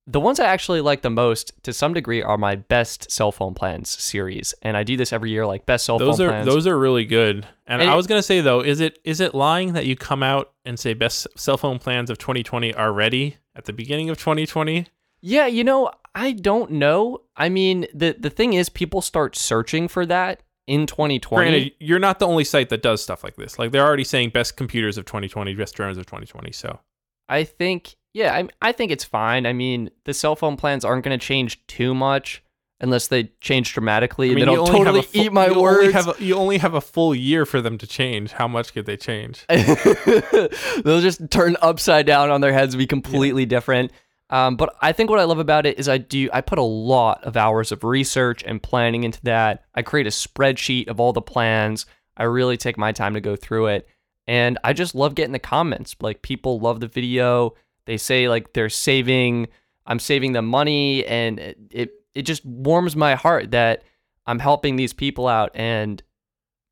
the 0.06 0.20
ones 0.20 0.38
I 0.38 0.46
actually 0.46 0.80
like 0.80 1.02
the 1.02 1.10
most 1.10 1.52
to 1.64 1.72
some 1.72 1.92
degree 1.92 2.22
are 2.22 2.38
my 2.38 2.54
best 2.54 3.10
cell 3.10 3.32
phone 3.32 3.54
plans 3.54 3.90
series 3.90 4.54
and 4.62 4.76
I 4.76 4.84
do 4.84 4.96
this 4.96 5.12
every 5.12 5.30
year 5.30 5.46
like 5.46 5.66
best 5.66 5.84
cell 5.84 5.98
those 5.98 6.18
phone 6.18 6.26
are 6.26 6.30
plans. 6.30 6.46
those 6.46 6.66
are 6.66 6.78
really 6.78 7.04
good. 7.04 7.46
And, 7.66 7.82
And 7.82 7.90
I 7.90 7.96
was 7.96 8.06
gonna 8.06 8.22
say 8.22 8.40
though, 8.40 8.60
is 8.60 8.80
it 8.80 8.98
is 9.04 9.20
it 9.20 9.34
lying 9.34 9.72
that 9.72 9.86
you 9.86 9.96
come 9.96 10.22
out 10.22 10.52
and 10.64 10.78
say 10.78 10.94
best 10.94 11.26
cell 11.36 11.56
phone 11.56 11.78
plans 11.78 12.10
of 12.10 12.18
2020 12.18 12.72
are 12.74 12.92
ready 12.92 13.38
at 13.54 13.64
the 13.64 13.72
beginning 13.72 14.08
of 14.10 14.18
2020? 14.18 14.86
Yeah, 15.20 15.46
you 15.46 15.64
know, 15.64 15.90
I 16.14 16.32
don't 16.32 16.72
know. 16.72 17.22
I 17.36 17.48
mean, 17.48 17.86
the 17.92 18.14
the 18.18 18.30
thing 18.30 18.52
is 18.52 18.68
people 18.68 19.02
start 19.02 19.34
searching 19.34 19.88
for 19.88 20.06
that 20.06 20.42
in 20.68 20.86
2020. 20.86 21.44
Granted, 21.50 21.72
you're 21.80 21.98
not 21.98 22.18
the 22.18 22.26
only 22.26 22.44
site 22.44 22.68
that 22.68 22.82
does 22.82 23.02
stuff 23.02 23.24
like 23.24 23.36
this. 23.36 23.58
Like 23.58 23.72
they're 23.72 23.84
already 23.84 24.04
saying 24.04 24.30
best 24.30 24.56
computers 24.56 24.98
of 24.98 25.04
2020, 25.04 25.54
best 25.54 25.74
drones 25.74 25.98
of 25.98 26.06
2020. 26.06 26.52
So 26.52 26.80
I 27.28 27.44
think, 27.44 27.96
yeah, 28.16 28.34
I, 28.34 28.48
I 28.62 28.72
think 28.72 28.92
it's 28.92 29.04
fine. 29.04 29.44
I 29.44 29.52
mean, 29.52 29.90
the 30.04 30.14
cell 30.14 30.36
phone 30.36 30.56
plans 30.56 30.86
aren't 30.86 31.04
going 31.04 31.18
to 31.18 31.22
change 31.22 31.64
too 31.66 31.94
much 31.94 32.42
unless 32.80 33.08
they 33.08 33.24
change 33.42 33.74
dramatically. 33.74 34.30
I 34.30 34.34
mean, 34.34 34.48
you 34.48 34.54
I'll 34.54 34.66
totally 34.66 35.02
full- 35.02 35.20
eat 35.22 35.32
my 35.34 35.44
you 35.48 35.50
Only 35.50 35.62
words. 35.62 35.92
have 35.92 36.08
a, 36.08 36.24
you 36.24 36.34
only 36.34 36.56
have 36.56 36.72
a 36.72 36.80
full 36.80 37.14
year 37.14 37.44
for 37.44 37.60
them 37.60 37.76
to 37.76 37.86
change. 37.86 38.32
How 38.32 38.48
much 38.48 38.72
could 38.72 38.86
they 38.86 38.96
change? 38.96 39.44
They'll 39.48 41.02
just 41.02 41.30
turn 41.30 41.58
upside 41.60 42.06
down 42.06 42.30
on 42.30 42.40
their 42.40 42.54
heads, 42.54 42.72
and 42.72 42.78
be 42.78 42.86
completely 42.86 43.44
different. 43.44 43.92
Um, 44.30 44.56
but 44.56 44.74
I 44.80 44.92
think 44.92 45.10
what 45.10 45.18
I 45.18 45.24
love 45.24 45.38
about 45.38 45.66
it 45.66 45.78
is 45.78 45.86
I 45.86 45.98
do 45.98 46.30
I 46.32 46.40
put 46.40 46.58
a 46.58 46.62
lot 46.62 47.22
of 47.24 47.36
hours 47.36 47.70
of 47.70 47.84
research 47.84 48.42
and 48.44 48.62
planning 48.62 49.04
into 49.04 49.20
that. 49.24 49.64
I 49.74 49.82
create 49.82 50.06
a 50.06 50.10
spreadsheet 50.10 50.88
of 50.88 51.00
all 51.00 51.12
the 51.12 51.20
plans. 51.20 51.84
I 52.16 52.22
really 52.24 52.56
take 52.56 52.78
my 52.78 52.92
time 52.92 53.12
to 53.12 53.20
go 53.20 53.36
through 53.36 53.66
it, 53.66 53.86
and 54.26 54.58
I 54.64 54.72
just 54.72 54.94
love 54.94 55.14
getting 55.14 55.32
the 55.32 55.38
comments. 55.38 55.94
Like 56.00 56.22
people 56.22 56.58
love 56.60 56.80
the 56.80 56.88
video. 56.88 57.54
They 57.86 57.96
say 57.96 58.28
like 58.28 58.52
they're 58.52 58.68
saving. 58.68 59.48
I'm 59.86 59.98
saving 59.98 60.32
them 60.32 60.46
money, 60.46 61.06
and 61.06 61.38
it 61.38 61.58
it, 61.70 61.90
it 62.14 62.22
just 62.22 62.44
warms 62.44 62.96
my 62.96 63.14
heart 63.14 63.52
that 63.52 63.82
I'm 64.26 64.38
helping 64.38 64.76
these 64.76 64.92
people 64.92 65.28
out 65.28 65.50
and 65.54 66.02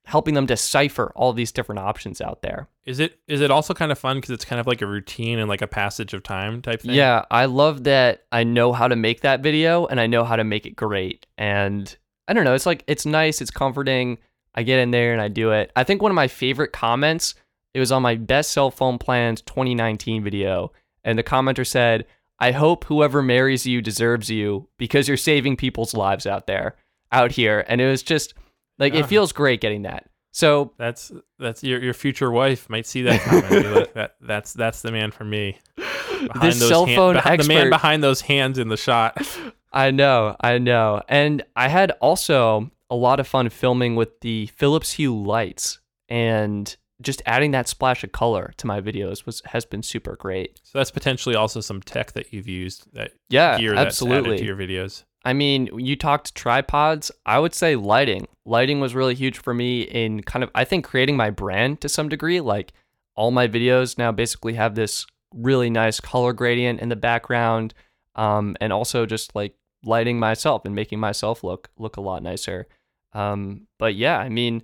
helping 0.07 0.35
them 0.35 0.45
decipher 0.47 1.13
all 1.17 1.33
these 1.33 1.53
different 1.53 1.79
options 1.79 2.21
out 2.21 2.43
there. 2.43 2.69
Is 2.85 3.01
it 3.01 3.19
is 3.27 3.41
it 3.41 3.51
also 3.51 3.73
kind 3.73 3.91
of 3.91 3.99
fun 3.99 4.19
because 4.19 4.31
it's 4.31 4.45
kind 4.45 4.61
of 4.61 4.67
like 4.67 4.83
a 4.83 4.87
routine 4.87 5.39
and 5.39 5.49
like 5.49 5.63
a 5.63 5.67
passage 5.67 6.13
of 6.13 6.23
time 6.23 6.61
type 6.61 6.83
thing? 6.83 6.93
Yeah, 6.93 7.25
I 7.31 7.47
love 7.47 7.85
that 7.85 8.25
I 8.31 8.45
know 8.45 8.73
how 8.73 8.89
to 8.89 8.97
make 8.97 9.23
that 9.23 9.41
video 9.41 9.87
and 9.87 10.01
I 10.01 10.07
know 10.07 10.25
how 10.25 10.37
to 10.37 10.45
make 10.45 10.67
it 10.67 10.77
great. 10.77 11.27
And 11.39 11.95
I 12.29 12.35
don't 12.35 12.45
know, 12.45 12.55
it's 12.55 12.67
like 12.67 12.85
it's 12.87 13.07
nice, 13.07 13.41
it's 13.41 13.51
comforting. 13.51 14.19
I 14.55 14.63
get 14.63 14.79
in 14.79 14.91
there 14.91 15.13
and 15.13 15.21
I 15.23 15.29
do 15.29 15.53
it. 15.53 15.73
I 15.75 15.85
think 15.85 16.03
one 16.03 16.13
of 16.13 16.17
my 16.17 16.29
favorite 16.29 16.73
comments, 16.73 17.35
it 17.73 17.81
was 17.81 17.91
on 17.91 18.03
my 18.03 18.15
best 18.15 18.53
cell 18.53 18.71
phone 18.71 18.99
plans 18.99 19.41
2019 19.43 20.23
video, 20.23 20.71
and 21.05 21.19
the 21.19 21.23
commenter 21.23 21.67
said, 21.67 22.07
"I 22.39 22.53
hope 22.53 22.85
whoever 22.85 23.23
marries 23.23 23.67
you 23.67 23.81
deserves 23.83 24.31
you 24.31 24.69
because 24.79 25.07
you're 25.09 25.17
saving 25.17 25.57
people's 25.57 25.95
lives 25.95 26.27
out 26.27 26.47
there, 26.47 26.77
out 27.13 27.33
here." 27.33 27.65
And 27.69 27.81
it 27.81 27.89
was 27.89 28.03
just 28.03 28.35
like 28.79 28.93
Yeah. 28.95 29.01
it 29.01 29.05
ah. 29.05 29.09
feels 29.09 29.33
great 29.33 29.61
getting 29.61 29.83
that. 29.83 30.09
So 30.33 30.73
That's 30.79 31.13
that's 31.39 31.63
your 31.63 31.81
your 31.83 31.95
future 31.95 32.31
wife 32.31 32.69
might 32.69 32.87
see 32.87 33.03
that 33.03 33.21
comment. 33.21 33.73
like, 33.75 33.95
that 33.95 34.17
that's 34.21 34.53
that's 34.53 34.83
the 34.83 34.91
man 34.91 35.11
for 35.13 35.25
me. 35.25 35.59
behind 35.77 36.43
This 36.43 36.59
those 36.61 36.69
cell 36.69 36.87
hand- 36.87 36.97
phone 36.97 37.15
behind- 37.15 37.41
the 37.43 37.49
man 37.49 37.71
behind 37.71 38.03
those 38.03 38.21
hands 38.23 38.59
in 38.59 38.69
the 38.69 38.77
shot. 38.77 39.17
I 39.73 39.91
know, 39.91 40.37
I 40.41 40.59
know. 40.59 41.03
And 41.09 41.45
I 41.57 41.69
had 41.69 41.91
also 42.01 42.71
a 42.91 42.95
lot 42.97 43.19
of 43.21 43.27
fun 43.27 43.49
filming 43.49 43.97
with 43.97 44.21
the 44.21 44.47
Philips 44.47 44.93
Hue 44.93 45.17
lights 45.21 45.81
and 46.09 46.77
just 47.05 47.23
adding 47.27 47.51
that 47.53 47.69
splash 47.69 48.03
of 48.05 48.13
color 48.13 48.53
to 48.57 48.67
my 48.67 48.81
videos 48.81 49.27
was 49.27 49.43
has 49.47 49.65
been 49.65 49.83
super 49.83 50.17
great. 50.17 50.61
So 50.63 50.79
that's 50.79 50.91
potentially 50.91 51.35
also 51.35 51.61
some 51.61 51.81
tech 51.83 52.13
that 52.13 52.33
you've 52.33 52.49
used 52.49 52.93
that 52.95 53.13
Yeah, 53.29 53.59
gear 53.59 53.75
absolutely. 53.75 54.39
to 54.39 54.45
your 54.45 54.57
videos. 54.57 55.05
I 55.25 55.33
mean, 55.33 55.71
you 55.79 55.97
talked 55.97 56.35
tripods. 56.35 57.11
I 57.25 57.39
would 57.39 57.55
say 57.55 57.77
lighting. 57.77 58.27
Lighting 58.45 58.81
was 58.81 58.95
really 58.95 59.15
huge 59.15 59.39
for 59.39 59.55
me 59.55 59.83
in 59.83 60.23
kind 60.23 60.43
of, 60.43 60.51
I 60.55 60.65
think, 60.65 60.85
creating 60.85 61.17
my 61.17 61.31
brand 61.31 61.81
to 61.81 61.89
some 61.89 62.09
degree. 62.11 62.41
Like 62.41 62.73
all 63.17 63.31
my 63.31 63.49
videos 63.49 63.97
now 63.97 64.13
basically 64.13 64.55
have 64.55 64.75
this 64.75 65.07
really 65.35 65.71
nice 65.71 65.99
color 65.99 66.33
gradient 66.33 66.81
in 66.81 66.91
the 66.91 66.97
background, 66.97 67.73
um, 68.17 68.57
and 68.61 68.73
also 68.73 69.07
just 69.07 69.35
like 69.35 69.55
lighting 69.85 70.19
myself 70.19 70.65
and 70.65 70.75
making 70.75 71.01
myself 71.01 71.43
look 71.43 71.71
look 71.79 71.97
a 71.97 72.01
lot 72.01 72.23
nicer. 72.23 72.67
Um, 73.15 73.67
but 73.79 73.95
yeah, 73.95 74.19
I 74.19 74.29
mean, 74.29 74.63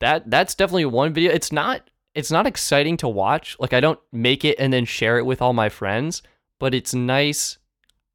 that 0.00 0.30
that's 0.30 0.54
definitely 0.54 0.86
one 0.86 1.12
video. 1.12 1.32
It's 1.32 1.52
not 1.52 1.88
it's 2.14 2.30
not 2.30 2.46
exciting 2.46 2.96
to 2.98 3.08
watch. 3.08 3.56
Like 3.60 3.72
I 3.72 3.80
don't 3.80 4.00
make 4.12 4.44
it 4.44 4.56
and 4.58 4.72
then 4.72 4.84
share 4.84 5.18
it 5.18 5.26
with 5.26 5.40
all 5.42 5.52
my 5.52 5.68
friends, 5.68 6.22
but 6.58 6.74
it's 6.74 6.94
nice 6.94 7.58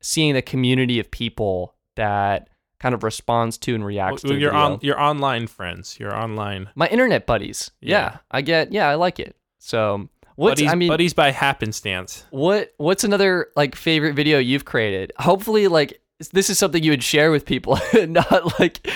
seeing 0.02 0.34
the 0.34 0.42
community 0.42 1.00
of 1.00 1.10
people 1.10 1.76
that 1.96 2.50
kind 2.80 2.94
of 2.94 3.04
responds 3.04 3.58
to 3.58 3.74
and 3.74 3.86
reacts 3.86 4.24
Well, 4.24 4.34
to 4.34 4.40
your 4.40 4.54
on 4.54 4.80
your 4.82 5.00
online 5.00 5.48
friends, 5.48 6.00
your 6.00 6.14
online 6.16 6.70
my 6.76 6.88
internet 6.88 7.26
buddies. 7.26 7.72
Yeah. 7.82 7.90
Yeah. 7.90 8.18
I 8.30 8.42
get. 8.42 8.72
Yeah, 8.72 8.90
I 8.90 8.96
like 8.96 9.20
it. 9.20 9.38
So 9.60 10.10
what's 10.36 10.60
buddies, 10.60 10.72
I 10.72 10.76
mean, 10.76 10.90
buddies 10.90 11.14
by 11.14 11.32
happenstance. 11.32 12.26
what 12.32 12.74
what's 12.78 13.06
another 13.06 13.48
like 13.56 13.76
favorite 13.76 14.16
video 14.16 14.38
you've 14.38 14.66
created? 14.66 15.14
Hopefully, 15.18 15.70
like 15.70 16.02
this 16.30 16.50
is 16.50 16.58
something 16.58 16.84
you 16.84 16.92
would 16.92 17.04
share 17.04 17.32
with 17.32 17.46
people, 17.46 17.80
not 18.08 18.60
like 18.60 18.88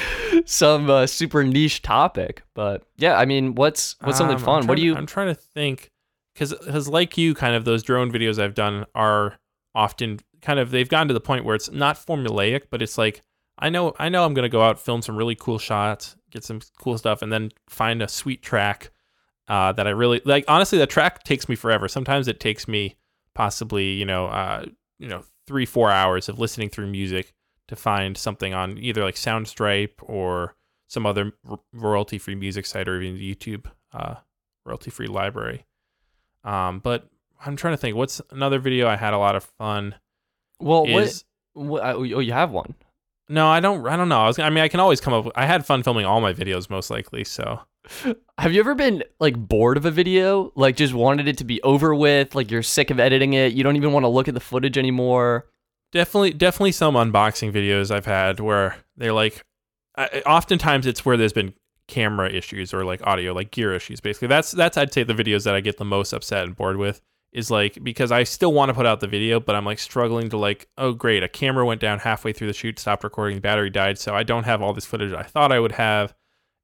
some 0.46 0.90
uh, 0.90 1.08
super 1.08 1.44
niche 1.44 1.82
topic. 1.82 2.44
But 2.54 2.84
yeah, 2.98 3.18
I 3.18 3.26
mean, 3.26 3.56
what's 3.56 3.96
what's 4.02 4.18
something 4.18 4.38
Um, 4.38 4.44
fun? 4.44 4.68
What 4.68 4.78
do 4.78 4.84
you? 4.84 4.96
I'm 4.96 5.06
trying 5.06 5.28
to 5.28 5.36
think 5.36 5.92
because 6.34 6.88
like 6.88 7.18
you, 7.18 7.34
kind 7.34 7.56
of 7.56 7.66
those 7.66 7.84
drone 7.84 8.12
videos 8.12 8.42
I've 8.42 8.54
done 8.54 8.86
are 8.94 9.38
often 9.74 10.20
kind 10.42 10.60
of 10.60 10.72
they've 10.72 10.90
gotten 10.90 11.08
to 11.08 11.14
the 11.14 11.20
point 11.20 11.46
where 11.46 11.56
it's 11.56 11.72
not 11.72 11.98
formulaic, 11.98 12.64
but 12.70 12.82
it's 12.82 12.98
like 12.98 13.22
I 13.58 13.70
know 13.70 13.94
I 13.98 14.10
know 14.10 14.24
I'm 14.24 14.34
gonna 14.34 14.50
go 14.50 14.62
out 14.62 14.80
film 14.80 15.02
some 15.02 15.16
really 15.18 15.36
cool 15.36 15.58
shots, 15.60 16.16
get 16.32 16.44
some 16.44 16.62
cool 16.80 16.98
stuff, 16.98 17.22
and 17.22 17.32
then 17.32 17.52
find 17.70 18.02
a 18.02 18.08
sweet 18.08 18.42
track 18.44 18.92
uh, 19.48 19.72
that 19.74 19.88
I 19.88 19.92
really 19.92 20.22
like. 20.26 20.46
Honestly, 20.48 20.78
the 20.78 20.86
track 20.88 21.24
takes 21.24 21.50
me 21.50 21.56
forever. 21.56 21.88
Sometimes 21.88 22.28
it 22.28 22.40
takes 22.40 22.68
me 22.68 22.96
possibly 23.34 23.92
you 23.94 24.06
know 24.06 24.28
uh, 24.28 24.66
you 25.00 25.08
know 25.08 25.24
three 25.48 25.66
four 25.66 25.90
hours 25.90 26.30
of 26.30 26.38
listening 26.38 26.70
through 26.70 26.88
music 26.88 27.34
to 27.68 27.76
find 27.76 28.18
something 28.18 28.54
on 28.54 28.78
either 28.78 29.04
like 29.04 29.16
Soundstripe 29.16 29.94
or 30.02 30.56
some 30.88 31.06
other 31.06 31.34
royalty 31.74 32.18
free 32.18 32.36
music 32.36 32.66
site 32.66 32.88
or 32.88 33.02
even 33.02 33.20
YouTube 33.20 33.66
uh, 33.94 34.16
royalty 34.66 34.92
free 34.92 35.08
library. 35.08 35.66
Um, 36.44 36.80
but 36.80 37.10
I'm 37.46 37.56
trying 37.56 37.74
to 37.74 37.78
think. 37.78 37.96
What's 37.96 38.22
another 38.32 38.60
video 38.60 38.88
I 38.88 38.96
had 38.96 39.14
a 39.14 39.18
lot 39.18 39.36
of 39.36 39.44
fun 39.44 39.96
well, 40.60 40.86
is. 40.86 41.24
what? 41.54 41.84
what 41.84 41.96
oh, 41.96 42.20
you 42.20 42.32
have 42.32 42.52
one. 42.52 42.76
No, 43.30 43.48
I 43.48 43.60
don't. 43.60 43.86
I 43.88 43.98
don't 43.98 44.10
know. 44.10 44.22
I 44.22 44.28
was. 44.28 44.40
I 44.40 44.50
mean, 44.50 44.64
I 44.64 44.68
can 44.68 44.80
always 44.80 45.02
come 45.02 45.14
up. 45.14 45.26
With, 45.26 45.38
I 45.38 45.46
had 45.46 45.66
fun 45.66 45.84
filming 45.84 46.06
all 46.06 46.22
my 46.22 46.34
videos, 46.34 46.70
most 46.70 46.90
likely. 46.90 47.24
So 47.24 47.62
Have 48.38 48.54
you 48.54 48.60
ever 48.60 48.76
been 48.76 49.04
like 49.20 49.36
bored 49.38 49.78
of 49.78 49.86
a 49.86 49.92
video? 49.92 50.52
Like 50.56 50.76
just 50.76 50.94
wanted 50.94 51.28
it 51.28 51.38
to 51.40 51.44
be 51.44 51.62
over 51.64 51.94
with? 51.96 52.36
Like 52.36 52.52
you're 52.52 52.64
sick 52.64 52.90
of 52.90 53.00
editing 53.00 53.34
it? 53.34 53.54
You 53.54 53.64
don't 53.64 53.76
even 53.76 53.92
want 53.92 54.04
to 54.04 54.10
look 54.10 54.28
at 54.28 54.34
the 54.34 54.40
footage 54.40 54.78
anymore? 54.78 55.48
definitely, 55.94 56.34
definitely 56.34 56.74
some 56.74 56.96
unboxing 56.96 57.52
videos 57.52 57.92
I've 57.92 58.06
had 58.06 58.40
where 58.40 58.78
they're 58.96 59.14
like. 59.14 59.44
I, 59.96 60.22
oftentimes, 60.28 60.86
it's 60.86 61.04
where 61.04 61.18
there's 61.18 61.34
been 61.34 61.56
camera 61.88 62.30
issues 62.30 62.72
or 62.72 62.86
like 62.86 63.06
audio, 63.08 63.34
like 63.34 63.50
gear 63.50 63.74
issues. 63.74 64.00
Basically, 64.00 64.28
that's 64.28 64.52
that's 64.52 64.78
I'd 64.78 64.94
say 64.94 65.04
the 65.04 65.14
videos 65.14 65.44
that 65.46 65.56
I 65.56 65.62
get 65.62 65.78
the 65.78 65.86
most 65.86 66.14
upset 66.14 66.44
and 66.44 66.56
bored 66.56 66.78
with 66.78 67.02
is 67.32 67.52
like 67.52 67.84
because 67.84 68.12
I 68.12 68.24
still 68.24 68.54
want 68.54 68.70
to 68.70 68.74
put 68.74 68.86
out 68.86 69.00
the 69.00 69.08
video, 69.08 69.40
but 69.40 69.56
I'm 69.56 69.66
like 69.66 69.80
struggling 69.80 70.30
to 70.30 70.38
like, 70.38 70.68
oh 70.78 70.94
great, 70.94 71.24
a 71.24 71.28
camera 71.28 71.66
went 71.66 71.82
down 71.82 72.00
halfway 72.00 72.34
through 72.34 72.48
the 72.48 72.54
shoot, 72.54 72.80
stopped 72.80 73.04
recording, 73.04 73.38
the 73.38 73.42
battery 73.42 73.70
died, 73.70 74.00
so 74.00 74.16
I 74.16 74.24
don't 74.24 74.46
have 74.46 74.62
all 74.62 74.74
this 74.74 74.86
footage 74.86 75.14
I 75.14 75.24
thought 75.24 75.52
I 75.52 75.60
would 75.60 75.74
have, 75.74 76.14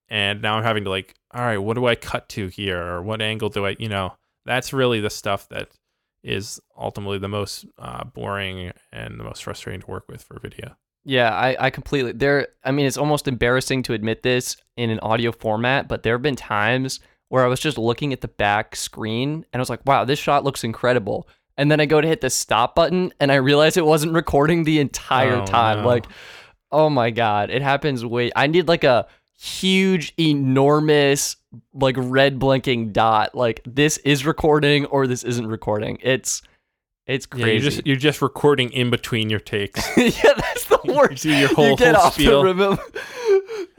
and 0.10 0.42
now 0.42 0.56
I'm 0.56 0.64
having 0.64 0.84
to 0.86 0.90
like, 0.90 1.16
all 1.34 1.42
right, 1.42 1.58
what 1.58 1.76
do 1.76 1.86
I 1.86 1.96
cut 1.96 2.30
to 2.30 2.48
here, 2.48 2.82
or 2.82 3.02
what 3.02 3.22
angle 3.22 3.50
do 3.50 3.66
I, 3.66 3.76
you 3.78 3.90
know, 3.90 4.16
that's 4.46 4.74
really 4.74 5.00
the 5.00 5.10
stuff 5.10 5.48
that 5.50 5.70
is 6.24 6.60
ultimately 6.78 7.18
the 7.18 7.28
most 7.28 7.66
uh, 7.78 8.04
boring 8.04 8.72
and 8.92 9.20
the 9.20 9.24
most 9.24 9.44
frustrating 9.44 9.82
to 9.82 9.88
work 9.88 10.08
with 10.08 10.24
for 10.24 10.40
video. 10.40 10.76
Yeah, 11.06 11.34
I, 11.36 11.66
I 11.66 11.70
completely 11.70 12.14
there 12.14 12.48
I 12.64 12.72
mean 12.72 12.86
it's 12.86 12.98
almost 12.98 13.28
embarrassing 13.28 13.84
to 13.84 13.94
admit 13.94 14.24
this 14.24 14.56
in 14.78 14.90
an 14.90 15.00
audio 15.02 15.34
format, 15.34 15.90
but 15.90 16.04
there 16.04 16.14
have 16.14 16.22
been 16.22 16.38
times 16.38 17.02
where 17.34 17.44
I 17.44 17.48
was 17.48 17.60
just 17.60 17.80
looking 17.80 18.14
at 18.14 18.22
the 18.22 18.28
back 18.28 18.76
screen 18.76 19.44
and 19.52 19.56
I 19.56 19.58
was 19.60 19.68
like, 19.68 19.84
wow, 19.88 20.06
this 20.06 20.20
shot 20.20 20.44
looks 20.44 20.64
incredible. 20.64 21.28
And 21.58 21.72
then 21.72 21.80
I 21.80 21.88
go 21.88 22.00
to 22.00 22.08
hit 22.08 22.22
the 22.22 22.30
stop 22.30 22.76
button 22.76 23.12
and 23.20 23.32
I 23.32 23.36
realize 23.38 23.76
it 23.76 23.88
wasn't 23.88 24.14
recording 24.14 24.66
the 24.66 24.78
entire 24.80 25.38
Oh, 25.38 25.46
time. 25.46 25.82
no. 25.82 25.88
Like, 25.88 26.06
oh 26.72 26.92
my 26.92 27.10
God. 27.10 27.50
It 27.50 27.64
happens 27.64 28.06
way 28.06 28.30
I 28.36 28.46
need 28.46 28.68
like 28.68 28.84
a 28.84 29.08
huge, 29.36 30.14
enormous, 30.20 31.36
like 31.74 31.96
red 31.98 32.38
blinking 32.38 32.92
dot. 32.92 33.34
Like 33.34 33.62
this 33.66 33.98
is 33.98 34.28
recording 34.28 34.86
or 34.86 35.08
this 35.08 35.24
isn't 35.24 35.48
recording. 35.48 35.98
It's 36.04 36.44
it's 37.08 37.28
Yeah, 37.36 37.44
crazy. 37.44 37.52
you're 37.64 37.72
just 37.72 37.88
you're 37.88 37.96
just 37.96 38.22
recording 38.22 38.72
in 38.72 38.92
between 38.92 39.32
your 39.32 39.40
takes. 39.40 39.82
yeah, 39.98 40.34
that's 40.38 40.66
the 40.66 40.80
worst. 40.86 41.24
do 41.24 41.34
your 41.36 41.50
whole- 41.56 41.70
you 41.72 41.78
get 41.78 41.96
whole 41.96 42.06
off 42.06 42.14
spiel. 42.14 42.44
the 42.44 42.54
rhythm. 42.54 42.78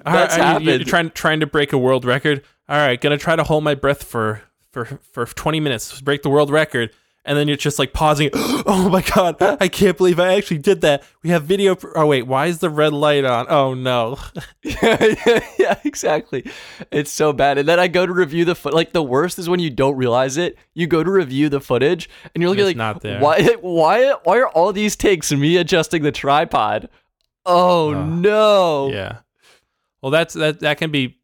All 0.07 0.13
That's 0.13 0.37
right, 0.37 0.39
you- 0.39 0.45
happened. 0.45 0.67
You're 0.67 0.79
trying 0.81 1.11
trying 1.11 1.39
to 1.41 1.47
break 1.47 1.73
a 1.73 1.79
world 1.79 2.05
record. 2.05 2.43
All 2.69 2.77
right, 2.79 3.01
gonna 3.01 3.19
try 3.19 3.37
to 3.37 3.45
hold 3.45 3.65
my 3.65 3.75
breath 3.75 4.05
for 4.05 4.43
for 4.73 4.85
for 5.13 5.27
20 5.27 5.61
minutes, 5.61 6.01
break 6.01 6.23
the 6.23 6.31
world 6.31 6.51
record, 6.51 6.91
and 7.25 7.37
then 7.39 7.47
you're 7.47 7.57
just 7.57 7.79
like 7.79 7.93
pausing. 7.93 8.31
Oh 8.67 8.89
my 8.89 9.03
god, 9.03 9.37
I 9.61 9.69
can't 9.69 9.95
believe 9.99 10.19
I 10.19 10.35
actually 10.37 10.57
did 10.59 10.81
that. 10.81 11.03
We 11.23 11.29
have 11.29 11.45
video. 11.45 11.75
Pr- 11.75 11.89
oh 11.97 12.07
wait, 12.07 12.23
why 12.23 12.47
is 12.47 12.61
the 12.61 12.71
red 12.71 12.95
light 12.95 13.25
on? 13.27 13.45
Oh 13.51 13.75
no. 13.75 14.17
yeah, 14.63 15.15
yeah, 15.27 15.41
yeah, 15.59 15.79
exactly. 15.85 16.51
It's 16.91 17.11
so 17.11 17.35
bad. 17.35 17.59
And 17.59 17.69
then 17.69 17.79
I 17.79 17.89
go 17.89 18.07
to 18.07 18.13
review 18.13 18.47
the 18.47 18.55
foot. 18.55 18.73
Like 18.73 18.93
the 18.95 19.03
worst 19.03 19.39
is 19.39 19.47
when 19.51 19.61
you 19.61 19.69
don't 19.69 19.97
realize 19.97 20.39
it. 20.39 20.57
You 20.73 20.87
go 20.87 21.05
to 21.05 21.11
review 21.11 21.51
the 21.51 21.61
footage, 21.61 22.09
and 22.35 22.41
you're 22.41 22.49
looking 22.49 22.63
It's 22.63 22.69
like, 22.69 22.77
not 22.77 23.03
there. 23.03 23.21
why, 23.21 23.43
why, 23.61 24.15
why 24.25 24.39
are 24.39 24.49
all 24.49 24.73
these 24.73 24.97
takes 24.97 25.31
me 25.31 25.59
adjusting 25.59 26.03
the 26.03 26.13
tripod? 26.13 26.89
Oh 27.45 27.91
Oh, 27.95 28.05
no. 28.07 28.91
Yeah. 28.91 29.19
Well, 30.01 30.11
that's 30.11 30.33
that 30.35 30.61
that 30.61 30.79
can 30.79 30.91
be 30.91 31.19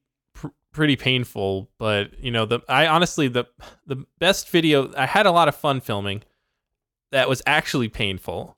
pretty 0.73 0.97
painful, 0.97 1.71
but 1.79 2.19
you 2.23 2.31
know, 2.31 2.47
the 2.47 2.61
I 2.69 2.87
honestly 2.87 3.29
the 3.29 3.47
the 3.87 4.05
best 4.19 4.49
video 4.51 4.93
I 4.97 5.07
had 5.07 5.27
a 5.27 5.31
lot 5.31 5.49
of 5.49 5.55
fun 5.55 5.81
filming 5.81 6.23
that 7.13 7.29
was 7.29 7.43
actually 7.47 7.89
painful 7.89 8.57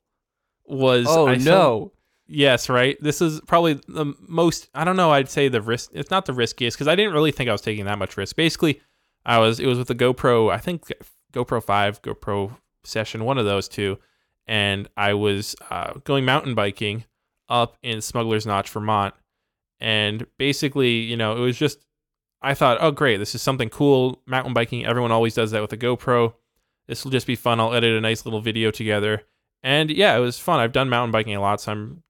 was 0.65 1.07
Oh 1.09 1.27
I 1.27 1.35
no. 1.35 1.91
Yes, 2.25 2.69
right. 2.69 2.97
This 3.01 3.21
is 3.21 3.41
probably 3.41 3.73
the 3.87 4.13
most. 4.27 4.69
I 4.73 4.85
don't 4.85 4.95
know. 4.95 5.11
I'd 5.11 5.29
say 5.29 5.49
the 5.49 5.61
risk. 5.61 5.91
It's 5.93 6.09
not 6.09 6.25
the 6.25 6.33
riskiest 6.33 6.77
because 6.77 6.87
I 6.87 6.95
didn't 6.95 7.13
really 7.13 7.31
think 7.31 7.49
I 7.49 7.51
was 7.51 7.61
taking 7.61 7.85
that 7.85 7.99
much 7.99 8.15
risk. 8.15 8.35
Basically, 8.35 8.81
I 9.25 9.39
was. 9.39 9.59
It 9.59 9.65
was 9.65 9.77
with 9.77 9.89
the 9.89 9.95
GoPro. 9.95 10.51
I 10.51 10.57
think 10.57 10.85
GoPro 11.33 11.61
Five, 11.61 12.01
GoPro 12.01 12.55
Session, 12.85 13.25
one 13.25 13.37
of 13.37 13.45
those 13.45 13.67
two, 13.67 13.99
and 14.47 14.87
I 14.95 15.13
was 15.15 15.55
uh, 15.69 15.95
going 16.05 16.23
mountain 16.23 16.55
biking 16.55 17.03
up 17.49 17.77
in 17.83 17.99
Smuggler's 18.01 18.45
Notch, 18.45 18.69
Vermont, 18.69 19.13
and 19.79 20.25
basically, 20.37 20.91
you 20.91 21.17
know, 21.17 21.35
it 21.35 21.41
was 21.41 21.57
just. 21.57 21.85
I 22.43 22.53
thought, 22.53 22.77
oh 22.81 22.91
great, 22.91 23.17
this 23.17 23.35
is 23.35 23.41
something 23.41 23.69
cool. 23.69 24.21
Mountain 24.25 24.53
biking. 24.53 24.85
Everyone 24.85 25.11
always 25.11 25.33
does 25.33 25.51
that 25.51 25.61
with 25.61 25.73
a 25.73 25.77
GoPro. 25.77 26.33
This 26.87 27.03
will 27.03 27.11
just 27.11 27.27
be 27.27 27.35
fun. 27.35 27.59
I'll 27.59 27.73
edit 27.73 27.95
a 27.95 28.01
nice 28.01 28.25
little 28.25 28.41
video 28.41 28.69
together. 28.69 29.23
And 29.63 29.89
yeah, 29.89 30.17
it 30.17 30.19
was 30.19 30.37
fun. 30.37 30.59
I've 30.59 30.73
done 30.73 30.89
mountain 30.89 31.11
biking 31.11 31.35
a 31.35 31.41
lot, 31.41 31.61
so 31.61 31.71
I'm 31.71 32.03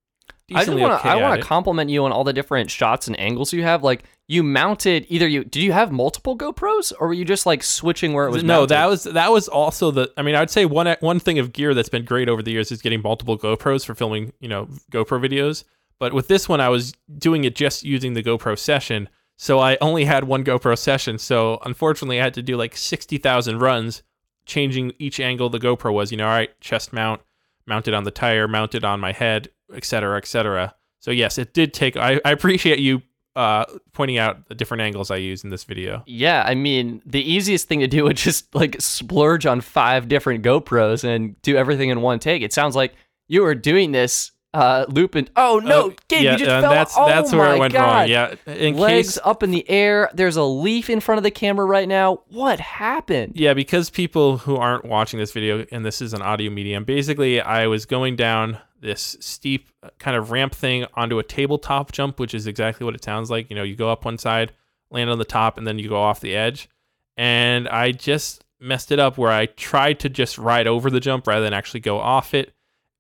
I 0.52 0.60
decently 0.60 0.82
want 0.82 0.94
okay 0.96 1.04
to. 1.04 1.10
I 1.10 1.22
want 1.22 1.40
to 1.40 1.48
compliment 1.48 1.90
you 1.90 2.04
on 2.06 2.12
all 2.12 2.24
the 2.24 2.34
different 2.34 2.70
shots 2.72 3.08
and 3.08 3.20
angles 3.20 3.54
you 3.54 3.64
have. 3.64 3.84
Like 3.84 4.04
you 4.28 4.44
mounted 4.44 5.06
either 5.10 5.28
you. 5.28 5.44
Did 5.44 5.62
you 5.62 5.72
have 5.72 5.92
multiple 5.92 6.38
GoPros 6.38 6.92
or 7.00 7.08
were 7.08 7.14
you 7.14 7.26
just 7.26 7.46
like 7.46 7.64
switching 7.64 8.14
where 8.14 8.26
it 8.26 8.32
was? 8.32 8.44
no, 8.44 8.62
mounted? 8.62 8.70
that 8.70 8.86
was 8.88 9.04
that 9.04 9.32
was 9.32 9.48
also 9.48 9.92
the. 9.92 10.12
I 10.18 10.24
mean, 10.24 10.36
I 10.36 10.40
would 10.40 10.50
say 10.50 10.66
one 10.66 10.96
one 11.00 11.20
thing 11.20 11.40
of 11.40 11.54
gear 11.54 11.74
that's 11.74 11.90
been 11.90 12.06
great 12.06 12.28
over 12.28 12.42
the 12.42 12.52
years 12.52 12.72
is 12.72 12.82
getting 12.82 13.02
multiple 13.02 13.38
GoPros 13.38 13.86
for 13.86 13.94
filming, 13.94 14.34
you 14.40 14.48
know, 14.48 14.68
GoPro 14.92 15.22
videos. 15.22 15.64
But 16.00 16.14
with 16.14 16.28
this 16.28 16.50
one, 16.50 16.60
I 16.60 16.70
was 16.70 16.94
doing 17.18 17.46
it 17.46 17.56
just 17.56 17.84
using 17.84 18.14
the 18.14 18.24
GoPro 18.24 18.58
session, 18.58 19.08
so 19.38 19.60
I 19.60 19.78
only 19.82 20.06
had 20.06 20.24
one 20.26 20.44
GoPro 20.44 20.78
session. 20.78 21.18
So 21.18 21.60
unfortunately, 21.66 22.20
I 22.20 22.24
had 22.24 22.34
to 22.36 22.42
do 22.42 22.58
like 22.58 22.76
sixty 22.76 23.18
thousand 23.18 23.60
runs, 23.60 24.04
changing 24.46 24.94
each 25.00 25.20
angle 25.20 25.50
the 25.50 25.60
GoPro 25.60 25.94
was. 25.94 26.12
You 26.12 26.18
know, 26.18 26.28
all 26.28 26.32
right, 26.32 26.60
chest 26.60 26.94
mount, 26.94 27.22
mounted 27.66 27.94
on 27.94 28.04
the 28.04 28.12
tire, 28.12 28.48
mounted 28.48 28.84
on 28.84 29.00
my 29.00 29.12
head, 29.12 29.50
etc., 29.74 30.18
etc. 30.18 30.76
So 31.00 31.12
yes, 31.12 31.38
it 31.38 31.54
did 31.54 31.74
take. 31.74 31.98
I, 31.98 32.20
I 32.24 32.32
appreciate 32.32 32.80
you 32.80 33.02
uh, 33.36 33.66
pointing 33.94 34.18
out 34.18 34.48
the 34.48 34.56
different 34.56 34.82
angles 34.82 35.10
I 35.10 35.18
use 35.18 35.44
in 35.44 35.50
this 35.50 35.64
video. 35.64 36.04
Yeah, 36.06 36.44
I 36.46 36.56
mean, 36.56 37.02
the 37.06 37.22
easiest 37.22 37.68
thing 37.68 37.80
to 37.80 37.88
do 37.88 38.04
would 38.06 38.18
just 38.18 38.54
like 38.54 38.80
splurge 38.80 39.46
on 39.46 39.62
five 39.62 40.08
different 40.08 40.44
GoPros 40.44 41.04
and 41.04 41.42
do 41.42 41.58
everything 41.58 41.90
in 41.90 42.02
one 42.02 42.20
take. 42.20 42.42
It 42.42 42.54
sounds 42.54 42.76
like 42.76 42.94
you 43.28 43.42
were 43.42 43.56
doing 43.56 43.92
this 43.92 44.32
uh 44.54 44.86
looping. 44.90 45.28
Oh 45.36 45.60
no, 45.64 45.88
Uh, 45.88 45.94
Gabe, 46.08 46.24
yeah, 46.24 46.32
you 46.34 46.38
just 46.38 46.50
and 46.52 46.64
fell. 46.64 46.72
that's 46.72 46.94
oh 46.98 47.08
that's 47.08 47.32
where 47.32 47.50
my 47.50 47.56
I 47.56 47.60
went 47.60 47.74
God. 47.74 48.00
wrong. 48.02 48.08
Yeah, 48.10 48.36
in 48.46 48.78
Legs 48.78 49.08
case 49.14 49.20
up 49.24 49.42
in 49.44 49.52
the 49.52 49.68
air. 49.70 50.10
There's 50.14 50.36
a 50.36 50.44
leaf 50.44 50.90
in 50.90 51.00
front 51.00 51.18
of 51.18 51.24
the 51.24 51.32
camera 51.32 51.66
right 51.66 51.88
now. 51.88 52.22
What 52.30 52.60
happened? 52.60 53.34
Yeah, 53.36 53.54
because 53.54 53.90
people 53.90 54.38
who 54.38 54.56
aren't 54.58 54.86
watching 54.86 55.20
this 55.20 55.32
video, 55.32 55.66
and 55.72 55.86
this 55.86 56.02
is 56.02 56.14
an 56.14 56.22
audio 56.22 56.52
medium, 56.52 56.84
basically, 56.84 57.42
I 57.42 57.68
was 57.68 57.86
going 57.86 58.16
down 58.16 58.60
this 58.80 59.16
steep 59.22 59.70
uh, 59.82 59.90
kind 59.98 60.16
of 60.18 60.30
ramp 60.30 60.54
thing 60.54 60.86
onto 60.94 61.18
a 61.18 61.24
tabletop 61.24 61.92
jump, 61.92 62.20
which 62.20 62.34
is 62.34 62.48
exactly 62.48 62.84
what 62.86 62.94
it 62.96 63.04
sounds 63.04 63.32
like. 63.32 63.50
You 63.50 63.56
know, 63.56 63.64
you 63.64 63.76
go 63.76 63.90
up 63.90 64.06
one 64.06 64.18
side, 64.18 64.52
land 64.92 65.10
on 65.10 65.18
the 65.20 65.26
top, 65.26 65.58
and 65.58 65.66
then 65.66 65.80
you 65.80 65.88
go 65.90 66.02
off 66.02 66.20
the 66.20 66.36
edge. 66.36 66.70
And 67.16 67.68
I 67.70 67.92
just 67.92 68.44
messed 68.60 68.92
it 68.92 69.00
up 69.00 69.18
where 69.18 69.32
I 69.32 69.46
tried 69.46 70.00
to 70.02 70.10
just 70.10 70.38
ride 70.38 70.68
over 70.68 70.90
the 70.90 71.00
jump 71.00 71.28
rather 71.28 71.44
than 71.44 71.54
actually 71.54 71.80
go 71.80 71.98
off 72.00 72.34
it, 72.34 72.54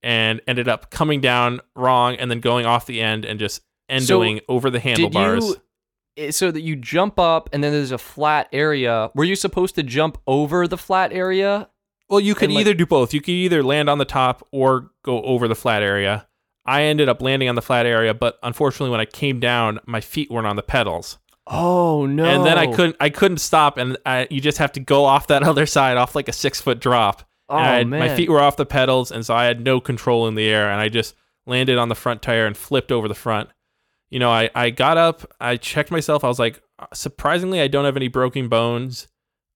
and 0.03 0.41
ended 0.47 0.67
up 0.67 0.91
coming 0.91 1.21
down 1.21 1.61
wrong 1.75 2.15
and 2.15 2.29
then 2.29 2.39
going 2.39 2.65
off 2.65 2.85
the 2.85 3.01
end 3.01 3.25
and 3.25 3.39
just 3.39 3.61
endoing 3.89 4.41
over 4.47 4.69
the 4.69 4.79
handlebars. 4.79 5.55
you? 6.17 6.31
So 6.31 6.51
that 6.51 6.61
you 6.61 6.75
jump 6.75 7.17
up 7.17 7.49
and 7.53 7.63
then 7.63 7.71
there's 7.71 7.91
a 7.91 7.97
flat 7.97 8.47
area. 8.53 9.09
Were 9.15 9.23
you 9.23 9.35
supposed 9.35 9.75
to 9.75 9.83
jump 9.83 10.17
over 10.27 10.67
the 10.67 10.77
flat 10.77 11.11
area? 11.11 11.69
Well, 12.09 12.19
you 12.19 12.35
could 12.35 12.45
And, 12.49 12.53
like- 12.55 12.61
either 12.61 12.73
do 12.75 12.85
both. 12.85 13.13
You 13.13 13.21
could 13.21 13.31
either 13.31 13.63
land 13.63 13.89
on 13.89 13.97
the 13.97 14.05
top 14.05 14.47
or 14.51 14.91
go 15.03 15.23
over 15.23 15.47
the 15.47 15.55
flat 15.55 15.81
area. 15.81 16.27
I 16.65 16.83
ended 16.83 17.09
up 17.09 17.21
landing 17.21 17.49
on 17.49 17.55
the 17.55 17.61
flat 17.61 17.85
area, 17.85 18.13
but 18.13 18.37
unfortunately, 18.43 18.91
when 18.91 18.99
I 19.01 19.05
came 19.05 19.39
down, 19.39 19.79
my 19.85 19.99
feet 20.01 20.29
weren't 20.31 20.47
on 20.47 20.55
the 20.55 20.63
pedals, 20.63 21.17
Oh 21.45 22.05
no! 22.05 22.23
and 22.23 22.45
then 22.45 22.57
I 22.57 22.67
couldn't. 22.73 22.95
I 23.01 23.09
couldn't 23.09 23.39
stop, 23.39 23.77
and 23.77 23.97
I, 24.05 24.27
you 24.29 24.39
just 24.39 24.59
have 24.59 24.71
to 24.73 24.79
go 24.79 25.03
off 25.03 25.27
that 25.27 25.43
other 25.51 25.65
side, 25.65 25.97
off 25.97 26.15
like 26.15 26.29
a 26.29 26.31
six 26.31 26.61
foot 26.61 26.79
drop. 26.79 27.23
Oh 27.49 27.57
had- 27.57 27.87
man! 27.87 27.99
my 27.99 28.15
feet 28.15 28.29
were 28.29 28.41
off 28.41 28.57
the 28.57 28.65
pedals, 28.65 29.11
and 29.11 29.25
so 29.25 29.33
I 29.35 29.45
had 29.45 29.61
no 29.61 29.79
control 29.79 30.27
in 30.27 30.35
the 30.35 30.47
air, 30.47 30.69
and 30.69 30.79
I 30.79 30.89
just 30.89 31.15
landed 31.45 31.77
on 31.77 31.89
the 31.89 31.95
front 31.95 32.21
tire 32.21 32.45
and 32.45 32.55
flipped 32.55 32.91
over 32.91 33.07
the 33.07 33.15
front. 33.15 33.49
You 34.09 34.19
know, 34.19 34.29
I, 34.29 34.49
I 34.53 34.69
got 34.69 34.97
up, 34.97 35.25
I 35.39 35.57
checked 35.57 35.91
myself. 35.91 36.23
I 36.23 36.27
was 36.27 36.39
like, 36.39 36.61
surprisingly, 36.93 37.59
I 37.59 37.67
don't 37.67 37.85
have 37.85 37.97
any 37.97 38.07
broken 38.07 38.47
bones. 38.47 39.07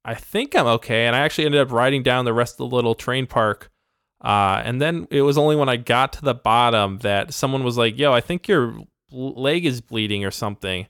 I 0.03 0.15
think 0.15 0.55
I'm 0.55 0.67
okay. 0.67 1.05
And 1.05 1.15
I 1.15 1.19
actually 1.19 1.45
ended 1.45 1.61
up 1.61 1.71
riding 1.71 2.01
down 2.01 2.25
the 2.25 2.33
rest 2.33 2.55
of 2.55 2.69
the 2.69 2.75
little 2.75 2.95
train 2.95 3.27
park. 3.27 3.69
Uh, 4.23 4.61
and 4.65 4.81
then 4.81 5.07
it 5.11 5.21
was 5.21 5.37
only 5.37 5.55
when 5.55 5.69
I 5.69 5.75
got 5.77 6.13
to 6.13 6.21
the 6.21 6.33
bottom 6.33 6.97
that 6.99 7.33
someone 7.33 7.63
was 7.63 7.77
like, 7.77 7.97
yo, 7.99 8.13
I 8.13 8.21
think 8.21 8.47
your 8.47 8.79
leg 9.11 9.65
is 9.65 9.81
bleeding 9.81 10.25
or 10.25 10.31
something. 10.31 10.87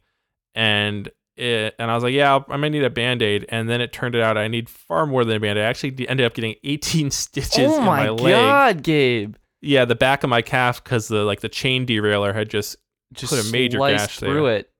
And 0.55 1.09
it, 1.37 1.75
and 1.79 1.89
I 1.91 1.95
was 1.95 2.03
like, 2.03 2.13
yeah, 2.13 2.39
I 2.49 2.57
might 2.57 2.69
need 2.69 2.83
a 2.83 2.89
band 2.89 3.21
aid. 3.21 3.45
And 3.49 3.69
then 3.69 3.81
it 3.81 3.93
turned 3.93 4.15
out 4.15 4.37
I 4.37 4.47
need 4.47 4.69
far 4.69 5.05
more 5.05 5.23
than 5.23 5.37
a 5.37 5.39
band 5.39 5.59
aid. 5.59 5.65
I 5.65 5.67
actually 5.69 6.07
ended 6.09 6.25
up 6.25 6.33
getting 6.33 6.55
18 6.63 7.11
stitches 7.11 7.71
oh 7.71 7.79
in 7.79 7.85
my, 7.85 8.09
leg. 8.09 8.19
Oh 8.19 8.23
my 8.23 8.29
leg. 8.29 8.33
god, 8.33 8.83
Gabe! 8.83 9.35
Yeah, 9.61 9.85
the 9.85 9.95
back 9.95 10.23
of 10.23 10.29
my 10.29 10.41
calf 10.41 10.83
because 10.83 11.07
the 11.07 11.23
like 11.23 11.41
the 11.41 11.49
chain 11.49 11.85
derailleur 11.85 12.33
had 12.33 12.49
just 12.49 12.75
Just 13.13 13.33
Put 13.33 13.47
a 13.47 13.51
major 13.51 13.79
gash 13.79 14.19
there. 14.19 14.29
through 14.29 14.47
it. 14.47 14.71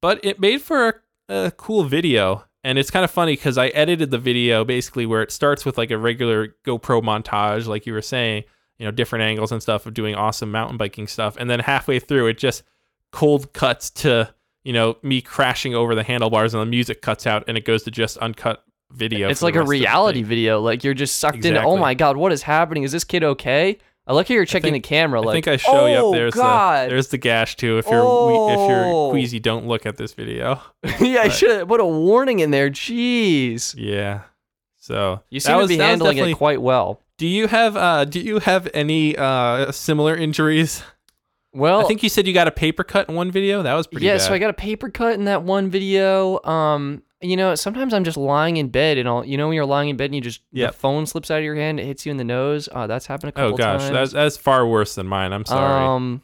but 0.00 0.24
it 0.24 0.38
made 0.38 0.62
for 0.62 1.02
a, 1.28 1.34
a 1.46 1.50
cool 1.50 1.84
video 1.84 2.44
and 2.64 2.78
it's 2.78 2.90
kind 2.90 3.04
of 3.04 3.10
funny 3.10 3.32
because 3.32 3.56
i 3.58 3.68
edited 3.68 4.10
the 4.10 4.18
video 4.18 4.64
basically 4.64 5.06
where 5.06 5.22
it 5.22 5.30
starts 5.32 5.64
with 5.64 5.76
like 5.78 5.90
a 5.90 5.98
regular 5.98 6.54
gopro 6.66 7.00
montage 7.02 7.66
like 7.66 7.86
you 7.86 7.92
were 7.92 8.02
saying 8.02 8.42
you 8.78 8.84
know 8.84 8.90
different 8.90 9.22
angles 9.24 9.50
and 9.52 9.62
stuff 9.62 9.86
of 9.86 9.94
doing 9.94 10.14
awesome 10.14 10.50
mountain 10.50 10.76
biking 10.76 11.06
stuff 11.06 11.36
and 11.38 11.48
then 11.50 11.60
halfway 11.60 11.98
through 11.98 12.26
it 12.26 12.36
just 12.38 12.62
cold 13.12 13.52
cuts 13.52 13.90
to 13.90 14.32
you 14.68 14.74
know 14.74 14.98
me 15.02 15.22
crashing 15.22 15.74
over 15.74 15.94
the 15.94 16.02
handlebars 16.02 16.52
and 16.52 16.60
the 16.60 16.66
music 16.66 17.00
cuts 17.00 17.26
out 17.26 17.42
and 17.48 17.56
it 17.56 17.64
goes 17.64 17.82
to 17.84 17.90
just 17.90 18.18
uncut 18.18 18.62
video 18.92 19.28
It's 19.30 19.40
like 19.42 19.54
a 19.54 19.60
rest 19.60 19.66
of 19.66 19.68
the 19.70 19.80
reality 19.80 20.22
video. 20.22 20.60
Like 20.60 20.84
you're 20.84 20.94
just 20.94 21.16
sucked 21.16 21.44
into. 21.44 21.62
Oh 21.62 21.76
my 21.78 21.94
god, 21.94 22.16
what 22.18 22.32
is 22.32 22.42
happening? 22.42 22.82
Is 22.82 22.92
this 22.92 23.04
kid 23.04 23.24
okay? 23.24 23.78
I 24.06 24.12
like 24.14 24.28
how 24.28 24.34
you're 24.34 24.44
checking 24.46 24.72
think- 24.72 24.84
the 24.84 24.88
camera. 24.88 25.20
Like, 25.20 25.28
I 25.28 25.32
think 25.36 25.48
I 25.48 25.56
show 25.56 25.86
you 25.86 25.96
oh 25.96 26.08
up 26.10 26.14
there's 26.14 26.34
god, 26.34 26.86
the 26.86 26.90
there's 26.90 27.08
the 27.08 27.18
gash 27.18 27.56
too 27.56 27.78
if 27.78 27.86
you're 27.88 28.02
we- 28.04 28.52
if 28.54 28.70
you're 28.70 28.84
Oh. 28.86 29.10
queasy 29.10 29.40
don't 29.40 29.66
look 29.66 29.84
at 29.86 29.96
this 29.96 30.12
video 30.14 30.60
yeah, 31.00 31.20
I 31.20 31.28
but- 31.28 31.32
should 31.32 31.68
put 31.68 31.80
a 31.80 31.84
warning 31.86 32.38
in 32.40 32.50
there. 32.50 32.70
Jeez, 32.70 33.74
yeah 33.76 34.20
so 34.76 35.20
you 35.30 35.40
seem 35.40 35.54
to 35.54 35.58
was- 35.58 35.68
be 35.68 35.76
handling 35.78 36.16
it 36.18 36.36
quite 36.36 36.60
well. 36.62 37.00
Do 37.18 37.26
you 37.26 37.46
have 37.48 37.76
uh 37.76 38.04
do 38.04 38.20
you 38.20 38.38
have 38.38 38.68
any 38.74 39.16
uh 39.16 39.72
similar 39.72 40.14
injuries? 40.16 40.82
Well, 41.52 41.80
I 41.80 41.84
think 41.84 42.02
you 42.02 42.08
said 42.08 42.26
you 42.26 42.34
got 42.34 42.46
a 42.46 42.52
paper 42.52 42.84
cut 42.84 43.08
in 43.08 43.14
one 43.14 43.30
video. 43.30 43.62
That 43.62 43.74
was 43.74 43.86
pretty 43.86 44.06
yeah. 44.06 44.14
bad. 44.14 44.22
So 44.22 44.34
I 44.34 44.38
got 44.38 44.50
a 44.50 44.54
paper 44.54 44.90
cut 44.90 45.14
in 45.14 45.24
that 45.24 45.42
one 45.42 45.70
video. 45.70 46.42
Um, 46.44 47.02
you 47.20 47.36
know, 47.36 47.54
sometimes 47.54 47.94
I'm 47.94 48.04
just 48.04 48.16
lying 48.16 48.58
in 48.58 48.68
bed 48.68 48.98
and 48.98 49.08
I'll, 49.08 49.24
you 49.24 49.36
know, 49.36 49.48
when 49.48 49.56
you're 49.56 49.66
lying 49.66 49.88
in 49.88 49.96
bed 49.96 50.06
and 50.06 50.14
you 50.14 50.20
just 50.20 50.40
Yep. 50.52 50.72
the 50.72 50.76
phone 50.76 51.06
slips 51.06 51.30
out 51.30 51.38
of 51.38 51.44
your 51.44 51.56
hand, 51.56 51.80
it 51.80 51.86
hits 51.86 52.06
you 52.06 52.10
in 52.12 52.16
the 52.16 52.24
nose. 52.24 52.68
Uh, 52.70 52.86
that's 52.86 53.06
happened 53.06 53.30
a 53.30 53.32
couple 53.32 53.54
oh 53.54 53.56
gosh, 53.56 53.80
times. 53.82 53.92
that's 53.92 54.12
that's 54.12 54.36
far 54.36 54.66
worse 54.66 54.94
than 54.94 55.06
mine. 55.06 55.32
I'm 55.32 55.44
sorry. 55.44 55.84
Um, 55.84 56.22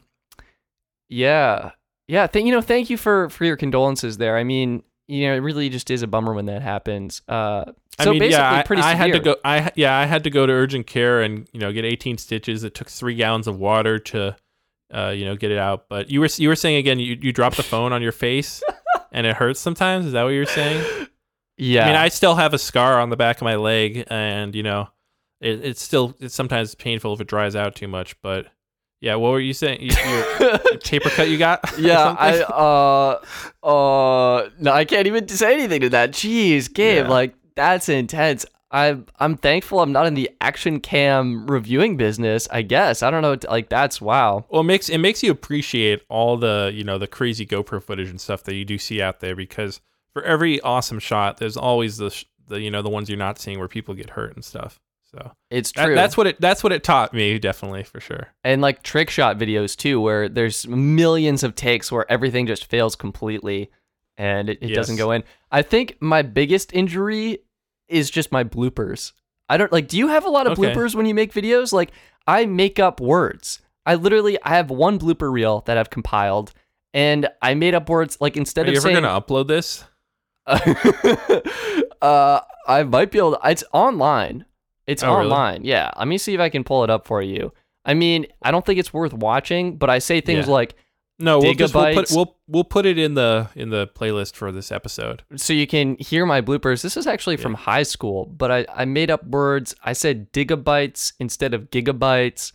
yeah, 1.09 1.71
yeah. 2.07 2.27
Th- 2.27 2.45
you 2.45 2.51
know, 2.51 2.61
thank 2.61 2.89
you 2.89 2.97
for 2.97 3.29
for 3.29 3.45
your 3.45 3.57
condolences 3.57 4.17
there. 4.17 4.37
I 4.37 4.43
mean, 4.43 4.83
you 5.07 5.27
know, 5.27 5.35
it 5.35 5.39
really 5.39 5.69
just 5.69 5.91
is 5.91 6.01
a 6.01 6.07
bummer 6.07 6.33
when 6.33 6.45
that 6.45 6.61
happens. 6.61 7.21
Uh, 7.27 7.65
so 7.99 8.09
I 8.09 8.11
mean, 8.11 8.19
basically, 8.19 8.43
yeah, 8.43 8.55
I, 8.55 8.63
pretty 8.63 8.81
I 8.81 8.93
had 8.93 9.13
to 9.13 9.19
go. 9.19 9.35
I 9.43 9.71
yeah, 9.75 9.97
I 9.97 10.05
had 10.05 10.23
to 10.25 10.29
go 10.29 10.45
to 10.45 10.53
urgent 10.53 10.87
care 10.87 11.21
and 11.21 11.47
you 11.51 11.59
know 11.59 11.71
get 11.71 11.85
18 11.85 12.17
stitches. 12.17 12.63
It 12.63 12.73
took 12.73 12.89
three 12.89 13.15
gallons 13.15 13.47
of 13.47 13.57
water 13.57 13.99
to, 13.99 14.35
uh, 14.93 15.09
you 15.09 15.25
know, 15.25 15.35
get 15.35 15.51
it 15.51 15.57
out. 15.57 15.87
But 15.89 16.09
you 16.09 16.19
were 16.19 16.29
you 16.37 16.49
were 16.49 16.55
saying 16.55 16.77
again, 16.77 16.99
you 16.99 17.17
you 17.21 17.31
dropped 17.31 17.57
the 17.57 17.63
phone 17.63 17.93
on 17.93 18.01
your 18.01 18.11
face, 18.11 18.61
and 19.11 19.25
it 19.27 19.35
hurts 19.35 19.59
sometimes. 19.59 20.05
Is 20.07 20.11
that 20.13 20.23
what 20.23 20.29
you're 20.29 20.45
saying? 20.45 21.07
Yeah, 21.57 21.83
I 21.83 21.87
mean, 21.87 21.95
I 21.95 22.09
still 22.09 22.35
have 22.35 22.53
a 22.53 22.57
scar 22.57 22.99
on 22.99 23.09
the 23.09 23.15
back 23.17 23.37
of 23.37 23.43
my 23.43 23.55
leg, 23.55 24.03
and 24.07 24.53
you 24.53 24.63
know, 24.63 24.89
it, 25.39 25.63
it's 25.63 25.81
still 25.81 26.15
it's 26.19 26.35
sometimes 26.35 26.75
painful 26.75 27.13
if 27.13 27.21
it 27.21 27.27
dries 27.27 27.55
out 27.55 27.75
too 27.75 27.87
much. 27.87 28.19
But 28.21 28.47
yeah, 29.01 29.15
what 29.15 29.29
were 29.31 29.39
you 29.39 29.53
saying? 29.53 29.81
You, 29.81 29.91
your 30.39 30.57
paper 30.83 31.09
cut 31.09 31.29
you 31.29 31.37
got? 31.37 31.61
yeah, 31.79 32.15
I 32.19 32.39
uh 32.41 33.65
uh 33.65 34.49
no, 34.59 34.71
I 34.71 34.83
can't 34.85 35.07
even 35.07 35.27
say 35.29 35.53
anything 35.53 35.81
to 35.81 35.89
that. 35.89 36.11
Jeez, 36.11 36.71
Gabe, 36.73 37.05
Yeah. 37.05 37.09
like 37.09 37.35
that's 37.55 37.87
intense. 37.87 38.45
I 38.71 38.97
I'm 39.19 39.37
thankful 39.37 39.79
I'm 39.79 39.91
not 39.91 40.07
in 40.07 40.15
the 40.15 40.29
action 40.41 40.79
cam 40.79 41.45
reviewing 41.47 41.97
business. 41.97 42.47
I 42.51 42.61
guess 42.63 43.03
I 43.03 43.11
don't 43.11 43.21
know. 43.21 43.37
Like 43.49 43.69
that's 43.69 44.01
wow. 44.01 44.45
Well, 44.49 44.61
it 44.61 44.65
makes 44.65 44.89
it 44.89 44.97
makes 44.97 45.21
you 45.23 45.31
appreciate 45.31 46.01
all 46.09 46.35
the 46.37 46.71
you 46.73 46.83
know 46.83 46.97
the 46.97 47.07
crazy 47.07 47.45
GoPro 47.45 47.81
footage 47.81 48.09
and 48.09 48.19
stuff 48.19 48.43
that 48.43 48.55
you 48.55 48.65
do 48.65 48.77
see 48.77 49.01
out 49.01 49.19
there 49.19 49.35
because 49.35 49.81
for 50.13 50.23
every 50.23 50.59
awesome 50.61 50.99
shot, 50.99 51.37
there's 51.37 51.57
always 51.57 51.97
the 51.97 52.09
sh- 52.09 52.25
the 52.47 52.59
you 52.59 52.71
know 52.71 52.81
the 52.81 52.89
ones 52.89 53.07
you're 53.09 53.17
not 53.17 53.39
seeing 53.39 53.59
where 53.59 53.67
people 53.67 53.93
get 53.93 54.11
hurt 54.11 54.33
and 54.35 54.43
stuff. 54.43 54.79
So 55.11 55.31
It's 55.49 55.71
that- 55.73 55.85
true. 55.85 55.95
that's 55.95 56.17
what 56.17 56.27
it 56.27 56.41
that's 56.41 56.63
what 56.63 56.73
it 56.73 56.83
taught 56.83 57.13
me 57.13 57.37
definitely 57.39 57.83
for 57.83 57.99
sure. 58.01 58.29
and 58.43 58.61
like 58.61 58.81
trick 58.83 59.09
shot 59.09 59.37
videos 59.37 59.77
too, 59.77 60.01
where 60.01 60.27
there's 60.27 60.67
millions 60.67 61.43
of 61.43 61.55
takes 61.55 61.91
where 61.91 62.11
everything 62.11 62.47
just 62.47 62.65
fails 62.65 62.95
completely 62.97 63.69
and 64.17 64.49
it, 64.49 64.57
it 64.61 64.73
doesn't 64.73 64.95
go 64.97 65.11
in. 65.11 65.23
I 65.51 65.61
think 65.61 65.97
my 66.01 66.21
biggest 66.21 66.73
injury 66.73 67.39
is 67.87 68.09
just 68.09 68.31
my 68.31 68.43
bloopers. 68.43 69.11
I 69.49 69.57
don't 69.57 69.71
like. 69.71 69.87
Do 69.87 69.97
you 69.97 70.07
have 70.07 70.25
a 70.25 70.29
lot 70.29 70.47
of 70.47 70.57
Okay. 70.57 70.73
bloopers 70.73 70.95
when 70.95 71.05
you 71.05 71.13
make 71.13 71.33
videos? 71.33 71.71
Like 71.73 71.91
I 72.27 72.45
make 72.45 72.79
up 72.79 72.99
words. 72.99 73.59
I 73.85 73.95
literally 73.95 74.37
I 74.43 74.49
have 74.49 74.69
one 74.71 74.97
blooper 74.99 75.31
reel 75.31 75.61
that 75.67 75.77
I've 75.77 75.89
compiled, 75.91 76.53
and 76.93 77.27
I 77.41 77.53
made 77.53 77.75
up 77.75 77.87
words 77.89 78.17
like 78.19 78.35
instead 78.37 78.67
of 78.67 78.75
saying. 78.81 78.97
Are 78.97 78.99
you 78.99 79.05
of 79.05 79.05
ever 79.05 79.29
gonna 79.29 79.43
upload 79.43 79.47
this? 79.47 79.83
uh, 82.01 82.39
I 82.67 82.83
might 82.83 83.11
be 83.11 83.17
able. 83.19 83.33
To, 83.33 83.39
it's 83.49 83.63
online. 83.73 84.45
It's 84.87 85.03
Oh, 85.03 85.15
really? 85.15 85.25
online. 85.31 85.63
Yeah. 85.63 85.91
Let 85.97 86.07
me 86.07 86.17
see 86.17 86.33
if 86.33 86.39
I 86.39 86.49
can 86.49 86.63
pull 86.63 86.83
it 86.83 86.89
up 86.89 87.05
for 87.07 87.21
you. 87.21 87.51
I 87.85 87.93
mean, 87.93 88.25
I 88.41 88.51
don't 88.51 88.65
think 88.65 88.79
it's 88.79 88.93
worth 88.93 89.13
watching, 89.13 89.77
but 89.77 89.89
I 89.89 89.99
say 89.99 90.21
things 90.21 90.47
Yeah. 90.47 90.53
like 90.53 90.75
No, 91.17 91.39
we'll 91.39 91.53
just 91.53 91.73
we'll 91.73 91.93
put 91.93 92.11
we'll 92.11 92.37
we'll 92.47 92.63
put 92.65 92.85
it 92.85 92.97
in 92.97 93.13
the 93.13 93.49
in 93.55 93.69
the 93.69 93.87
playlist 93.87 94.35
for 94.35 94.51
this 94.51 94.71
episode. 94.71 95.23
so 95.35 95.53
you 95.53 95.65
can 95.65 95.95
hear 95.97 96.25
my 96.25 96.41
bloopers. 96.41 96.81
This 96.81 96.97
is 96.97 97.07
actually 97.07 97.37
from 97.37 97.53
high 97.53 97.83
school, 97.83 98.25
but 98.25 98.51
I, 98.51 98.65
I 98.73 98.85
made 98.85 99.09
up 99.09 99.25
words. 99.25 99.73
I 99.83 99.93
said 99.93 100.31
gigabytes 100.33 101.13
instead 101.19 101.53
of 101.53 101.71
gigabytes 101.71 102.51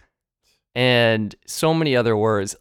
and 0.74 1.34
so 1.46 1.72
many 1.72 1.96
other 1.96 2.16
words. 2.16 2.54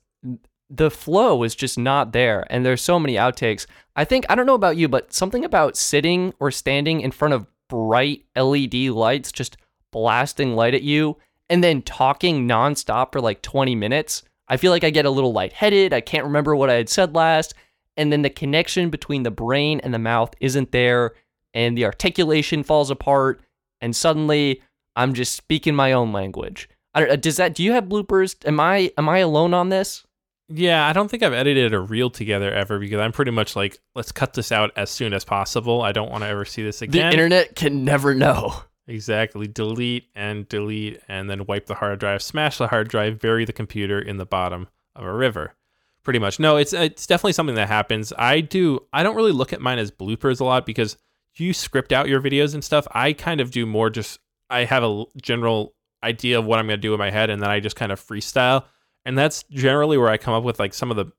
The 0.71 0.91
flow 0.91 1.41
is 1.43 1.55
just 1.55 1.79
not 1.79 2.13
there, 2.13 2.45
and 2.49 2.63
there's 2.63 2.81
so 2.81 2.99
many 2.99 3.15
outtakes. 3.15 3.65
I 3.95 4.05
think, 4.05 4.25
I 4.29 4.35
don't 4.35 4.45
know 4.45 4.53
about 4.53 4.77
you, 4.77 4.87
but 4.87 5.11
something 5.11 5.43
about 5.43 5.75
sitting 5.75 6.33
or 6.39 6.51
standing 6.51 7.01
in 7.01 7.09
front 7.09 7.33
of 7.33 7.47
bright 7.69 8.25
LED 8.35 8.75
lights 8.75 9.31
just 9.31 9.57
blasting 9.91 10.55
light 10.55 10.75
at 10.75 10.83
you 10.83 11.17
and 11.49 11.63
then 11.63 11.81
talking 11.81 12.47
nonstop 12.47 13.11
for 13.11 13.19
like 13.19 13.41
20 13.41 13.73
minutes. 13.75 14.23
I 14.49 14.57
feel 14.57 14.71
like 14.71 14.83
I 14.83 14.89
get 14.89 15.05
a 15.05 15.11
little 15.11 15.31
lightheaded. 15.31 15.93
I 15.93 16.01
can't 16.01 16.25
remember 16.25 16.55
what 16.55 16.69
I 16.69 16.73
had 16.73 16.89
said 16.89 17.15
last. 17.15 17.53
And 17.95 18.11
then 18.11 18.23
the 18.23 18.29
connection 18.29 18.89
between 18.89 19.23
the 19.23 19.31
brain 19.31 19.79
and 19.83 19.93
the 19.93 19.99
mouth 19.99 20.33
isn't 20.39 20.71
there. 20.71 21.13
And 21.53 21.77
the 21.77 21.85
articulation 21.85 22.63
falls 22.63 22.89
apart. 22.89 23.41
And 23.81 23.95
suddenly 23.95 24.61
I'm 24.95 25.13
just 25.13 25.35
speaking 25.35 25.75
my 25.75 25.93
own 25.93 26.11
language. 26.11 26.67
I 26.93 26.99
don't, 27.01 27.11
uh, 27.11 27.15
does 27.15 27.37
that, 27.37 27.53
do 27.53 27.63
you 27.63 27.73
have 27.73 27.85
bloopers? 27.85 28.35
Am 28.47 28.59
I, 28.59 28.91
am 28.97 29.07
I 29.07 29.19
alone 29.19 29.53
on 29.53 29.69
this? 29.69 30.05
Yeah, 30.51 30.87
I 30.87 30.93
don't 30.93 31.09
think 31.09 31.21
I've 31.21 31.33
edited 31.33 31.73
a 31.73 31.79
reel 31.79 32.09
together 32.09 32.51
ever 32.51 32.79
because 32.79 32.99
I'm 32.99 33.11
pretty 33.11 33.29
much 33.29 33.55
like, 33.55 33.77
let's 33.93 34.11
cut 34.11 34.33
this 34.33 34.51
out 34.51 34.71
as 34.75 34.89
soon 34.89 35.13
as 35.13 35.23
possible. 35.23 35.83
I 35.83 35.91
don't 35.91 36.09
want 36.09 36.23
to 36.23 36.27
ever 36.27 36.43
see 36.43 36.63
this 36.63 36.81
again. 36.81 37.07
The 37.07 37.11
internet 37.11 37.55
can 37.55 37.85
never 37.85 38.15
know. 38.15 38.63
Exactly. 38.89 39.47
Delete 39.47 40.09
and 40.15 40.49
delete 40.49 40.99
and 41.07 41.29
then 41.29 41.45
wipe 41.45 41.67
the 41.67 41.75
hard 41.75 41.99
drive, 41.99 42.23
smash 42.23 42.57
the 42.57 42.67
hard 42.67 42.87
drive, 42.87 43.19
bury 43.19 43.45
the 43.45 43.53
computer 43.53 43.99
in 43.99 44.17
the 44.17 44.25
bottom 44.25 44.67
of 44.95 45.05
a 45.05 45.13
river. 45.13 45.53
Pretty 46.01 46.17
much. 46.17 46.39
No, 46.39 46.57
it's 46.57 46.73
it's 46.73 47.05
definitely 47.05 47.33
something 47.33 47.55
that 47.55 47.67
happens. 47.67 48.11
I 48.17 48.41
do 48.41 48.79
I 48.91 49.03
don't 49.03 49.15
really 49.15 49.31
look 49.31 49.53
at 49.53 49.61
mine 49.61 49.77
as 49.77 49.91
bloopers 49.91 50.41
a 50.41 50.43
lot 50.43 50.65
because 50.65 50.97
you 51.35 51.53
script 51.53 51.93
out 51.93 52.09
your 52.09 52.19
videos 52.19 52.55
and 52.55 52.63
stuff. 52.63 52.87
I 52.91 53.13
kind 53.13 53.39
of 53.39 53.51
do 53.51 53.67
more 53.67 53.91
just 53.91 54.19
I 54.49 54.63
have 54.63 54.83
a 54.83 55.03
general 55.21 55.75
idea 56.03 56.39
of 56.39 56.45
what 56.45 56.57
I'm 56.57 56.65
going 56.65 56.77
to 56.77 56.81
do 56.81 56.93
in 56.93 56.99
my 56.99 57.11
head 57.11 57.29
and 57.29 57.43
then 57.43 57.51
I 57.51 57.59
just 57.59 57.75
kind 57.75 57.91
of 57.91 58.01
freestyle. 58.01 58.65
And 59.05 59.15
that's 59.15 59.43
generally 59.51 59.99
where 59.99 60.09
I 60.09 60.17
come 60.17 60.33
up 60.33 60.43
with 60.43 60.59
like 60.59 60.73
some 60.73 60.89
of 60.89 60.97
the 60.97 61.11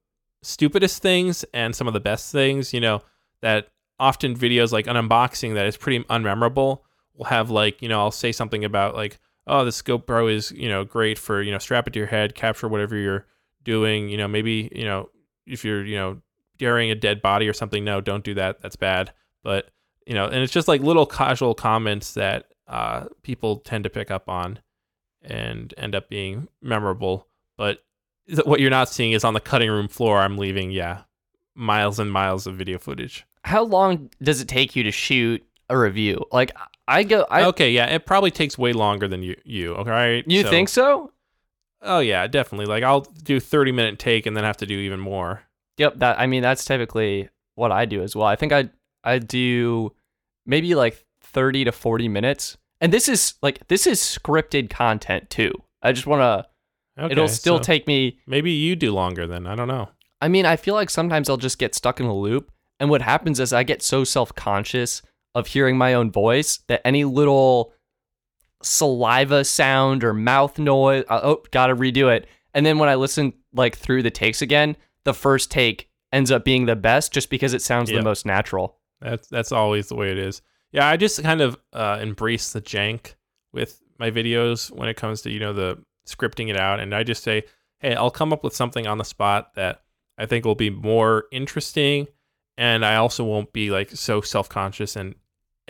stupidest 0.43 1.03
things 1.03 1.45
and 1.55 1.77
some 1.77 1.87
of 1.87 1.95
the 1.95 2.01
best 2.01 2.33
things, 2.33 2.75
you 2.75 2.81
know, 2.81 3.03
that 3.43 3.68
often 4.01 4.37
videos 4.37 4.73
like 4.73 4.89
an 4.89 4.97
unboxing 4.97 5.55
that 5.55 5.66
is 5.66 5.77
pretty 5.77 6.03
unmemorable 6.05 6.81
will 7.21 7.27
have 7.27 7.51
like, 7.51 7.83
you 7.83 7.89
know, 7.89 8.01
I'll 8.01 8.11
say 8.11 8.33
something 8.33 8.64
about 8.64 8.95
like, 8.97 9.21
oh, 9.47 9.64
this 9.64 9.83
GoPro 9.83 10.33
is, 10.33 10.51
you 10.53 10.68
know, 10.68 10.85
great 10.85 11.18
for, 11.18 11.43
you 11.43 11.53
know, 11.53 11.59
strap 11.59 11.87
it 11.87 11.93
to 11.93 11.99
your 11.99 12.09
head, 12.09 12.35
capture 12.35 12.66
whatever 12.66 12.97
you're 12.97 13.27
doing, 13.62 14.09
you 14.09 14.16
know, 14.16 14.27
maybe, 14.27 14.73
you 14.75 14.85
know, 14.85 15.11
if 15.47 15.62
you're, 15.62 15.85
you 15.85 15.97
know, 15.97 16.23
daring 16.57 16.91
a 16.91 16.95
dead 16.95 17.21
body 17.21 17.47
or 17.47 17.53
something, 17.53 17.85
no, 17.85 18.01
don't 18.01 18.25
do 18.25 18.33
that. 18.35 18.62
That's 18.62 18.77
bad. 18.77 19.12
But, 19.43 19.71
you 20.07 20.14
know, 20.14 20.25
and 20.27 20.37
it's 20.37 20.53
just 20.53 20.66
like 20.66 20.81
little 20.81 21.05
casual 21.05 21.55
comments 21.55 22.14
that 22.14 22.47
uh, 22.66 23.07
people 23.23 23.57
tend 23.59 23.85
to 23.85 23.91
pick 23.91 24.11
up 24.11 24.29
on 24.29 24.59
and 25.21 25.75
end 25.77 25.95
up 25.95 26.09
being 26.09 26.49
memorable. 26.62 27.27
But 27.59 27.85
what 28.47 28.61
you're 28.61 28.71
not 28.71 28.89
seeing 28.89 29.12
is 29.12 29.25
on 29.25 29.35
the 29.35 29.41
cutting 29.41 29.71
room 29.71 29.89
floor, 29.89 30.21
I'm 30.21 30.39
leaving, 30.39 30.71
yeah, 30.71 31.03
miles 31.55 31.99
and 31.99 32.11
miles 32.11 32.47
of 32.47 32.57
video 32.57 32.79
footage. 32.79 33.27
How 33.45 33.62
long 33.62 34.09
does 34.23 34.41
it 34.41 34.49
take 34.49 34.75
you 34.75 34.85
to 34.85 34.91
shoot 34.91 35.45
a 35.68 35.77
review? 35.77 36.25
Like 36.33 36.53
I 36.91 37.05
go 37.05 37.24
I 37.30 37.45
okay, 37.45 37.70
yeah, 37.70 37.86
it 37.86 38.05
probably 38.05 38.30
takes 38.30 38.59
way 38.59 38.72
longer 38.72 39.07
than 39.09 39.22
you. 39.22 39.36
You 39.45 39.74
okay? 39.76 39.91
Right? 39.91 40.24
You 40.26 40.43
So- 40.43 40.51
think 40.51 40.68
so? 40.68 41.12
Oh 41.82 42.01
yeah, 42.01 42.26
definitely. 42.26 42.66
Like 42.66 42.82
I'll 42.82 43.01
do 43.01 43.41
30 43.41 43.72
minute 43.72 43.99
take 43.99 44.26
and 44.26 44.36
then 44.36 44.45
have 44.45 44.59
to 44.59 44.66
do 44.66 44.74
even 44.78 45.01
more. 45.01 45.43
Yep, 45.78 45.99
that 45.99 46.18
I 46.20 46.26
mean 46.26 46.43
that's 46.43 46.64
typically 46.64 47.28
what 47.55 47.72
I 47.72 47.84
do 47.86 48.03
as 48.03 48.14
well. 48.14 48.26
I 48.26 48.36
think 48.36 48.53
I 48.53 48.68
I 49.05 49.18
do 49.18 49.93
maybe 50.45 50.74
like 50.74 51.05
30 51.22 51.64
to 51.64 51.72
40 51.72 52.09
minutes. 52.09 52.57
And 52.80 52.93
this 52.93 53.09
is 53.09 53.34
like 53.41 53.66
this 53.68 53.86
is 53.86 54.01
scripted 54.01 54.68
content 54.68 55.30
too. 55.30 55.53
I 55.82 55.93
just 55.93 56.07
want 56.07 56.20
to 56.20 56.51
Okay, 57.03 57.12
it'll 57.12 57.28
still 57.28 57.59
so 57.59 57.62
take 57.62 57.86
me 57.86 58.18
Maybe 58.26 58.51
you 58.51 58.76
do 58.76 58.93
longer 58.93 59.26
then. 59.26 59.47
I 59.47 59.55
don't 59.55 59.68
know. 59.68 59.88
I 60.20 60.28
mean, 60.28 60.45
I 60.45 60.57
feel 60.57 60.74
like 60.74 60.91
sometimes 60.91 61.30
I'll 61.30 61.36
just 61.38 61.59
get 61.59 61.74
stuck 61.74 61.99
in 62.01 62.05
a 62.07 62.14
loop. 62.14 62.51
And 62.78 62.91
what 62.91 63.01
happens 63.03 63.41
is 63.41 63.53
I 63.53 63.62
get 63.62 63.80
so 63.80 64.05
self 64.05 64.34
conscious 64.34 65.01
of 65.35 65.47
hearing 65.47 65.76
my 65.78 65.95
own 65.95 66.11
voice 66.11 66.59
that 66.68 66.81
any 66.85 67.05
little 67.05 67.72
saliva 68.62 69.45
sound 69.45 70.05
or 70.05 70.12
mouth 70.12 70.59
noise, 70.59 71.05
uh, 71.09 71.20
oh, 71.22 71.43
gotta 71.51 71.74
redo 71.74 72.14
it. 72.14 72.26
And 72.55 72.66
then 72.66 72.78
when 72.78 72.89
I 72.89 72.97
listen 72.97 73.33
like 73.53 73.76
through 73.76 74.03
the 74.03 74.11
takes 74.11 74.43
again, 74.43 74.76
the 75.05 75.14
first 75.14 75.51
take 75.51 75.89
ends 76.12 76.31
up 76.31 76.45
being 76.45 76.66
the 76.66 76.76
best 76.76 77.12
just 77.12 77.31
because 77.31 77.55
it 77.55 77.62
sounds 77.62 77.91
Yep. 77.91 77.99
the 78.01 78.05
most 78.05 78.26
natural. 78.26 78.76
That's 79.01 79.28
that's 79.28 79.53
always 79.53 79.89
the 79.89 79.95
way 79.95 80.11
it 80.11 80.18
is. 80.18 80.43
Yeah, 80.72 80.87
I 80.87 80.97
just 80.97 81.22
kind 81.22 81.41
of 81.41 81.57
uh, 81.72 81.99
embrace 82.01 82.53
the 82.53 82.61
jank 82.61 83.14
with 83.53 83.81
my 83.99 84.11
videos 84.11 84.70
when 84.70 84.89
it 84.89 84.97
comes 84.97 85.22
to 85.22 85.31
you 85.31 85.41
know 85.41 85.53
the 85.53 85.83
scripting 86.07 86.49
it 86.51 86.57
out, 86.57 86.81
and 86.81 86.95
I 86.95 87.03
just 87.03 87.22
say, 87.22 87.45
hey, 87.78 87.95
I'll 87.95 88.11
come 88.11 88.33
up 88.33 88.45
with 88.45 88.55
something 88.55 88.87
on 88.87 88.99
the 88.99 89.05
spot 89.05 89.55
that 89.55 89.83
I 90.18 90.26
think 90.26 90.45
will 90.45 90.55
be 90.55 90.70
more 90.70 91.24
interesting, 91.33 92.09
and 92.59 92.85
I 92.85 92.97
also 92.97 93.24
won't 93.24 93.53
be 93.53 93.70
like 93.70 93.91
so 93.91 94.20
self 94.20 94.49
conscious 94.49 94.97
and 94.97 95.14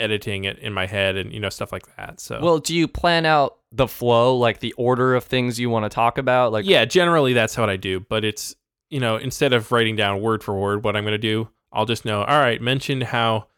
editing 0.01 0.45
it 0.45 0.59
in 0.59 0.73
my 0.73 0.87
head 0.87 1.17
and 1.17 1.33
you 1.33 1.41
know 1.41 1.51
stuff 1.51 1.73
like 1.73 1.85
that. 1.97 2.21
So 2.21 2.41
Well, 2.43 2.59
do 2.59 2.75
you 2.75 2.89
plan 2.89 3.27
out 3.27 3.59
the 3.73 3.87
flow, 3.87 4.37
like 4.37 4.61
the 4.61 4.73
order 4.75 5.15
of 5.15 5.25
things 5.25 5.61
you 5.61 5.71
want 5.71 5.85
to 5.85 5.89
talk 5.89 6.19
about? 6.19 6.53
Like, 6.53 6.67
yeah, 6.67 6.85
generally 6.85 7.33
that's 7.33 7.57
what 7.57 7.71
I 7.71 7.77
do. 7.77 8.01
But 8.01 8.25
it's 8.25 8.55
you 8.89 9.01
know 9.01 9.17
instead 9.17 9.53
of 9.53 9.71
writing 9.71 9.97
down 9.97 10.21
word 10.21 10.43
for 10.43 10.59
word 10.59 10.85
what 10.85 10.97
I'm 10.97 11.05
going 11.05 11.13
to 11.13 11.19
do, 11.19 11.49
I'll 11.73 11.87
just 11.87 12.05
know. 12.05 12.23
All 12.23 12.41
right, 12.41 12.61
mention 12.61 13.03
how 13.03 13.49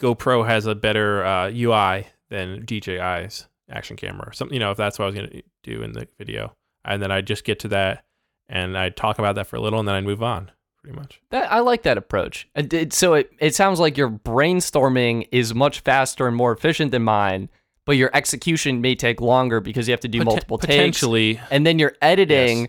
GoPro 0.00 0.46
has 0.46 0.66
a 0.66 0.74
better 0.74 1.24
uh, 1.24 1.50
UI 1.52 2.06
than 2.30 2.64
DJI's 2.64 3.46
action 3.70 3.96
camera. 3.96 4.28
or 4.28 4.32
Something 4.32 4.54
you 4.54 4.60
know 4.60 4.70
if 4.70 4.76
that's 4.76 4.98
what 4.98 5.04
I 5.04 5.08
was 5.08 5.14
going 5.14 5.30
to 5.30 5.42
do 5.62 5.82
in 5.82 5.92
the 5.92 6.08
video, 6.18 6.54
and 6.84 7.02
then 7.02 7.10
I 7.10 7.20
just 7.20 7.44
get 7.44 7.58
to 7.60 7.68
that 7.68 8.04
and 8.48 8.78
I 8.78 8.88
talk 8.88 9.18
about 9.18 9.34
that 9.34 9.46
for 9.46 9.56
a 9.56 9.60
little, 9.60 9.78
and 9.78 9.86
then 9.86 9.94
I 9.94 10.00
move 10.00 10.22
on. 10.22 10.50
Pretty 10.82 10.96
much. 10.96 11.20
That, 11.30 11.50
I 11.52 11.60
like 11.60 11.82
that 11.82 11.98
approach. 11.98 12.48
It- 12.54 12.92
so 12.92 13.14
it, 13.14 13.30
it 13.40 13.54
sounds 13.54 13.80
like 13.80 13.96
your 13.96 14.10
brainstorming 14.10 15.28
is 15.32 15.54
much 15.54 15.80
faster 15.80 16.26
and 16.26 16.36
more 16.36 16.52
efficient 16.52 16.92
than 16.92 17.02
mine, 17.02 17.48
but 17.84 17.96
your 17.96 18.10
execution 18.14 18.80
may 18.80 18.94
take 18.94 19.20
longer 19.20 19.60
because 19.60 19.88
you 19.88 19.92
have 19.92 20.00
to 20.00 20.08
do 20.08 20.20
Poten- 20.20 20.24
multiple 20.26 20.58
takes. 20.58 20.66
potentially. 20.74 21.40
And 21.50 21.66
then 21.66 21.78
your 21.78 21.94
editing. 22.02 22.68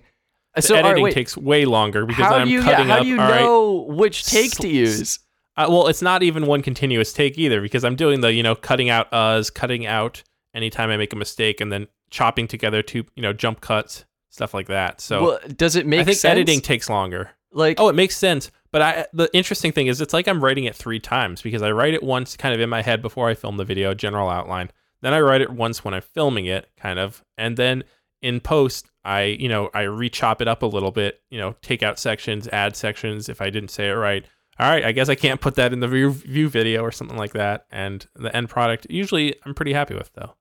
The 0.55 0.61
So 0.63 0.75
all 0.75 0.81
right, 0.81 0.87
editing 0.89 1.03
wait, 1.05 1.13
takes 1.13 1.37
way 1.37 1.65
longer 1.65 2.05
because 2.05 2.25
how 2.25 2.35
I'm 2.35 2.47
you, 2.49 2.61
cutting 2.61 2.87
how 2.87 2.97
up. 2.97 3.03
do 3.03 3.07
you 3.09 3.19
all 3.21 3.29
right, 3.29 3.41
know 3.41 3.85
which 3.87 4.25
take 4.25 4.51
to 4.57 4.67
use? 4.67 5.19
Uh, 5.55 5.67
well, 5.69 5.87
it's 5.87 6.01
not 6.01 6.23
even 6.23 6.47
one 6.47 6.61
continuous 6.61 7.13
take 7.13 7.37
either 7.37 7.61
because 7.61 7.83
I'm 7.83 7.95
doing 7.95 8.21
the 8.21 8.33
you 8.33 8.41
know 8.43 8.55
cutting 8.55 8.89
out 8.89 9.11
uhs, 9.11 9.53
cutting 9.53 9.85
out 9.85 10.23
anytime 10.55 10.89
I 10.89 10.97
make 10.97 11.13
a 11.13 11.15
mistake, 11.15 11.61
and 11.61 11.71
then 11.71 11.87
chopping 12.09 12.47
together 12.47 12.81
two 12.81 13.05
you 13.15 13.21
know 13.21 13.31
jump 13.31 13.61
cuts, 13.61 14.05
stuff 14.29 14.53
like 14.53 14.67
that. 14.67 14.99
So 15.01 15.21
well, 15.23 15.39
does 15.55 15.75
it 15.75 15.85
make 15.85 16.01
I 16.01 16.03
think 16.05 16.17
sense? 16.17 16.31
editing 16.31 16.61
takes 16.61 16.89
longer. 16.89 17.29
Like, 17.51 17.79
Oh, 17.79 17.89
it 17.89 17.95
makes 17.95 18.17
sense. 18.17 18.51
But 18.71 18.81
I 18.81 19.05
the 19.13 19.29
interesting 19.33 19.71
thing 19.71 19.87
is 19.87 19.99
it's 19.99 20.13
like 20.13 20.27
I'm 20.27 20.43
writing 20.43 20.65
it 20.65 20.75
three 20.75 20.99
times 20.99 21.41
because 21.41 21.61
I 21.61 21.71
write 21.71 21.93
it 21.93 22.03
once 22.03 22.37
kind 22.37 22.53
of 22.53 22.61
in 22.61 22.69
my 22.69 22.81
head 22.81 23.01
before 23.01 23.27
I 23.29 23.33
film 23.33 23.57
the 23.57 23.65
video, 23.65 23.93
general 23.93 24.29
outline. 24.29 24.69
Then 25.01 25.13
I 25.13 25.21
write 25.21 25.41
it 25.41 25.49
once 25.49 25.83
when 25.83 25.93
I'm 25.93 26.01
filming 26.01 26.45
it, 26.45 26.69
kind 26.77 26.99
of, 26.99 27.23
and 27.37 27.57
then 27.57 27.83
in 28.21 28.41
post 28.41 28.91
I 29.05 29.23
you 29.23 29.47
know 29.47 29.69
I 29.73 29.83
re-chop 29.83 30.41
it 30.41 30.47
up 30.47 30.61
a 30.61 30.67
little 30.67 30.91
bit, 30.91 31.21
you 31.31 31.39
know, 31.39 31.55
take 31.61 31.81
out 31.81 31.97
sections, 31.97 32.47
add 32.49 32.75
sections 32.75 33.27
if 33.29 33.41
I 33.41 33.49
didn't 33.49 33.71
say 33.71 33.89
it 33.89 33.93
right. 33.93 34.25
All 34.59 34.69
right, 34.69 34.83
I 34.83 34.91
guess 34.91 35.07
I 35.07 35.15
can't 35.15 35.39
put 35.39 35.55
that 35.55 35.71
in 35.71 35.79
the 35.79 35.87
view, 35.87 36.11
view 36.11 36.49
video 36.49 36.81
or 36.81 36.91
something 36.91 37.17
like 37.17 37.31
that. 37.31 37.65
And 37.71 38.05
the 38.15 38.35
end 38.35 38.49
product 38.49 38.87
usually 38.89 39.35
I'm 39.45 39.53
pretty 39.53 39.71
happy 39.73 39.95
with 39.95 40.11
though. 40.13 40.35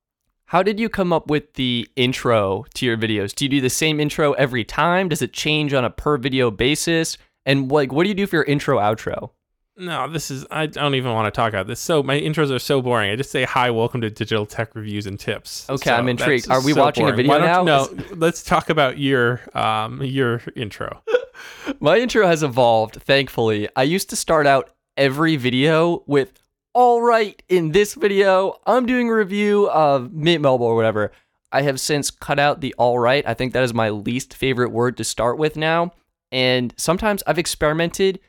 How 0.48 0.62
did 0.62 0.80
you 0.80 0.88
come 0.88 1.12
up 1.12 1.28
with 1.28 1.52
the 1.54 1.86
intro 1.94 2.64
to 2.72 2.86
your 2.86 2.96
videos? 2.96 3.34
Do 3.34 3.44
you 3.44 3.50
do 3.50 3.60
the 3.60 3.68
same 3.68 4.00
intro 4.00 4.32
every 4.32 4.64
time? 4.64 5.10
Does 5.10 5.20
it 5.20 5.34
change 5.34 5.74
on 5.74 5.84
a 5.84 5.90
per 5.90 6.16
video 6.16 6.50
basis? 6.50 7.18
And 7.44 7.70
like, 7.70 7.92
what 7.92 8.04
do 8.04 8.08
you 8.08 8.14
do 8.14 8.26
for 8.26 8.36
your 8.36 8.44
intro 8.44 8.78
outro? 8.78 9.30
No, 9.76 10.08
this 10.10 10.30
is 10.30 10.46
I 10.50 10.64
don't 10.64 10.94
even 10.94 11.12
want 11.12 11.32
to 11.32 11.36
talk 11.36 11.50
about 11.50 11.66
this. 11.66 11.80
So 11.80 12.02
my 12.02 12.18
intros 12.18 12.50
are 12.50 12.58
so 12.58 12.80
boring. 12.80 13.10
I 13.10 13.16
just 13.16 13.30
say 13.30 13.44
hi, 13.44 13.70
welcome 13.70 14.00
to 14.00 14.08
Digital 14.08 14.46
Tech 14.46 14.74
Reviews 14.74 15.06
and 15.06 15.20
Tips. 15.20 15.68
Okay, 15.68 15.90
So 15.90 15.94
I'm 15.94 16.08
intrigued. 16.08 16.50
Are 16.50 16.62
we 16.62 16.72
so 16.72 16.80
watching 16.80 17.08
a 17.08 17.12
video 17.12 17.38
now? 17.38 17.62
No, 17.62 17.88
let's 18.12 18.42
talk 18.42 18.70
about 18.70 18.96
your 18.96 19.42
um 19.54 20.02
your 20.02 20.40
intro. 20.56 21.02
My 21.80 21.98
intro 21.98 22.26
has 22.26 22.42
evolved, 22.42 23.02
thankfully. 23.02 23.68
I 23.76 23.82
used 23.82 24.08
to 24.10 24.16
start 24.16 24.46
out 24.46 24.70
every 24.96 25.36
video 25.36 26.02
with, 26.06 26.32
all 26.74 27.02
right, 27.02 27.42
in 27.48 27.72
this 27.72 27.94
video, 27.94 28.56
I'm 28.66 28.86
doing 28.86 29.08
a 29.08 29.14
review 29.14 29.68
of 29.70 30.12
Mint 30.12 30.42
Mobile 30.42 30.66
or 30.66 30.76
whatever. 30.76 31.12
I 31.50 31.62
have 31.62 31.80
since 31.80 32.10
cut 32.10 32.38
out 32.38 32.60
the 32.60 32.74
all 32.78 32.98
right. 32.98 33.26
I 33.26 33.34
think 33.34 33.52
that 33.52 33.62
is 33.62 33.72
my 33.72 33.88
least 33.90 34.34
favorite 34.34 34.70
word 34.70 34.96
to 34.98 35.04
start 35.04 35.38
with 35.38 35.56
now. 35.56 35.92
And 36.30 36.74
sometimes 36.76 37.22
I've 37.26 37.38
experimented. 37.38 38.20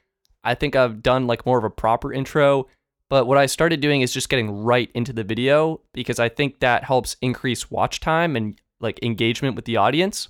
I 0.44 0.56
think 0.56 0.76
I've 0.76 1.04
done 1.04 1.28
like 1.28 1.46
more 1.46 1.58
of 1.58 1.66
a 1.66 1.70
proper 1.70 2.14
intro. 2.14 2.68
But 3.10 3.26
what 3.26 3.38
I 3.38 3.46
started 3.46 3.82
doing 3.82 4.02
is 4.02 4.14
just 4.14 4.30
getting 4.30 4.64
right 4.64 4.90
into 4.94 5.12
the 5.12 5.24
video 5.24 5.82
because 5.94 6.20
I 6.20 6.30
think 6.30 6.60
that 6.60 6.84
helps 6.86 7.18
increase 7.22 7.70
watch 7.70 8.00
time 8.00 8.36
and 8.36 8.60
like 8.80 9.00
engagement 9.04 9.56
with 9.56 9.66
the 9.66 9.78
audience. 9.78 10.30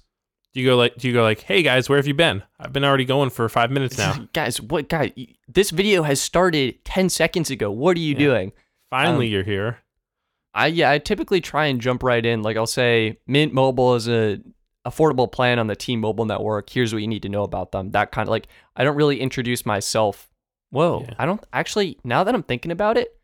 Do 0.53 0.59
you 0.61 0.65
go 0.67 0.75
like 0.75 0.95
do 0.97 1.07
you 1.07 1.13
go 1.13 1.21
like, 1.23 1.41
hey 1.41 1.61
guys, 1.61 1.87
where 1.89 1.97
have 1.97 2.07
you 2.07 2.13
been? 2.13 2.43
I've 2.59 2.73
been 2.73 2.83
already 2.83 3.05
going 3.05 3.29
for 3.29 3.47
five 3.49 3.69
minutes 3.71 3.97
now. 3.97 4.27
guys, 4.33 4.59
what 4.59 4.89
guy? 4.89 5.13
This 5.47 5.69
video 5.69 6.03
has 6.03 6.19
started 6.21 6.83
ten 6.85 7.09
seconds 7.09 7.51
ago. 7.51 7.69
What 7.71 7.95
are 7.97 7.99
you 7.99 8.13
Yeah. 8.13 8.19
doing? 8.19 8.51
Finally, 8.89 9.27
Um, 9.27 9.31
you're 9.33 9.43
here. 9.43 9.79
I 10.53 10.67
yeah, 10.67 10.89
I 10.89 10.97
typically 10.97 11.39
try 11.41 11.67
and 11.67 11.79
jump 11.79 12.01
right 12.01 12.25
in. 12.25 12.41
Like 12.41 12.57
I'll 12.57 12.65
say, 12.65 13.19
Mint 13.27 13.53
Mobile 13.53 13.93
is 13.95 14.07
a 14.09 14.39
affordable 14.87 15.31
plan 15.31 15.59
on 15.59 15.67
the 15.67 15.75
T-Mobile 15.75 16.25
network. 16.25 16.69
Here's 16.69 16.93
what 16.93 17.01
you 17.03 17.07
need 17.07 17.21
to 17.21 17.29
know 17.29 17.43
about 17.43 17.71
them. 17.71 17.91
That 17.91 18.11
kind 18.11 18.27
of 18.27 18.31
like 18.31 18.47
I 18.75 18.83
don't 18.83 18.95
really 18.95 19.19
introduce 19.21 19.65
myself. 19.67 20.31
Whoa, 20.71 21.05
Yeah. 21.07 21.13
I 21.19 21.25
don't 21.27 21.43
actually. 21.53 21.99
Now 22.03 22.23
that 22.23 22.33
I'm 22.33 22.41
thinking 22.43 22.71
about 22.71 22.97
it, 22.97 23.15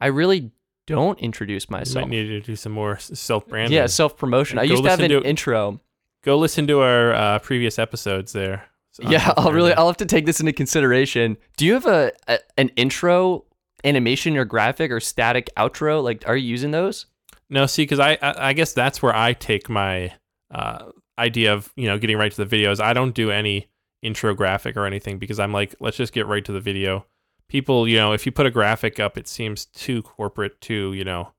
I 0.00 0.06
really 0.06 0.52
don't 0.86 1.18
introduce 1.18 1.64
You 1.68 1.72
myself. 1.76 2.04
might 2.06 2.10
need 2.10 2.26
to 2.28 2.40
do 2.40 2.54
some 2.54 2.72
more 2.72 2.96
self 2.98 3.48
branding. 3.48 3.76
yeah, 3.76 3.86
self 3.86 4.16
promotion. 4.16 4.60
I 4.60 4.62
used 4.62 4.84
to 4.84 4.90
have 4.90 5.00
an 5.00 5.10
to- 5.10 5.22
intro. 5.24 5.80
Go 6.22 6.36
listen 6.38 6.66
to 6.66 6.80
our 6.80 7.14
uh, 7.14 7.38
previous 7.38 7.78
episodes 7.78 8.32
there. 8.32 8.64
Yeah, 8.98 9.32
I'll 9.36 9.52
really. 9.52 9.72
I'll 9.72 9.86
have 9.86 9.96
to 9.98 10.06
take 10.06 10.26
this 10.26 10.40
into 10.40 10.52
consideration. 10.52 11.36
Do 11.56 11.64
you 11.64 11.74
have 11.74 11.86
a, 11.86 12.12
a 12.28 12.38
an 12.58 12.70
intro 12.76 13.44
animation 13.84 14.36
or 14.36 14.44
graphic 14.44 14.90
or 14.90 15.00
static 15.00 15.48
outro? 15.56 16.02
Like, 16.02 16.24
are 16.26 16.36
you 16.36 16.48
using 16.48 16.72
those? 16.72 17.06
No, 17.48 17.66
see, 17.66 17.82
because 17.82 18.00
I, 18.00 18.18
I 18.20 18.48
I 18.48 18.52
guess 18.52 18.72
that's 18.72 19.00
where 19.00 19.14
I 19.14 19.32
take 19.32 19.70
my 19.70 20.12
uh, 20.50 20.86
idea 21.18 21.54
of 21.54 21.72
you 21.76 21.86
know 21.86 21.98
getting 21.98 22.18
right 22.18 22.32
to 22.32 22.44
the 22.44 22.56
videos. 22.56 22.80
I 22.80 22.92
don't 22.92 23.14
do 23.14 23.30
any 23.30 23.70
intro 24.02 24.34
graphic 24.34 24.76
or 24.76 24.86
anything 24.86 25.18
because 25.18 25.38
I'm 25.38 25.52
like, 25.52 25.74
let's 25.80 25.96
just 25.96 26.12
get 26.12 26.26
right 26.26 26.44
to 26.44 26.52
the 26.52 26.60
video. 26.60 27.06
People, 27.48 27.88
you 27.88 27.96
know, 27.96 28.12
if 28.12 28.26
you 28.26 28.32
put 28.32 28.46
a 28.46 28.50
graphic 28.50 29.00
up, 29.00 29.18
it 29.18 29.26
seems 29.26 29.66
too 29.66 30.02
corporate, 30.02 30.60
too, 30.60 30.92
you 30.92 31.04
know, 31.04 31.32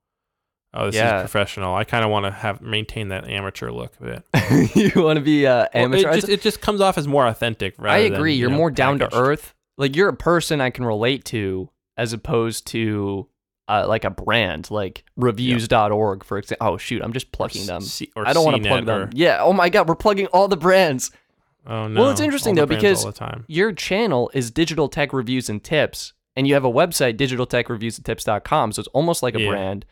oh, 0.74 0.86
this 0.86 0.94
Yeah. 0.96 1.16
is 1.18 1.22
professional. 1.22 1.74
I 1.74 1.84
kind 1.84 2.04
of 2.04 2.10
want 2.10 2.26
to 2.26 2.30
have 2.32 2.60
maintain 2.60 3.08
that 3.08 3.28
amateur 3.28 3.70
look 3.70 3.92
a 4.00 4.04
bit. 4.04 4.74
you 4.96 5.02
want 5.02 5.18
to 5.18 5.22
be 5.24 5.46
uh, 5.46 5.66
Well, 5.74 5.84
amateur? 5.84 6.10
it, 6.10 6.14
just, 6.14 6.28
it 6.28 6.40
just 6.42 6.60
comes 6.60 6.80
off 6.80 6.96
as 6.98 7.06
more 7.08 7.26
authentic. 7.26 7.74
I 7.78 7.98
agree. 7.98 8.16
Than, 8.16 8.26
you 8.26 8.32
you're 8.42 8.50
know, 8.50 8.56
more 8.56 8.70
down 8.70 8.98
to 9.00 9.14
earth. 9.14 9.54
Like 9.78 9.96
you're 9.96 10.08
a 10.08 10.16
person 10.16 10.60
I 10.60 10.70
can 10.70 10.84
relate 10.84 11.24
to, 11.26 11.70
as 11.96 12.12
opposed 12.12 12.66
to 12.68 13.28
uh, 13.68 13.86
like 13.88 14.04
a 14.04 14.10
brand, 14.10 14.70
like 14.70 15.04
reviews.org, 15.16 16.24
for 16.24 16.38
example. 16.38 16.66
Oh 16.66 16.76
shoot, 16.76 17.00
I'm 17.02 17.12
just 17.12 17.32
plugging 17.32 17.66
them. 17.66 17.80
C- 17.80 18.10
I 18.16 18.32
don't 18.32 18.44
want 18.44 18.62
to 18.62 18.68
plug 18.68 18.84
them. 18.86 19.02
or- 19.02 19.10
Yeah. 19.14 19.38
Oh 19.40 19.52
my 19.52 19.68
god, 19.68 19.88
we're 19.88 19.94
plugging 19.94 20.26
all 20.26 20.48
the 20.48 20.56
brands. 20.56 21.10
oh 21.66 21.86
no. 21.88 22.00
Well, 22.02 22.10
it's 22.10 22.20
interesting, 22.20 22.54
though, 22.54 22.66
because-. 22.66 23.06
Your 23.46 23.72
channel 23.72 24.30
is 24.34 24.50
Digital 24.50 24.88
Tech 24.88 25.12
Reviews 25.12 25.48
and 25.48 25.62
Tips, 25.62 26.12
and 26.36 26.46
you 26.46 26.54
have 26.54 26.64
a 26.64 26.70
website, 26.72 27.16
digitaltechreviewsandtips.com. 27.16 28.72
So 28.72 28.80
it's 28.80 28.88
almost 28.88 29.22
like 29.22 29.34
a 29.34 29.40
Yeah. 29.40 29.48
brand. 29.50 29.84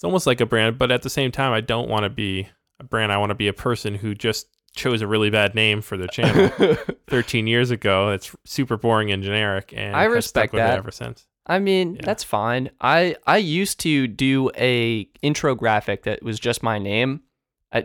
It's 0.00 0.04
almost 0.06 0.26
like 0.26 0.40
a 0.40 0.46
brand, 0.46 0.78
but 0.78 0.90
at 0.90 1.02
the 1.02 1.10
same 1.10 1.30
time, 1.30 1.52
I 1.52 1.60
don't 1.60 1.86
want 1.86 2.04
to 2.04 2.08
be 2.08 2.48
a 2.78 2.84
brand. 2.84 3.12
I 3.12 3.18
want 3.18 3.28
to 3.28 3.34
be 3.34 3.48
a 3.48 3.52
person 3.52 3.94
who 3.96 4.14
just 4.14 4.46
chose 4.74 5.02
a 5.02 5.06
really 5.06 5.28
bad 5.28 5.54
name 5.54 5.82
for 5.82 5.98
their 5.98 6.06
channel 6.08 6.48
13 7.08 7.46
years 7.46 7.70
ago. 7.70 8.08
It's 8.08 8.34
super 8.46 8.78
boring 8.78 9.12
and 9.12 9.22
generic, 9.22 9.74
and 9.76 9.94
I 9.94 10.04
respect 10.04 10.54
that. 10.54 10.72
it 10.72 10.78
ever 10.78 10.90
since. 10.90 11.26
I 11.46 11.58
mean, 11.58 11.96
Yeah. 11.96 12.00
that's 12.06 12.24
fine. 12.24 12.70
I 12.80 13.16
I 13.26 13.36
used 13.36 13.78
to 13.80 14.06
do 14.06 14.50
a 14.56 15.06
intro 15.20 15.54
graphic 15.54 16.04
that 16.04 16.22
was 16.22 16.40
just 16.40 16.62
my 16.62 16.78
name. 16.78 17.20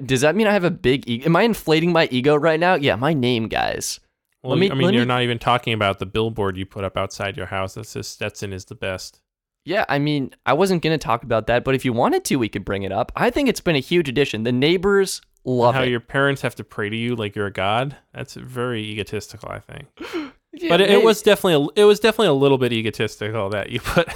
Does 0.06 0.22
that 0.22 0.38
mean 0.38 0.48
I 0.48 0.54
have 0.54 0.64
a 0.64 0.72
big 0.72 1.10
ego? 1.10 1.26
Am 1.26 1.36
I 1.36 1.42
inflating 1.42 1.92
my 1.92 2.08
ego 2.12 2.38
right 2.38 2.60
now? 2.62 2.76
Yeah, 2.76 2.96
my 2.96 3.14
name, 3.14 3.50
guys. 3.50 4.00
Well, 4.42 4.56
me- 4.56 4.72
I 4.72 4.74
mean, 4.74 4.94
you're 4.94 5.02
me- 5.04 5.08
not 5.08 5.22
even 5.24 5.38
talking 5.38 5.74
about 5.74 6.00
the 6.00 6.06
billboard 6.06 6.56
you 6.56 6.66
put 6.66 6.86
up 6.86 6.96
outside 6.96 7.36
your 7.36 7.48
house. 7.48 7.74
That's 7.74 7.92
just 7.94 8.14
Stetson 8.14 8.54
is 8.54 8.64
the 8.66 8.76
best. 8.76 9.20
Yeah, 9.66 9.84
I 9.90 10.00
mean, 10.00 10.32
I 10.46 10.54
wasn't 10.54 10.82
going 10.84 10.98
to 10.98 11.04
talk 11.04 11.24
about 11.24 11.48
that, 11.48 11.64
but 11.64 11.74
if 11.76 11.84
you 11.84 11.92
wanted 11.92 12.24
to, 12.26 12.36
we 12.38 12.48
could 12.50 12.64
bring 12.64 12.84
it 12.84 12.92
up. 12.92 13.12
I 13.16 13.30
think 13.32 13.50
it's 13.50 13.62
been 13.62 13.76
a 13.76 13.80
huge 13.80 14.08
addition. 14.08 14.44
The 14.44 14.52
neighbors 14.52 15.22
love 15.44 15.74
How 15.76 15.82
it. 15.84 15.90
your 15.90 16.00
parents 16.00 16.42
have 16.44 16.56
to 16.56 16.64
pray 16.64 16.90
to 16.90 16.96
you 16.96 17.16
like 17.16 17.36
you're 17.36 17.48
a 17.48 17.52
god. 17.52 17.96
That's 18.14 18.36
very 18.36 18.82
egotistical, 18.84 19.50
I 19.50 19.60
think. 19.60 19.88
Yeah, 20.58 20.70
But 20.70 20.80
it, 20.80 20.90
it 20.90 21.04
was 21.04 21.22
definitely 21.22 21.66
a, 21.76 21.82
it 21.82 21.84
was 21.84 22.00
definitely 22.00 22.28
a 22.28 22.34
little 22.34 22.58
bit 22.58 22.72
egotistical 22.72 23.50
that 23.50 23.72
you 23.72 23.80
put. 23.84 24.08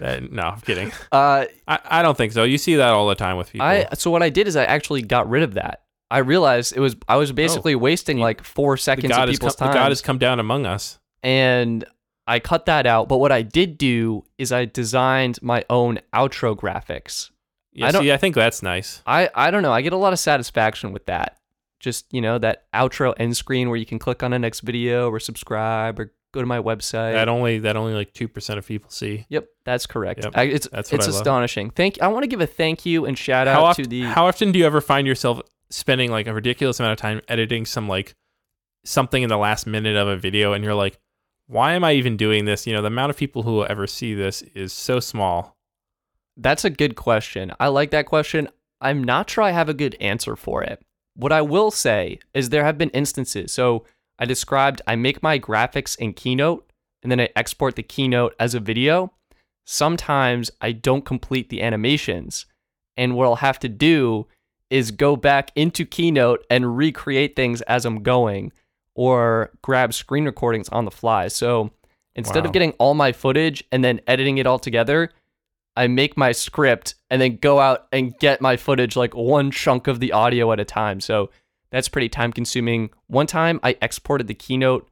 that, 0.00 0.32
no, 0.32 0.42
I'm 0.44 0.60
kidding. 0.62 0.90
Uh, 1.12 1.44
I, 1.68 1.78
I 1.84 2.02
don't 2.02 2.16
think 2.16 2.32
so. 2.32 2.44
You 2.44 2.56
see 2.56 2.76
that 2.76 2.94
all 2.94 3.06
the 3.06 3.14
time 3.14 3.36
with 3.36 3.52
people. 3.52 3.66
I 3.66 3.86
so 3.92 4.10
what 4.10 4.22
I 4.22 4.30
did 4.30 4.48
is 4.48 4.56
I 4.56 4.64
actually 4.64 5.02
got 5.02 5.28
rid 5.28 5.42
of 5.42 5.52
that. 5.52 5.82
I 6.10 6.18
realized 6.20 6.74
it 6.74 6.80
was 6.80 6.96
I 7.08 7.16
was 7.16 7.30
basically 7.30 7.74
wasting 7.74 8.16
like 8.18 8.42
four 8.42 8.78
seconds 8.78 9.10
of 9.10 9.16
come, 9.18 9.28
people's 9.28 9.54
time. 9.54 9.74
God 9.74 9.90
has 9.90 10.00
come 10.00 10.16
down 10.16 10.40
among 10.40 10.64
us. 10.64 10.98
and 11.22 11.84
I 12.26 12.40
cut 12.40 12.66
that 12.66 12.86
out. 12.86 13.08
But 13.08 13.18
what 13.18 13.30
I 13.32 13.42
did 13.42 13.78
do 13.78 14.24
is 14.38 14.50
I 14.52 14.64
designed 14.64 15.40
my 15.42 15.64
own 15.70 16.00
outro 16.14 16.56
graphics. 16.56 17.30
Yeah, 17.72 17.86
I 17.86 17.90
don't- 17.92 18.02
see, 18.02 18.12
I 18.12 18.16
think 18.16 18.34
that's 18.34 18.62
nice. 18.62 19.02
I 19.06 19.30
I 19.34 19.50
don't 19.50 19.62
know. 19.62 19.72
I 19.72 19.82
get 19.82 19.92
a 19.92 19.96
lot 19.96 20.12
of 20.12 20.18
satisfaction 20.18 20.92
with 20.92 21.06
that. 21.06 21.38
Just 21.78 22.06
you 22.12 22.20
know 22.20 22.38
that 22.38 22.64
outro 22.72 23.14
end 23.18 23.36
screen 23.36 23.68
where 23.68 23.76
you 23.76 23.86
can 23.86 23.98
click 23.98 24.22
on 24.22 24.30
the 24.30 24.38
next 24.38 24.60
video 24.60 25.10
or 25.10 25.20
subscribe 25.20 26.00
or 26.00 26.12
go 26.32 26.40
to 26.40 26.46
my 26.46 26.58
website. 26.58 27.12
That 27.12 27.28
only 27.28 27.58
that 27.60 27.76
only 27.76 27.92
like 27.92 28.12
two 28.14 28.28
percent 28.28 28.58
of 28.58 28.66
people 28.66 28.90
see. 28.90 29.26
Yep, 29.28 29.46
that's 29.66 29.86
correct. 29.86 30.24
Yep, 30.24 30.32
I, 30.36 30.42
it's 30.44 30.68
that's 30.72 30.90
what 30.90 30.98
it's 31.00 31.06
I 31.08 31.10
love. 31.10 31.20
astonishing. 31.20 31.70
Thank. 31.70 32.00
I 32.00 32.08
want 32.08 32.22
to 32.24 32.28
give 32.28 32.40
a 32.40 32.46
thank 32.46 32.86
you 32.86 33.04
and 33.04 33.16
shout 33.16 33.46
out 33.46 33.62
How 33.62 33.72
to 33.74 33.84
the. 33.86 34.02
how 34.04 34.26
often 34.26 34.52
do 34.52 34.58
you 34.58 34.64
ever 34.66 34.80
find 34.80 35.06
yourself 35.06 35.40
spending 35.68 36.10
like 36.10 36.26
a 36.26 36.32
ridiculous 36.32 36.80
amount 36.80 36.92
of 36.92 36.98
time 36.98 37.20
editing 37.28 37.66
some 37.66 37.86
like 37.88 38.14
something 38.84 39.22
in 39.22 39.28
the 39.28 39.36
last 39.38 39.66
minute 39.66 39.96
of 39.96 40.08
a 40.08 40.16
video, 40.16 40.54
and 40.54 40.64
you're 40.64 40.74
like, 40.74 40.98
why 41.46 41.74
am 41.74 41.84
I 41.84 41.92
even 41.92 42.16
doing 42.16 42.44
this? 42.44 42.66
You 42.66 42.72
know, 42.72 42.82
the 42.82 42.88
amount 42.88 43.10
of 43.10 43.16
people 43.16 43.42
who 43.42 43.52
will 43.52 43.66
ever 43.68 43.86
see 43.86 44.14
this 44.14 44.42
is 44.54 44.72
so 44.72 45.00
small. 45.00 45.56
That's 46.36 46.64
a 46.64 46.70
good 46.70 46.96
question. 46.96 47.52
I 47.60 47.68
like 47.68 47.90
that 47.92 48.06
question. 48.06 48.48
I'm 48.80 49.02
not 49.02 49.30
sure 49.30 49.44
I 49.44 49.52
have 49.52 49.68
a 49.68 49.74
good 49.74 49.96
answer 50.00 50.36
for 50.36 50.62
it. 50.62 50.84
What 51.14 51.32
I 51.32 51.42
will 51.42 51.70
say 51.70 52.18
is 52.34 52.50
there 52.50 52.64
have 52.64 52.76
been 52.76 52.90
instances. 52.90 53.52
So 53.52 53.84
I 54.18 54.26
described 54.26 54.82
I 54.86 54.96
make 54.96 55.22
my 55.22 55.38
graphics 55.38 55.96
in 55.98 56.12
Keynote 56.12 56.70
and 57.02 57.10
then 57.10 57.20
I 57.20 57.28
export 57.36 57.76
the 57.76 57.82
Keynote 57.82 58.34
as 58.38 58.54
a 58.54 58.60
video. 58.60 59.12
Sometimes 59.64 60.50
I 60.60 60.72
don't 60.72 61.04
complete 61.04 61.48
the 61.48 61.62
animations. 61.62 62.46
And 62.96 63.14
what 63.14 63.24
I'll 63.24 63.36
have 63.36 63.58
to 63.60 63.68
do 63.68 64.26
is 64.68 64.90
go 64.90 65.16
back 65.16 65.52
into 65.54 65.86
Keynote 65.86 66.44
and 66.50 66.76
recreate 66.76 67.36
things 67.36 67.62
as 67.62 67.84
I'm 67.84 68.02
going 68.02 68.52
or 68.96 69.50
grab 69.62 69.94
screen 69.94 70.24
recordings 70.24 70.68
on 70.70 70.84
the 70.84 70.90
fly. 70.90 71.28
So 71.28 71.70
instead 72.16 72.42
Wow. 72.44 72.48
of 72.48 72.52
getting 72.52 72.72
all 72.72 72.94
my 72.94 73.12
footage 73.12 73.62
and 73.70 73.84
then 73.84 74.00
editing 74.06 74.38
it 74.38 74.46
all 74.46 74.58
together, 74.58 75.10
I 75.76 75.86
make 75.86 76.16
my 76.16 76.32
script 76.32 76.94
and 77.10 77.20
then 77.20 77.36
go 77.36 77.60
out 77.60 77.86
and 77.92 78.18
get 78.18 78.40
my 78.40 78.56
footage 78.56 78.96
like 78.96 79.14
one 79.14 79.50
chunk 79.50 79.86
of 79.86 80.00
the 80.00 80.12
audio 80.12 80.50
at 80.50 80.58
a 80.58 80.64
time. 80.64 81.00
So 81.00 81.30
that's 81.70 81.88
pretty 81.88 82.08
time 82.08 82.32
consuming. 82.32 82.90
One 83.08 83.26
time 83.26 83.60
I 83.62 83.76
exported 83.82 84.26
the 84.26 84.34
keynote 84.34 84.88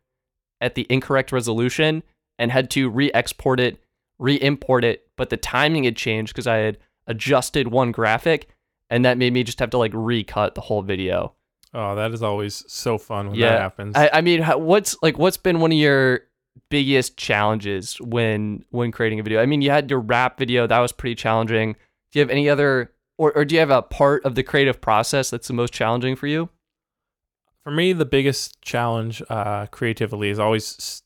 at 0.61 0.75
the 0.75 0.87
incorrect 0.91 1.33
resolution 1.33 2.03
and 2.39 2.53
had 2.53 2.71
to 2.73 2.91
re 2.91 3.11
export 3.13 3.61
it, 3.61 3.83
re 4.19 4.35
import 4.35 4.85
it, 4.85 5.09
but 5.17 5.31
the 5.31 5.37
timing 5.39 5.85
had 5.85 5.97
changed 5.97 6.35
because 6.35 6.47
I 6.47 6.57
had 6.57 6.79
adjusted 7.07 7.69
one 7.69 7.91
graphic 7.91 8.49
and 8.91 9.05
that 9.05 9.17
made 9.17 9.33
me 9.33 9.45
just 9.45 9.61
have 9.61 9.71
to 9.71 9.79
like 9.79 9.93
recut 9.95 10.55
the 10.55 10.61
whole 10.61 10.83
video. 10.83 11.35
Oh, 11.75 11.97
that 11.97 12.13
is 12.13 12.23
always 12.23 12.65
so 12.73 12.99
fun 12.99 13.31
when 13.31 13.39
Yeah, 13.39 13.55
that 13.55 13.61
happens. 13.61 13.97
I, 13.97 14.09
I 14.15 14.21
mean, 14.21 14.43
what's 14.45 14.97
like 15.03 15.19
what's 15.19 15.37
been 15.37 15.59
one 15.59 15.73
of 15.73 15.79
your 15.79 16.21
biggest 16.71 17.17
challenges 17.17 18.01
when 18.01 18.65
when 18.71 18.93
creating 18.93 19.19
a 19.19 19.25
video? 19.25 19.43
I 19.43 19.47
mean, 19.47 19.61
you 19.61 19.71
had 19.71 19.91
your 19.91 19.99
rap 19.99 20.39
video 20.39 20.69
that 20.69 20.79
was 20.79 20.93
pretty 20.93 21.17
challenging. 21.17 21.73
Do 22.13 22.19
you 22.19 22.21
have 22.21 22.31
any 22.31 22.49
other, 22.49 22.93
or 23.19 23.33
or 23.33 23.45
do 23.45 23.57
you 23.57 23.59
have 23.59 23.71
a 23.71 23.83
part 23.83 24.25
of 24.25 24.37
the 24.37 24.45
creative 24.45 24.81
process 24.81 25.31
that's 25.31 25.49
the 25.49 25.55
most 25.55 25.73
challenging 25.73 26.15
for 26.15 26.29
you? 26.29 26.49
For 27.65 27.73
me, 27.73 27.93
the 27.93 28.05
biggest 28.05 28.61
challenge 28.63 29.23
uh, 29.29 29.67
creatively 29.67 30.29
is 30.29 30.39
always 30.39 31.03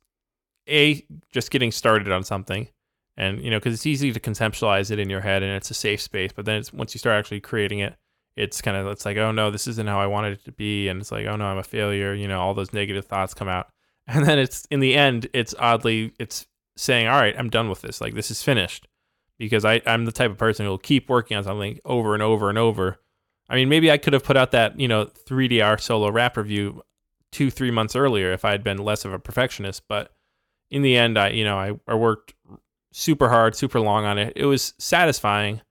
a 0.69 1.03
just 1.32 1.51
getting 1.51 1.73
started 1.73 2.12
on 2.12 2.24
something, 2.24 2.69
and 3.16 3.40
you 3.43 3.51
know, 3.51 3.59
because 3.59 3.73
it's 3.73 3.86
easy 3.86 4.12
to 4.12 4.20
conceptualize 4.20 4.90
it 4.90 4.99
in 4.99 5.09
your 5.09 5.20
head 5.23 5.43
and 5.43 5.53
it's 5.53 5.70
a 5.70 5.74
safe 5.74 6.03
space. 6.03 6.32
But 6.35 6.45
then 6.45 6.57
it's, 6.57 6.74
once 6.74 6.95
you 6.95 6.99
start 6.99 7.19
actually 7.19 7.40
creating 7.40 7.78
it, 7.78 7.97
it's 8.39 8.62
kind 8.62 8.77
of 8.77 8.86
it's 8.86 9.05
like, 9.05 9.16
oh 9.16 9.32
no, 9.32 9.51
this 9.51 9.66
isn't 9.66 9.89
how 9.89 10.01
I 10.01 10.06
wanted 10.06 10.35
it 10.35 10.44
to 10.44 10.52
be, 10.52 10.89
and 10.89 11.01
it's 11.01 11.10
like, 11.12 11.27
oh 11.27 11.36
no, 11.36 11.47
I'm 11.47 11.59
a 11.59 11.62
failure. 11.62 12.15
You 12.15 12.28
know, 12.28 12.40
all 12.40 12.55
those 12.55 12.73
negative 12.73 13.05
thoughts 13.05 13.35
come 13.35 13.48
out, 13.48 13.69
and 14.06 14.24
then 14.24 14.39
it's 14.39 14.66
in 14.70 14.81
the 14.81 14.94
end, 14.94 15.28
it's 15.32 15.55
oddly, 15.59 16.12
it's 16.19 16.47
saying, 16.77 17.09
all 17.09 17.20
right, 17.20 17.35
I'm 17.36 17.51
done 17.51 17.69
with 17.69 17.82
this. 17.82 18.01
Like 18.01 18.15
this 18.15 18.31
is 18.31 18.43
finished, 18.43 18.86
because 19.39 19.65
I 19.65 19.82
I'm 19.86 20.05
the 20.05 20.12
type 20.12 20.31
of 20.31 20.39
person 20.39 20.65
who 20.65 20.70
will 20.70 20.78
keep 20.78 21.09
working 21.09 21.36
on 21.36 21.44
something 21.44 21.81
over 21.85 22.15
and 22.15 22.23
over 22.23 22.48
and 22.48 22.59
over. 22.59 22.98
I 23.51 23.56
mean, 23.56 23.69
maybe 23.69 23.90
I 23.90 23.98
could 23.98 24.12
have 24.12 24.24
put 24.24 24.36
out 24.36 24.51
that, 24.51 24.78
you 24.78 24.89
know, 24.89 25.06
3DR 25.06 25.81
solo 25.81 26.10
rap 26.10 26.36
review 26.36 26.82
two, 27.32 27.51
three 27.51 27.70
months 27.70 27.97
earlier 27.97 28.32
if 28.32 28.44
I 28.44 28.51
had 28.51 28.62
been 28.62 28.78
less 28.78 29.05
of 29.05 29.12
a 29.12 29.19
perfectionist. 29.19 29.85
But 29.89 30.12
in 30.70 30.82
the 30.82 30.97
end, 30.97 31.19
I, 31.19 31.31
you 31.31 31.44
know, 31.44 31.59
I, 31.59 31.73
I 31.86 31.94
worked 31.94 32.35
super 32.93 33.28
hard, 33.31 33.56
super 33.56 33.81
long 33.81 34.05
on 34.05 34.19
it. 34.19 34.35
It 34.36 34.44
was 34.44 34.74
satisfying. 34.78 35.62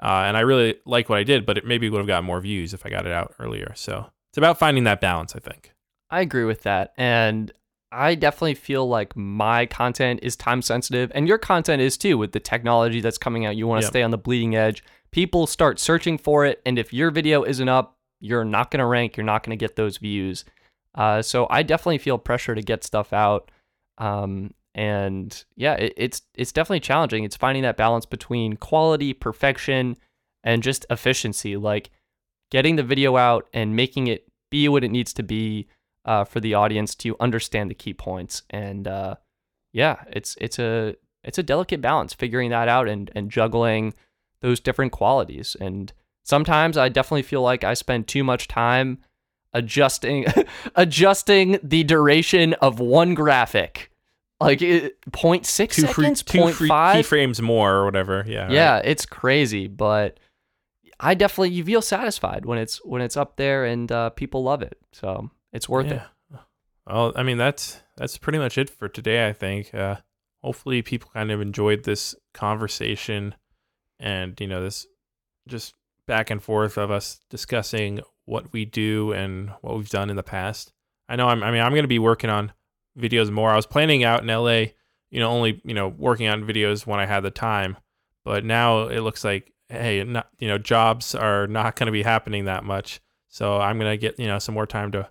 Uh, 0.00 0.24
and 0.26 0.36
I 0.36 0.40
really 0.40 0.76
like 0.84 1.08
what 1.08 1.18
I 1.18 1.24
did, 1.24 1.44
but 1.44 1.58
it 1.58 1.66
maybe 1.66 1.90
would 1.90 1.98
have 1.98 2.06
got 2.06 2.22
more 2.24 2.40
views 2.40 2.72
if 2.72 2.86
I 2.86 2.90
got 2.90 3.06
it 3.06 3.12
out 3.12 3.34
earlier. 3.38 3.72
So 3.74 4.06
it's 4.30 4.38
about 4.38 4.58
finding 4.58 4.84
that 4.84 5.00
balance, 5.00 5.34
I 5.34 5.40
think. 5.40 5.72
I 6.10 6.20
agree 6.20 6.44
with 6.44 6.62
that, 6.62 6.92
and 6.96 7.52
I 7.90 8.14
definitely 8.14 8.54
feel 8.54 8.88
like 8.88 9.16
my 9.16 9.66
content 9.66 10.20
is 10.22 10.36
time 10.36 10.62
sensitive, 10.62 11.10
and 11.14 11.26
your 11.26 11.38
content 11.38 11.82
is 11.82 11.96
too. 11.96 12.16
With 12.16 12.32
the 12.32 12.40
technology 12.40 13.00
that's 13.00 13.18
coming 13.18 13.44
out, 13.46 13.56
you 13.56 13.66
want 13.66 13.80
to 13.80 13.86
Yep. 13.86 13.92
stay 13.92 14.02
on 14.02 14.10
the 14.10 14.18
bleeding 14.18 14.54
edge. 14.54 14.82
People 15.10 15.46
start 15.46 15.78
searching 15.80 16.16
for 16.18 16.44
it, 16.46 16.60
and 16.64 16.78
if 16.78 16.92
your 16.92 17.10
video 17.10 17.42
isn't 17.44 17.68
up, 17.68 17.96
you're 18.20 18.44
not 18.44 18.70
going 18.70 18.80
to 18.80 18.86
rank. 18.86 19.16
You're 19.16 19.24
not 19.24 19.42
going 19.42 19.58
to 19.58 19.62
get 19.62 19.76
those 19.76 19.96
views. 19.98 20.44
Uh, 20.94 21.22
so 21.22 21.46
I 21.50 21.62
definitely 21.62 21.98
feel 21.98 22.18
pressure 22.18 22.54
to 22.54 22.62
get 22.62 22.84
stuff 22.84 23.12
out. 23.12 23.50
Um, 23.98 24.52
and 24.74 25.44
yeah, 25.56 25.74
it, 25.74 25.94
it's 25.96 26.22
it's 26.34 26.52
definitely 26.52 26.80
challenging. 26.80 27.24
It's 27.24 27.36
finding 27.36 27.62
that 27.62 27.76
balance 27.76 28.06
between 28.06 28.56
quality, 28.56 29.12
perfection, 29.12 29.96
and 30.44 30.62
just 30.62 30.86
efficiency. 30.90 31.56
Like 31.56 31.90
getting 32.50 32.76
the 32.76 32.82
video 32.82 33.16
out 33.16 33.48
and 33.52 33.76
making 33.76 34.06
it 34.06 34.28
be 34.50 34.68
what 34.68 34.84
it 34.84 34.90
needs 34.90 35.12
to 35.14 35.22
be 35.22 35.68
uh, 36.04 36.24
for 36.24 36.40
the 36.40 36.54
audience 36.54 36.94
to 36.94 37.16
understand 37.20 37.70
the 37.70 37.74
key 37.74 37.92
points. 37.94 38.42
And 38.50 38.88
uh, 38.88 39.16
yeah, 39.72 40.04
it's 40.10 40.36
it's 40.40 40.58
a 40.58 40.94
it's 41.24 41.38
a 41.38 41.42
delicate 41.42 41.80
balance 41.80 42.14
figuring 42.14 42.50
that 42.50 42.68
out 42.68 42.88
and 42.88 43.10
and 43.14 43.30
juggling 43.30 43.94
those 44.40 44.60
different 44.60 44.92
qualities. 44.92 45.56
And 45.60 45.92
sometimes 46.22 46.78
I 46.78 46.88
definitely 46.88 47.22
feel 47.22 47.42
like 47.42 47.64
I 47.64 47.74
spend 47.74 48.06
too 48.06 48.24
much 48.24 48.48
time 48.48 48.98
adjusting 49.52 50.26
adjusting 50.74 51.58
the 51.62 51.84
duration 51.84 52.54
of 52.54 52.80
one 52.80 53.14
graphic. 53.14 53.90
Like 54.40 54.62
it, 54.62 55.00
0.6 55.10 55.44
Two, 55.70 55.82
seconds, 55.82 56.22
free 56.22 56.38
0.5. 56.38 56.68
keyframes 56.68 57.40
more 57.40 57.74
or 57.74 57.84
whatever. 57.84 58.24
Yeah. 58.26 58.42
right. 58.42 58.52
Yeah, 58.52 58.76
it's 58.84 59.04
crazy, 59.04 59.66
but 59.66 60.20
I 61.00 61.14
definitely 61.14 61.50
you 61.50 61.64
feel 61.64 61.82
satisfied 61.82 62.46
when 62.46 62.58
it's 62.58 62.84
when 62.84 63.02
it's 63.02 63.16
up 63.16 63.36
there 63.36 63.64
and 63.64 63.90
uh, 63.90 64.10
people 64.10 64.42
love 64.44 64.62
it. 64.62 64.78
So 64.92 65.30
it's 65.52 65.68
worth 65.68 65.90
it. 65.90 66.02
Well, 66.86 67.12
I 67.16 67.22
mean 67.22 67.36
that's 67.36 67.82
that's 67.96 68.16
pretty 68.16 68.38
much 68.38 68.58
it 68.58 68.70
for 68.70 68.88
today. 68.88 69.28
I 69.28 69.32
think. 69.32 69.74
Uh, 69.74 69.96
hopefully, 70.42 70.82
people 70.82 71.10
kind 71.12 71.30
of 71.30 71.40
enjoyed 71.40 71.84
this 71.84 72.14
conversation, 72.32 73.34
and 74.00 74.40
you 74.40 74.46
know 74.46 74.62
this 74.62 74.86
just 75.46 75.74
back 76.06 76.30
and 76.30 76.42
forth 76.42 76.78
of 76.78 76.90
us 76.90 77.20
discussing 77.28 78.00
what 78.24 78.52
we 78.52 78.64
do 78.64 79.12
and 79.12 79.50
what 79.60 79.76
we've 79.76 79.90
done 79.90 80.10
in 80.10 80.16
the 80.16 80.22
past. 80.22 80.72
I 81.08 81.16
know. 81.16 81.28
I'm, 81.28 81.42
I 81.42 81.50
mean, 81.50 81.60
I'm 81.60 81.72
going 81.72 81.82
to 81.82 81.88
be 81.88 81.98
working 81.98 82.30
on 82.30 82.52
videos 82.98 83.30
more. 83.30 83.50
I 83.50 83.56
was 83.56 83.66
planning 83.66 84.04
out 84.04 84.22
in 84.22 84.28
LA, 84.28 84.72
you 85.10 85.20
know, 85.20 85.30
only 85.30 85.60
you 85.64 85.74
know 85.74 85.88
working 85.88 86.28
on 86.28 86.44
videos 86.44 86.86
when 86.86 87.00
I 87.00 87.06
had 87.06 87.20
the 87.20 87.30
time, 87.30 87.76
but 88.24 88.44
now 88.44 88.88
it 88.88 89.00
looks 89.00 89.24
like 89.24 89.52
hey, 89.68 90.02
not 90.04 90.28
you 90.38 90.48
know, 90.48 90.58
jobs 90.58 91.14
are 91.14 91.46
not 91.46 91.76
going 91.76 91.86
to 91.86 91.92
be 91.92 92.02
happening 92.02 92.46
that 92.46 92.64
much. 92.64 93.00
So 93.28 93.58
I'm 93.60 93.78
going 93.78 93.90
to 93.90 93.96
get 93.96 94.18
you 94.18 94.26
know 94.26 94.38
some 94.38 94.54
more 94.54 94.66
time 94.66 94.92
to 94.92 95.08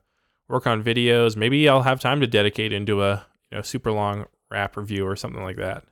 work 0.48 0.68
on 0.68 0.84
videos. 0.84 1.36
Maybe 1.36 1.68
I'll 1.68 1.84
have 1.84 2.00
time 2.00 2.20
to 2.22 2.28
dedicate 2.28 2.74
into 2.74 3.04
a 3.04 3.26
you 3.52 3.58
know 3.58 3.62
super 3.62 3.92
long 3.92 4.26
rap 4.50 4.78
review 4.78 5.06
or 5.06 5.16
something 5.16 5.44
like 5.44 5.58
that. 5.58 5.84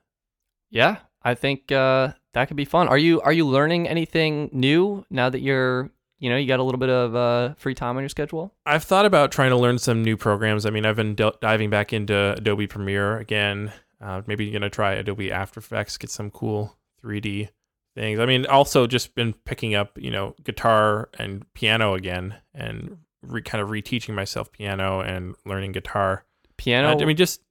Yeah, 0.70 0.98
I 1.24 1.36
think 1.36 1.72
uh, 1.72 2.14
that 2.34 2.48
could 2.48 2.58
be 2.58 2.66
fun. 2.66 2.88
Are 2.88 2.98
you 2.98 3.22
are 3.22 3.34
you 3.34 3.46
learning 3.46 3.88
anything 3.88 4.50
new 4.52 5.06
now 5.10 5.30
that 5.30 5.42
you're 5.42 5.92
you 6.20 6.30
know 6.30 6.38
you 6.38 6.48
got 6.48 6.60
a 6.60 6.64
little 6.64 6.80
bit 6.80 6.90
of 6.90 7.16
uh, 7.16 7.54
free 7.56 7.76
time 7.76 7.98
on 7.98 8.04
your 8.04 8.10
schedule? 8.10 8.54
I've 8.66 8.84
thought 8.84 9.06
about 9.06 9.32
trying 9.32 9.52
to 9.52 9.58
learn 9.58 9.78
some 9.78 10.04
new 10.04 10.18
programs. 10.18 10.66
I 10.66 10.70
mean, 10.70 10.86
I've 10.86 10.96
been 10.96 11.16
d- 11.16 11.32
diving 11.42 11.70
back 11.70 11.94
into 11.94 12.34
Adobe 12.38 12.68
Premiere 12.68 13.18
again. 13.18 13.72
Uh, 14.02 14.22
maybe 14.28 14.50
gonna 14.52 14.70
try 14.70 14.94
Adobe 14.94 15.32
After 15.32 15.60
Effects, 15.60 15.98
get 15.98 16.10
some 16.10 16.30
cool 16.30 16.78
3D 17.04 17.50
things. 17.96 18.20
I 18.20 18.26
mean, 18.26 18.46
also 18.46 18.88
just 18.88 19.16
been 19.16 19.34
picking 19.46 19.76
up 19.76 19.98
you 19.98 20.12
know 20.12 20.36
guitar 20.44 21.10
and 21.18 21.52
piano 21.54 21.94
again 21.94 22.36
and 22.54 22.98
re- 23.22 23.42
kind 23.42 23.62
of 23.62 23.70
reteaching 23.70 24.14
myself 24.14 24.52
piano 24.52 25.02
and 25.02 25.36
learning 25.46 25.72
guitar. 25.72 26.26
Piano. 26.58 26.90
Uh, 26.90 27.02
I 27.02 27.06
mean, 27.06 27.18
just 27.18 27.42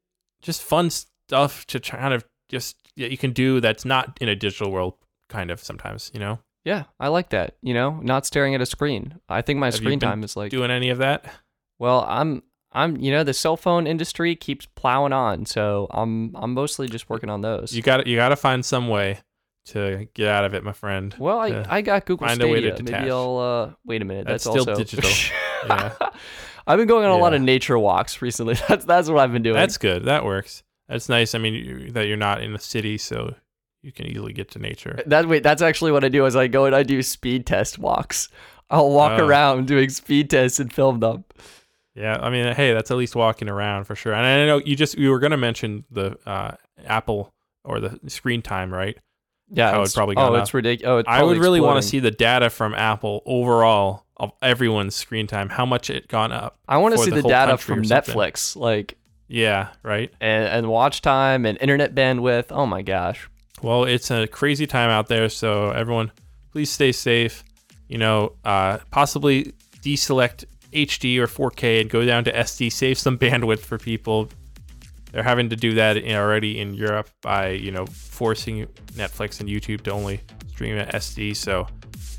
just 0.43 0.62
fun 0.62 0.91
stuff 0.91 1.66
to 1.66 1.81
try, 1.81 1.99
kind 1.99 2.15
of 2.15 2.24
just 2.49 2.77
that 2.97 3.11
you 3.11 3.19
can 3.19 3.32
do 3.32 3.61
that's 3.61 3.85
not 3.85 4.16
in 4.20 4.28
a 4.28 4.36
digital 4.36 4.70
world. 4.70 4.95
Kind 5.28 5.51
of 5.51 5.62
sometimes, 5.62 6.11
you 6.15 6.20
know. 6.20 6.39
Yeah, 6.65 6.85
I 6.99 7.09
like 7.09 7.31
that. 7.31 7.57
You 7.62 7.74
know, 7.74 8.01
not 8.03 8.27
staring 8.27 8.55
at 8.55 8.61
a 8.61 8.66
screen. 8.66 9.15
I 9.28 9.43
think 9.43 9.59
my 9.59 9.66
Have 9.66 9.74
you 9.74 9.78
screen 9.78 9.99
been 9.99 10.09
time 10.09 10.24
is 10.24 10.36
like. 10.36 10.51
Doing 10.51 10.70
any 10.70 10.91
of 10.91 10.99
that? 10.99 11.24
Well, 11.78 12.05
I'm 12.09 12.43
I'm 12.73 12.97
you 12.97 13.11
know 13.11 13.23
the 13.24 13.35
cell 13.35 13.57
phone 13.57 13.86
industry 13.86 14.35
keeps 14.35 14.66
plowing 14.66 15.12
on, 15.12 15.47
so 15.47 15.86
I'm 15.91 16.35
I'm 16.36 16.55
mostly 16.55 16.89
just 16.89 17.09
working 17.09 17.31
on 17.31 17.41
those. 17.41 17.73
You 17.73 17.82
got 17.82 18.07
you 18.07 18.16
got 18.16 18.31
to 18.31 18.36
find 18.36 18.65
some 18.65 18.89
way 18.89 19.20
to 19.66 20.09
get 20.15 20.28
out 20.28 20.45
of 20.45 20.55
it, 20.55 20.62
my 20.62 20.73
friend. 20.73 21.15
well, 21.19 21.39
I, 21.39 21.51
to 21.51 21.66
I 21.69 21.81
got 21.81 22.05
Google 22.05 22.27
find 22.27 22.43
a 22.43 22.49
way 22.49 22.61
to 22.61 22.69
Stadia. 22.69 22.85
detach. 22.85 23.01
Maybe 23.01 23.11
I'll 23.11 23.39
uh 23.39 23.74
wait 23.86 24.03
a 24.03 24.05
minute. 24.05 24.27
That's 24.27 24.45
That's, 24.45 24.61
still 24.61 24.70
also 24.70 24.82
digital. 24.82 25.11
Yeah. 25.66 25.95
I've 26.66 26.78
been 26.78 26.89
going 26.89 27.05
on 27.07 27.11
a 27.11 27.16
lot 27.16 27.32
of 27.32 27.41
nature 27.41 27.78
walks 27.78 28.20
recently. 28.20 28.55
That's 28.69 28.85
that's 28.85 29.09
what 29.09 29.19
I've 29.19 29.32
been 29.32 29.43
doing. 29.43 29.55
That's 29.57 29.78
good. 29.78 30.05
That 30.05 30.24
works. 30.24 30.62
That's 30.89 31.09
nice. 31.09 31.35
I 31.35 31.39
mean, 31.39 31.55
you, 31.55 31.91
that 31.93 32.07
you're 32.07 32.19
not 32.19 32.43
in 32.43 32.55
a 32.55 32.59
city, 32.59 32.99
so 32.99 33.35
you 33.85 33.93
can 33.93 34.06
easily 34.06 34.32
get 34.32 34.51
to 34.52 34.59
nature. 34.59 35.01
that 35.06 35.28
wait. 35.28 35.43
That's 35.43 35.62
actually 35.62 35.93
what 35.93 36.05
I 36.05 36.09
do. 36.09 36.24
Is 36.27 36.35
I 36.36 36.47
go 36.48 36.65
and 36.65 36.74
I 36.74 36.82
do 36.82 37.02
speed 37.02 37.47
test 37.47 37.78
walks. 37.78 38.28
I'll 38.70 38.90
walk 38.90 39.20
Oh. 39.20 39.27
around 39.27 39.66
doing 39.69 39.90
speed 39.90 40.31
tests 40.31 40.59
and 40.59 40.73
film 40.73 41.01
them. 41.01 41.24
Yeah, 41.94 42.19
I 42.20 42.31
mean, 42.31 42.55
hey, 42.55 42.73
that's 42.73 42.90
at 42.90 42.97
least 42.97 43.15
walking 43.15 43.48
around 43.48 43.85
for 43.85 43.94
sure. 43.94 44.15
And 44.15 44.27
I 44.27 44.47
know 44.47 44.59
you 44.59 44.74
just 44.74 44.97
you 44.98 45.11
were 45.11 45.19
going 45.20 45.31
to 45.32 45.36
mention 45.36 45.85
the 45.90 46.16
uh, 46.27 46.52
Apple 46.86 47.32
or 47.65 47.78
the 47.78 48.01
screen 48.09 48.43
time, 48.43 48.73
right? 48.74 48.98
Yeah, 49.51 49.70
How 49.70 49.78
it 49.78 49.82
it's- 49.82 49.94
probably 49.94 50.16
Oh, 50.16 50.35
it's 50.35 50.52
ridiculous. 50.55 50.90
Oh, 50.90 50.98
it's 50.98 51.09
I 51.09 51.23
would 51.23 51.39
really 51.39 51.61
want 51.61 51.81
to 51.82 51.86
see 51.89 52.01
the 52.01 52.11
data 52.11 52.51
from 52.51 52.74
Apple 52.74 53.23
overall 53.27 54.06
of 54.16 54.32
everyone's 54.43 54.94
screen 54.97 55.27
time, 55.27 55.51
how 55.51 55.66
much 55.66 55.90
it 55.90 56.09
gone 56.09 56.32
up. 56.32 56.59
I 56.66 56.78
want 56.78 56.94
to 56.97 56.98
see 56.98 57.11
the 57.11 57.23
the, 57.23 57.28
data 57.28 57.59
from. 57.59 57.82
Netflix, 57.82 58.56
like 58.56 58.97
Yeah, 59.28 59.69
right. 59.82 60.11
and, 60.20 60.47
and 60.47 60.69
watch 60.69 61.02
time 61.02 61.44
and 61.47 61.59
internet 61.61 61.94
bandwidth. 61.94 62.47
Oh 62.51 62.65
my 62.66 62.82
gosh. 62.82 63.28
Well, 63.65 63.85
it's 63.85 64.11
a 64.11 64.27
crazy 64.27 64.66
time 64.66 64.91
out 64.91 65.09
there, 65.09 65.31
so 65.31 65.70
everyone, 65.70 66.12
please 66.53 66.70
stay 66.70 66.93
safe. 66.93 67.43
You 67.89 67.97
know, 67.97 68.35
uh, 68.45 68.77
possibly 68.91 69.55
deselect 69.81 70.45
HD 70.74 71.16
or 71.16 71.27
4K 71.27 71.81
and 71.81 71.89
go 71.89 72.05
down 72.05 72.24
to 72.24 72.32
SD. 72.32 72.70
Save 72.70 72.99
some 72.99 73.16
bandwidth 73.24 73.61
for 73.61 73.78
people. 73.78 74.28
They're 75.12 75.23
having 75.23 75.49
to 75.49 75.57
do 75.57 75.73
that 75.77 75.97
already 75.97 76.61
in 76.61 76.74
Europe 76.74 77.09
by 77.23 77.53
you 77.53 77.70
know 77.70 77.86
forcing 77.86 78.66
Netflix 78.97 79.41
and 79.41 79.49
YouTube 79.49 79.81
to 79.85 79.93
only 79.93 80.20
stream 80.49 80.77
at 80.77 80.93
SD. 80.93 81.35
So 81.35 81.66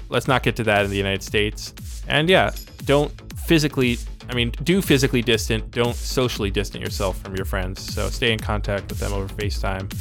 let's 0.10 0.28
not 0.28 0.42
get 0.42 0.56
to 0.56 0.64
that 0.64 0.84
in 0.84 0.90
the 0.90 0.98
United 0.98 1.22
States. 1.22 1.76
And 2.08 2.28
yeah, 2.28 2.56
don't 2.86 3.12
physically. 3.42 4.00
I 4.28 4.34
mean, 4.34 4.50
do 4.64 4.82
physically 4.82 5.22
distant. 5.22 5.70
Don't 5.70 5.96
socially 5.96 6.50
distant 6.50 6.84
yourself 6.84 7.22
from 7.22 7.36
your 7.36 7.46
friends. 7.46 7.94
So 7.94 8.10
stay 8.10 8.34
in 8.34 8.40
contact 8.40 8.90
with 8.90 8.98
them 8.98 9.14
over 9.14 9.32
FaceTime 9.36 9.94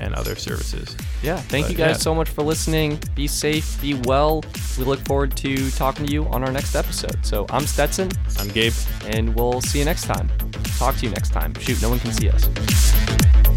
and 0.00 0.14
other 0.14 0.34
services. 0.34 0.96
Yeah. 1.22 1.36
Thank 1.36 1.66
But, 1.66 1.70
you 1.72 1.76
guys 1.78 1.96
yeah. 1.96 1.98
so 2.08 2.14
much 2.14 2.28
for 2.28 2.42
listening. 2.42 2.98
Be 3.14 3.26
safe. 3.26 3.80
Be 3.80 3.94
well. 3.94 4.42
We 4.78 4.84
look 4.84 5.00
forward 5.00 5.36
to 5.38 5.70
talking 5.72 6.06
to 6.06 6.12
you 6.12 6.24
on 6.26 6.42
our 6.42 6.50
next 6.52 6.74
episode. 6.74 7.24
So 7.24 7.46
I'm 7.50 7.66
Stetson, 7.66 8.10
I'm 8.38 8.48
Gabe. 8.48 8.72
and 9.06 9.34
we'll 9.34 9.60
see 9.60 9.78
you 9.78 9.84
next 9.84 10.04
time. 10.04 10.30
Talk 10.78 10.96
to 10.96 11.06
you 11.06 11.10
next 11.12 11.30
time. 11.30 11.52
Shoot, 11.54 11.80
no 11.82 11.90
one 11.90 11.98
can 12.00 12.12
see 12.12 12.30
us. 12.30 13.49